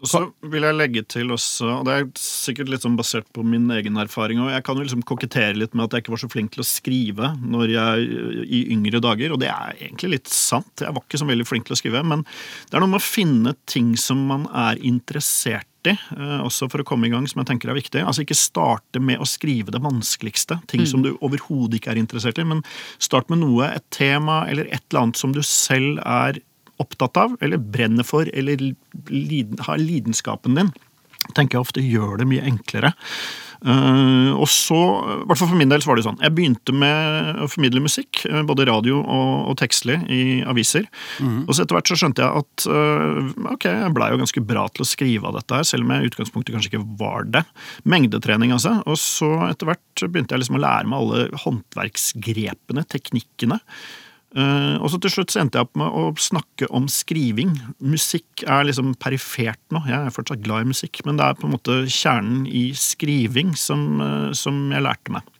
Og 0.00 0.08
så 0.08 0.20
vil 0.48 0.64
jeg 0.64 0.76
legge 0.76 1.02
til 1.12 1.32
også, 1.34 1.66
og 1.80 1.84
det 1.84 1.94
er 1.94 2.06
sikkert 2.16 2.70
litt 2.72 2.84
sånn 2.86 2.96
basert 2.96 3.26
på 3.36 3.44
min 3.44 3.68
egen 3.76 4.00
erfaring, 4.00 4.40
og 4.40 4.48
jeg 4.48 4.64
kan 4.64 4.78
jo 4.78 4.84
liksom 4.86 5.04
kokettere 5.04 5.58
litt 5.58 5.76
med 5.76 5.86
at 5.86 5.96
jeg 5.96 6.04
ikke 6.04 6.14
var 6.14 6.22
så 6.22 6.30
flink 6.32 6.54
til 6.54 6.64
å 6.64 6.68
skrive 6.68 7.32
når 7.40 7.74
jeg 7.74 8.20
i 8.46 8.62
yngre 8.72 9.02
dager, 9.04 9.34
og 9.34 9.42
det 9.42 9.50
er 9.52 9.76
egentlig 9.76 10.14
litt 10.16 10.32
sant. 10.32 10.72
Jeg 10.80 10.96
var 10.96 11.04
ikke 11.04 11.20
så 11.20 11.28
veldig 11.28 11.48
flink 11.48 11.68
til 11.68 11.76
å 11.76 11.80
skrive, 11.82 12.04
men 12.06 12.24
det 12.24 12.78
er 12.78 12.84
noe 12.84 12.94
med 12.94 13.02
å 13.02 13.10
finne 13.10 13.54
ting 13.68 13.92
som 14.00 14.24
man 14.30 14.48
er 14.56 14.80
interessert 14.80 15.68
i, 15.88 15.92
eh, 15.92 16.40
også 16.44 16.68
for 16.72 16.82
å 16.82 16.88
komme 16.88 17.08
i 17.08 17.12
gang, 17.12 17.26
som 17.28 17.40
jeg 17.40 17.52
tenker 17.52 17.70
er 17.72 17.78
viktig. 17.78 18.00
Altså 18.04 18.24
ikke 18.24 18.36
starte 18.36 19.00
med 19.00 19.20
å 19.20 19.28
skrive 19.28 19.72
det 19.72 19.80
vanskeligste, 19.84 20.60
ting 20.68 20.84
som 20.88 21.04
du 21.04 21.14
overhodet 21.20 21.80
ikke 21.80 21.94
er 21.94 22.00
interessert 22.00 22.40
i, 22.40 22.44
men 22.44 22.64
start 23.00 23.30
med 23.32 23.40
noe, 23.44 23.68
et 23.68 23.86
tema 23.92 24.42
eller 24.48 24.68
et 24.68 24.82
eller 24.90 25.06
annet 25.06 25.20
som 25.20 25.32
du 25.36 25.40
selv 25.44 26.00
er 26.04 26.40
opptatt 26.82 27.20
av, 27.20 27.36
eller 27.44 27.60
brenner 27.60 28.06
for, 28.06 28.28
eller 28.34 28.72
liden, 29.10 29.60
har 29.66 29.80
lidenskapen 29.80 30.58
din, 30.58 30.72
tenker 31.36 31.58
jeg 31.58 31.66
ofte 31.68 31.84
gjør 31.84 32.20
det 32.20 32.28
mye 32.30 32.48
enklere. 32.48 32.94
Uh, 33.60 34.32
og 34.40 34.46
så, 34.48 34.76
i 35.20 35.26
hvert 35.28 35.36
fall 35.36 35.50
for 35.50 35.58
min 35.60 35.68
del, 35.68 35.82
så 35.84 35.90
var 35.90 35.98
det 35.98 36.06
sånn. 36.06 36.20
Jeg 36.24 36.32
begynte 36.32 36.72
med 36.72 37.42
å 37.44 37.48
formidle 37.50 37.82
musikk, 37.84 38.22
eh, 38.24 38.40
både 38.48 38.64
radio 38.70 39.02
og, 39.02 39.50
og 39.52 39.58
tekstlig, 39.60 39.98
i 40.08 40.40
aviser. 40.48 40.88
Og 41.44 41.52
så 41.52 41.64
etter 41.64 41.76
hvert 41.76 41.90
så 41.92 41.98
skjønte 42.00 42.24
jeg 42.24 42.40
at 42.40 42.66
uh, 42.72 43.52
ok, 43.52 43.68
jeg 43.68 43.94
blei 43.96 44.10
jo 44.14 44.22
ganske 44.22 44.44
bra 44.48 44.64
til 44.72 44.86
å 44.86 44.88
skrive 44.88 45.28
av 45.28 45.36
dette 45.36 45.60
her, 45.60 45.68
selv 45.68 45.84
om 45.84 45.92
jeg 45.92 46.06
i 46.06 46.12
utgangspunktet 46.12 46.56
kanskje 46.56 46.72
ikke 46.72 46.86
var 47.02 47.28
det. 47.36 47.44
Mengdetrening, 47.84 48.56
altså. 48.56 48.78
Og 48.88 48.96
så 49.00 49.28
etter 49.50 49.68
hvert 49.68 50.06
begynte 50.06 50.36
jeg 50.36 50.46
liksom 50.46 50.60
å 50.60 50.64
lære 50.64 50.88
meg 50.88 51.02
alle 51.04 51.42
håndverksgrepene, 51.44 52.88
teknikkene. 52.96 53.60
Eh, 54.38 54.76
og 54.78 54.92
så 54.92 55.00
til 55.02 55.10
slutt 55.10 55.32
så 55.32 55.40
endte 55.42 55.58
jeg 55.58 55.66
opp 55.66 55.78
med 55.80 55.90
å 55.90 56.04
snakke 56.22 56.68
om 56.76 56.86
skriving. 56.90 57.56
Musikk 57.82 58.44
er 58.46 58.68
liksom 58.68 58.92
perifert 59.02 59.60
nå. 59.74 59.82
Jeg 59.90 59.98
er 59.98 60.14
fortsatt 60.14 60.44
glad 60.44 60.66
i 60.66 60.70
musikk, 60.70 61.02
men 61.06 61.18
det 61.18 61.26
er 61.26 61.38
på 61.38 61.48
en 61.48 61.56
måte 61.56 61.80
kjernen 61.90 62.44
i 62.46 62.68
skriving 62.78 63.56
som, 63.58 63.86
eh, 64.04 64.28
som 64.38 64.68
jeg 64.70 64.86
lærte 64.86 65.16
meg. 65.16 65.32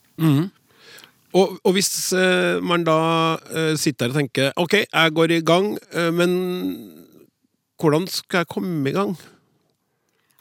Og, 1.30 1.60
og 1.62 1.76
hvis 1.76 2.10
eh, 2.18 2.58
man 2.66 2.82
da 2.84 3.00
sitter 3.78 4.08
her 4.08 4.14
og 4.14 4.18
tenker 4.18 4.56
ok, 4.58 4.80
jeg 4.82 5.14
går 5.14 5.36
i 5.36 5.44
gang, 5.46 5.76
men 6.16 6.32
hvordan 7.80 8.08
skal 8.10 8.42
jeg 8.42 8.50
komme 8.50 8.90
i 8.90 8.96
gang? 8.96 9.14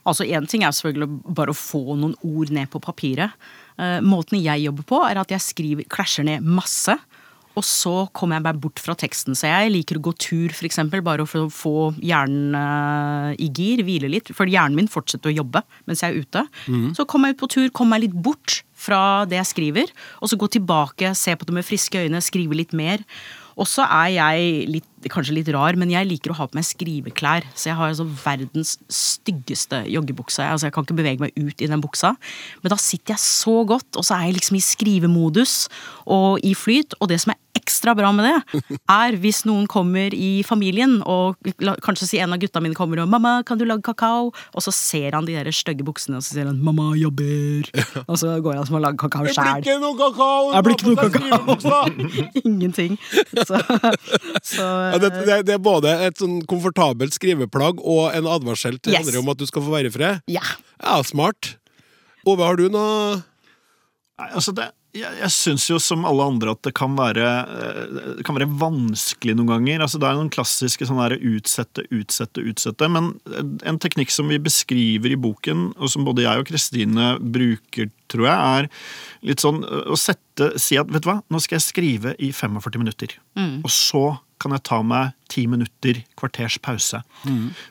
Altså 0.10 0.26
Én 0.26 0.48
ting 0.50 0.64
er 0.64 0.74
selvfølgelig 0.74 1.36
bare 1.38 1.54
å 1.54 1.58
få 1.58 1.94
noen 1.94 2.16
ord 2.26 2.52
ned 2.56 2.70
på 2.72 2.82
papiret. 2.82 3.36
Eh, 3.80 4.00
måten 4.04 4.40
jeg 4.42 4.66
jobber 4.66 4.88
på, 4.88 5.02
er 5.06 5.20
at 5.22 5.32
jeg 5.34 5.44
skriver, 5.44 5.88
klasjer 5.92 6.26
ned 6.28 6.46
masse. 6.46 6.96
Og 7.60 7.66
så 7.68 7.94
kommer 8.16 8.40
jeg 8.40 8.46
bare 8.48 8.62
bort 8.64 8.80
fra 8.80 8.96
teksten. 9.00 9.36
Så 9.38 9.50
jeg 9.50 9.74
liker 9.74 10.00
å 10.00 10.04
gå 10.08 10.14
tur, 10.22 10.54
eksempel, 10.66 11.04
bare 11.06 11.26
for 11.28 11.48
å 11.48 11.52
få 11.52 11.76
hjernen 12.00 12.56
eh, 12.56 13.34
i 13.44 13.50
gir, 13.52 13.84
hvile 13.88 14.12
litt. 14.12 14.32
For 14.36 14.50
hjernen 14.50 14.80
min 14.80 14.92
fortsetter 14.92 15.34
å 15.34 15.38
jobbe 15.42 15.64
mens 15.90 16.06
jeg 16.06 16.14
er 16.16 16.24
ute. 16.24 16.46
Så 16.96 17.08
kommer 17.10 17.32
jeg 17.32 17.38
ut 17.38 17.44
på 17.44 17.52
tur, 17.58 17.68
kommer 17.76 17.98
meg 17.98 18.08
litt 18.08 18.18
bort 18.30 18.62
fra 18.80 19.26
det 19.28 19.42
jeg 19.42 19.52
skriver. 19.52 19.92
Og 20.24 20.32
så 20.32 20.40
gå 20.40 20.48
tilbake, 20.56 21.12
se 21.20 21.36
på 21.36 21.48
det 21.50 21.58
med 21.60 21.68
friske 21.68 22.06
øyne, 22.06 22.24
skrive 22.24 22.56
litt 22.58 22.76
mer. 22.78 23.04
Og 23.60 23.68
så 23.68 23.84
er 23.84 24.14
jeg 24.16 24.68
litt, 24.72 24.88
kanskje 25.08 25.38
litt 25.38 25.52
rar, 25.56 25.78
men 25.80 25.92
jeg 25.94 26.08
liker 26.10 26.34
å 26.34 26.38
ha 26.40 26.48
på 26.50 26.58
meg 26.60 26.68
skriveklær. 26.68 27.48
Så 27.56 27.72
jeg 27.72 27.78
har 27.80 27.92
altså 27.92 28.08
verdens 28.24 28.76
styggeste 28.92 29.84
joggebukse. 29.88 30.44
Altså 30.44 30.68
jeg 30.68 30.76
kan 30.76 30.88
ikke 30.88 31.00
bevege 31.00 31.24
meg 31.24 31.36
ut 31.40 31.62
i 31.64 31.70
den 31.70 31.84
buksa. 31.84 32.16
Men 32.64 32.74
da 32.74 32.80
sitter 32.82 33.16
jeg 33.16 33.24
så 33.24 33.62
godt, 33.70 33.90
og 33.96 34.06
så 34.06 34.18
er 34.18 34.30
jeg 34.30 34.40
liksom 34.40 34.60
i 34.60 34.66
skrivemodus 34.66 35.56
og 36.10 36.44
i 36.44 36.56
flyt. 36.58 36.98
Og 37.00 37.12
det 37.12 37.22
som 37.24 37.34
er 37.34 37.40
ekstra 37.60 37.94
bra 37.98 38.12
med 38.16 38.28
det, 38.28 38.62
er 39.02 39.18
hvis 39.22 39.44
noen 39.48 39.68
kommer 39.70 40.14
i 40.16 40.42
familien, 40.48 41.00
og 41.06 41.38
kanskje 41.86 42.08
si 42.08 42.22
en 42.22 42.34
av 42.36 42.42
gutta 42.42 42.62
mine 42.64 42.78
kommer 42.78 43.04
og 43.04 43.10
'Mamma, 43.10 43.44
kan 43.46 43.58
du 43.58 43.66
lage 43.66 43.84
kakao?' 43.86 44.32
Og 44.56 44.62
så 44.64 44.72
ser 44.74 45.16
han 45.16 45.26
de 45.26 45.36
der 45.38 45.52
stygge 45.52 45.86
buksene, 45.86 46.18
og 46.18 46.24
så 46.24 46.36
sier 46.36 46.46
han 46.50 46.62
'Mamma 46.62 46.94
jobber'. 46.98 47.70
Og 48.08 48.18
så 48.18 48.40
går 48.42 48.56
han 48.56 48.66
som 48.66 48.76
har 48.80 48.84
lagd 48.90 49.00
kakao 49.00 49.26
sjæl. 49.26 49.64
ikke 49.64 49.80
noe 49.80 49.96
kakao! 49.98 50.62
Blir 50.64 50.76
ikke 50.76 50.90
noe 50.90 51.10
kakao. 51.10 51.86
Ingenting. 52.50 52.98
Så, 53.46 53.60
så 54.44 54.66
Ja, 54.94 55.00
det, 55.02 55.12
det, 55.28 55.38
det 55.50 55.56
er 55.58 55.62
både 55.64 55.94
et 56.08 56.18
sånn 56.22 56.40
komfortabelt 56.50 57.16
skriveplagg 57.16 57.80
og 57.84 58.10
en 58.16 58.28
advarsel 58.30 58.80
til 58.80 58.94
Yes. 58.98 59.06
andre 59.08 59.22
om 59.24 59.30
at 59.36 59.40
du 59.42 59.46
skal 59.50 59.66
få 59.66 59.76
være 59.78 59.92
i 59.92 59.96
fred. 59.96 60.22
ja. 60.28 60.44
Ja, 60.80 61.02
smart. 61.04 61.56
Ove, 62.28 62.44
har 62.46 62.56
du 62.60 62.70
noe 62.72 63.18
Nei, 64.20 64.28
altså 64.36 64.52
det, 64.56 64.66
jeg 64.98 65.12
jeg 65.22 65.32
syns 65.32 65.66
jo 65.70 65.78
som 65.80 66.02
alle 66.08 66.26
andre 66.28 66.52
at 66.56 66.62
det 66.66 66.74
kan 66.76 66.96
være, 66.98 67.24
eh, 67.48 68.00
det 68.18 68.24
kan 68.28 68.36
være 68.36 68.50
vanskelig 68.60 69.36
noen 69.38 69.48
ganger. 69.52 69.84
Altså 69.86 70.00
det 70.02 70.08
er 70.10 70.18
noen 70.18 70.32
klassiske 70.34 70.88
sånn 70.90 71.00
der 71.00 71.16
utsette, 71.20 71.86
utsette, 71.96 72.44
utsette. 72.44 72.90
Men 72.92 73.12
en 73.64 73.80
teknikk 73.80 74.12
som 74.12 74.28
vi 74.28 74.40
beskriver 74.44 75.14
i 75.16 75.20
boken, 75.20 75.70
og 75.80 75.92
som 75.94 76.04
både 76.08 76.26
jeg 76.26 76.42
og 76.44 76.50
Kristine 76.50 77.14
bruker, 77.22 77.92
tror 78.12 78.28
jeg, 78.28 78.40
er 78.60 78.70
litt 79.32 79.40
sånn 79.46 79.62
å 79.64 79.96
sette 80.00 80.50
Si 80.60 80.78
at 80.80 80.88
vet 80.92 81.04
du 81.04 81.10
hva, 81.12 81.18
nå 81.32 81.40
skal 81.44 81.58
jeg 81.60 81.66
skrive 81.68 82.14
i 82.24 82.30
45 82.36 82.80
minutter. 82.80 83.16
Og 83.64 83.72
så 83.72 84.04
kan 84.40 84.56
jeg 84.56 84.66
ta 84.68 84.82
meg 84.86 85.16
ti 85.30 85.44
minutter, 85.48 86.02
kvarters 86.18 86.58
pause. 86.66 87.02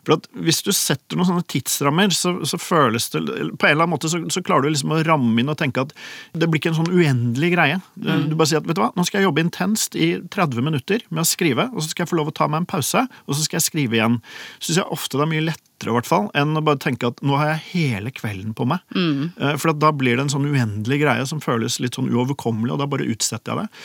For 0.06 0.14
at 0.14 0.28
Hvis 0.38 0.62
du 0.62 0.70
setter 0.76 1.18
noen 1.18 1.28
sånne 1.28 1.46
tidsrammer, 1.50 2.12
så, 2.14 2.36
så 2.46 2.60
føles 2.60 3.08
det 3.10 3.22
På 3.58 3.66
en 3.66 3.72
eller 3.72 3.84
annen 3.84 3.94
måte 3.96 4.10
så, 4.12 4.20
så 4.30 4.42
klarer 4.46 4.68
du 4.68 4.74
liksom 4.74 4.94
å 4.94 5.02
ramme 5.06 5.42
inn 5.42 5.50
og 5.50 5.58
tenke 5.58 5.82
at 5.82 5.94
det 6.38 6.46
blir 6.48 6.62
ikke 6.62 6.72
en 6.74 6.78
sånn 6.78 6.92
uendelig 6.94 7.52
greie. 7.56 7.80
Du 7.98 8.36
bare 8.38 8.50
sier 8.50 8.62
at 8.62 8.68
vet 8.68 8.78
du 8.78 8.82
hva, 8.84 8.92
nå 8.94 9.06
skal 9.06 9.20
jeg 9.22 9.28
jobbe 9.28 9.44
intenst 9.44 9.98
i 9.98 10.12
30 10.30 10.66
minutter 10.68 11.02
med 11.10 11.24
å 11.24 11.28
skrive, 11.28 11.68
og 11.72 11.82
så 11.82 11.90
skal 11.90 12.04
jeg 12.04 12.12
få 12.12 12.20
lov 12.20 12.30
å 12.30 12.36
ta 12.38 12.48
meg 12.50 12.62
en 12.62 12.70
pause, 12.70 13.04
og 13.26 13.34
så 13.34 13.44
skal 13.44 13.58
jeg 13.58 13.68
skrive 13.68 13.98
igjen. 13.98 14.20
Syns 14.60 14.82
jeg 14.82 14.94
ofte 14.94 15.18
det 15.18 15.26
er 15.26 15.32
mye 15.32 15.48
lettere 15.48 15.92
i 15.92 15.94
hvert 15.94 16.08
fall, 16.10 16.26
enn 16.38 16.58
å 16.58 16.62
bare 16.64 16.80
tenke 16.82 17.10
at 17.10 17.20
nå 17.26 17.36
har 17.38 17.52
jeg 17.52 17.64
hele 17.72 18.10
kvelden 18.14 18.54
på 18.58 18.66
meg. 18.68 18.82
Mm. 18.94 19.34
For 19.60 19.72
at 19.72 19.82
da 19.82 19.92
blir 19.94 20.18
det 20.18 20.26
en 20.26 20.32
sånn 20.32 20.48
uendelig 20.50 21.00
greie 21.04 21.26
som 21.30 21.42
føles 21.42 21.78
litt 21.82 21.98
sånn 21.98 22.10
uoverkommelig, 22.10 22.74
og 22.74 22.82
da 22.82 22.88
bare 22.90 23.06
utsetter 23.06 23.54
jeg 23.54 23.66
det. 23.66 23.82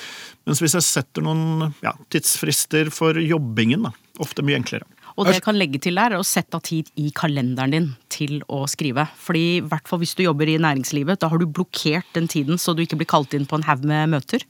Mens 0.48 0.60
hvis 0.60 0.76
jeg 0.76 0.86
setter 0.86 1.24
noen 1.24 1.72
ja, 1.84 1.94
tidsfrister 2.12 2.92
for 2.92 3.20
jobbingen, 3.20 3.88
da, 3.88 3.94
ofte 4.24 4.44
mye 4.46 4.60
enklere. 4.60 4.88
Og 5.14 5.28
det 5.28 5.36
jeg 5.38 5.44
kan 5.46 5.58
legge 5.60 5.80
til 5.82 6.00
der, 6.00 6.16
er 6.16 6.22
å 6.22 6.26
sette 6.26 6.58
av 6.58 6.64
tid 6.66 6.88
i 6.98 7.12
kalenderen 7.14 7.74
din 7.74 7.90
til 8.12 8.40
å 8.52 8.64
skrive. 8.70 9.06
Fordi 9.22 9.44
i 9.60 9.62
hvert 9.62 9.90
fall 9.90 10.02
hvis 10.02 10.16
du 10.18 10.24
jobber 10.26 10.50
i 10.50 10.58
næringslivet, 10.62 11.22
da 11.22 11.30
har 11.30 11.40
du 11.42 11.46
blokkert 11.46 12.10
den 12.18 12.28
tiden 12.32 12.58
så 12.62 12.74
du 12.74 12.82
ikke 12.84 12.98
blir 13.00 13.12
kalt 13.14 13.36
inn 13.38 13.46
på 13.50 13.60
en 13.60 13.68
haug 13.68 13.86
med 13.88 14.16
møter. 14.16 14.46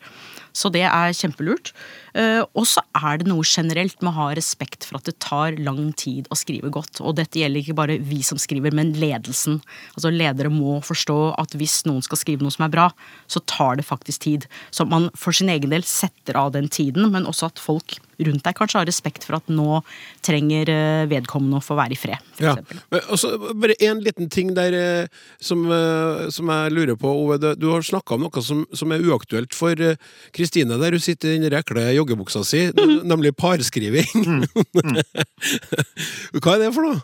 Så 0.54 0.70
det 0.74 0.84
er 0.86 1.14
kjempelurt. 1.18 1.72
Eh, 2.14 2.44
Og 2.54 2.68
så 2.70 2.82
er 2.94 3.18
det 3.18 3.28
noe 3.28 3.42
generelt 3.44 4.00
med 4.02 4.12
å 4.14 4.18
ha 4.20 4.28
respekt 4.38 4.86
for 4.86 5.00
at 5.00 5.08
det 5.10 5.16
tar 5.20 5.58
lang 5.58 5.92
tid 5.98 6.28
å 6.30 6.38
skrive 6.38 6.70
godt. 6.70 7.02
Og 7.02 7.16
dette 7.18 7.40
gjelder 7.42 7.64
ikke 7.64 7.76
bare 7.80 7.98
vi 7.98 8.22
som 8.22 8.38
skriver, 8.38 8.72
men 8.72 8.94
ledelsen. 8.94 9.60
Altså 9.98 10.12
Ledere 10.14 10.52
må 10.54 10.78
forstå 10.86 11.18
at 11.42 11.58
hvis 11.58 11.82
noen 11.90 12.06
skal 12.06 12.22
skrive 12.22 12.46
noe 12.46 12.54
som 12.54 12.68
er 12.68 12.74
bra, 12.76 12.88
så 13.28 13.42
tar 13.50 13.78
det 13.82 13.88
faktisk 13.90 14.22
tid. 14.28 14.46
Så 14.72 14.86
man 14.88 15.10
for 15.18 15.34
sin 15.34 15.50
egen 15.50 15.74
del 15.74 15.82
setter 15.90 16.38
av 16.38 16.54
den 16.54 16.70
tiden, 16.70 17.10
men 17.12 17.26
også 17.26 17.50
at 17.50 17.60
folk 17.60 17.98
rundt 18.24 18.44
deg 18.46 18.56
kanskje 18.56 18.78
har 18.78 18.86
respekt 18.88 19.26
for 19.26 19.36
at 19.40 19.48
nå 19.50 19.82
trenger 20.24 20.70
eh, 20.70 21.06
vedkommende 21.10 21.58
å 21.58 21.64
få 21.66 21.76
være 21.76 21.96
i 21.96 22.00
fred, 22.00 22.22
for 22.38 22.46
Ja. 22.46 22.54
Og 22.94 23.10
altså, 23.16 23.32
bare 23.58 23.76
én 23.82 24.00
liten 24.06 24.30
ting 24.32 24.54
der 24.56 24.76
eh, 24.78 25.08
som, 25.42 25.66
som 26.32 26.52
jeg 26.54 26.72
lurer 26.76 26.96
på, 27.00 27.10
Ove. 27.10 27.40
Du- 27.58 27.72
har 27.74 27.82
snakka 27.82 28.14
om 28.16 28.22
noe 28.28 28.42
som, 28.46 28.62
som 28.72 28.92
er 28.94 29.02
uaktuelt 29.02 29.56
for 29.58 29.74
eh, 29.82 29.98
Kristine 30.44 30.78
der 30.82 30.96
hun 30.96 31.04
sitter 31.04 31.34
i 31.34 31.40
den 31.42 31.56
ekle 31.56 31.88
joggebuksa 31.96 32.44
si, 32.48 32.68
nemlig 33.08 33.34
parskriving. 33.40 34.44
Hva 36.44 36.56
er 36.58 36.64
det 36.66 36.72
for 36.76 36.84
noe? 36.84 37.02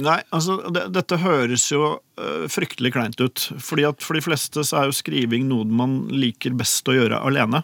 Nei, 0.00 0.22
altså, 0.32 0.56
det, 0.72 0.86
dette 0.94 1.18
høres 1.20 1.66
jo 1.68 1.82
øh, 1.92 2.46
fryktelig 2.50 2.94
kleint 2.94 3.20
ut. 3.20 3.44
Fordi 3.60 3.84
at 3.90 4.00
For 4.04 4.16
de 4.16 4.24
fleste 4.24 4.64
så 4.64 4.80
er 4.80 4.88
jo 4.88 4.96
skriving 4.96 5.44
noe 5.50 5.68
man 5.68 6.06
liker 6.08 6.56
best 6.56 6.88
å 6.88 6.96
gjøre 6.96 7.20
alene. 7.20 7.60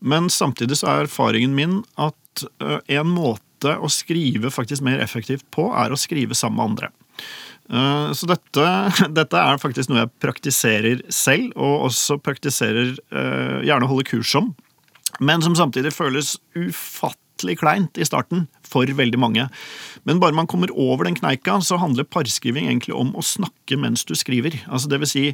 Men 0.00 0.30
samtidig 0.32 0.80
så 0.80 0.90
er 0.90 1.06
erfaringen 1.06 1.54
min 1.54 1.80
at 2.02 2.46
øh, 2.64 2.80
en 2.90 3.12
måte 3.14 3.76
å 3.78 3.90
skrive 3.92 4.50
faktisk 4.50 4.82
mer 4.82 4.98
effektivt 5.04 5.46
på, 5.54 5.68
er 5.78 5.94
å 5.94 6.00
skrive 6.00 6.34
sammen 6.34 6.58
med 6.58 6.70
andre. 6.72 6.92
Eh, 7.72 8.12
Så 8.12 8.28
dette, 8.28 8.66
dette 9.18 9.40
er 9.40 9.60
faktisk 9.62 9.90
noe 9.90 10.04
jeg 10.04 10.12
praktiserer 10.22 11.02
selv, 11.12 11.52
og 11.56 11.88
også 11.88 12.18
praktiserer 12.22 12.94
øh, 12.94 13.58
gjerne 13.66 13.88
holder 13.88 14.10
kurs 14.12 14.34
om. 14.38 14.52
Men 15.20 15.42
som 15.44 15.56
samtidig 15.58 15.92
føles 15.92 16.36
ufattelig 16.56 17.58
kleint 17.60 17.98
i 18.00 18.06
starten 18.08 18.46
for 18.72 18.88
veldig 18.98 19.20
mange. 19.20 19.46
Men 20.08 20.18
bare 20.22 20.34
man 20.34 20.48
kommer 20.50 20.72
over 20.74 21.06
den 21.06 21.16
kneika, 21.18 21.58
så 21.62 21.78
handler 21.80 22.08
parskriving 22.08 22.66
egentlig 22.70 22.94
om 22.96 23.12
å 23.14 23.22
snakke 23.24 23.76
mens 23.78 24.04
du 24.08 24.14
skriver. 24.18 24.56
Altså 24.66 24.90
det 24.90 24.98
vil 25.02 25.10
si 25.10 25.24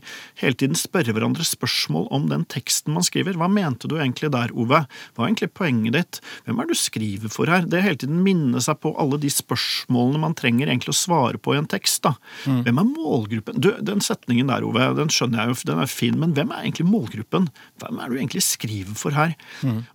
hele 0.43 0.59
tiden 0.59 0.77
spørre 0.79 1.15
hverandre 1.17 1.47
spørsmål 1.47 2.09
om 2.15 2.27
den 2.31 2.45
teksten 2.51 2.93
man 2.97 3.07
skriver. 3.07 3.39
Hva 3.39 3.49
mente 3.53 3.89
du 3.91 3.97
egentlig 3.99 4.33
der, 4.35 4.53
Ove? 4.59 4.83
Hva 5.15 5.25
er 5.25 5.31
egentlig 5.31 5.51
poenget 5.57 5.97
ditt? 5.97 6.21
Hvem 6.47 6.61
er 6.61 6.69
det 6.69 6.77
du 6.77 6.83
skriver 6.83 7.33
for 7.33 7.51
her? 7.51 7.65
Det 7.69 7.83
hele 7.85 8.01
tiden 8.03 8.21
minne 8.27 8.61
seg 8.65 8.81
på 8.83 8.93
alle 9.01 9.21
de 9.23 9.31
spørsmålene 9.33 10.21
man 10.27 10.37
trenger 10.39 10.69
egentlig 10.69 10.95
å 10.95 10.99
svare 11.01 11.41
på 11.41 11.55
i 11.55 11.61
en 11.63 11.71
tekst. 11.71 12.03
da. 12.05 12.15
Hvem 12.45 12.83
er 12.83 12.91
målgruppen? 12.93 13.63
Du, 13.63 13.71
Den 13.89 14.03
setningen 14.05 14.51
der, 14.51 14.67
Ove, 14.67 14.91
den 14.99 15.11
skjønner 15.13 15.45
jeg 15.47 15.55
jo, 15.55 15.59
den 15.73 15.83
er 15.85 15.91
fin, 15.91 16.19
men 16.21 16.35
hvem 16.37 16.53
er 16.53 16.65
egentlig 16.67 16.89
målgruppen? 16.91 17.49
Hvem 17.83 17.99
er 18.03 18.09
det 18.09 18.17
du 18.17 18.21
egentlig 18.23 18.45
skriver 18.47 18.99
for 18.99 19.17
her? 19.17 19.35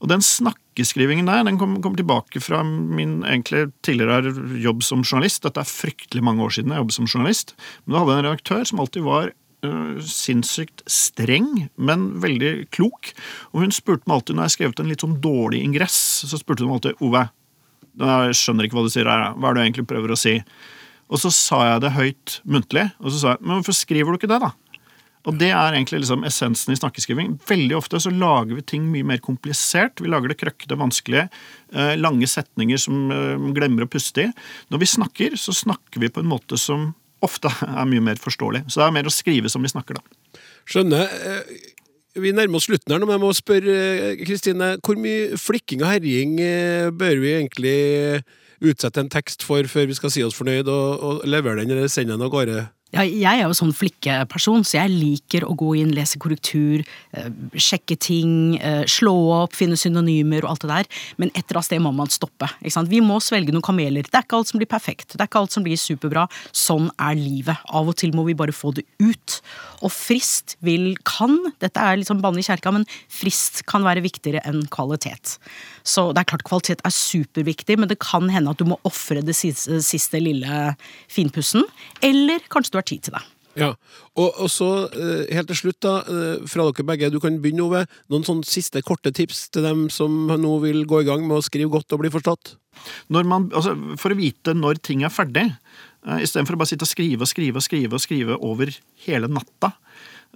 Og 0.01 0.09
den 0.11 0.23
snakkeskrivingen 0.23 1.27
der, 1.29 1.43
den 1.47 1.59
kommer 1.61 1.81
kom 1.83 1.95
tilbake 1.99 2.41
fra 2.41 2.63
min 2.63 3.21
egentlig 3.33 3.67
tidligere 3.85 4.17
har 4.19 4.57
jobb 4.63 4.83
som 4.85 5.03
journalist. 5.05 5.43
Dette 5.45 5.61
er 5.61 5.69
fryktelig 5.69 6.23
mange 6.25 6.43
år 6.45 6.53
siden 6.55 6.73
jeg 6.73 6.83
jobbet 6.83 6.97
som 6.97 7.09
journalist. 7.09 7.55
Men 7.83 7.95
da 7.95 8.01
hadde 8.01 8.13
jeg 8.13 8.21
en 8.23 8.27
redaktør 8.29 8.67
som 8.69 8.83
alltid 8.83 9.05
var 9.07 9.31
uh, 9.67 9.95
sinnssykt 10.07 10.83
streng, 10.89 11.49
men 11.75 12.07
veldig 12.23 12.53
klok. 12.75 13.13
Og 13.53 13.65
hun 13.65 13.75
spurte 13.75 14.07
meg 14.07 14.19
alltid 14.19 14.39
når 14.39 14.49
jeg 14.49 14.57
skrev 14.57 14.75
ut 14.75 14.83
en 14.83 14.93
litt 14.93 15.05
sånn 15.05 15.19
dårlig 15.23 15.63
ingress, 15.65 15.99
så 16.29 16.39
spurte 16.39 16.67
hun 16.67 16.75
alltid 16.77 17.03
Ove, 17.03 17.27
jeg 17.93 18.39
skjønner 18.39 18.65
ikke 18.65 18.79
hva 18.79 18.87
du 18.87 18.93
sier 18.93 19.09
her, 19.09 19.27
hva 19.37 19.51
er 19.51 19.53
det 19.53 19.61
du 19.61 19.65
egentlig 19.67 19.89
prøver 19.89 20.13
å 20.15 20.19
si? 20.19 20.39
Og 21.13 21.19
så 21.21 21.29
sa 21.35 21.59
jeg 21.67 21.83
det 21.83 21.93
høyt 21.93 22.39
muntlig, 22.49 22.87
og 23.03 23.11
så 23.13 23.19
sa 23.19 23.33
jeg 23.35 23.43
men 23.43 23.59
hvorfor 23.59 23.75
skriver 23.77 24.13
du 24.13 24.17
ikke 24.17 24.31
det, 24.31 24.39
da? 24.41 24.53
Og 25.23 25.37
det 25.39 25.53
er 25.55 25.75
egentlig 25.77 26.01
liksom 26.01 26.25
essensen 26.27 26.73
i 26.73 26.77
snakkeskriving. 26.79 27.37
Veldig 27.47 27.77
ofte 27.77 27.99
så 28.03 28.11
lager 28.11 28.57
vi 28.57 28.65
ting 28.67 28.89
mye 28.91 29.07
mer 29.07 29.21
komplisert. 29.23 30.01
Vi 30.03 30.11
lager 30.11 30.33
det 30.33 30.39
krøkkete, 30.41 30.75
vanskelige, 30.79 31.29
eh, 31.71 31.93
lange 31.95 32.27
setninger 32.27 32.81
som 32.81 33.05
eh, 33.07 33.37
man 33.39 33.55
glemmer 33.55 33.85
å 33.85 33.91
puste 33.91 34.25
i. 34.25 34.33
Når 34.73 34.83
vi 34.83 34.89
snakker, 34.97 35.37
så 35.39 35.55
snakker 35.55 36.03
vi 36.03 36.11
på 36.11 36.19
en 36.23 36.27
måte 36.27 36.59
som 36.59 36.89
ofte 37.23 37.47
er 37.69 37.87
mye 37.87 38.03
mer 38.03 38.19
forståelig. 38.19 38.65
Så 38.67 38.81
det 38.81 38.89
er 38.89 38.97
mer 38.99 39.07
å 39.07 39.15
skrive 39.15 39.51
som 39.51 39.63
vi 39.63 39.71
snakker, 39.71 40.01
da. 40.01 40.43
Skjønner. 40.67 41.07
Eh, 41.07 41.69
Vi 42.13 42.29
nærmer 42.29 42.59
oss 42.59 42.67
slutten 42.67 42.93
her 42.93 42.99
nå, 43.01 43.07
men 43.09 43.15
jeg 43.15 43.23
må 43.23 43.29
spørre 43.33 43.75
Kristine. 44.19 44.67
Hvor 44.85 44.99
mye 45.01 45.33
flikking 45.41 45.81
og 45.81 45.89
herjing 45.95 46.35
bør 46.93 47.15
vi 47.23 47.31
egentlig 47.39 47.79
utsette 48.61 49.01
en 49.01 49.09
tekst 49.09 49.41
for 49.41 49.65
før 49.65 49.87
vi 49.89 49.97
skal 49.97 50.13
si 50.13 50.21
oss 50.21 50.37
fornøyd 50.37 50.69
og, 50.69 51.01
og 51.01 51.23
levere 51.25 51.63
den 51.63 51.73
eller 51.73 51.89
sende 51.89 52.13
den 52.13 52.21
av 52.21 52.29
gårde? 52.29 52.67
Ja, 52.93 53.01
jeg 53.09 53.25
er 53.25 53.47
jo 53.47 53.55
sånn 53.57 53.71
flikkeperson, 53.73 54.61
så 54.69 54.75
jeg 54.77 54.91
liker 54.93 55.47
å 55.47 55.55
gå 55.57 55.71
inn, 55.79 55.95
lese 55.97 56.19
korrektur, 56.21 56.83
eh, 57.17 57.29
sjekke 57.57 57.97
ting, 57.97 58.59
eh, 58.61 58.83
slå 58.85 59.15
opp, 59.41 59.55
finne 59.57 59.73
synonymer 59.73 60.43
og 60.43 60.51
alt 60.51 60.61
det 60.61 60.69
der. 60.69 60.85
Men 61.17 61.29
et 61.29 61.41
eller 61.49 61.57
annet 61.57 61.65
sted 61.65 61.81
må 61.81 61.91
man 61.91 62.07
stoppe. 62.07 62.47
Vi 62.61 63.01
må 63.01 63.17
svelge 63.17 63.49
noen 63.49 63.65
kameler. 63.65 64.03
Det 64.03 64.13
er 64.13 64.21
ikke 64.21 64.37
alt 64.37 64.47
som 64.47 64.59
blir 64.59 64.69
perfekt. 64.69 65.17
Det 65.17 65.21
er 65.21 65.25
ikke 65.25 65.41
alt 65.41 65.51
som 65.51 65.63
blir 65.63 65.75
superbra. 65.75 66.29
Sånn 66.51 66.91
er 66.99 67.15
livet. 67.15 67.57
Av 67.73 67.87
og 67.87 67.95
til 67.95 68.11
må 68.11 68.25
vi 68.25 68.35
bare 68.35 68.53
få 68.53 68.75
det 68.75 68.85
ut. 68.99 69.41
Og 69.81 69.89
frist 69.89 70.55
vil 70.61 70.95
kan, 71.03 71.51
dette 71.59 71.77
er 71.77 71.97
litt 71.97 72.07
sånn 72.07 72.21
banne 72.21 72.37
i 72.37 72.45
kjerka, 72.45 72.71
men 72.71 72.85
frist 73.09 73.65
kan 73.65 73.81
være 73.81 74.05
viktigere 74.05 74.45
enn 74.45 74.67
kvalitet. 74.67 75.39
Så 75.83 76.09
det 76.15 76.23
er 76.23 76.31
klart 76.31 76.45
kvalitet 76.47 76.83
er 76.87 76.95
superviktig, 76.95 77.77
men 77.79 77.91
det 77.91 77.99
kan 78.03 78.29
hende 78.31 78.53
at 78.53 78.59
du 78.61 78.67
må 78.69 78.79
ofre 78.87 79.23
det 79.25 79.35
siste, 79.35 79.81
siste 79.83 80.21
lille 80.23 80.73
finpussen. 81.11 81.65
Eller 82.03 82.43
kanskje 82.51 82.75
du 82.75 82.79
har 82.79 82.87
tid 82.87 83.07
til 83.07 83.17
det. 83.17 83.23
Ja, 83.53 83.69
og, 84.17 84.39
og 84.41 84.49
så 84.49 84.67
eh, 84.97 85.27
helt 85.35 85.51
til 85.51 85.59
slutt 85.59 85.77
da, 85.85 85.93
eh, 86.09 86.45
fra 86.49 86.65
dere 86.65 86.85
begge, 86.89 87.11
du 87.13 87.19
kan 87.21 87.35
begynne 87.41 87.67
Ove, 87.67 87.83
noen 88.09 88.25
sånne 88.25 88.47
siste 88.49 88.81
korte 88.85 89.11
tips 89.13 89.45
til 89.53 89.67
dem 89.67 89.85
som 89.93 90.25
nå 90.25 90.53
vil 90.63 90.87
gå 90.89 91.03
i 91.03 91.07
gang 91.09 91.27
med 91.27 91.37
å 91.37 91.45
skrive 91.45 91.69
godt 91.75 91.93
og 91.93 92.01
bli 92.01 92.11
forstått? 92.13 92.55
Når 93.13 93.29
man, 93.29 93.45
altså, 93.53 93.75
for 94.01 94.13
å 94.13 94.17
vite 94.17 94.55
når 94.57 94.81
ting 94.81 95.05
er 95.05 95.13
ferdig, 95.13 95.45
uh, 96.07 96.17
istedenfor 96.17 96.57
å 96.57 96.63
bare 96.63 96.71
sitte 96.71 96.87
og 96.87 96.89
skrive 96.89 97.27
og 97.27 97.29
skrive 97.29 97.61
og 97.61 97.67
skrive 97.67 97.99
og 97.99 98.01
skrive 98.01 98.39
over 98.41 98.73
hele 99.05 99.29
natta, 99.29 99.75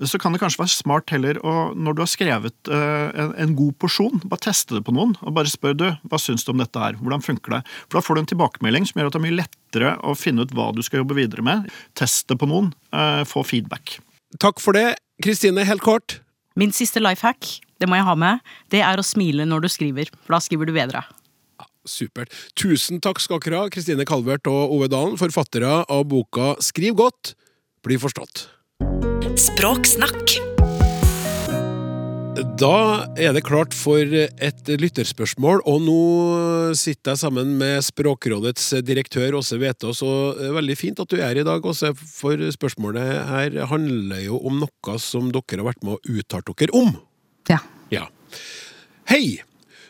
så 0.05 0.19
kan 0.21 0.33
det 0.33 0.41
kanskje 0.41 0.61
være 0.61 0.73
smart 0.75 1.09
heller 1.13 1.39
å, 1.41 1.71
når 1.73 1.95
du 1.97 2.01
har 2.03 2.09
skrevet 2.11 2.69
eh, 2.69 3.07
en, 3.17 3.31
en 3.33 3.55
god 3.57 3.77
porsjon, 3.81 4.21
bare 4.29 4.43
teste 4.45 4.77
det 4.77 4.83
på 4.85 4.93
noen, 4.93 5.15
og 5.23 5.33
bare 5.33 5.49
spør 5.49 5.77
du, 5.77 5.87
hva 6.05 6.19
syns 6.21 6.45
du 6.45 6.51
om 6.53 6.61
dette 6.61 6.81
her, 6.81 6.99
hvordan 7.01 7.23
funker 7.25 7.57
det? 7.57 7.61
For 7.87 7.97
da 7.97 8.03
får 8.05 8.17
du 8.17 8.21
en 8.21 8.29
tilbakemelding 8.33 8.85
som 8.89 9.01
gjør 9.01 9.09
at 9.09 9.15
det 9.15 9.21
er 9.21 9.25
mye 9.25 9.39
lettere 9.39 9.93
å 10.05 10.13
finne 10.17 10.45
ut 10.45 10.53
hva 10.57 10.69
du 10.75 10.83
skal 10.85 11.01
jobbe 11.01 11.17
videre 11.17 11.45
med. 11.45 11.65
Test 11.97 12.27
det 12.29 12.37
på 12.37 12.49
noen, 12.49 12.69
eh, 12.93 13.23
få 13.25 13.41
feedback. 13.47 13.97
Takk 14.43 14.61
for 14.61 14.77
det. 14.77 14.99
Kristine, 15.23 15.65
helt 15.65 15.85
kort. 15.85 16.19
Min 16.57 16.73
siste 16.73 17.01
life 17.01 17.25
hack, 17.25 17.47
det 17.81 17.89
må 17.89 17.97
jeg 17.97 18.05
ha 18.05 18.17
med, 18.17 18.43
det 18.73 18.83
er 18.85 19.01
å 19.01 19.05
smile 19.05 19.47
når 19.49 19.65
du 19.65 19.69
skriver, 19.71 20.11
for 20.25 20.37
da 20.37 20.41
skriver 20.43 20.69
du 20.69 20.75
bedre. 20.77 21.01
Supert. 21.87 22.33
Tusen 22.59 22.99
takk 23.01 23.21
skal 23.23 23.39
dere 23.41 23.63
ha, 23.63 23.71
Kristine 23.71 24.05
Kalvert 24.05 24.49
og 24.51 24.75
Ove 24.75 24.89
Dalen, 24.91 25.15
forfattere 25.17 25.85
av 25.87 26.03
boka 26.11 26.57
Skriv 26.61 26.97
godt, 26.99 27.33
bli 27.87 27.97
forstått. 28.01 28.56
Språksnakk. 29.37 30.31
Da 32.57 32.77
er 33.21 33.35
det 33.35 33.43
klart 33.45 33.75
for 33.77 34.01
et 34.01 34.71
lytterspørsmål, 34.81 35.61
og 35.69 35.83
nå 35.85 35.97
sitter 36.77 37.13
jeg 37.13 37.21
sammen 37.21 37.51
med 37.59 37.85
Språkrådets 37.85 38.71
direktør 38.87 39.37
Åse 39.37 39.59
Vetås, 39.61 40.01
og 40.01 40.41
det 40.41 40.49
er 40.49 40.57
veldig 40.57 40.77
fint 40.79 41.03
at 41.03 41.13
du 41.13 41.19
er 41.19 41.27
her 41.27 41.43
i 41.43 41.45
dag, 41.45 41.69
Åse, 41.69 41.93
for 41.93 42.41
spørsmålet 42.57 43.29
her 43.29 43.61
handler 43.69 44.25
jo 44.25 44.41
om 44.41 44.57
noe 44.63 44.97
som 45.01 45.29
dere 45.29 45.61
har 45.61 45.69
vært 45.69 45.85
med 45.85 45.99
å 45.99 46.17
uttale 46.17 46.57
dere 46.57 46.73
om. 46.81 46.95
Ja. 47.53 47.61
Ja. 47.93 48.07
Hei! 49.13 49.43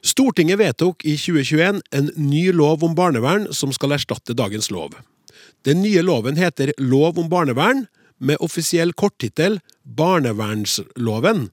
Stortinget 0.04 0.60
vedtok 0.60 1.08
i 1.08 1.16
2021 1.16 1.86
en 1.96 2.12
ny 2.20 2.50
lov 2.52 2.84
om 2.84 3.00
barnevern 3.00 3.48
som 3.56 3.72
skal 3.72 3.96
erstatte 3.96 4.36
dagens 4.36 4.68
lov. 4.76 5.00
Den 5.64 5.82
nye 5.84 6.04
loven 6.04 6.36
heter 6.36 6.76
Lov 6.80 7.18
om 7.20 7.32
barnevern, 7.32 7.88
med 8.18 8.38
offisiell 8.44 8.94
korttittel 8.94 9.60
Barnevernsloven, 9.84 11.50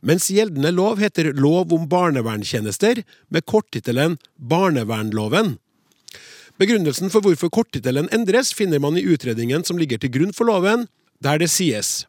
mens 0.00 0.30
gjeldende 0.30 0.70
lov 0.74 1.00
heter 1.00 1.32
Lov 1.34 1.72
om 1.74 1.88
barnevernstjenester, 1.88 3.02
med 3.28 3.46
korttittelen 3.46 4.18
Barnevernloven. 4.36 5.56
Begrunnelsen 6.56 7.12
for 7.12 7.24
hvorfor 7.24 7.50
korttittelen 7.52 8.08
endres, 8.14 8.52
finner 8.54 8.80
man 8.80 8.96
i 8.96 9.04
utredningen 9.04 9.64
som 9.64 9.80
ligger 9.80 10.00
til 10.00 10.12
grunn 10.14 10.36
for 10.36 10.48
loven, 10.48 10.86
der 11.20 11.40
det 11.40 11.50
sies 11.52 12.06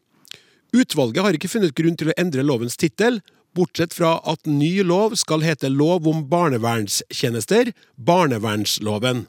Utvalget 0.75 1.23
har 1.23 1.35
ikke 1.35 1.49
funnet 1.49 1.75
grunn 1.75 1.95
til 1.95 2.11
å 2.11 2.15
endre 2.19 2.43
lovens 2.43 2.75
tittel, 2.79 3.21
bortsett 3.55 3.95
fra 3.95 4.17
at 4.27 4.43
ny 4.45 4.83
lov 4.83 5.15
skal 5.17 5.45
hete 5.45 5.71
Lov 5.71 6.07
om 6.11 6.25
barnevernstjenester, 6.29 7.71
barnevernsloven. 7.95 9.25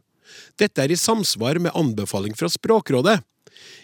Dette 0.58 0.82
er 0.82 0.92
i 0.92 0.98
samsvar 0.98 1.60
med 1.62 1.76
anbefaling 1.78 2.34
fra 2.36 2.50
Språkrådet. 2.52 3.20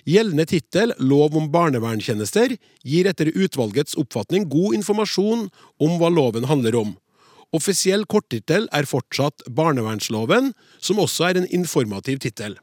Gjeldende 0.08 0.46
tittel, 0.48 0.92
Lov 0.98 1.36
om 1.38 1.48
barnevernstjenester, 1.52 2.56
gir 2.84 3.08
etter 3.08 3.32
utvalgets 3.32 3.96
oppfatning 4.00 4.48
god 4.52 4.78
informasjon 4.80 5.48
om 5.80 5.96
hva 6.00 6.10
loven 6.12 6.48
handler 6.50 6.76
om. 6.80 6.94
Offisiell 7.54 8.02
korttittel 8.10 8.66
er 8.74 8.88
fortsatt 8.90 9.44
Barnevernsloven, 9.46 10.52
som 10.82 11.00
også 11.02 11.28
er 11.28 11.40
en 11.40 11.50
informativ 11.54 12.18
tittel. 12.24 12.56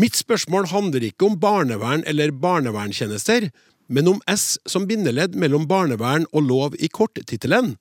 Mitt 0.00 0.18
spørsmål 0.18 0.68
handler 0.72 1.06
ikke 1.06 1.28
om 1.28 1.38
barnevern 1.40 2.02
eller 2.10 2.34
barnevernstjenester, 2.34 3.48
men 3.88 4.10
om 4.10 4.20
S 4.30 4.56
som 4.68 4.88
bindeledd 4.88 5.36
mellom 5.38 5.68
barnevern 5.70 6.26
og 6.32 6.48
lov 6.48 6.76
i 6.80 6.88
korttittelen. 6.88 7.74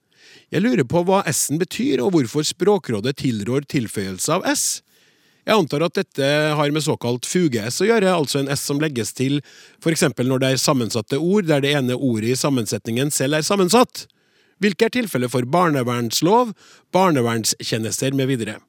Jeg 0.53 0.63
lurer 0.63 0.85
på 0.87 1.03
hva 1.07 1.23
S-en 1.29 1.59
betyr, 1.59 2.01
og 2.03 2.13
hvorfor 2.13 2.45
Språkrådet 2.47 3.17
tilrår 3.23 3.67
tilføyelse 3.71 4.37
av 4.37 4.45
S. 4.47 4.83
Jeg 5.43 5.59
antar 5.59 5.83
at 5.83 5.97
dette 5.97 6.27
har 6.55 6.71
med 6.71 6.85
såkalt 6.85 7.27
fuge-S 7.27 7.81
å 7.83 7.87
gjøre, 7.89 8.13
altså 8.15 8.39
en 8.39 8.51
S 8.53 8.63
som 8.63 8.79
legges 8.79 9.11
til 9.15 9.41
eksempel 9.91 10.29
når 10.29 10.39
det 10.39 10.51
er 10.53 10.61
sammensatte 10.63 11.19
ord 11.19 11.49
der 11.49 11.63
det 11.63 11.73
ene 11.75 11.97
ordet 11.97 12.31
i 12.31 12.39
sammensetningen 12.39 13.11
selv 13.11 13.39
er 13.39 13.43
sammensatt, 13.43 14.05
hvilket 14.63 14.87
er 14.87 14.95
tilfellet 15.01 15.33
for 15.33 15.43
barnevernslov, 15.43 16.53
barnevernstjenester 16.95 18.15
videre. 18.31 18.61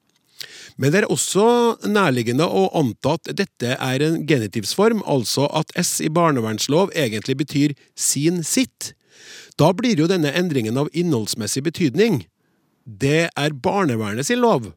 Men 0.76 0.90
det 0.90 1.04
er 1.04 1.12
også 1.12 1.46
nærliggende 1.86 2.46
å 2.50 2.66
anta 2.74 3.14
at 3.20 3.30
dette 3.38 3.76
er 3.78 4.02
en 4.02 4.24
genitivsform, 4.26 5.04
altså 5.06 5.46
at 5.54 5.70
S 5.78 6.00
i 6.02 6.10
barnevernslov 6.10 6.90
egentlig 6.98 7.38
betyr 7.44 7.78
sin 7.94 8.42
sitt. 8.42 8.96
Da 9.54 9.70
blir 9.70 10.02
jo 10.02 10.10
denne 10.10 10.34
endringen 10.34 10.80
av 10.80 10.90
innholdsmessig 10.90 11.62
betydning. 11.68 12.24
Det 12.84 13.28
er 13.30 13.60
barnevernet 13.62 14.26
sin 14.26 14.42
lov. 14.42 14.72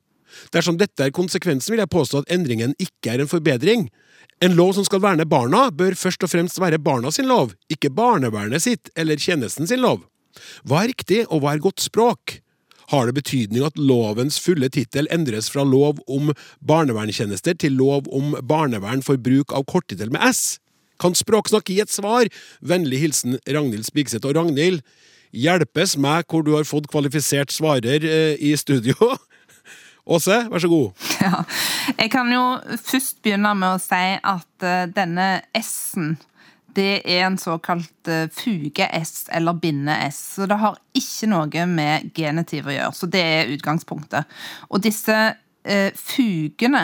Dersom 0.53 0.79
dette 0.79 1.07
er 1.07 1.15
konsekvensen, 1.15 1.73
vil 1.73 1.83
jeg 1.83 1.93
påstå 1.93 2.23
at 2.23 2.33
endringen 2.33 2.75
ikke 2.81 3.13
er 3.13 3.23
en 3.23 3.31
forbedring. 3.31 3.87
En 4.43 4.53
lov 4.57 4.75
som 4.77 4.85
skal 4.85 5.01
verne 5.01 5.25
barna, 5.25 5.67
bør 5.73 5.97
først 5.97 6.23
og 6.25 6.29
fremst 6.33 6.59
være 6.61 6.81
barna 6.81 7.11
sin 7.11 7.29
lov, 7.29 7.55
ikke 7.73 7.89
barnevernet 7.89 8.61
sitt 8.61 8.91
eller 8.95 9.17
tjenesten 9.17 9.69
sin 9.69 9.81
lov. 9.81 10.03
Hva 10.67 10.83
er 10.83 10.91
riktig, 10.93 11.23
og 11.31 11.41
hva 11.41 11.55
er 11.55 11.63
godt 11.63 11.81
språk? 11.81 12.39
Har 12.91 13.09
det 13.09 13.17
betydning 13.17 13.65
at 13.67 13.79
lovens 13.81 14.37
fulle 14.39 14.69
tittel 14.71 15.09
endres 15.11 15.49
fra 15.51 15.65
lov 15.67 15.97
om 16.07 16.31
barnevernstjenester 16.63 17.57
til 17.59 17.75
lov 17.75 18.07
om 18.15 18.37
barnevern 18.47 19.03
for 19.03 19.19
bruk 19.19 19.51
av 19.51 19.65
korttittel 19.67 20.13
med 20.13 20.23
S? 20.29 20.59
Kan 21.01 21.17
Språksnakk 21.17 21.67
gi 21.69 21.81
et 21.83 21.91
svar? 21.93 22.29
Vennlig 22.63 23.01
hilsen 23.03 23.37
Ragnhild 23.43 23.85
Spigseth 23.89 24.25
og 24.25 24.37
Ragnhild. 24.37 24.85
Hjelpes 25.35 25.97
meg 25.99 26.29
hvor 26.31 26.45
du 26.45 26.53
har 26.55 26.65
fått 26.65 26.87
kvalifisert 26.89 27.51
svarer 27.53 28.05
eh, 28.07 28.39
i 28.39 28.55
studio. 28.57 28.95
Åse, 30.07 30.39
vær 30.51 30.63
så 30.63 30.71
god. 30.71 31.05
Ja. 31.27 31.43
Jeg 31.97 32.11
kan 32.13 32.29
jo 32.31 32.43
først 32.85 33.21
begynne 33.25 33.51
med 33.57 33.75
å 33.75 33.81
si 33.81 34.03
at 34.15 34.65
uh, 34.65 34.85
denne 34.93 35.27
S-en 35.57 36.15
det 36.77 36.99
er 37.09 37.23
en 37.25 37.39
såkalt 37.41 38.11
uh, 38.11 38.27
fuge-S 38.31 39.25
eller 39.33 39.57
binde-S. 39.57 40.19
Så 40.37 40.45
det 40.49 40.59
har 40.61 40.77
ikke 40.95 41.29
noe 41.31 41.65
med 41.71 42.11
genitiv 42.15 42.69
å 42.69 42.75
gjøre. 42.75 42.93
Så 42.93 43.09
det 43.09 43.23
er 43.23 43.51
utgangspunktet. 43.55 44.29
Og 44.69 44.83
disse 44.85 45.17
eh, 45.67 45.89
fugene 45.97 46.83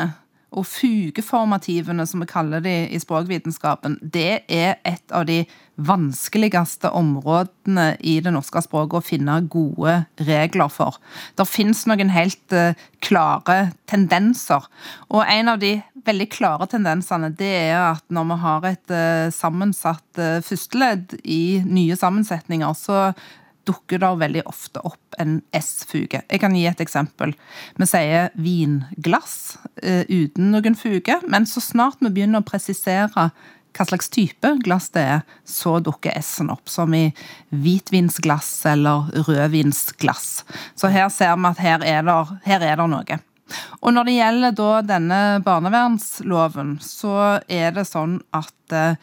og 0.54 0.68
fugeformativene, 0.70 2.06
som 2.08 2.24
vi 2.24 2.30
kaller 2.30 2.64
de 2.64 2.74
i 2.94 3.00
språkvitenskapen, 3.02 3.98
det 4.02 4.44
er 4.52 4.78
et 4.86 5.14
av 5.16 5.26
de 5.30 5.44
vanskeligste 5.82 6.92
områdene 6.94 7.96
i 8.06 8.20
det 8.22 8.34
norske 8.36 8.62
språket 8.62 9.00
å 9.00 9.06
finne 9.06 9.40
gode 9.50 9.96
regler 10.22 10.70
for. 10.70 11.00
Det 11.38 11.48
fins 11.50 11.86
noen 11.90 12.14
helt 12.14 12.54
uh, 12.54 12.78
klare 13.02 13.74
tendenser. 13.90 14.70
Og 15.10 15.26
en 15.26 15.54
av 15.56 15.62
de 15.64 15.80
veldig 16.06 16.30
klare 16.34 16.68
tendensene 16.70 17.32
det 17.40 17.54
er 17.72 17.80
at 17.88 18.04
når 18.14 18.30
vi 18.30 18.42
har 18.46 18.68
et 18.70 18.94
uh, 18.94 19.34
sammensatt 19.34 20.22
uh, 20.22 20.42
førsteledd 20.46 21.18
i 21.24 21.64
nye 21.66 21.98
sammensetninger, 21.98 22.78
så 22.78 23.10
dukker 23.68 24.02
det 24.02 24.12
veldig 24.20 24.44
ofte 24.50 24.82
opp 24.84 25.18
en 25.22 25.40
S-fuge. 25.56 26.24
Jeg 26.28 26.42
kan 26.42 26.56
gi 26.56 26.66
et 26.68 26.84
eksempel. 26.84 27.34
Vi 27.80 27.88
sier 27.90 28.32
vinglass 28.36 29.58
uh, 29.84 30.04
uten 30.10 30.52
noen 30.54 30.78
fuge, 30.80 31.20
men 31.28 31.48
så 31.50 31.64
snart 31.64 32.04
vi 32.04 32.12
begynner 32.14 32.44
å 32.44 32.48
presisere 32.48 33.30
hva 33.74 33.86
slags 33.90 34.10
type 34.14 34.50
glass 34.62 34.92
det 34.94 35.04
er, 35.16 35.22
så 35.46 35.80
dukker 35.82 36.14
S-en 36.20 36.52
opp, 36.54 36.70
som 36.70 36.94
i 36.94 37.08
hvitvinsglass 37.50 38.52
eller 38.70 39.10
rødvinsglass. 39.28 40.44
Så 40.78 40.92
her 40.94 41.10
ser 41.10 41.36
vi 41.40 41.50
at 41.50 41.62
her 41.64 41.86
er 41.88 42.06
det, 42.06 42.88
noe. 42.88 43.20
Og 43.82 43.94
når 43.94 44.08
det 44.08 44.18
gjelder 44.18 44.88
denne 44.88 45.20
barnevernsloven, 45.46 46.78
så 46.82 47.40
er 47.48 47.74
det 47.76 47.86
sånn 47.90 48.20
at 48.34 48.76
eh, 48.78 48.96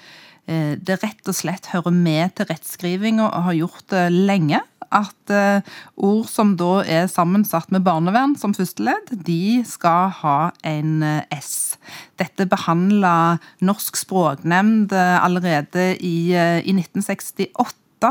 det 0.50 0.96
rett 0.98 1.28
og 1.30 1.36
slett 1.36 1.68
hører 1.70 1.94
med 1.94 2.32
til 2.34 2.48
rettskrivinga 2.48 3.28
og 3.28 3.44
har 3.46 3.58
gjort 3.60 3.84
det 3.92 4.06
lenge. 4.10 4.58
At 4.90 5.30
eh, 5.30 5.62
ord 6.02 6.26
som 6.26 6.56
da 6.58 6.80
er 6.82 7.10
sammensatt 7.10 7.70
med 7.70 7.84
barnevern 7.86 8.34
som 8.38 8.54
første 8.56 8.82
ledd, 8.82 9.12
de 9.26 9.62
skal 9.68 10.10
ha 10.18 10.38
en 10.66 11.04
eh, 11.06 11.36
S. 11.38 11.78
Dette 12.18 12.48
behandla 12.50 13.38
Norsk 13.62 14.00
språknemnd 14.02 14.92
allerede 14.92 15.92
i, 15.94 16.32
i 16.34 16.74
1968. 16.74 18.10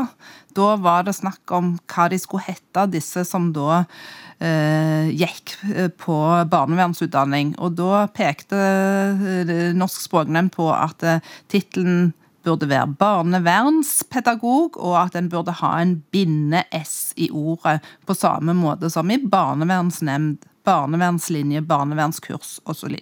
Da 0.56 0.70
var 0.80 1.04
det 1.04 1.18
snakk 1.18 1.52
om 1.54 1.74
hva 1.90 2.08
de 2.10 2.18
skulle 2.20 2.46
hete, 2.48 2.86
disse 2.94 3.26
som 3.28 3.50
da 3.52 3.82
eh, 4.40 5.12
gikk 5.12 5.52
på 6.00 6.16
barnevernsutdanning. 6.48 7.58
Og 7.60 7.76
da 7.76 8.06
pekte 8.14 8.56
Norsk 9.76 10.08
språknemnd 10.08 10.54
på 10.56 10.72
at 10.72 11.04
eh, 11.04 11.20
tittelen 11.52 12.14
burde 12.46 12.68
være 12.70 12.94
barnevernspedagog, 13.00 14.78
og 14.80 14.96
at 15.02 15.16
en 15.18 15.30
burde 15.32 15.54
ha 15.60 15.72
en 15.80 15.98
binde-S 16.12 17.12
i 17.20 17.30
ordet, 17.30 17.80
på 18.06 18.16
samme 18.16 18.54
måte 18.56 18.90
som 18.92 19.10
i 19.12 19.18
barnevernsnemnd, 19.20 20.40
barnevernslinje, 20.66 21.62
barnevernskurs 21.64 22.58
osv. 22.68 22.96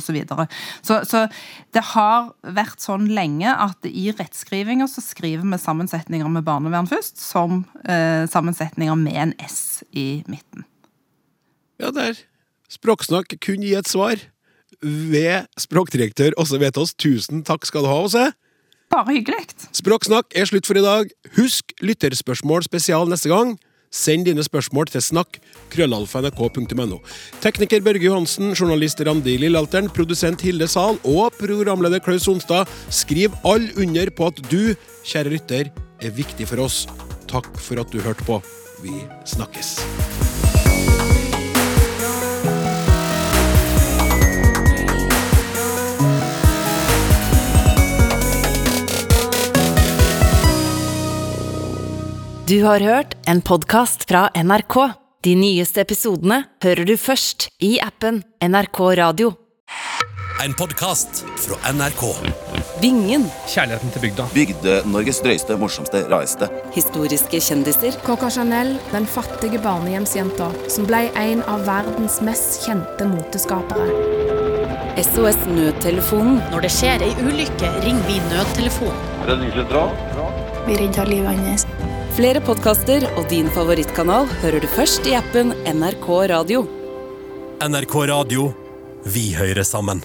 Så, 0.00 0.12
videre. 0.12 0.46
så 0.82 1.00
Så 1.06 1.26
det 1.74 1.82
har 1.92 2.32
vært 2.42 2.82
sånn 2.82 3.08
lenge 3.14 3.52
at 3.52 3.86
i 3.86 4.10
rettskrivinga 4.10 4.88
så 4.90 5.02
skriver 5.04 5.46
vi 5.46 5.60
sammensetninger 5.60 6.28
med 6.28 6.44
barnevern 6.46 6.90
først, 6.90 7.20
som 7.22 7.64
eh, 7.84 8.26
sammensetninger 8.30 8.98
med 8.98 9.22
en 9.24 9.34
S 9.46 9.84
i 9.92 10.24
midten. 10.26 10.66
Ja, 11.80 11.92
der. 11.94 12.18
Språksnakk 12.70 13.38
kun 13.42 13.64
gi 13.64 13.74
et 13.78 13.88
svar. 13.88 14.20
Ved 14.80 15.48
språkdirektør 15.60 16.36
Åse 16.40 16.60
Vetås, 16.60 16.94
tusen 16.94 17.42
takk 17.46 17.66
skal 17.68 17.84
du 17.84 17.90
ha, 17.90 17.98
Åse. 18.06 18.30
Bare 18.90 19.14
hyggelig. 19.14 19.46
Språksnakk 19.76 20.34
er 20.34 20.48
slutt 20.50 20.66
for 20.66 20.78
i 20.78 20.84
dag. 20.84 21.10
Husk 21.36 21.74
lytterspørsmål 21.84 22.66
spesial 22.66 23.10
neste 23.10 23.30
gang. 23.30 23.54
Send 23.90 24.28
dine 24.28 24.42
spørsmål 24.46 24.86
til 24.90 25.02
snakk 25.02 25.40
krøllalfa.nrk.no. 25.72 27.00
Tekniker 27.42 27.82
Børge 27.82 28.06
Johansen, 28.06 28.52
journalist 28.54 29.02
Randi 29.06 29.34
Lillealteren, 29.42 29.90
produsent 29.90 30.42
Hilde 30.46 30.68
Sahl 30.70 30.98
og 31.02 31.34
programleder 31.40 32.02
Klaus 32.02 32.26
Sonstad 32.26 32.70
skriv 32.94 33.34
alle 33.42 33.74
under 33.78 34.14
på 34.14 34.30
at 34.30 34.42
du, 34.50 34.74
kjære 35.02 35.34
lytter, 35.34 35.74
er 36.00 36.14
viktig 36.14 36.46
for 36.50 36.62
oss. 36.66 36.84
Takk 37.30 37.50
for 37.58 37.82
at 37.82 37.90
du 37.90 38.02
hørte 38.02 38.26
på. 38.26 38.38
Vi 38.82 38.94
snakkes. 39.26 39.80
Du 52.50 52.62
har 52.64 52.80
hørt 52.80 53.12
en 53.30 53.38
podkast 53.46 54.08
fra 54.08 54.24
NRK. 54.34 54.74
De 55.22 55.36
nyeste 55.38 55.84
episodene 55.84 56.40
hører 56.64 56.88
du 56.88 56.96
først 56.98 57.44
i 57.62 57.76
appen 57.78 58.24
NRK 58.42 58.80
Radio. 58.98 59.28
En 60.42 60.56
podkast 60.58 61.20
fra 61.44 61.58
NRK. 61.70 62.02
Vingen. 62.82 63.28
Kjærligheten 63.52 63.92
til 63.94 64.02
bygda. 64.02 64.26
Bygde-Norges 64.34 65.20
drøyeste, 65.22 65.54
morsomste, 65.62 66.00
rareste. 66.10 66.48
Historiske 66.74 67.38
kjendiser. 67.38 67.94
Coca 68.02 68.32
Chanel, 68.34 68.72
den 68.90 69.06
fattige 69.06 69.60
barnehjemsjenta 69.62 70.48
som 70.66 70.88
ble 70.90 71.04
en 71.20 71.44
av 71.44 71.62
verdens 71.68 72.18
mest 72.26 72.64
kjente 72.64 73.06
moteskapere. 73.12 73.86
SOS 75.04 75.38
Nødtelefonen. 75.52 76.42
Når 76.50 76.66
det 76.66 76.74
skjer 76.80 77.06
ei 77.06 77.14
ulykke, 77.22 77.70
ringer 77.86 78.10
vi 78.10 78.18
nødtelefonen. 78.32 79.06
Redningssentral. 79.30 79.94
Vi 80.66 80.80
redda 80.82 81.06
livet 81.12 81.46
hans. 81.46 81.68
Flere 82.16 82.40
podkaster 82.42 83.04
og 83.16 83.28
din 83.30 83.46
favorittkanal 83.54 84.26
hører 84.42 84.62
du 84.62 84.66
først 84.74 85.06
i 85.06 85.14
appen 85.14 85.52
NRK 85.70 86.08
Radio. 86.32 86.64
NRK 87.62 87.94
Radio 88.10 88.48
Vi 89.06 89.30
hører 89.36 89.62
sammen. 89.64 90.02